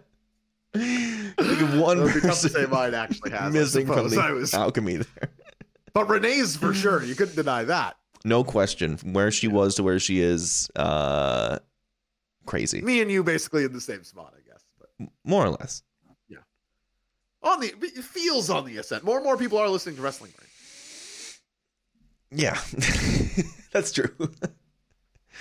One 1.81 1.99
It 2.01 2.07
be 2.07 2.13
tough 2.13 2.21
to 2.23 2.29
person 2.29 2.51
say 2.51 2.67
mine 2.67 2.95
actually 2.95 3.31
has. 3.33 3.53
Missing 3.53 3.87
from 3.87 4.09
the 4.09 4.21
I 4.21 4.33
was- 4.33 4.53
alchemy 4.55 4.97
there. 4.99 5.31
But 5.93 6.09
Renee's 6.09 6.57
for 6.57 6.73
sure. 6.75 7.03
You 7.03 7.15
couldn't 7.15 7.37
deny 7.37 7.65
that. 7.65 7.97
No 8.25 8.45
question. 8.45 8.97
From 8.97 9.13
where 9.13 9.31
she 9.31 9.49
was 9.49 9.75
to 9.77 9.83
where 9.83 9.99
she 9.99 10.21
is, 10.21 10.71
uh, 10.77 11.59
crazy. 12.47 12.81
me 12.83 13.01
and 13.01 13.11
you 13.11 13.23
basically 13.25 13.65
in 13.65 13.73
the 13.73 13.81
same 13.81 14.05
spot, 14.05 14.35
I 14.37 14.41
guess. 14.51 14.65
But 14.79 14.89
More 15.25 15.47
or 15.47 15.51
less. 15.51 15.83
Yeah. 16.29 16.39
On 17.43 17.61
the 17.61 17.69
it 17.81 18.05
feels 18.05 18.51
on 18.51 18.65
the 18.67 18.77
ascent. 18.77 19.05
More 19.05 19.17
and 19.17 19.25
more 19.25 19.37
people 19.37 19.59
are 19.59 19.69
listening 19.69 19.97
to 19.97 20.03
wrestling. 20.03 20.33
Yeah, 22.33 22.61
that's 23.73 23.93
true. 23.93 24.15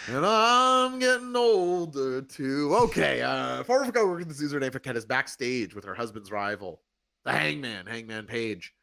And 0.08 0.26
I'm 0.26 0.98
getting 0.98 1.36
older 1.36 2.22
too. 2.22 2.74
Okay, 2.84 3.22
uh 3.22 3.64
former 3.64 3.92
coworker 3.92 4.24
the 4.24 4.34
Caesar 4.34 4.56
Renee 4.56 4.70
Paquette 4.70 4.96
is 4.96 5.04
backstage 5.06 5.76
with 5.76 5.84
her 5.84 5.94
husband's 5.94 6.32
rival, 6.32 6.82
the 7.26 7.32
Hangman, 7.34 7.86
Hangman 7.86 8.26
Page. 8.26 8.74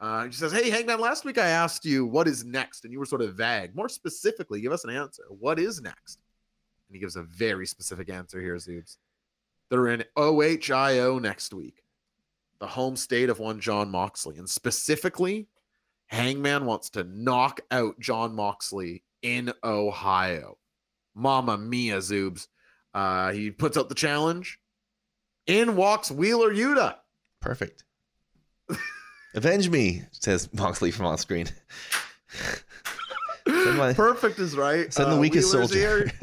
Uh, 0.00 0.26
she 0.26 0.36
says, 0.36 0.52
"Hey, 0.52 0.68
Hangman, 0.68 1.00
last 1.00 1.24
week 1.24 1.38
I 1.38 1.48
asked 1.48 1.84
you 1.84 2.04
what 2.06 2.28
is 2.28 2.44
next, 2.44 2.84
and 2.84 2.92
you 2.92 2.98
were 2.98 3.06
sort 3.06 3.22
of 3.22 3.34
vague. 3.34 3.74
More 3.74 3.88
specifically, 3.88 4.60
give 4.60 4.72
us 4.72 4.84
an 4.84 4.90
answer. 4.90 5.24
What 5.28 5.58
is 5.58 5.80
next?" 5.80 6.18
And 6.88 6.96
he 6.96 7.00
gives 7.00 7.16
a 7.16 7.22
very 7.22 7.66
specific 7.66 8.10
answer 8.10 8.40
here, 8.40 8.56
Zoobs. 8.56 8.98
They're 9.70 9.88
in 9.88 10.04
OHIO 10.16 11.18
next 11.20 11.52
week, 11.52 11.82
the 12.60 12.66
home 12.66 12.96
state 12.96 13.30
of 13.30 13.38
one 13.38 13.58
John 13.58 13.90
Moxley, 13.90 14.38
and 14.38 14.48
specifically, 14.48 15.48
Hangman 16.06 16.66
wants 16.66 16.90
to 16.90 17.04
knock 17.04 17.60
out 17.70 17.98
John 17.98 18.34
Moxley 18.34 19.02
in 19.22 19.52
Ohio. 19.64 20.58
Mama 21.14 21.56
Mia 21.56 21.98
Zoobs. 21.98 22.46
Uh, 22.94 23.32
he 23.32 23.50
puts 23.50 23.76
out 23.76 23.88
the 23.88 23.94
challenge. 23.94 24.60
In 25.46 25.76
walks 25.76 26.10
Wheeler 26.10 26.52
Yuta. 26.52 26.96
Perfect. 27.40 27.84
Avenge 29.36 29.70
me, 29.70 30.02
says 30.12 30.52
Moxley 30.52 30.90
from 30.90 31.06
off 31.06 31.20
screen. 31.20 31.46
My- 33.46 33.92
Perfect 33.94 34.38
is 34.38 34.56
right. 34.56 34.92
Send 34.92 35.12
the 35.12 35.16
Uh, 35.16 35.20
weakest 35.20 35.52
Wheeler's 35.52 35.70
soldier. 35.70 36.10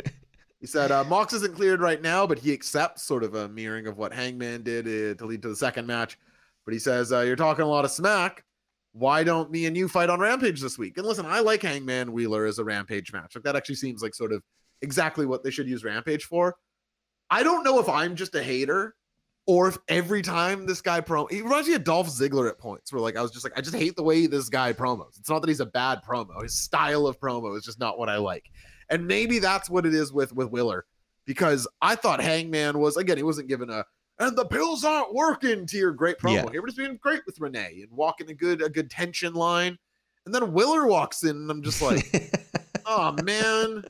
He 0.59 0.67
said 0.67 0.93
uh, 0.93 1.03
Mox 1.03 1.33
isn't 1.33 1.55
cleared 1.55 1.81
right 1.81 2.01
now, 2.01 2.25
but 2.25 2.39
he 2.39 2.53
accepts 2.53 3.03
sort 3.03 3.25
of 3.25 3.35
a 3.35 3.49
mirroring 3.49 3.85
of 3.85 3.97
what 3.97 4.13
Hangman 4.13 4.63
did 4.63 4.87
uh, 4.87 5.13
to 5.17 5.25
lead 5.25 5.41
to 5.41 5.49
the 5.49 5.55
second 5.57 5.85
match. 5.87 6.17
But 6.63 6.71
he 6.73 6.79
says, 6.79 7.11
uh, 7.11 7.19
You're 7.19 7.35
talking 7.35 7.65
a 7.65 7.67
lot 7.67 7.83
of 7.83 7.91
smack. 7.91 8.45
Why 8.93 9.25
don't 9.25 9.51
me 9.51 9.65
and 9.65 9.75
you 9.75 9.89
fight 9.89 10.09
on 10.09 10.21
Rampage 10.21 10.61
this 10.61 10.77
week? 10.77 10.97
And 10.97 11.05
listen, 11.05 11.25
I 11.25 11.41
like 11.41 11.63
Hangman 11.63 12.13
Wheeler 12.13 12.45
as 12.45 12.59
a 12.59 12.63
Rampage 12.63 13.11
match. 13.11 13.35
Like 13.35 13.43
that 13.43 13.57
actually 13.57 13.75
seems 13.75 14.01
like 14.01 14.15
sort 14.15 14.31
of 14.31 14.41
exactly 14.81 15.25
what 15.25 15.43
they 15.43 15.51
should 15.51 15.67
use 15.67 15.83
Rampage 15.83 16.23
for. 16.23 16.55
I 17.29 17.43
don't 17.43 17.65
know 17.65 17.79
if 17.81 17.89
I'm 17.89 18.15
just 18.15 18.33
a 18.33 18.41
hater 18.41 18.95
or 19.45 19.67
if 19.67 19.77
every 19.87 20.21
time 20.21 20.65
this 20.65 20.81
guy 20.81 21.01
promo, 21.01 21.29
he 21.29 21.41
reminds 21.41 21.67
me 21.67 21.75
of 21.75 21.83
Dolph 21.83 22.07
Ziggler 22.07 22.49
at 22.49 22.57
points 22.57 22.93
where 22.93 23.01
like 23.01 23.17
I 23.17 23.21
was 23.21 23.31
just 23.31 23.43
like, 23.43 23.57
I 23.57 23.61
just 23.61 23.75
hate 23.75 23.95
the 23.95 24.03
way 24.03 24.25
this 24.25 24.49
guy 24.49 24.71
promos. 24.73 25.19
It's 25.19 25.29
not 25.29 25.41
that 25.41 25.49
he's 25.49 25.59
a 25.59 25.65
bad 25.65 26.01
promo. 26.07 26.41
His 26.41 26.57
style 26.57 27.07
of 27.07 27.19
promo 27.19 27.57
is 27.57 27.63
just 27.63 27.79
not 27.79 27.99
what 27.99 28.09
I 28.09 28.17
like. 28.17 28.49
And 28.89 29.07
maybe 29.07 29.39
that's 29.39 29.69
what 29.69 29.85
it 29.85 29.93
is 29.93 30.13
with 30.13 30.33
with 30.33 30.49
Wheeler, 30.49 30.85
because 31.25 31.67
I 31.81 31.95
thought 31.95 32.21
Hangman 32.21 32.79
was 32.79 32.97
again, 32.97 33.17
he 33.17 33.23
wasn't 33.23 33.49
given 33.49 33.69
a 33.69 33.85
and 34.19 34.37
the 34.37 34.45
pills 34.45 34.85
aren't 34.85 35.13
working 35.13 35.65
to 35.65 35.77
your 35.77 35.91
great 35.91 36.19
promo. 36.19 36.45
Yeah. 36.45 36.51
He 36.51 36.59
was 36.59 36.75
being 36.75 36.97
great 37.01 37.21
with 37.25 37.39
Renee 37.39 37.81
and 37.81 37.91
walking 37.91 38.29
a 38.29 38.33
good 38.33 38.61
a 38.61 38.69
good 38.69 38.89
tension 38.89 39.33
line. 39.33 39.77
And 40.25 40.33
then 40.33 40.53
Wheeler 40.53 40.87
walks 40.87 41.23
in, 41.23 41.31
and 41.31 41.51
I'm 41.51 41.61
just 41.61 41.81
like, 41.81 42.05
oh 42.85 43.11
man. 43.23 43.83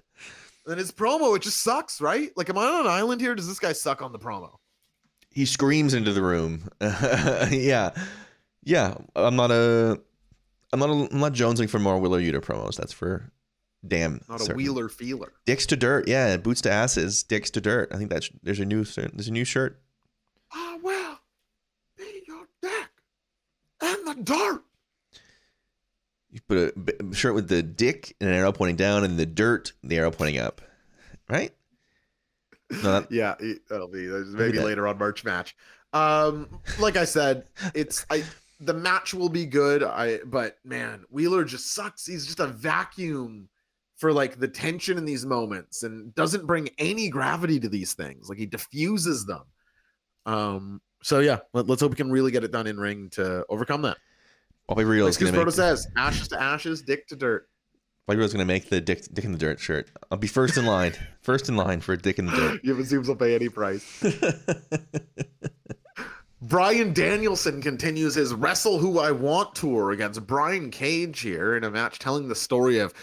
And 0.65 0.79
his 0.79 0.91
promo, 0.93 1.35
it 1.35 1.41
just 1.41 1.61
sucks, 1.61 1.99
right? 1.99 2.31
Like, 2.37 2.49
am 2.49 2.57
I 2.57 2.65
on 2.65 2.81
an 2.81 2.87
island 2.87 3.19
here? 3.19 3.35
Does 3.35 3.47
this 3.47 3.59
guy 3.59 3.73
suck 3.73 4.01
on 4.01 4.13
the 4.13 4.19
promo? 4.19 4.55
He 5.33 5.45
screams 5.45 5.93
into 5.93 6.13
the 6.13 6.21
room. 6.21 6.69
yeah, 6.81 7.91
yeah. 8.63 8.95
I'm 9.15 9.35
not 9.35 9.51
a. 9.51 9.99
I'm 10.71 10.79
not. 10.79 10.89
A, 10.89 11.07
I'm 11.11 11.19
not 11.19 11.33
jonesing 11.33 11.69
for 11.69 11.79
more 11.79 11.99
Wheeler 11.99 12.21
Yuta 12.21 12.41
promos. 12.41 12.75
That's 12.75 12.93
for 12.93 13.31
damn. 13.85 14.21
Not 14.29 14.47
a 14.47 14.53
wheeler 14.53 14.89
feeler. 14.89 15.33
Dicks 15.45 15.65
to 15.67 15.75
dirt. 15.75 16.07
Yeah, 16.07 16.37
boots 16.37 16.61
to 16.61 16.71
asses. 16.71 17.23
Dicks 17.23 17.49
to 17.51 17.61
dirt. 17.61 17.89
I 17.91 17.97
think 17.97 18.09
that's 18.09 18.29
there's 18.43 18.59
a 18.59 18.65
new 18.65 18.83
there's 18.83 19.27
a 19.27 19.31
new 19.31 19.45
shirt. 19.45 19.81
Ah, 20.53 20.77
well, 20.81 21.19
be 21.97 22.23
your 22.27 22.47
deck 22.61 22.91
and 23.81 24.07
the 24.07 24.23
dirt. 24.23 24.63
You 26.31 26.41
put 26.47 26.75
a 26.75 27.15
shirt 27.15 27.35
with 27.35 27.47
the 27.47 27.61
dick 27.61 28.15
and 28.19 28.29
an 28.29 28.35
arrow 28.35 28.51
pointing 28.51 28.75
down, 28.75 29.03
and 29.03 29.17
the 29.19 29.25
dirt, 29.25 29.73
the 29.83 29.97
arrow 29.97 30.11
pointing 30.11 30.39
up. 30.39 30.61
Right? 31.29 31.53
No, 32.81 33.01
that, 33.01 33.11
Yeah, 33.11 33.35
that'll 33.69 33.87
be 33.87 34.07
Maybe 34.07 34.57
that- 34.57 34.65
later 34.65 34.87
on 34.87 34.97
March 34.97 35.23
match. 35.23 35.55
Um, 35.93 36.59
like 36.79 36.97
I 36.97 37.05
said, 37.05 37.45
it's 37.75 38.05
I 38.09 38.23
the 38.59 38.73
match 38.73 39.13
will 39.13 39.29
be 39.29 39.45
good. 39.45 39.83
I 39.83 40.19
but 40.25 40.57
man, 40.63 41.03
Wheeler 41.09 41.43
just 41.43 41.73
sucks. 41.73 42.05
He's 42.05 42.25
just 42.25 42.39
a 42.39 42.47
vacuum 42.47 43.47
for 43.97 44.11
like 44.11 44.39
the 44.39 44.47
tension 44.47 44.97
in 44.97 45.05
these 45.05 45.25
moments 45.25 45.83
and 45.83 46.13
doesn't 46.15 46.47
bring 46.47 46.69
any 46.77 47.09
gravity 47.09 47.59
to 47.59 47.69
these 47.69 47.93
things. 47.93 48.27
Like 48.27 48.39
he 48.39 48.45
diffuses 48.45 49.25
them. 49.25 49.43
Um, 50.25 50.81
so 51.03 51.19
yeah, 51.19 51.39
let, 51.53 51.69
us 51.69 51.79
hope 51.79 51.91
we 51.91 51.95
can 51.95 52.11
really 52.11 52.31
get 52.31 52.43
it 52.43 52.51
done 52.51 52.65
in 52.65 52.79
ring 52.79 53.09
to 53.11 53.45
overcome 53.49 53.83
that. 53.83 53.97
Bobby 54.67 54.85
Real 54.85 55.05
Like 55.05 55.11
is 55.11 55.17
going 55.17 55.33
Scoots 55.33 55.55
to 55.55 55.61
Brodo 55.61 55.65
says, 55.67 55.87
ashes 55.95 56.27
to 56.29 56.41
ashes, 56.41 56.81
dick 56.81 57.07
to 57.07 57.15
dirt. 57.15 57.47
Real 58.07 58.19
going 58.19 58.39
to 58.39 58.45
make 58.45 58.69
the 58.69 58.81
dick, 58.81 59.05
dick 59.13 59.23
in 59.23 59.31
the 59.31 59.37
dirt 59.37 59.59
shirt. 59.59 59.89
I'll 60.11 60.17
be 60.17 60.27
first 60.27 60.57
in 60.57 60.65
line. 60.65 60.93
first 61.21 61.47
in 61.47 61.55
line 61.55 61.79
for 61.79 61.93
a 61.93 61.97
dick 61.97 62.19
in 62.19 62.25
the 62.25 62.33
dirt. 62.33 62.61
You 62.63 62.75
have 62.75 62.85
Zoobs 62.85 63.07
will 63.07 63.15
pay 63.15 63.33
any 63.33 63.49
price. 63.49 64.03
Bryan 66.41 66.93
Danielson 66.93 67.61
continues 67.61 68.15
his 68.15 68.33
Wrestle 68.33 68.77
Who 68.77 68.99
I 68.99 69.11
Want 69.11 69.55
tour 69.55 69.91
against 69.91 70.27
Brian 70.27 70.69
Cage 70.69 71.21
here 71.21 71.55
in 71.55 71.63
a 71.63 71.71
match 71.71 71.99
telling 71.99 72.27
the 72.27 72.35
story 72.35 72.79
of 72.79 72.93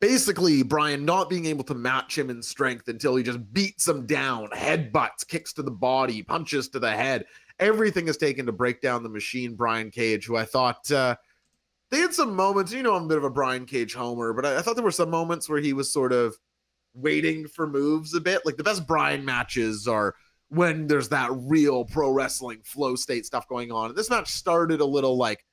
basically 0.00 0.62
Brian 0.62 1.04
not 1.04 1.28
being 1.28 1.44
able 1.44 1.64
to 1.64 1.74
match 1.74 2.16
him 2.16 2.30
in 2.30 2.42
strength 2.42 2.88
until 2.88 3.14
he 3.14 3.22
just 3.22 3.52
beats 3.52 3.86
him 3.86 4.06
down, 4.06 4.48
headbutts, 4.54 5.26
kicks 5.28 5.52
to 5.52 5.62
the 5.62 5.70
body, 5.70 6.22
punches 6.22 6.68
to 6.70 6.78
the 6.78 6.90
head. 6.90 7.26
Everything 7.58 8.08
is 8.08 8.16
taken 8.16 8.46
to 8.46 8.52
break 8.52 8.80
down 8.80 9.02
the 9.02 9.08
machine, 9.10 9.54
Brian 9.54 9.90
Cage, 9.90 10.24
who 10.24 10.36
I 10.36 10.46
thought 10.46 10.90
uh, 10.90 11.16
they 11.90 11.98
had 11.98 12.14
some 12.14 12.34
moments. 12.34 12.72
You 12.72 12.82
know, 12.82 12.94
I'm 12.94 13.04
a 13.04 13.08
bit 13.08 13.18
of 13.18 13.24
a 13.24 13.30
Brian 13.30 13.66
Cage 13.66 13.94
homer, 13.94 14.32
but 14.32 14.44
I, 14.44 14.58
I 14.58 14.62
thought 14.62 14.76
there 14.76 14.84
were 14.84 14.90
some 14.90 15.10
moments 15.10 15.48
where 15.48 15.60
he 15.60 15.72
was 15.72 15.92
sort 15.92 16.12
of 16.12 16.36
waiting 16.94 17.46
for 17.46 17.66
moves 17.66 18.14
a 18.14 18.20
bit. 18.20 18.44
Like 18.44 18.56
the 18.56 18.64
best 18.64 18.86
Brian 18.86 19.24
matches 19.24 19.86
are 19.86 20.14
when 20.48 20.86
there's 20.86 21.08
that 21.10 21.30
real 21.32 21.84
pro 21.84 22.10
wrestling 22.10 22.60
flow 22.64 22.96
state 22.96 23.26
stuff 23.26 23.48
going 23.48 23.70
on. 23.70 23.90
And 23.90 23.98
this 23.98 24.10
match 24.10 24.28
started 24.28 24.80
a 24.80 24.84
little 24.86 25.16
like 25.16 25.44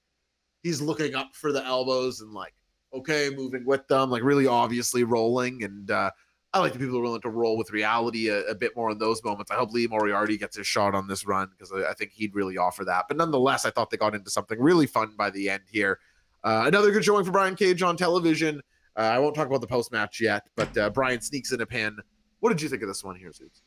he's 0.62 0.82
looking 0.82 1.16
up 1.16 1.36
for 1.36 1.52
the 1.52 1.64
elbows 1.66 2.22
and 2.22 2.32
like, 2.32 2.54
okay, 2.94 3.30
moving 3.36 3.66
with 3.66 3.88
them, 3.88 4.10
like 4.10 4.24
really 4.24 4.48
obviously 4.48 5.04
rolling. 5.04 5.64
And 5.64 5.90
uh, 5.90 6.12
I 6.54 6.60
like 6.60 6.74
the 6.74 6.80
people 6.80 6.94
who 6.94 7.00
are 7.00 7.04
willing 7.04 7.22
to 7.22 7.30
roll 7.30 7.58
with 7.58 7.72
reality 7.72 8.30
a, 8.30 8.42
a 8.44 8.56
bit 8.56 8.76
more 8.76 8.92
in 8.92 9.00
those 9.00 9.24
moments. 9.24 9.52
I 9.52 9.56
hope 9.56 9.72
Lee 9.72 9.88
Moriarty 9.88 10.38
gets 10.38 10.56
his 10.56 10.68
shot 10.68 10.94
on 10.94 11.08
this 11.08 11.26
run 11.26 11.50
because 11.50 11.72
I, 11.72 11.90
I 11.90 11.94
think 11.94 12.12
he'd 12.14 12.36
really 12.36 12.58
offer 12.58 12.86
that. 12.86 13.06
But 13.08 13.18
nonetheless, 13.18 13.66
I 13.66 13.72
thought 13.72 13.90
they 13.90 13.98
got 13.98 14.16
into 14.16 14.30
something 14.30 14.60
really 14.60 14.88
fun 14.88 15.16
by 15.18 15.32
the 15.32 15.50
end 15.50 15.64
here. 15.72 16.00
Uh, 16.44 16.64
another 16.66 16.92
good 16.92 17.06
showing 17.06 17.24
for 17.24 17.32
Brian 17.32 17.56
Cage 17.56 17.82
on 17.82 17.96
television. 17.96 18.62
Uh, 18.98 19.02
I 19.02 19.20
won't 19.20 19.36
talk 19.36 19.48
about 19.48 19.62
the 19.62 19.68
post 19.68 19.92
match 19.92 20.20
yet, 20.22 20.44
but 20.56 20.78
uh, 20.78 20.90
Brian 20.90 21.22
sneaks 21.22 21.52
in 21.52 21.62
a 21.62 21.66
pin. 21.66 21.98
What 22.40 22.50
did 22.50 22.62
you 22.62 22.70
think 22.70 22.82
of 22.82 22.88
this 22.88 23.04
one 23.04 23.16
here, 23.16 23.32
Zoobs? 23.32 23.62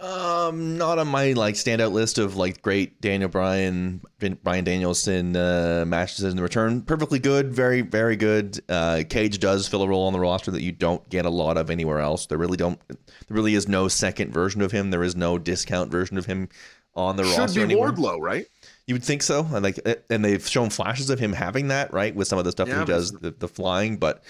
Um, 0.00 0.78
not 0.78 0.98
on 0.98 1.06
my 1.08 1.32
like 1.32 1.54
standout 1.54 1.92
list 1.92 2.18
of 2.18 2.34
like 2.34 2.62
great 2.62 3.00
Daniel 3.00 3.28
Bryan, 3.28 4.00
Brian 4.42 4.64
Danielson 4.64 5.36
uh, 5.36 5.84
matches 5.86 6.24
in 6.24 6.34
the 6.34 6.42
return. 6.42 6.82
Perfectly 6.82 7.18
good, 7.18 7.52
very 7.52 7.82
very 7.82 8.16
good. 8.16 8.58
Uh, 8.68 9.02
Cage 9.08 9.38
does 9.38 9.68
fill 9.68 9.82
a 9.82 9.88
role 9.88 10.06
on 10.06 10.12
the 10.12 10.18
roster 10.18 10.50
that 10.50 10.62
you 10.62 10.72
don't 10.72 11.06
get 11.08 11.24
a 11.24 11.30
lot 11.30 11.56
of 11.56 11.70
anywhere 11.70 12.00
else. 12.00 12.26
There 12.26 12.38
really 12.38 12.56
don't. 12.56 12.80
There 12.88 12.98
really 13.28 13.54
is 13.54 13.68
no 13.68 13.86
second 13.86 14.32
version 14.32 14.62
of 14.62 14.72
him. 14.72 14.90
There 14.90 15.04
is 15.04 15.14
no 15.14 15.38
discount 15.38 15.90
version 15.90 16.18
of 16.18 16.26
him 16.26 16.48
on 16.94 17.16
the 17.16 17.24
Should 17.24 17.38
roster 17.38 17.60
be 17.60 17.64
anywhere. 17.64 17.92
Wardlow, 17.92 18.18
right? 18.20 18.46
You 18.92 18.96
would 18.96 19.04
think 19.04 19.22
so, 19.22 19.46
and 19.50 19.62
like, 19.62 19.80
and 20.10 20.22
they've 20.22 20.46
shown 20.46 20.68
flashes 20.68 21.08
of 21.08 21.18
him 21.18 21.32
having 21.32 21.68
that, 21.68 21.94
right, 21.94 22.14
with 22.14 22.28
some 22.28 22.38
of 22.38 22.44
the 22.44 22.52
stuff 22.52 22.68
Yeah, 22.68 22.80
he 22.80 22.84
does, 22.84 23.10
the, 23.10 23.30
the 23.30 23.48
flying, 23.48 23.96
but 23.96 24.22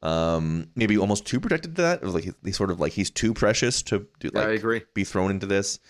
um, 0.00 0.68
maybe 0.76 0.96
almost 0.96 1.26
too 1.26 1.40
protected 1.40 1.74
to 1.74 1.82
that. 1.82 2.04
Or 2.04 2.10
like 2.10 2.32
he's 2.44 2.56
sort 2.56 2.70
of 2.70 2.78
like 2.78 2.92
he's 2.92 3.10
too 3.10 3.34
precious 3.34 3.82
to 3.82 4.06
do 4.20 4.30
Yeah, 4.32 4.38
like 4.38 4.48
I 4.48 4.52
agree. 4.52 4.82
be 4.94 5.02
thrown 5.02 5.32
into 5.32 5.46
this. 5.46 5.80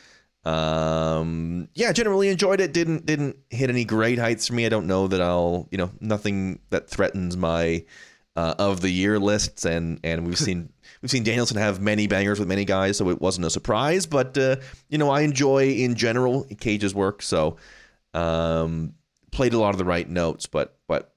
Um, 0.45 1.69
yeah, 1.75 1.93
generally 1.93 2.29
enjoyed 2.29 2.61
it. 2.61 2.73
Didn't 2.73 3.05
didn't 3.05 3.37
hit 3.51 3.69
any 3.69 3.85
great 3.85 4.19
heights 4.19 4.47
for 4.47 4.55
me. 4.55 4.65
I 4.65 4.71
don't 4.71 4.87
know 4.87 5.09
that 5.09 5.21
I'll, 5.21 5.69
you 5.71 5.77
know, 5.77 5.91
nothing 6.01 6.61
that 6.71 6.89
threatens 6.89 7.37
my 7.37 7.85
uh, 8.37 8.55
of 8.59 8.81
the 8.81 8.91
year 8.91 9.19
lists. 9.19 9.67
And 9.67 10.01
and 10.05 10.27
we've 10.27 10.39
seen 10.39 10.73
we've 11.03 11.11
seen 11.11 11.25
Danielson 11.25 11.59
have 11.59 11.81
many 11.81 12.07
bangers 12.07 12.39
with 12.39 12.49
many 12.49 12.65
guys, 12.65 12.97
so 12.97 13.11
it 13.11 13.21
wasn't 13.21 13.47
a 13.47 13.51
surprise. 13.51 14.07
But 14.07 14.39
uh, 14.39 14.57
you 14.89 14.99
know, 14.99 15.11
I 15.11 15.21
enjoy 15.23 15.71
in 15.71 15.97
general 15.97 16.47
Cage's 16.61 16.95
work. 16.95 17.23
So 17.23 17.57
um, 18.17 18.95
played 19.31 19.53
a 19.53 19.59
lot 19.59 19.71
of 19.75 19.79
the 19.79 19.85
right 19.85 20.09
notes, 20.09 20.47
but 20.47 20.79
but. 20.89 21.13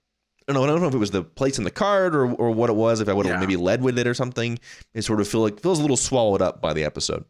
I 0.48 0.52
don't 0.52 0.64
know, 0.64 0.68
I 0.68 0.72
don't 0.74 0.82
know 0.82 0.88
if 0.88 0.96
it 0.96 0.98
was 0.98 1.12
the 1.12 1.22
place 1.24 1.60
in 1.60 1.64
the 1.64 1.70
card 1.70 2.16
or, 2.16 2.26
or 2.26 2.50
what 2.50 2.72
it 2.72 2.76
was. 2.76 3.02
If 3.02 3.08
I 3.08 3.14
would 3.14 3.28
have 3.28 3.36
Yeah. 3.36 3.40
maybe 3.40 3.56
led 3.56 3.84
with 3.84 4.00
it 4.00 4.08
or 4.08 4.16
something, 4.16 4.58
it 4.96 5.04
sort 5.04 5.22
of 5.22 5.28
feel 5.28 5.42
like 5.42 5.60
feels 5.62 5.78
a 5.78 5.84
little 5.84 5.96
swallowed 5.96 6.42
up 6.42 6.60
by 6.60 6.74
the 6.74 6.84
episode. 6.84 7.24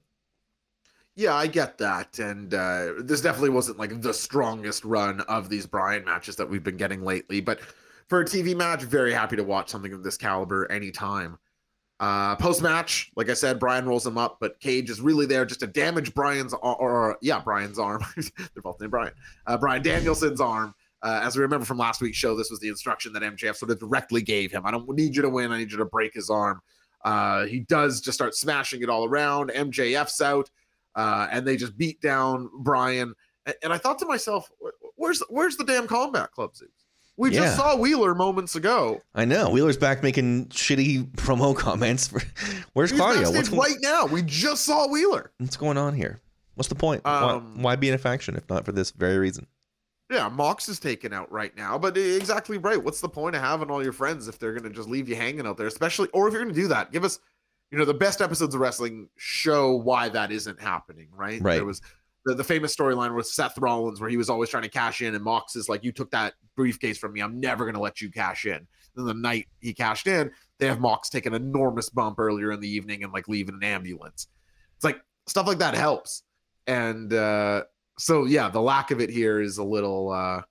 Yeah, 1.17 1.35
I 1.35 1.47
get 1.47 1.77
that. 1.79 2.17
And 2.19 2.53
uh, 2.53 2.93
this 2.99 3.19
definitely 3.19 3.49
wasn't 3.49 3.77
like 3.77 4.01
the 4.01 4.13
strongest 4.13 4.85
run 4.85 5.19
of 5.21 5.49
these 5.49 5.65
Brian 5.65 6.05
matches 6.05 6.37
that 6.37 6.49
we've 6.49 6.63
been 6.63 6.77
getting 6.77 7.03
lately. 7.03 7.41
But 7.41 7.59
for 8.07 8.21
a 8.21 8.25
TV 8.25 8.55
match, 8.55 8.83
very 8.83 9.11
happy 9.11 9.35
to 9.35 9.43
watch 9.43 9.67
something 9.67 9.91
of 9.91 10.01
this 10.01 10.15
caliber 10.15 10.71
anytime. 10.71 11.37
Uh, 11.99 12.35
Post 12.37 12.61
match, 12.61 13.11
like 13.15 13.29
I 13.29 13.33
said, 13.33 13.59
Brian 13.59 13.85
rolls 13.85 14.07
him 14.07 14.17
up, 14.17 14.37
but 14.39 14.59
Cage 14.59 14.89
is 14.89 15.01
really 15.01 15.25
there 15.25 15.45
just 15.45 15.59
to 15.59 15.67
damage 15.67 16.13
Brian's 16.13 16.53
ar- 16.53 16.75
or, 16.75 17.17
yeah, 17.21 17.39
Brian's 17.39 17.77
arm. 17.77 18.03
They're 18.15 18.63
both 18.63 18.79
named 18.79 18.91
Brian. 18.91 19.13
Uh, 19.45 19.57
Bryan 19.57 19.81
Danielson's 19.81 20.39
arm. 20.39 20.73
Uh, 21.01 21.21
as 21.23 21.35
we 21.35 21.41
remember 21.41 21.65
from 21.65 21.77
last 21.77 22.01
week's 22.01 22.17
show, 22.17 22.35
this 22.35 22.49
was 22.49 22.59
the 22.59 22.67
instruction 22.67 23.13
that 23.13 23.21
MJF 23.21 23.55
sort 23.55 23.71
of 23.71 23.79
directly 23.79 24.21
gave 24.21 24.51
him. 24.51 24.65
I 24.65 24.71
don't 24.71 24.89
need 24.89 25.15
you 25.15 25.21
to 25.21 25.29
win. 25.29 25.51
I 25.51 25.57
need 25.57 25.71
you 25.71 25.77
to 25.77 25.85
break 25.85 26.13
his 26.13 26.29
arm. 26.29 26.61
Uh, 27.03 27.45
he 27.45 27.59
does 27.61 28.01
just 28.01 28.17
start 28.17 28.35
smashing 28.35 28.81
it 28.81 28.89
all 28.89 29.05
around. 29.05 29.51
MJF's 29.51 30.21
out 30.21 30.49
uh, 30.95 31.27
and 31.31 31.45
they 31.47 31.55
just 31.55 31.77
beat 31.77 32.01
down 32.01 32.49
Brian. 32.59 33.13
And, 33.45 33.55
and 33.63 33.73
I 33.73 33.77
thought 33.77 33.99
to 33.99 34.05
myself, 34.05 34.49
where's 34.95 35.21
where's 35.29 35.55
the 35.55 35.63
damn 35.63 35.87
combat 35.87 36.31
club 36.31 36.53
Zoobs? 36.53 36.78
We 37.19 37.31
Yeah. 37.31 37.41
just 37.41 37.57
saw 37.57 37.75
Wheeler 37.75 38.15
moments 38.15 38.55
ago. 38.55 39.01
I 39.13 39.25
know 39.25 39.49
Wheeler's 39.49 39.75
back 39.77 40.01
making 40.01 40.45
shitty 40.47 41.03
promo 41.17 41.53
comments. 41.57 42.11
Where's 42.73 42.91
He's 42.91 42.99
Claudio? 42.99 43.29
What's, 43.31 43.49
right 43.49 43.75
now. 43.81 44.05
We 44.05 44.21
just 44.21 44.63
saw 44.63 44.87
Wheeler. 44.87 45.31
what's 45.37 45.57
going 45.57 45.77
on 45.77 45.93
here? 45.93 46.21
What's 46.55 46.69
the 46.69 46.75
point? 46.75 47.05
Um, 47.05 47.55
why, 47.57 47.61
why 47.61 47.75
be 47.75 47.89
in 47.89 47.93
a 47.93 47.97
faction 47.97 48.35
if 48.37 48.49
not 48.49 48.63
for 48.65 48.71
this 48.71 48.91
very 48.91 49.17
reason? 49.17 49.47
Yeah, 50.09 50.29
Mox 50.29 50.69
is 50.69 50.79
taken 50.79 51.13
out 51.13 51.29
right 51.31 51.55
now, 51.57 51.77
but 51.77 51.97
exactly 51.97 52.57
right. 52.57 52.81
What's 52.81 53.01
the 53.01 53.09
point 53.09 53.35
of 53.35 53.41
having 53.41 53.69
all 53.69 53.83
your 53.83 53.93
friends 53.93 54.27
if 54.29 54.39
they're 54.39 54.53
gonna 54.53 54.73
just 54.73 54.87
leave 54.89 55.07
you 55.09 55.15
hanging 55.15 55.45
out 55.45 55.57
there? 55.57 55.67
Especially, 55.67 56.07
or 56.13 56.27
if 56.27 56.33
you're 56.33 56.41
gonna 56.41 56.53
do 56.53 56.69
that, 56.69 56.91
give 56.91 57.03
us, 57.03 57.19
you 57.69 57.77
know, 57.77 57.85
the 57.85 57.93
best 57.93 58.21
episodes 58.21 58.55
of 58.55 58.61
wrestling 58.61 59.09
show 59.17 59.75
why 59.75 60.07
that 60.09 60.31
isn't 60.31 60.59
happening. 60.59 61.09
Right? 61.13 61.41
Right. 61.41 61.55
There 61.55 61.65
was 61.65 61.81
the, 62.25 62.35
the 62.35 62.43
famous 62.43 62.75
storyline 62.75 63.15
with 63.15 63.27
Seth 63.27 63.57
Rollins 63.57 63.99
where 63.99 64.09
he 64.09 64.17
was 64.17 64.29
always 64.29 64.49
trying 64.49 64.63
to 64.63 64.69
cash 64.69 65.01
in, 65.01 65.15
and 65.15 65.23
Mox 65.23 65.55
is 65.55 65.69
like, 65.69 65.83
"You 65.83 65.91
took 65.91 66.11
that 66.11 66.33
briefcase 66.55 66.97
from 66.97 67.13
me. 67.13 67.21
I'm 67.21 67.39
never 67.39 67.65
gonna 67.65 67.79
let 67.79 68.01
you 68.01 68.09
cash 68.09 68.45
in." 68.45 68.67
Then 68.95 69.05
the 69.05 69.13
night 69.13 69.47
he 69.59 69.73
cashed 69.73 70.07
in, 70.07 70.31
they 70.57 70.67
have 70.67 70.79
Mox 70.79 71.09
take 71.09 71.25
an 71.25 71.33
enormous 71.33 71.89
bump 71.89 72.19
earlier 72.19 72.51
in 72.51 72.59
the 72.59 72.69
evening 72.69 73.03
and 73.03 73.13
like 73.13 73.27
leave 73.27 73.49
in 73.49 73.55
an 73.55 73.63
ambulance. 73.63 74.27
It's 74.75 74.83
like 74.83 75.01
stuff 75.27 75.47
like 75.47 75.59
that 75.59 75.75
helps, 75.75 76.23
and. 76.67 77.13
uh 77.13 77.63
so 78.01 78.23
yeah, 78.23 78.47
the 78.47 78.61
lack 78.61 78.91
of 78.91 79.01
it 79.01 79.09
here 79.09 79.41
is 79.41 79.57
a 79.57 79.63
little 79.63 80.09
uh 80.09 80.41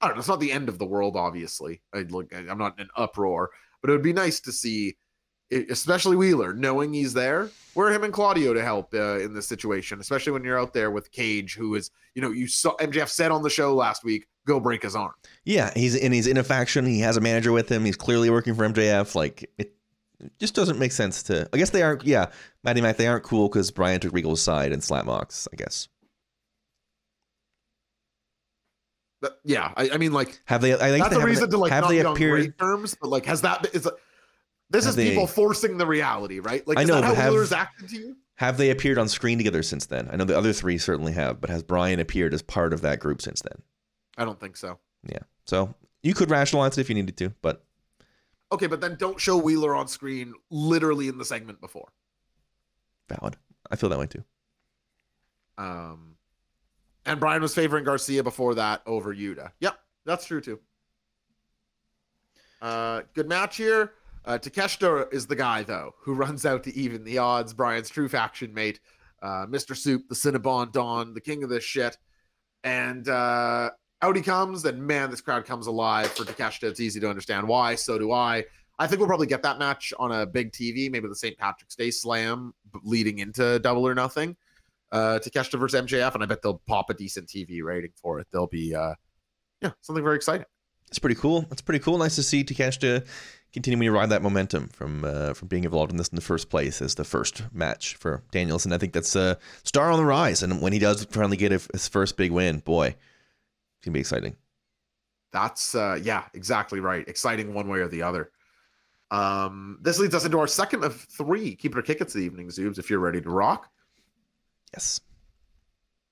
I 0.00 0.06
don't 0.06 0.14
know, 0.14 0.20
it's 0.20 0.28
not 0.28 0.40
the 0.40 0.50
end 0.50 0.70
of 0.70 0.78
the 0.78 0.86
world, 0.86 1.16
obviously. 1.16 1.82
I 1.94 1.98
look 1.98 2.34
I'm 2.34 2.56
not 2.56 2.78
in 2.78 2.84
an 2.84 2.90
uproar, 2.96 3.50
but 3.82 3.90
it 3.90 3.92
would 3.92 4.02
be 4.02 4.14
nice 4.14 4.40
to 4.40 4.52
see 4.52 4.96
especially 5.50 6.16
Wheeler, 6.16 6.52
knowing 6.52 6.92
he's 6.92 7.12
there, 7.12 7.50
where 7.74 7.88
are 7.88 7.92
him 7.92 8.04
and 8.04 8.12
Claudio 8.12 8.52
to 8.54 8.62
help 8.62 8.92
uh, 8.94 9.18
in 9.18 9.34
this 9.34 9.46
situation, 9.46 10.00
especially 10.00 10.32
when 10.32 10.44
you're 10.44 10.58
out 10.58 10.72
there 10.72 10.90
with 10.90 11.10
Cage, 11.10 11.54
who 11.54 11.74
is, 11.74 11.90
you 12.14 12.22
know, 12.22 12.30
you 12.30 12.46
saw 12.46 12.76
MJF 12.76 13.08
said 13.08 13.30
on 13.30 13.42
the 13.42 13.50
show 13.50 13.74
last 13.74 14.04
week, 14.04 14.26
go 14.46 14.58
break 14.60 14.82
his 14.82 14.96
arm. 14.96 15.12
Yeah, 15.44 15.70
he's 15.74 15.96
and 15.96 16.12
he's 16.12 16.26
in 16.26 16.36
a 16.36 16.44
faction. 16.44 16.86
He 16.86 17.00
has 17.00 17.16
a 17.16 17.20
manager 17.20 17.52
with 17.52 17.70
him. 17.70 17.84
He's 17.84 17.96
clearly 17.96 18.30
working 18.30 18.54
for 18.54 18.68
MJF. 18.68 19.14
Like 19.14 19.50
it, 19.58 19.74
just 20.40 20.54
doesn't 20.54 20.78
make 20.78 20.92
sense 20.92 21.22
to. 21.24 21.48
I 21.52 21.56
guess 21.56 21.70
they 21.70 21.82
aren't. 21.82 22.04
Yeah, 22.04 22.26
Matty 22.64 22.80
Mac, 22.80 22.96
they 22.96 23.06
aren't 23.06 23.24
cool 23.24 23.48
because 23.48 23.70
Brian 23.70 24.00
took 24.00 24.12
Regal's 24.12 24.42
side 24.42 24.72
and 24.72 24.82
slapped 24.82 25.06
Mox. 25.06 25.46
I 25.52 25.56
guess. 25.56 25.88
But, 29.20 29.40
yeah, 29.44 29.72
I, 29.76 29.90
I 29.90 29.96
mean, 29.96 30.12
like 30.12 30.40
Have 30.44 30.60
they? 30.60 30.74
I 30.74 30.76
think 30.76 31.04
that's 31.04 31.14
they 31.14 31.20
have 31.20 31.28
reason 31.28 31.50
to 31.50 31.58
like 31.58 31.72
have 31.72 31.84
not 31.84 31.88
they 31.90 32.00
be 32.00 32.04
on 32.04 32.14
great 32.14 32.58
terms, 32.58 32.96
but 33.00 33.10
like, 33.10 33.26
has 33.26 33.42
that 33.42 33.66
is 33.72 33.88
this 34.70 34.84
Have 34.84 34.90
is 34.90 34.96
they- 34.96 35.10
people 35.10 35.26
forcing 35.26 35.78
the 35.78 35.86
reality, 35.86 36.38
right? 36.40 36.66
Like, 36.66 36.78
I 36.78 36.82
is 36.82 36.88
know, 36.88 36.96
that 36.96 37.04
how 37.04 37.14
have- 37.14 37.32
Wheeler's 37.32 37.52
acted 37.52 37.88
to 37.90 37.96
you? 37.96 38.16
Have 38.36 38.56
they 38.56 38.70
appeared 38.70 38.98
on 38.98 39.08
screen 39.08 39.36
together 39.38 39.64
since 39.64 39.86
then? 39.86 40.08
I 40.12 40.16
know 40.16 40.24
the 40.24 40.38
other 40.38 40.52
three 40.52 40.78
certainly 40.78 41.12
have, 41.12 41.40
but 41.40 41.50
has 41.50 41.62
Brian 41.64 41.98
appeared 41.98 42.32
as 42.32 42.40
part 42.42 42.72
of 42.72 42.82
that 42.82 43.00
group 43.00 43.20
since 43.20 43.42
then? 43.42 43.62
I 44.16 44.24
don't 44.24 44.38
think 44.38 44.56
so. 44.56 44.78
Yeah. 45.02 45.18
So 45.44 45.74
you 46.04 46.14
could 46.14 46.30
rationalize 46.30 46.78
it 46.78 46.82
if 46.82 46.88
you 46.88 46.94
needed 46.94 47.16
to, 47.16 47.30
but 47.42 47.64
Okay, 48.52 48.66
but 48.68 48.80
then 48.80 48.94
don't 48.94 49.20
show 49.20 49.36
Wheeler 49.36 49.74
on 49.74 49.88
screen 49.88 50.34
literally 50.50 51.08
in 51.08 51.18
the 51.18 51.24
segment 51.24 51.60
before. 51.60 51.92
valid. 53.08 53.36
I 53.70 53.76
feel 53.76 53.88
that 53.90 53.98
way 53.98 54.06
too. 54.06 54.22
Um, 55.58 56.16
and 57.04 57.18
Brian 57.18 57.42
was 57.42 57.54
favoring 57.54 57.82
Garcia 57.84 58.22
before 58.22 58.54
that 58.54 58.82
over 58.86 59.12
Yuta. 59.14 59.50
Yep, 59.60 59.78
that's 60.04 60.24
true 60.26 60.40
too. 60.40 60.60
Uh, 62.62 63.02
good 63.14 63.28
match 63.28 63.56
here. 63.56 63.92
Uh, 64.24 64.38
Takeshita 64.38 65.12
is 65.12 65.26
the 65.26 65.36
guy 65.36 65.62
though 65.62 65.94
who 66.00 66.14
runs 66.14 66.44
out 66.44 66.64
to 66.64 66.74
even 66.76 67.04
the 67.04 67.18
odds. 67.18 67.54
Brian's 67.54 67.88
true 67.88 68.08
faction 68.08 68.52
mate, 68.52 68.80
uh, 69.22 69.46
Mr. 69.46 69.76
Soup, 69.76 70.02
the 70.08 70.14
Cinnabon 70.14 70.72
Don, 70.72 71.14
the 71.14 71.20
king 71.20 71.42
of 71.42 71.50
this 71.50 71.64
shit, 71.64 71.96
and 72.64 73.08
uh, 73.08 73.70
out 74.02 74.16
he 74.16 74.22
comes. 74.22 74.64
And 74.64 74.82
man, 74.86 75.10
this 75.10 75.20
crowd 75.20 75.44
comes 75.44 75.66
alive 75.66 76.10
for 76.10 76.24
Takeshita. 76.24 76.64
It's 76.64 76.80
easy 76.80 77.00
to 77.00 77.08
understand 77.08 77.46
why. 77.46 77.74
So 77.74 77.98
do 77.98 78.12
I. 78.12 78.44
I 78.80 78.86
think 78.86 79.00
we'll 79.00 79.08
probably 79.08 79.26
get 79.26 79.42
that 79.42 79.58
match 79.58 79.92
on 79.98 80.12
a 80.12 80.24
big 80.24 80.52
TV, 80.52 80.88
maybe 80.88 81.08
the 81.08 81.16
St. 81.16 81.36
Patrick's 81.36 81.74
Day 81.74 81.90
Slam, 81.90 82.52
leading 82.84 83.18
into 83.18 83.58
Double 83.58 83.86
or 83.86 83.94
Nothing 83.94 84.36
uh 84.92 85.18
Takeshita 85.22 85.58
versus 85.58 85.80
MJF, 85.80 86.14
and 86.14 86.22
I 86.22 86.26
bet 86.26 86.42
they'll 86.42 86.62
pop 86.66 86.90
a 86.90 86.94
decent 86.94 87.28
TV 87.28 87.62
rating 87.62 87.92
for 87.96 88.20
it. 88.20 88.26
They'll 88.32 88.46
be 88.46 88.74
uh 88.74 88.94
yeah, 89.60 89.72
something 89.80 90.04
very 90.04 90.16
exciting. 90.16 90.46
It's 90.88 90.98
pretty 90.98 91.16
cool. 91.16 91.46
It's 91.50 91.60
pretty 91.60 91.80
cool. 91.80 91.98
Nice 91.98 92.16
to 92.16 92.22
see 92.22 92.44
Takeshita 92.44 93.06
continuing 93.52 93.92
to 93.92 93.98
ride 93.98 94.10
that 94.10 94.22
momentum 94.22 94.68
from 94.68 95.04
uh, 95.04 95.34
from 95.34 95.48
being 95.48 95.64
involved 95.64 95.90
in 95.90 95.96
this 95.96 96.08
in 96.08 96.16
the 96.16 96.22
first 96.22 96.50
place 96.50 96.82
as 96.82 96.94
the 96.94 97.04
first 97.04 97.42
match 97.52 97.96
for 97.96 98.22
Daniels, 98.30 98.64
and 98.64 98.74
I 98.74 98.78
think 98.78 98.92
that's 98.92 99.16
a 99.16 99.38
star 99.64 99.90
on 99.90 99.98
the 99.98 100.04
rise, 100.04 100.42
and 100.42 100.60
when 100.60 100.72
he 100.72 100.78
does 100.78 101.04
finally 101.06 101.36
get 101.36 101.52
his 101.52 101.88
first 101.88 102.16
big 102.16 102.30
win, 102.30 102.58
boy, 102.58 102.86
it's 102.86 103.84
gonna 103.84 103.94
be 103.94 104.00
exciting. 104.00 104.36
That's 105.32 105.74
uh 105.74 105.98
yeah, 106.02 106.24
exactly 106.34 106.80
right. 106.80 107.06
Exciting 107.08 107.54
one 107.54 107.68
way 107.68 107.80
or 107.80 107.88
the 107.88 108.02
other. 108.02 108.30
Um, 109.10 109.78
this 109.80 109.98
leads 109.98 110.14
us 110.14 110.26
into 110.26 110.38
our 110.38 110.46
second 110.46 110.84
of 110.84 111.00
three 111.00 111.54
keep 111.56 111.72
it 111.72 111.78
or 111.78 111.82
kick 111.82 112.00
it 112.00 112.08
the 112.08 112.20
evening, 112.20 112.48
Zoobs, 112.48 112.78
if 112.78 112.90
you're 112.90 112.98
ready 112.98 113.20
to 113.20 113.30
rock. 113.30 113.70
Yes. 114.74 115.00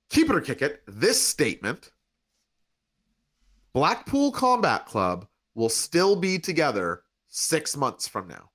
Keep 0.09 0.31
it 0.31 0.37
or 0.37 0.41
kick 0.41 0.63
it. 0.63 0.83
This 0.87 1.23
statement 1.23 1.91
Blackpool 3.75 4.33
Combat 4.33 4.87
Club 4.87 5.27
will 5.55 5.69
still 5.69 6.17
be 6.17 6.39
together 6.39 7.03
six 7.37 7.77
months 7.77 8.09
from 8.09 8.29
now. 8.29 8.49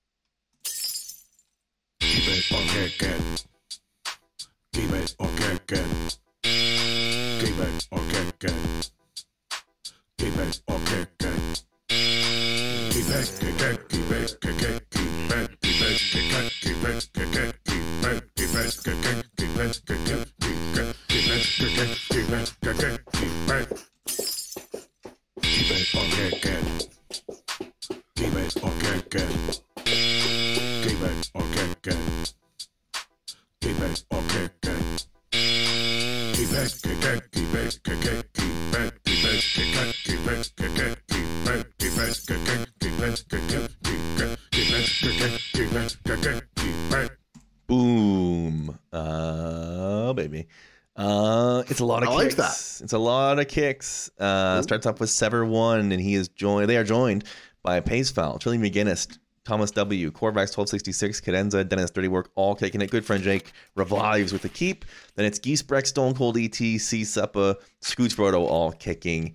Keep 28.22 28.34
or 28.34 28.72
kick 28.80 29.15
it. 29.15 29.61
Or 29.74 29.82
kick 29.82 31.01
it. 31.07 31.32
Or 31.34 31.41
it, 31.41 31.65
keep 45.51 45.74
it, 45.74 45.97
kick 46.03 46.26
it, 46.26 46.43
keep 46.55 46.93
it. 46.93 47.11
Boom. 47.65 48.78
Uh, 48.93 50.13
baby. 50.13 50.47
Uh, 50.95 51.63
it's 51.69 51.80
a 51.80 51.86
lot 51.86 52.03
of 52.03 52.09
I 52.09 52.13
like 52.13 52.36
kicks. 52.36 52.82
It's 52.82 52.93
a 52.93 52.99
lot 52.99 53.39
of 53.39 53.47
kicks. 53.47 54.11
Uh, 54.19 54.61
starts 54.61 54.86
off 54.86 54.99
with 54.99 55.09
Sever 55.09 55.43
One, 55.43 55.91
and 55.91 55.99
he 55.99 56.13
is 56.13 56.28
joined. 56.28 56.69
They 56.69 56.78
are 56.78 56.84
joined 56.84 57.24
by 57.64 57.80
Pacefell, 57.80 58.39
McGinnis, 58.39 59.18
Thomas 59.43 59.72
W, 59.72 60.12
Corvax 60.12 60.55
1266, 60.55 61.22
Cadenza, 61.22 61.68
Dennis 61.68 61.89
Dirty 61.89 62.07
Work, 62.07 62.30
all 62.36 62.55
kicking 62.55 62.82
it. 62.82 62.91
Good 62.91 63.05
friend 63.05 63.24
Jake 63.24 63.53
revives 63.76 64.32
with 64.32 64.45
a 64.45 64.49
keep. 64.49 64.86
Then 65.16 65.26
it's 65.26 65.39
Geese 65.39 65.64
Breck, 65.64 65.88
Stone 65.88 66.14
Cold 66.14 66.38
ET, 66.38 66.53
C 66.55 66.78
Suppa, 66.80 67.55
Scoots 67.82 68.16
Brodo, 68.16 68.41
all 68.41 68.72
kicking. 68.72 69.34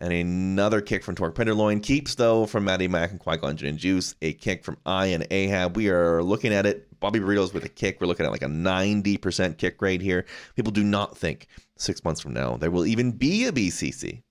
And 0.00 0.12
another 0.12 0.80
kick 0.80 1.02
from 1.02 1.16
Torque 1.16 1.34
Penderloin. 1.34 1.80
Keeps, 1.80 2.14
though, 2.14 2.46
from 2.46 2.64
Matty 2.64 2.86
Mack 2.86 3.10
and 3.10 3.18
Qui-Gon 3.18 3.56
Jinn 3.56 3.70
and 3.70 3.78
Juice. 3.78 4.14
A 4.22 4.32
kick 4.34 4.62
from 4.64 4.76
I 4.86 5.06
and 5.06 5.26
Ahab. 5.32 5.76
We 5.76 5.88
are 5.88 6.22
looking 6.22 6.52
at 6.52 6.66
it. 6.66 6.88
Bobby 7.00 7.18
Burritos 7.18 7.52
with 7.52 7.64
a 7.64 7.68
kick. 7.68 8.00
We're 8.00 8.06
looking 8.06 8.24
at 8.24 8.30
like 8.30 8.42
a 8.42 8.46
90% 8.46 9.58
kick 9.58 9.82
rate 9.82 10.00
here. 10.00 10.24
People 10.54 10.70
do 10.70 10.84
not 10.84 11.18
think 11.18 11.48
six 11.76 12.04
months 12.04 12.20
from 12.20 12.32
now 12.32 12.56
there 12.56 12.70
will 12.70 12.86
even 12.86 13.10
be 13.12 13.46
a 13.46 13.52
BCC. 13.52 14.22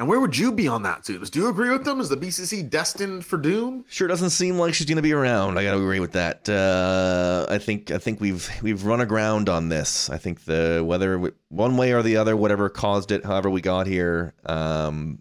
And 0.00 0.08
where 0.08 0.18
would 0.18 0.34
you 0.34 0.50
be 0.50 0.66
on 0.66 0.82
that, 0.84 1.02
Zoobs? 1.02 1.30
Do 1.30 1.40
you 1.40 1.50
agree 1.50 1.68
with 1.68 1.84
them? 1.84 2.00
Is 2.00 2.08
the 2.08 2.16
BCC 2.16 2.70
destined 2.70 3.22
for 3.22 3.36
doom? 3.36 3.84
Sure 3.86 4.08
doesn't 4.08 4.30
seem 4.30 4.56
like 4.58 4.72
she's 4.72 4.86
going 4.86 4.96
to 4.96 5.02
be 5.02 5.12
around. 5.12 5.58
I 5.58 5.62
got 5.62 5.72
to 5.72 5.76
agree 5.76 6.00
with 6.00 6.12
that. 6.12 6.48
Uh, 6.48 7.44
I 7.52 7.58
think 7.58 7.90
I 7.90 7.98
think 7.98 8.18
we've 8.18 8.48
we've 8.62 8.86
run 8.86 9.02
aground 9.02 9.50
on 9.50 9.68
this. 9.68 10.08
I 10.08 10.16
think 10.16 10.46
the 10.46 10.82
whether 10.82 11.16
w- 11.16 11.34
one 11.50 11.76
way 11.76 11.92
or 11.92 12.02
the 12.02 12.16
other, 12.16 12.34
whatever 12.34 12.70
caused 12.70 13.12
it, 13.12 13.26
however 13.26 13.50
we 13.50 13.60
got 13.60 13.86
here, 13.86 14.32
um, 14.46 15.20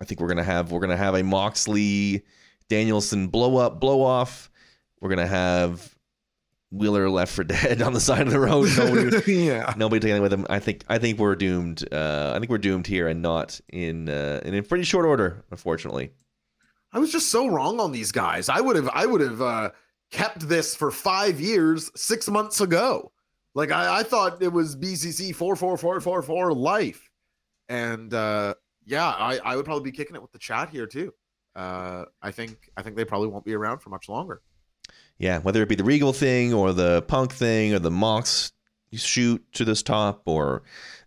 I 0.00 0.04
think 0.04 0.20
we're 0.20 0.26
gonna 0.26 0.42
have 0.42 0.72
we're 0.72 0.80
gonna 0.80 0.96
have 0.96 1.14
a 1.14 1.22
Moxley 1.22 2.24
Danielson 2.68 3.28
blow 3.28 3.56
up 3.58 3.78
blow 3.78 4.02
off. 4.02 4.50
We're 5.00 5.10
gonna 5.10 5.28
have 5.28 5.91
Wheeler 6.72 7.08
left 7.10 7.32
for 7.32 7.44
dead 7.44 7.82
on 7.82 7.92
the 7.92 8.00
side 8.00 8.26
of 8.26 8.32
the 8.32 8.40
road. 8.40 8.68
Nobody, 8.76 9.34
yeah. 9.44 9.74
nobody 9.76 10.00
taking 10.00 10.16
it 10.16 10.20
with 10.20 10.32
him. 10.32 10.46
I 10.48 10.58
think 10.58 10.84
I 10.88 10.98
think 10.98 11.18
we're 11.18 11.36
doomed. 11.36 11.86
Uh, 11.92 12.32
I 12.34 12.38
think 12.38 12.50
we're 12.50 12.58
doomed 12.58 12.86
here, 12.86 13.08
and 13.08 13.22
not 13.22 13.60
in 13.68 14.08
uh, 14.08 14.40
and 14.44 14.54
in 14.54 14.64
pretty 14.64 14.84
short 14.84 15.04
order, 15.04 15.44
unfortunately. 15.50 16.12
I 16.92 16.98
was 16.98 17.12
just 17.12 17.30
so 17.30 17.48
wrong 17.48 17.80
on 17.80 17.92
these 17.92 18.12
guys. 18.12 18.48
I 18.48 18.60
would 18.60 18.76
have 18.76 18.88
I 18.88 19.06
would 19.06 19.20
have 19.20 19.40
uh, 19.40 19.70
kept 20.10 20.48
this 20.48 20.74
for 20.74 20.90
five 20.90 21.40
years 21.40 21.90
six 21.94 22.28
months 22.28 22.60
ago. 22.60 23.12
Like 23.54 23.70
I, 23.70 24.00
I 24.00 24.02
thought 24.02 24.42
it 24.42 24.52
was 24.52 24.76
BCC 24.76 25.34
four 25.34 25.56
four 25.56 25.76
four 25.76 26.00
four 26.00 26.22
four 26.22 26.52
life, 26.54 27.10
and 27.68 28.12
uh, 28.14 28.54
yeah, 28.86 29.06
I, 29.06 29.38
I 29.44 29.56
would 29.56 29.66
probably 29.66 29.90
be 29.90 29.96
kicking 29.96 30.16
it 30.16 30.22
with 30.22 30.32
the 30.32 30.38
chat 30.38 30.70
here 30.70 30.86
too. 30.86 31.12
Uh, 31.54 32.06
I 32.22 32.30
think 32.30 32.70
I 32.76 32.82
think 32.82 32.96
they 32.96 33.04
probably 33.04 33.28
won't 33.28 33.44
be 33.44 33.54
around 33.54 33.80
for 33.80 33.90
much 33.90 34.08
longer. 34.08 34.40
Yeah, 35.22 35.38
whether 35.38 35.62
it 35.62 35.68
be 35.68 35.76
the 35.76 35.84
Regal 35.84 36.12
thing 36.12 36.52
or 36.52 36.72
the 36.72 37.02
Punk 37.02 37.32
thing 37.32 37.72
or 37.72 37.78
the 37.78 37.92
Mox 37.92 38.50
shoot 38.92 39.40
to 39.52 39.64
this 39.64 39.80
top 39.80 40.22
or 40.26 40.64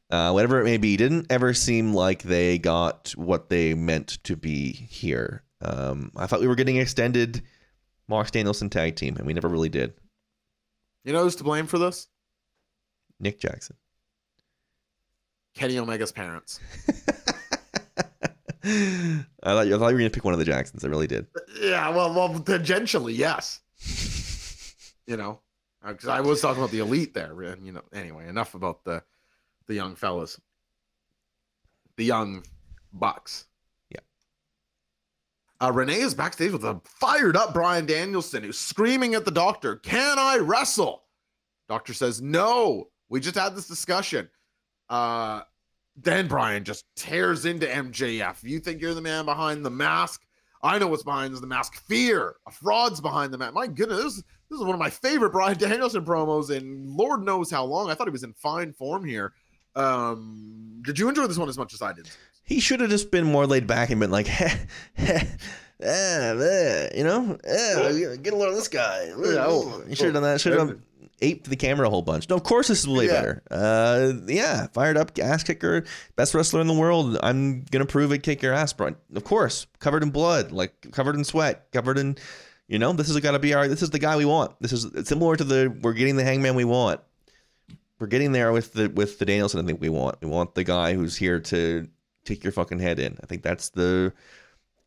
uh, 0.09 0.31
whatever 0.31 0.61
it 0.61 0.63
may 0.63 0.77
be, 0.77 0.95
didn't 0.95 1.27
ever 1.29 1.53
seem 1.53 1.93
like 1.93 2.23
they 2.23 2.57
got 2.57 3.11
what 3.17 3.49
they 3.49 3.73
meant 3.73 4.23
to 4.23 4.37
be 4.37 4.71
here. 4.71 5.43
Um, 5.61 6.13
I 6.15 6.27
thought 6.27 6.39
we 6.39 6.47
were 6.47 6.55
getting 6.55 6.77
extended 6.77 7.41
Mox 8.07 8.31
Danielson 8.31 8.69
tag 8.69 8.95
team, 8.95 9.17
and 9.17 9.27
we 9.27 9.33
never 9.33 9.49
really 9.49 9.67
did. 9.67 9.93
You 11.03 11.11
know 11.11 11.23
who's 11.23 11.35
to 11.35 11.43
blame 11.43 11.67
for 11.67 11.77
this? 11.77 12.07
Nick 13.19 13.37
Jackson. 13.37 13.75
Kenny 15.55 15.77
Omega's 15.77 16.13
parents. 16.13 16.61
I 18.63 19.25
thought, 19.43 19.67
you, 19.67 19.75
I 19.75 19.77
thought 19.77 19.89
you 19.89 19.95
were 19.95 19.99
going 19.99 20.09
to 20.09 20.09
pick 20.09 20.23
one 20.23 20.33
of 20.33 20.39
the 20.39 20.45
Jacksons. 20.45 20.85
I 20.85 20.87
really 20.87 21.07
did. 21.07 21.27
Yeah, 21.59 21.89
well, 21.89 22.13
well, 22.13 22.29
tangentially, 22.39 23.17
yes. 23.17 23.59
you 25.07 25.17
know, 25.17 25.39
because 25.85 26.09
I 26.09 26.21
was 26.21 26.41
talking 26.41 26.61
about 26.61 26.71
the 26.71 26.79
elite 26.79 27.13
there, 27.13 27.41
and 27.41 27.65
you 27.65 27.71
know, 27.71 27.83
anyway, 27.93 28.27
enough 28.27 28.55
about 28.55 28.83
the 28.83 29.03
the 29.67 29.73
young 29.73 29.95
fellas, 29.95 30.39
the 31.97 32.05
young 32.05 32.43
bucks. 32.93 33.45
Yeah. 33.89 33.99
Uh, 35.61 35.71
Renee 35.71 36.01
is 36.01 36.13
backstage 36.13 36.51
with 36.51 36.63
a 36.63 36.81
fired 36.85 37.37
up 37.37 37.53
Bryan 37.53 37.85
Danielson 37.85 38.43
who's 38.43 38.57
screaming 38.57 39.15
at 39.15 39.25
the 39.25 39.31
doctor, 39.31 39.77
"Can 39.77 40.17
I 40.19 40.37
wrestle?" 40.37 41.03
Doctor 41.67 41.93
says, 41.93 42.21
"No. 42.21 42.89
We 43.09 43.19
just 43.19 43.37
had 43.37 43.55
this 43.55 43.67
discussion." 43.67 44.29
Uh, 44.89 45.41
then 45.95 46.27
Brian 46.27 46.63
just 46.63 46.85
tears 46.95 47.45
into 47.45 47.65
MJF. 47.67 48.43
You 48.43 48.59
think 48.59 48.81
you're 48.81 48.93
the 48.93 49.01
man 49.01 49.25
behind 49.25 49.65
the 49.65 49.69
mask? 49.69 50.24
I 50.65 50.79
know 50.79 50.87
what's 50.87 51.03
behind 51.03 51.35
the 51.35 51.47
mask. 51.47 51.75
Fear. 51.87 52.35
A 52.47 52.51
fraud's 52.51 52.99
behind 52.99 53.31
the 53.31 53.37
mask. 53.37 53.53
My 53.53 53.67
goodness, 53.67 54.03
this, 54.03 54.15
this 54.15 54.59
is 54.59 54.61
one 54.61 54.73
of 54.73 54.79
my 54.79 54.89
favorite 54.89 55.31
Brian 55.31 55.57
Danielson 55.59 56.03
promos 56.03 56.49
in 56.49 56.97
Lord 56.97 57.23
knows 57.23 57.51
how 57.51 57.63
long. 57.65 57.89
I 57.89 57.93
thought 57.93 58.07
he 58.07 58.11
was 58.11 58.23
in 58.23 58.33
fine 58.33 58.73
form 58.73 59.05
here. 59.05 59.33
Um, 59.75 60.81
did 60.81 60.97
you 60.97 61.07
enjoy 61.09 61.27
this 61.27 61.37
one 61.37 61.49
as 61.49 61.57
much 61.57 61.73
as 61.73 61.81
I 61.81 61.93
did? 61.93 62.09
He 62.43 62.59
should 62.59 62.79
have 62.79 62.89
just 62.89 63.11
been 63.11 63.25
more 63.25 63.45
laid 63.45 63.67
back 63.67 63.89
and 63.89 63.99
been 63.99 64.11
like, 64.11 64.27
heh, 64.27 64.57
heh, 64.95 65.23
ah, 65.83 65.85
eh, 65.85 66.89
you 66.95 67.03
know, 67.03 67.37
eh, 67.43 68.15
get 68.17 68.33
a 68.33 68.35
load 68.35 68.49
of 68.49 68.55
this 68.55 68.67
guy. 68.67 69.11
oh, 69.15 69.83
you 69.87 69.95
should 69.95 70.05
have 70.05 70.13
done 70.13 70.23
that. 70.23 70.41
Should 70.41 70.53
have 70.53 70.79
aped 71.21 71.49
the 71.49 71.55
camera 71.55 71.87
a 71.87 71.89
whole 71.89 72.01
bunch. 72.01 72.29
No, 72.29 72.35
of 72.35 72.43
course 72.43 72.67
this 72.67 72.79
is 72.81 72.87
way 72.87 73.05
Yeah. 73.07 73.11
better. 73.13 73.43
Uh, 73.49 74.13
yeah, 74.27 74.67
fired 74.73 74.97
up, 74.97 75.11
ass 75.19 75.43
kicker, 75.43 75.83
best 76.15 76.33
wrestler 76.33 76.61
in 76.61 76.67
the 76.67 76.73
world. 76.73 77.17
I'm 77.23 77.63
gonna 77.71 77.85
prove 77.85 78.11
it. 78.11 78.23
Kick 78.23 78.41
your 78.41 78.53
ass, 78.53 78.73
bro. 78.73 78.95
Of 79.15 79.23
course, 79.23 79.67
covered 79.79 80.03
in 80.03 80.09
blood, 80.09 80.51
like 80.51 80.91
covered 80.91 81.15
in 81.15 81.23
sweat, 81.23 81.67
covered 81.71 81.97
in, 81.97 82.17
you 82.67 82.79
know, 82.79 82.91
this 82.93 83.09
is 83.09 83.19
got 83.19 83.31
to 83.31 83.39
be 83.39 83.53
our. 83.53 83.67
This 83.67 83.81
is 83.83 83.91
the 83.91 83.99
guy 83.99 84.17
we 84.17 84.25
want. 84.25 84.53
This 84.59 84.73
is 84.73 84.87
similar 85.07 85.35
to 85.35 85.43
the 85.43 85.75
we're 85.81 85.93
getting 85.93 86.15
the 86.17 86.23
Hangman 86.23 86.55
we 86.55 86.65
want. 86.65 86.99
We're 87.99 88.07
getting 88.07 88.31
there 88.33 88.51
with 88.51 88.73
the 88.73 88.89
with 88.89 89.19
the 89.19 89.25
Danielson. 89.25 89.59
I 89.61 89.65
think 89.67 89.79
we 89.79 89.89
want. 89.89 90.17
We 90.21 90.27
want 90.27 90.55
the 90.55 90.63
guy 90.63 90.93
who's 90.95 91.15
here 91.15 91.39
to 91.39 91.87
take 92.25 92.43
your 92.43 92.51
fucking 92.51 92.79
head 92.79 92.99
in. 92.99 93.17
I 93.23 93.25
think 93.25 93.41
that's 93.43 93.69
the 93.69 94.11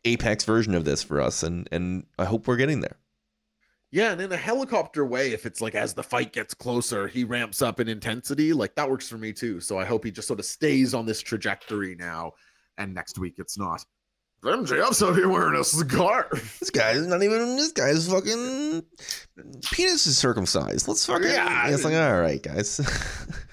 apex 0.04 0.44
version 0.44 0.74
of 0.74 0.84
this 0.84 1.02
for 1.02 1.20
us, 1.20 1.42
and 1.42 1.68
and 1.72 2.04
I 2.18 2.24
hope 2.26 2.46
we're 2.46 2.56
getting 2.56 2.80
there. 2.80 2.96
Yeah, 3.90 4.12
and 4.12 4.20
in 4.20 4.30
a 4.32 4.36
helicopter 4.36 5.06
way, 5.06 5.32
if 5.32 5.46
it's 5.46 5.60
like 5.62 5.74
as 5.74 5.94
the 5.94 6.02
fight 6.02 6.32
gets 6.32 6.52
closer, 6.52 7.08
he 7.08 7.24
ramps 7.24 7.62
up 7.62 7.80
in 7.80 7.88
intensity. 7.88 8.52
Like 8.52 8.74
that 8.74 8.90
works 8.90 9.08
for 9.08 9.16
me 9.16 9.32
too. 9.32 9.60
So 9.60 9.78
I 9.78 9.84
hope 9.84 10.04
he 10.04 10.10
just 10.10 10.28
sort 10.28 10.40
of 10.40 10.46
stays 10.46 10.92
on 10.92 11.06
this 11.06 11.20
trajectory 11.20 11.94
now. 11.94 12.32
And 12.76 12.94
next 12.94 13.18
week 13.18 13.36
it's 13.38 13.56
not. 13.58 13.84
MJF's 14.44 15.02
out 15.02 15.16
here 15.16 15.28
wearing 15.28 15.58
a 15.58 15.64
scarf. 15.64 16.58
This 16.60 16.70
guy's 16.70 17.06
not 17.06 17.22
even. 17.22 17.56
This 17.56 17.72
guy's 17.72 18.08
fucking 18.08 18.84
penis 19.64 20.06
is 20.06 20.18
circumcised. 20.18 20.86
Let's 20.86 21.06
fucking. 21.06 21.28
Yeah. 21.28 21.68
It's 21.68 21.84
like 21.84 21.94
all 21.94 22.20
right, 22.20 22.42
guys. 22.42 22.78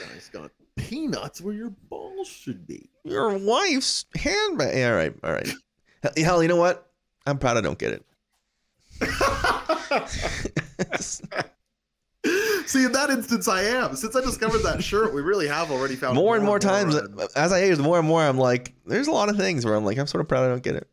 Guy's 0.00 0.28
got 0.28 0.50
peanuts 0.76 1.40
where 1.40 1.52
your 1.54 1.70
balls 1.88 2.28
should 2.28 2.66
be. 2.66 2.88
Your 3.04 3.36
wife's 3.36 4.04
handbag. 4.14 4.84
All 4.84 4.96
right, 4.96 5.14
all 5.24 5.32
right. 5.32 5.52
Hell, 6.16 6.42
you 6.42 6.48
know 6.48 6.56
what? 6.56 6.90
I'm 7.26 7.38
proud 7.38 7.56
I 7.56 7.60
don't 7.60 7.78
get 7.78 7.92
it. 7.92 8.04
See, 12.66 12.84
in 12.84 12.92
that 12.92 13.10
instance, 13.10 13.48
I 13.48 13.62
am. 13.62 13.96
Since 13.96 14.14
I 14.14 14.20
discovered 14.20 14.62
that 14.62 14.84
shirt, 14.84 15.14
we 15.14 15.22
really 15.22 15.48
have 15.48 15.70
already 15.70 15.96
found 15.96 16.14
more 16.14 16.36
and 16.36 16.44
more 16.44 16.58
times, 16.58 16.94
as 17.34 17.52
I 17.52 17.60
age, 17.60 17.76
the 17.76 17.82
more 17.82 17.98
and 17.98 18.06
more 18.06 18.22
I'm 18.22 18.38
like, 18.38 18.74
there's 18.86 19.08
a 19.08 19.12
lot 19.12 19.28
of 19.28 19.36
things 19.36 19.64
where 19.64 19.74
I'm 19.74 19.84
like, 19.84 19.98
I'm 19.98 20.06
sort 20.06 20.20
of 20.20 20.28
proud 20.28 20.44
I 20.44 20.48
don't 20.48 20.62
get 20.62 20.76
it. 20.76 20.88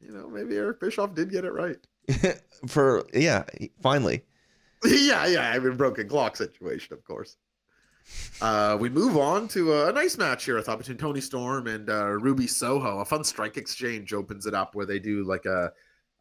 you 0.00 0.12
know, 0.12 0.28
maybe 0.28 0.56
Eric 0.56 0.80
Bischoff 0.80 1.14
did 1.14 1.30
get 1.30 1.44
it 1.44 1.52
right. 1.52 1.76
For 2.68 3.04
yeah, 3.12 3.44
finally. 3.82 4.22
yeah, 4.84 5.26
yeah. 5.26 5.50
I 5.50 5.58
mean, 5.58 5.76
broken 5.76 6.08
clock 6.08 6.36
situation, 6.36 6.94
of 6.94 7.04
course. 7.04 7.36
Uh, 8.40 8.76
we 8.78 8.88
move 8.88 9.16
on 9.16 9.48
to 9.48 9.82
a, 9.82 9.92
nice 9.92 10.16
match 10.16 10.44
here, 10.44 10.58
I 10.58 10.62
thought, 10.62 10.78
between 10.78 10.96
Toni 10.96 11.20
Storm 11.20 11.66
and 11.66 11.90
uh, 11.90 12.06
Ruby 12.06 12.46
Soho. 12.46 13.00
A 13.00 13.04
fun 13.04 13.24
strike 13.24 13.56
exchange 13.56 14.12
opens 14.12 14.46
it 14.46 14.54
up 14.54 14.74
where 14.74 14.86
they 14.86 14.98
do 14.98 15.24
like 15.24 15.44
a, 15.44 15.72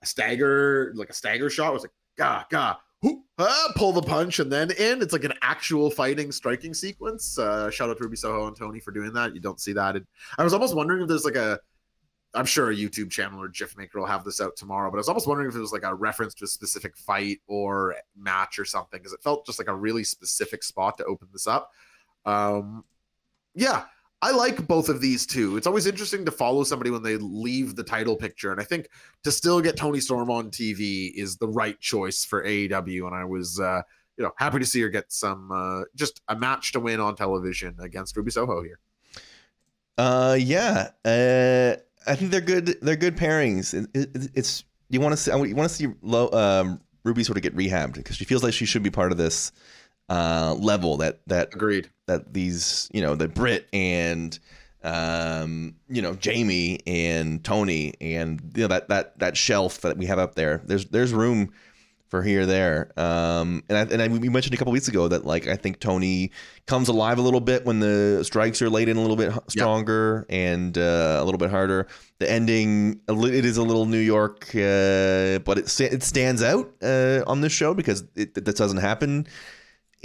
stagger, 0.06 0.94
like 0.96 1.10
a 1.10 1.14
stagger 1.14 1.50
shot. 1.50 1.74
Was 1.74 1.84
like, 1.84 1.92
gah, 2.18 2.44
gah, 2.50 2.78
whoop, 3.02 3.24
ah, 3.38 3.72
pull 3.76 3.92
the 3.92 4.02
punch, 4.02 4.40
and 4.40 4.52
then 4.52 4.72
in. 4.72 5.02
It's 5.02 5.14
like 5.14 5.24
an 5.24 5.34
actual 5.42 5.90
fighting 5.90 6.32
striking 6.32 6.74
sequence. 6.74 7.38
Uh, 7.38 7.70
shout 7.70 7.90
out 7.90 7.98
to 7.98 8.04
Ruby 8.04 8.18
Soho 8.18 8.48
and 8.48 8.56
Toni 8.56 8.80
for 8.80 8.92
doing 8.92 9.14
that. 9.14 9.34
You 9.34 9.42
don't 9.42 9.60
see 9.60 9.74
that. 9.74 9.96
And 9.96 10.06
I 10.38 10.44
was 10.44 10.54
almost 10.54 10.76
wondering 10.76 11.02
if 11.02 11.08
there's 11.08 11.26
like 11.26 11.36
a, 11.36 11.60
I'm 12.34 12.46
sure 12.46 12.72
a 12.72 12.76
YouTube 12.76 13.12
channel 13.12 13.42
or 13.42 13.48
GIF 13.48 13.78
maker 13.78 14.00
will 14.00 14.08
have 14.08 14.24
this 14.24 14.42
out 14.42 14.56
tomorrow, 14.58 14.92
but 14.92 14.98
I 14.98 15.00
was 15.00 15.08
almost 15.08 15.28
wondering 15.28 15.50
if 15.50 15.56
it 15.56 15.60
was 15.60 15.72
like 15.72 15.84
a 15.84 15.96
reference 15.96 16.34
to 16.36 16.46
a 16.46 16.48
specific 16.48 16.98
fight 16.98 17.40
or 17.48 17.96
match 18.18 18.60
or 18.60 18.66
something 18.66 19.00
because 19.00 19.14
it 19.14 19.24
felt 19.24 19.46
just 19.46 19.60
like 19.60 19.70
a 19.70 19.76
really 19.76 20.04
specific 20.04 20.64
spot 20.64 20.98
to 20.98 21.06
open 21.06 21.30
this 21.32 21.48
up. 21.48 21.72
Um, 22.26 22.84
yeah, 23.54 23.86
I 24.22 24.32
like 24.32 24.68
both 24.68 24.90
of 24.90 25.02
these 25.02 25.26
two. 25.26 25.58
It's 25.58 25.68
always 25.68 25.86
interesting 25.86 26.26
to 26.26 26.32
follow 26.32 26.64
somebody 26.64 26.90
when 26.90 27.04
they 27.04 27.18
leave 27.18 27.76
the 27.76 27.84
title 27.84 28.16
picture, 28.16 28.52
and 28.52 28.60
I 28.60 28.64
think 28.64 28.90
to 29.24 29.32
still 29.32 29.62
get 29.62 29.78
Toni 29.78 30.00
Storm 30.00 30.32
on 30.32 30.50
TV 30.50 31.12
is 31.14 31.38
the 31.38 31.48
right 31.48 31.80
choice 31.80 32.26
for 32.26 32.44
AEW. 32.44 33.06
And 33.06 33.16
I 33.16 33.26
was, 33.26 33.60
uh, 33.60 33.82
you 34.18 34.24
know, 34.24 34.32
happy 34.38 34.60
to 34.60 34.66
see 34.66 34.82
her 34.82 34.90
get 34.90 35.12
some 35.12 35.52
uh, 35.52 35.84
just 35.96 36.22
a 36.28 36.36
match 36.36 36.72
to 36.72 36.80
win 36.80 37.00
on 37.00 37.16
television 37.16 37.76
against 37.80 38.16
Ruby 38.18 38.32
Soho 38.32 38.64
here. 38.64 38.80
Uh, 39.98 40.38
yeah. 40.40 40.90
Uh, 41.04 41.76
I 42.08 42.16
think 42.16 42.32
they're 42.32 42.42
good. 42.42 42.78
They're 42.82 42.96
good 42.96 43.18
pairings. 43.18 43.74
It, 43.74 43.90
it, 43.94 44.32
it's 44.34 44.64
you 44.90 45.02
want 45.02 45.14
to 45.14 45.18
see. 45.18 45.32
You 45.32 45.56
want 45.56 45.70
to 45.70 45.76
see 45.76 45.88
low, 46.02 46.30
um, 46.32 46.82
Ruby 47.04 47.24
sort 47.24 47.38
of 47.38 47.44
get 47.44 47.56
rehabbed 47.56 47.94
because 47.94 48.16
she 48.16 48.26
feels 48.26 48.44
like 48.44 48.54
she 48.54 48.66
should 48.66 48.84
be 48.84 48.90
part 48.90 49.12
of 49.12 49.18
this 49.18 49.52
uh, 50.10 50.56
level 50.60 50.98
that 50.98 51.20
that 51.28 51.54
Agreed. 51.54 51.90
that 52.08 52.34
these 52.34 52.90
you 52.94 53.02
know 53.02 53.16
the 53.16 53.28
Britt 53.28 53.68
and 53.74 54.38
um, 54.84 55.76
you 55.90 56.02
know 56.02 56.14
Jamie 56.16 56.80
and 56.86 57.44
Toni 57.44 57.94
and 58.00 58.42
you 58.56 58.64
know 58.64 58.68
that 58.68 58.90
that 58.90 59.20
that 59.20 59.38
shelf 59.38 59.82
that 59.82 59.98
we 59.98 60.06
have 60.06 60.20
up 60.20 60.36
there. 60.36 60.62
There's 60.66 60.86
there's 60.86 61.14
room 61.14 61.52
for 62.10 62.22
here 62.22 62.46
there. 62.46 62.92
Um, 62.98 63.64
and 63.68 63.78
I, 63.78 63.82
and 63.94 64.02
I, 64.02 64.08
we 64.08 64.30
mentioned 64.30 64.54
a 64.54 64.58
couple 64.58 64.72
weeks 64.72 64.88
ago 64.88 65.08
that 65.08 65.26
like 65.26 65.48
I 65.48 65.56
think 65.56 65.80
Toni 65.80 66.32
comes 66.66 66.88
alive 66.88 67.18
a 67.18 67.22
little 67.22 67.42
bit 67.42 67.66
when 67.66 67.80
the 67.80 68.24
strikes 68.24 68.62
are 68.62 68.70
laid 68.70 68.90
in 68.90 68.98
a 68.98 69.02
little 69.02 69.16
bit 69.16 69.34
stronger 69.48 70.26
and 70.30 70.78
uh, 70.78 71.18
a 71.20 71.26
little 71.26 71.40
bit 71.40 71.50
harder. 71.50 71.88
The 72.20 72.32
ending 72.32 73.02
it 73.10 73.46
is 73.46 73.58
a 73.58 73.64
little 73.64 73.86
New 73.86 74.00
York, 74.00 74.48
uh, 74.56 75.40
but 75.40 75.58
it 75.58 75.82
it 75.82 76.04
stands 76.04 76.44
out 76.44 76.72
uh, 76.82 77.24
on 77.28 77.42
this 77.42 77.52
show 77.52 77.74
because 77.74 78.04
it, 78.16 78.34
that 78.36 78.56
doesn't 78.56 78.78
happen. 78.78 79.28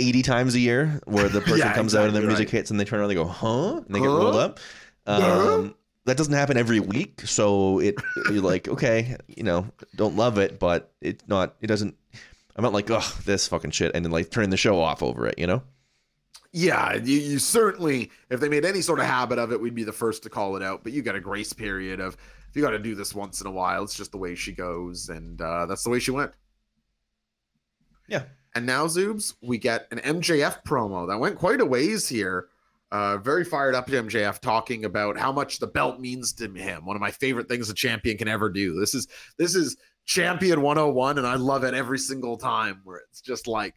80 0.00 0.22
times 0.22 0.54
a 0.54 0.60
year 0.60 1.00
where 1.04 1.28
the 1.28 1.40
person 1.42 1.58
Yeah, 1.58 1.74
cound 1.74 1.94
out 1.94 2.06
and 2.06 2.14
the 2.14 2.18
exactly 2.18 2.26
music 2.26 2.46
right. 2.48 2.52
hits 2.52 2.70
and 2.70 2.80
they 2.80 2.84
turn 2.84 3.00
around 3.00 3.10
and 3.10 3.18
they 3.18 3.22
go, 3.22 3.28
huh? 3.28 3.76
And 3.76 3.94
they 3.94 4.00
get 4.00 4.06
rolled 4.06 4.36
up. 4.36 4.58
Huh? 5.06 5.56
Um, 5.58 5.74
that 6.06 6.16
doesn't 6.16 6.32
happen 6.34 6.56
every 6.56 6.80
week. 6.80 7.20
So 7.22 7.78
it 7.78 7.96
you're 8.30 8.42
like, 8.42 8.68
okay, 8.68 9.16
you 9.28 9.42
know, 9.42 9.66
don't 9.96 10.16
love 10.16 10.38
it, 10.38 10.58
but 10.58 10.92
it's 11.00 11.24
not 11.28 11.54
it 11.60 11.66
doesn't 11.66 11.96
I'm 12.56 12.62
not 12.62 12.72
like, 12.72 12.90
oh, 12.90 13.18
this 13.24 13.46
fucking 13.48 13.70
shit 13.70 13.92
and 13.94 14.04
then 14.04 14.12
like 14.12 14.30
turning 14.30 14.50
the 14.50 14.56
show 14.56 14.80
off 14.80 15.02
over 15.02 15.26
it, 15.26 15.38
you 15.38 15.46
know? 15.46 15.62
Yeah, 16.52 16.94
you, 16.96 17.16
you 17.18 17.38
certainly, 17.38 18.10
if 18.28 18.40
they 18.40 18.48
made 18.48 18.64
any 18.64 18.80
sort 18.80 18.98
of 18.98 19.06
habit 19.06 19.38
of 19.38 19.52
it, 19.52 19.60
we'd 19.60 19.74
be 19.74 19.84
the 19.84 19.92
first 19.92 20.24
to 20.24 20.30
call 20.30 20.56
it 20.56 20.62
out. 20.64 20.82
But 20.82 20.92
you 20.92 21.00
got 21.00 21.14
a 21.14 21.20
grace 21.20 21.52
period 21.52 22.00
of 22.00 22.16
you 22.54 22.62
got 22.62 22.70
to 22.70 22.78
do 22.80 22.96
this 22.96 23.14
once 23.14 23.40
in 23.40 23.46
a 23.46 23.50
while, 23.52 23.84
it's 23.84 23.94
just 23.94 24.10
the 24.10 24.18
way 24.18 24.34
she 24.34 24.52
goes, 24.52 25.08
and 25.08 25.40
uh, 25.40 25.66
that's 25.66 25.84
the 25.84 25.90
way 25.90 26.00
she 26.00 26.10
went. 26.10 26.32
Yeah. 28.08 28.24
And 28.54 28.66
now, 28.66 28.86
Zoobs, 28.86 29.34
we 29.42 29.58
get 29.58 29.86
an 29.92 29.98
MJF 29.98 30.64
promo 30.64 31.08
that 31.08 31.18
went 31.18 31.38
quite 31.38 31.60
a 31.60 31.64
ways 31.64 32.08
here. 32.08 32.48
Uh, 32.90 33.16
very 33.18 33.44
fired 33.44 33.76
up 33.76 33.86
to 33.86 33.92
MJF 33.92 34.40
talking 34.40 34.84
about 34.84 35.16
how 35.16 35.30
much 35.30 35.60
the 35.60 35.68
belt 35.68 36.00
means 36.00 36.32
to 36.32 36.52
him. 36.52 36.84
One 36.84 36.96
of 36.96 37.00
my 37.00 37.12
favorite 37.12 37.48
things 37.48 37.70
a 37.70 37.74
champion 37.74 38.18
can 38.18 38.26
ever 38.26 38.50
do. 38.50 38.78
This 38.80 38.94
is 38.94 39.06
this 39.38 39.54
is 39.54 39.76
champion 40.06 40.60
101, 40.60 41.18
and 41.18 41.26
I 41.26 41.36
love 41.36 41.62
it 41.62 41.74
every 41.74 41.98
single 41.98 42.36
time. 42.36 42.80
Where 42.82 43.00
it's 43.08 43.20
just 43.20 43.46
like, 43.46 43.76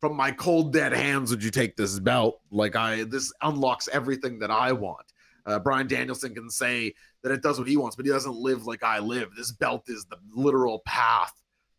from 0.00 0.14
my 0.14 0.30
cold 0.30 0.74
dead 0.74 0.92
hands, 0.92 1.30
would 1.30 1.42
you 1.42 1.50
take 1.50 1.76
this 1.76 1.98
belt? 1.98 2.40
Like 2.50 2.76
I, 2.76 3.04
this 3.04 3.32
unlocks 3.40 3.88
everything 3.90 4.38
that 4.40 4.50
I 4.50 4.72
want. 4.72 5.06
Uh, 5.46 5.58
Bryan 5.58 5.86
Danielson 5.86 6.34
can 6.34 6.50
say 6.50 6.92
that 7.22 7.32
it 7.32 7.42
does 7.42 7.58
what 7.58 7.66
he 7.66 7.78
wants, 7.78 7.96
but 7.96 8.04
he 8.04 8.12
doesn't 8.12 8.36
live 8.36 8.66
like 8.66 8.82
I 8.82 8.98
live. 8.98 9.30
This 9.34 9.52
belt 9.52 9.84
is 9.88 10.04
the 10.04 10.18
literal 10.34 10.82
path 10.86 11.32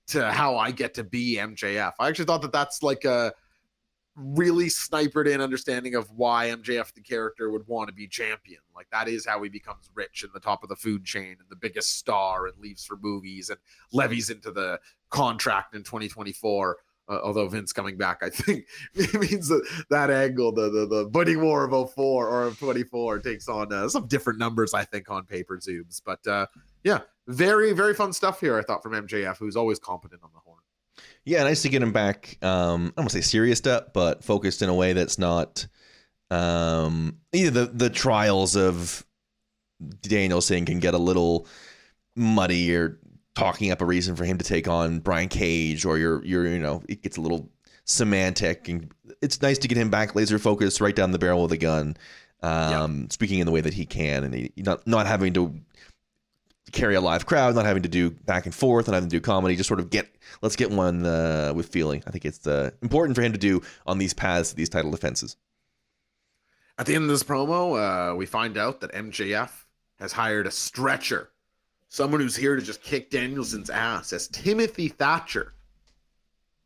to 0.08 0.32
how 0.32 0.58
I 0.58 0.72
get 0.72 0.94
to 0.96 1.04
be 1.04 1.38
MJF. 1.38 1.94
I 2.00 2.08
actually 2.08 2.26
thought 2.26 2.42
that 2.42 2.52
that's 2.52 2.84
like 2.84 3.06
a 3.06 3.34
really 4.16 4.70
snipered 4.70 5.28
in 5.28 5.40
understanding 5.42 5.96
of 5.96 6.12
why 6.12 6.48
MJF 6.48 6.94
the 6.94 7.02
character 7.02 7.50
would 7.50 7.66
want 7.68 7.88
to 7.88 7.94
be 7.94 8.08
champion. 8.08 8.60
Like 8.76 8.88
that 8.92 9.08
is 9.08 9.26
how 9.26 9.42
he 9.42 9.50
becomes 9.50 9.90
rich 9.94 10.24
in 10.24 10.30
the 10.34 10.40
top 10.40 10.64
of 10.64 10.70
the 10.70 10.76
food 10.76 11.06
chain 11.06 11.38
and 11.40 11.50
the 11.50 11.56
biggest 11.56 11.98
star 11.98 12.48
and 12.48 12.58
leaves 12.60 12.86
for 12.86 12.98
movies 12.98 13.50
and 13.50 13.60
levies 13.94 14.30
into 14.30 14.52
the 14.52 14.80
contract 15.10 15.76
in 15.76 15.84
2024. 15.84 16.78
Uh, 17.10 17.20
although 17.24 17.48
Vince 17.48 17.74
coming 17.74 17.98
back, 17.98 18.22
I 18.22 18.30
think 18.30 18.66
it 18.94 19.14
means 19.14 19.48
that 19.48 19.66
that 19.90 20.12
angle, 20.12 20.52
the 20.52 20.70
the, 20.70 20.86
the 20.86 21.06
budding 21.06 21.42
war 21.42 21.64
of 21.64 21.92
04 21.92 22.28
or 22.28 22.44
of 22.44 22.60
24 22.60 23.20
takes 23.20 23.48
on 23.48 23.72
uh, 23.74 23.88
some 23.90 24.08
different 24.08 24.40
numbers, 24.40 24.74
I 24.74 24.84
think, 24.84 25.10
on 25.10 25.26
paper 25.26 25.58
Zoobs. 25.58 26.02
But 26.06 26.26
uh, 26.28 26.46
yeah, 26.84 27.00
very, 27.28 27.74
very 27.74 27.94
fun 27.94 28.14
stuff 28.14 28.40
here, 28.40 28.58
I 28.58 28.62
thought, 28.62 28.84
from 28.84 28.94
MJF, 28.94 29.38
who's 29.38 29.56
always 29.56 29.80
competent 29.80 30.22
on 30.24 30.30
the 30.34 30.40
horn. 30.40 30.60
Yeah, 31.24 31.44
nice 31.44 31.62
to 31.62 31.70
get 31.70 31.84
him 31.84 31.92
back. 31.92 32.38
Um, 32.42 32.86
I 32.86 32.88
don't 32.88 32.98
want 32.98 33.10
to 33.12 33.18
say 33.18 33.22
serious 33.22 33.66
up, 33.66 33.94
but 33.94 34.24
focused 34.24 34.62
in 34.62 34.70
a 34.70 34.74
way 34.74 34.94
that's 34.94 35.20
not 35.20 35.68
um, 36.32 37.18
either 37.34 37.66
the 37.66 37.72
the 37.72 37.90
trials 37.90 38.56
of 38.56 39.06
Danielson 40.02 40.66
can 40.66 40.80
get 40.80 40.94
a 40.94 40.98
little 40.98 41.48
muddy 42.16 42.74
or 42.76 43.00
talking 43.36 43.72
up 43.72 43.82
a 43.82 43.86
reason 43.86 44.16
for 44.16 44.26
him 44.26 44.38
to 44.38 44.46
take 44.46 44.68
on 44.68 45.00
Brian 45.00 45.30
Cage, 45.30 45.86
or 45.86 45.98
you're 45.98 46.24
you're 46.26 46.48
you 46.48 46.60
know 46.60 46.82
it 46.90 47.04
gets 47.04 47.18
a 47.18 47.22
little 47.22 47.50
semantic, 47.86 48.68
and 48.70 48.92
it's 49.22 49.42
nice 49.42 49.58
to 49.60 49.68
get 49.68 49.78
him 49.78 49.90
back 49.90 50.16
laser 50.16 50.40
focused 50.40 50.82
right 50.82 50.96
down 50.96 51.12
the 51.12 51.20
barrel 51.20 51.44
of 51.44 51.50
the 51.50 51.58
gun, 51.58 51.96
um, 52.42 53.10
speaking 53.10 53.40
in 53.40 53.46
the 53.46 53.52
way 53.52 53.62
that 53.62 53.74
he 53.74 53.86
can, 53.86 54.24
and 54.24 54.34
he, 54.34 54.52
not 54.58 54.86
not 54.88 55.06
having 55.06 55.34
to 55.34 55.54
carry 56.72 56.96
a 56.96 57.02
live 57.02 57.26
crowd, 57.26 57.56
not 57.56 57.66
having 57.66 57.84
to 57.84 57.90
do 57.90 58.12
back 58.12 58.46
and 58.46 58.56
forth, 58.56 58.88
and 58.88 58.96
having 58.96 59.10
to 59.10 59.16
do 59.16 59.22
comedy. 59.22 59.56
Just 59.56 59.68
sort 59.68 59.80
of 59.80 59.90
get 59.90 60.10
let's 60.42 60.56
get 60.56 60.72
one 60.72 61.06
uh, 61.06 61.54
with 61.56 61.68
feeling. 61.68 62.04
I 62.08 62.12
think 62.12 62.26
it's 62.26 62.46
uh, 62.48 62.72
important 62.82 63.16
for 63.16 63.22
him 63.22 63.32
to 63.34 63.38
do 63.38 63.62
on 63.86 63.98
these 63.98 64.14
paths 64.14 64.54
these 64.54 64.70
title 64.70 64.92
defenses. 64.92 65.38
At 66.78 66.86
the 66.86 66.96
end 66.96 67.04
of 67.04 67.10
this 67.10 67.24
promo, 67.24 68.12
uh, 68.12 68.16
we 68.16 68.26
find 68.26 68.58
out 68.58 68.82
that 68.82 68.92
MJF 68.94 69.52
has 70.00 70.12
hired 70.12 70.48
a 70.48 70.52
stretcher, 70.52 71.30
someone 71.90 72.22
who's 72.22 72.36
here 72.36 72.56
to 72.56 72.62
just 72.62 72.82
kick 72.82 73.12
Danielson's 73.12 73.70
ass, 73.70 74.14
as 74.14 74.28
Timothy 74.30 74.88
Thatcher 74.88 75.54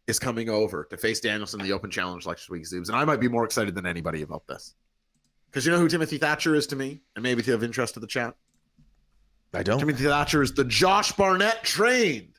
is 0.07 0.19
coming 0.19 0.49
over 0.49 0.85
to 0.85 0.97
face 0.97 1.19
Danielson 1.19 1.59
in 1.59 1.67
the 1.67 1.73
open 1.73 1.89
challenge 1.89 2.27
next 2.27 2.49
week, 2.49 2.63
Zoobs. 2.63 2.87
And 2.87 2.95
I 2.95 3.05
might 3.05 3.19
be 3.19 3.27
more 3.27 3.43
excited 3.43 3.75
than 3.75 3.85
anybody 3.85 4.21
about 4.21 4.47
this. 4.47 4.75
Because 5.47 5.65
you 5.65 5.71
know 5.71 5.79
who 5.79 5.87
Timothy 5.87 6.17
Thatcher 6.17 6.53
is 6.53 6.67
to 6.67 6.75
me? 6.75 7.01
And 7.15 7.23
maybe 7.23 7.41
to 7.41 7.51
have 7.51 7.63
interest 7.63 7.95
to 7.95 7.99
the 7.99 8.07
chat? 8.07 8.35
I 9.55 9.63
don't. 9.63 9.79
Timothy 9.79 10.03
Thatcher 10.03 10.41
is 10.41 10.53
the 10.53 10.65
Josh 10.65 11.11
Barnett 11.13 11.63
trained 11.63 12.33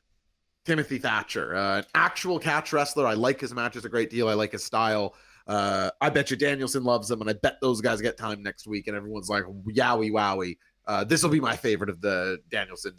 Timothy 0.67 0.99
Thatcher, 0.99 1.55
uh, 1.55 1.79
an 1.79 1.85
actual 1.95 2.39
catch 2.39 2.73
wrestler. 2.73 3.07
I 3.07 3.15
like 3.15 3.41
his 3.41 3.55
matches 3.55 3.85
a 3.85 3.89
great 3.89 4.11
deal. 4.11 4.29
I 4.29 4.35
like 4.35 4.53
his 4.53 4.65
style. 4.65 5.15
Uh, 5.47 5.91
I 6.01 6.11
bet 6.11 6.31
you 6.31 6.37
Danielson 6.37 6.85
loves 6.85 7.11
him, 7.11 7.21
and 7.21 7.31
I 7.31 7.35
bet 7.35 7.59
those 7.61 7.81
guys 7.81 8.03
get 8.03 8.19
time 8.19 8.43
next 8.43 8.67
week, 8.67 8.89
and 8.89 8.97
everyone's 8.97 9.29
like, 9.29 9.45
yowie 9.45 10.11
wowie. 10.11 10.59
Uh, 10.87 11.05
this 11.05 11.23
will 11.23 11.31
be 11.31 11.41
my 11.41 11.57
favorite 11.57 11.89
of 11.89 12.01
the 12.01 12.39
Danielson 12.51 12.95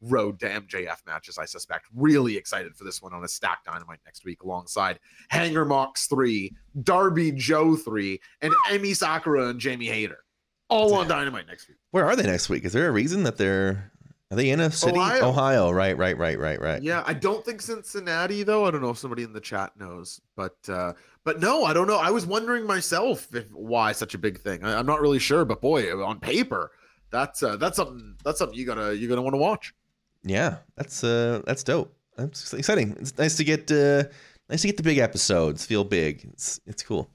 road 0.00 0.40
to 0.40 0.48
MJF 0.48 1.06
matches, 1.06 1.38
I 1.38 1.44
suspect. 1.44 1.86
Really 1.94 2.36
excited 2.36 2.74
for 2.74 2.84
this 2.84 3.02
one 3.02 3.12
on 3.12 3.22
a 3.22 3.28
stacked 3.28 3.66
dynamite 3.66 4.00
next 4.04 4.24
week 4.24 4.42
alongside 4.42 4.98
Hangman 5.28 5.68
Mox 5.68 6.06
3, 6.06 6.50
Darby 6.82 7.32
Joe 7.32 7.76
3, 7.76 8.18
and 8.40 8.52
Emi 8.70 8.96
Sakura 8.96 9.48
and 9.48 9.60
Jamie 9.60 9.86
Hayter. 9.86 10.24
All 10.70 10.94
on 10.94 11.08
dynamite 11.08 11.46
next 11.46 11.68
week. 11.68 11.76
Where 11.90 12.06
are 12.06 12.16
they 12.16 12.22
next 12.22 12.48
week? 12.48 12.64
Is 12.64 12.72
there 12.72 12.88
a 12.88 12.92
reason 12.92 13.24
that 13.24 13.36
they're 13.36 13.90
are 14.30 14.36
they 14.36 14.50
in 14.50 14.60
a 14.60 14.70
city? 14.70 14.96
Ohio. 14.96 15.28
Ohio. 15.28 15.70
Right, 15.72 15.98
right, 15.98 16.16
right, 16.16 16.38
right, 16.38 16.60
right. 16.60 16.80
Yeah, 16.80 17.02
I 17.04 17.14
don't 17.14 17.44
think 17.44 17.60
Cincinnati 17.60 18.44
though. 18.44 18.64
I 18.64 18.70
don't 18.70 18.80
know 18.80 18.90
if 18.90 18.98
somebody 18.98 19.24
in 19.24 19.32
the 19.32 19.40
chat 19.40 19.76
knows, 19.76 20.20
but 20.36 20.56
uh, 20.68 20.92
but 21.24 21.40
no, 21.40 21.64
I 21.64 21.72
don't 21.72 21.88
know. 21.88 21.98
I 21.98 22.10
was 22.10 22.26
wondering 22.26 22.64
myself 22.64 23.34
if 23.34 23.50
why 23.52 23.90
such 23.90 24.14
a 24.14 24.18
big 24.18 24.38
thing. 24.38 24.62
I, 24.64 24.78
I'm 24.78 24.86
not 24.86 25.00
really 25.00 25.18
sure, 25.18 25.44
but 25.44 25.60
boy, 25.60 25.92
on 26.04 26.20
paper, 26.20 26.70
that's 27.10 27.42
uh, 27.42 27.56
that's 27.56 27.76
something 27.76 28.16
that's 28.24 28.38
something 28.38 28.56
you 28.56 28.64
gotta 28.64 28.96
you're 28.96 29.08
gonna 29.08 29.22
want 29.22 29.34
to 29.34 29.38
watch. 29.38 29.74
Yeah, 30.22 30.58
that's 30.76 31.02
uh 31.02 31.42
that's 31.44 31.64
dope. 31.64 31.92
That's 32.16 32.54
exciting. 32.54 32.96
It's 33.00 33.18
nice 33.18 33.36
to 33.36 33.44
get 33.44 33.68
uh 33.72 34.04
nice 34.48 34.60
to 34.62 34.68
get 34.68 34.76
the 34.76 34.84
big 34.84 34.98
episodes. 34.98 35.66
Feel 35.66 35.82
big. 35.82 36.28
It's 36.32 36.60
it's 36.66 36.84
cool. 36.84 37.10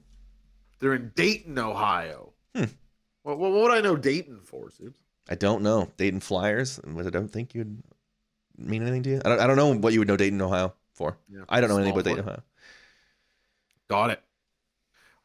They're 0.80 0.94
in 0.94 1.12
Dayton, 1.14 1.58
Ohio. 1.58 2.34
Hmm. 2.54 2.64
What, 3.26 3.38
what, 3.38 3.50
would 3.50 3.72
I 3.72 3.80
know 3.80 3.96
Dayton 3.96 4.38
for, 4.44 4.70
Soups? 4.70 5.00
I 5.28 5.34
don't 5.34 5.62
know 5.62 5.90
Dayton 5.96 6.20
Flyers, 6.20 6.78
I 6.86 7.10
don't 7.10 7.26
think 7.26 7.56
you'd 7.56 7.82
mean 8.56 8.82
anything 8.82 9.02
to 9.02 9.10
you. 9.10 9.22
I 9.24 9.28
don't, 9.28 9.40
I 9.40 9.46
don't 9.48 9.56
know 9.56 9.74
what 9.74 9.92
you 9.92 9.98
would 9.98 10.06
know 10.06 10.16
Dayton, 10.16 10.40
Ohio 10.40 10.74
for. 10.94 11.18
Yeah, 11.28 11.40
I 11.48 11.60
don't 11.60 11.68
know 11.68 11.76
anything 11.76 11.94
about 11.94 12.04
Dayton. 12.04 12.20
Ohio. 12.20 12.42
Got 13.88 14.10
it. 14.10 14.22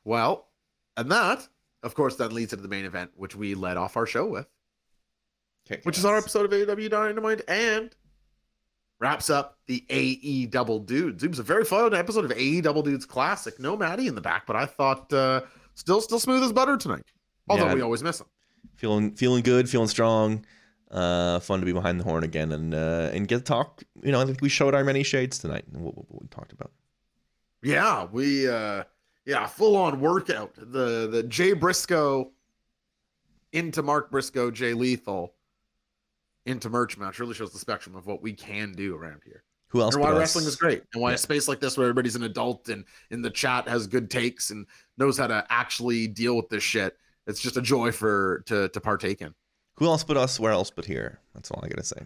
Well, 0.04 0.48
and 0.98 1.12
that, 1.12 1.48
of 1.84 1.94
course, 1.94 2.16
then 2.16 2.34
leads 2.34 2.54
into 2.54 2.64
the 2.64 2.70
main 2.70 2.86
event, 2.86 3.12
which 3.18 3.36
we 3.36 3.54
led 3.54 3.78
off 3.78 3.96
our 3.96 4.08
show 4.08 4.26
with, 4.26 4.48
which 5.84 6.00
is 6.00 6.04
our 6.04 6.18
episode 6.18 6.52
of 6.52 6.60
AEW 6.60 6.90
Dynamite 6.90 7.44
and 7.48 7.96
wraps 9.00 9.30
up 9.30 9.60
the 9.68 9.86
AE 9.92 10.48
Double 10.48 10.80
Dudes. 10.80 11.24
It 11.24 11.30
was 11.30 11.38
a 11.38 11.44
very 11.44 11.66
fun 11.66 11.94
episode 11.94 12.26
of 12.26 12.32
AE 12.32 12.62
Double 12.62 12.82
Dudes 12.82 13.06
Classic. 13.06 13.60
No 13.60 13.78
Maddie 13.78 14.08
in 14.08 14.16
the 14.16 14.22
back, 14.22 14.48
but 14.48 14.56
I 14.56 14.66
thought 14.66 15.14
uh, 15.14 15.42
still 15.76 16.02
still 16.02 16.20
smooth 16.20 16.42
as 16.42 16.52
butter 16.52 16.78
tonight. 16.78 17.06
Although 17.50 17.68
Yeah. 17.68 17.74
we 17.76 17.82
always 17.82 18.04
miss 18.04 18.20
him. 18.22 18.28
feeling 18.76 19.12
feeling 19.16 19.44
good, 19.44 19.70
feeling 19.70 19.88
strong. 19.88 20.46
Uh, 20.90 21.40
fun 21.40 21.60
to 21.62 21.66
be 21.66 21.72
behind 21.72 21.98
the 22.00 22.04
horn 22.04 22.24
again 22.24 22.52
and 22.52 22.74
uh, 22.74 23.10
and 23.14 23.28
get 23.28 23.38
to 23.38 23.44
talk. 23.44 23.82
You 24.04 24.12
know, 24.12 24.20
I 24.20 24.26
think 24.26 24.42
we 24.42 24.50
showed 24.50 24.76
our 24.76 24.84
many 24.84 25.04
shades 25.04 25.38
tonight 25.40 25.64
and 25.72 25.82
what, 25.82 25.96
what 25.98 26.22
we 26.22 26.28
talked 26.28 26.52
about. 26.52 26.72
Yeah, 27.64 28.06
we 28.12 28.48
uh 28.50 28.84
yeah, 29.26 29.46
full 29.48 29.76
on 29.78 30.00
workout. 30.02 30.54
The 30.56 31.08
the 31.10 31.24
Jay 31.24 31.54
Briscoe 31.54 32.32
into 33.54 33.82
Mark 33.84 34.12
Briscoe, 34.12 34.52
Jay 34.52 34.74
Lethal 34.74 35.34
into 36.46 36.70
merch 36.70 36.98
match 36.98 37.20
really 37.20 37.34
shows 37.36 37.52
the 37.54 37.60
spectrum 37.60 37.96
of 37.96 38.06
what 38.08 38.22
we 38.22 38.34
can 38.34 38.72
do 38.74 38.96
around 38.96 39.22
here. 39.26 39.44
Who 39.68 39.80
else? 39.82 39.94
and 39.96 40.04
why 40.04 40.12
wrestling 40.12 40.46
is 40.46 40.56
great. 40.56 40.84
And 40.94 41.02
why 41.02 41.10
Yeah. 41.12 41.16
a 41.16 41.20
space 41.20 41.48
like 41.48 41.60
this 41.60 41.78
where 41.78 41.86
everybody's 41.88 42.16
an 42.16 42.24
adult 42.24 42.68
and 42.70 42.84
in 43.12 43.22
the 43.22 43.30
chat 43.30 43.68
has 43.68 43.88
good 43.88 44.10
takes 44.10 44.50
and 44.50 44.66
knows 44.98 45.18
how 45.18 45.28
to 45.28 45.46
actually 45.50 46.08
deal 46.08 46.36
with 46.36 46.50
this 46.50 46.64
shit. 46.64 46.98
It's 47.28 47.40
just 47.40 47.58
a 47.58 47.62
joy 47.62 47.92
for 47.92 48.44
to 48.48 48.70
to 48.70 48.82
partake 48.82 49.22
in. 49.22 49.34
Who 49.78 49.86
else 49.86 50.04
but 50.04 50.18
us? 50.18 50.40
Where 50.40 50.52
else 50.52 50.72
but 50.72 50.86
here? 50.86 51.20
That's 51.34 51.52
all 51.52 51.62
I 51.64 51.68
gotta 51.68 51.84
say. 51.84 52.06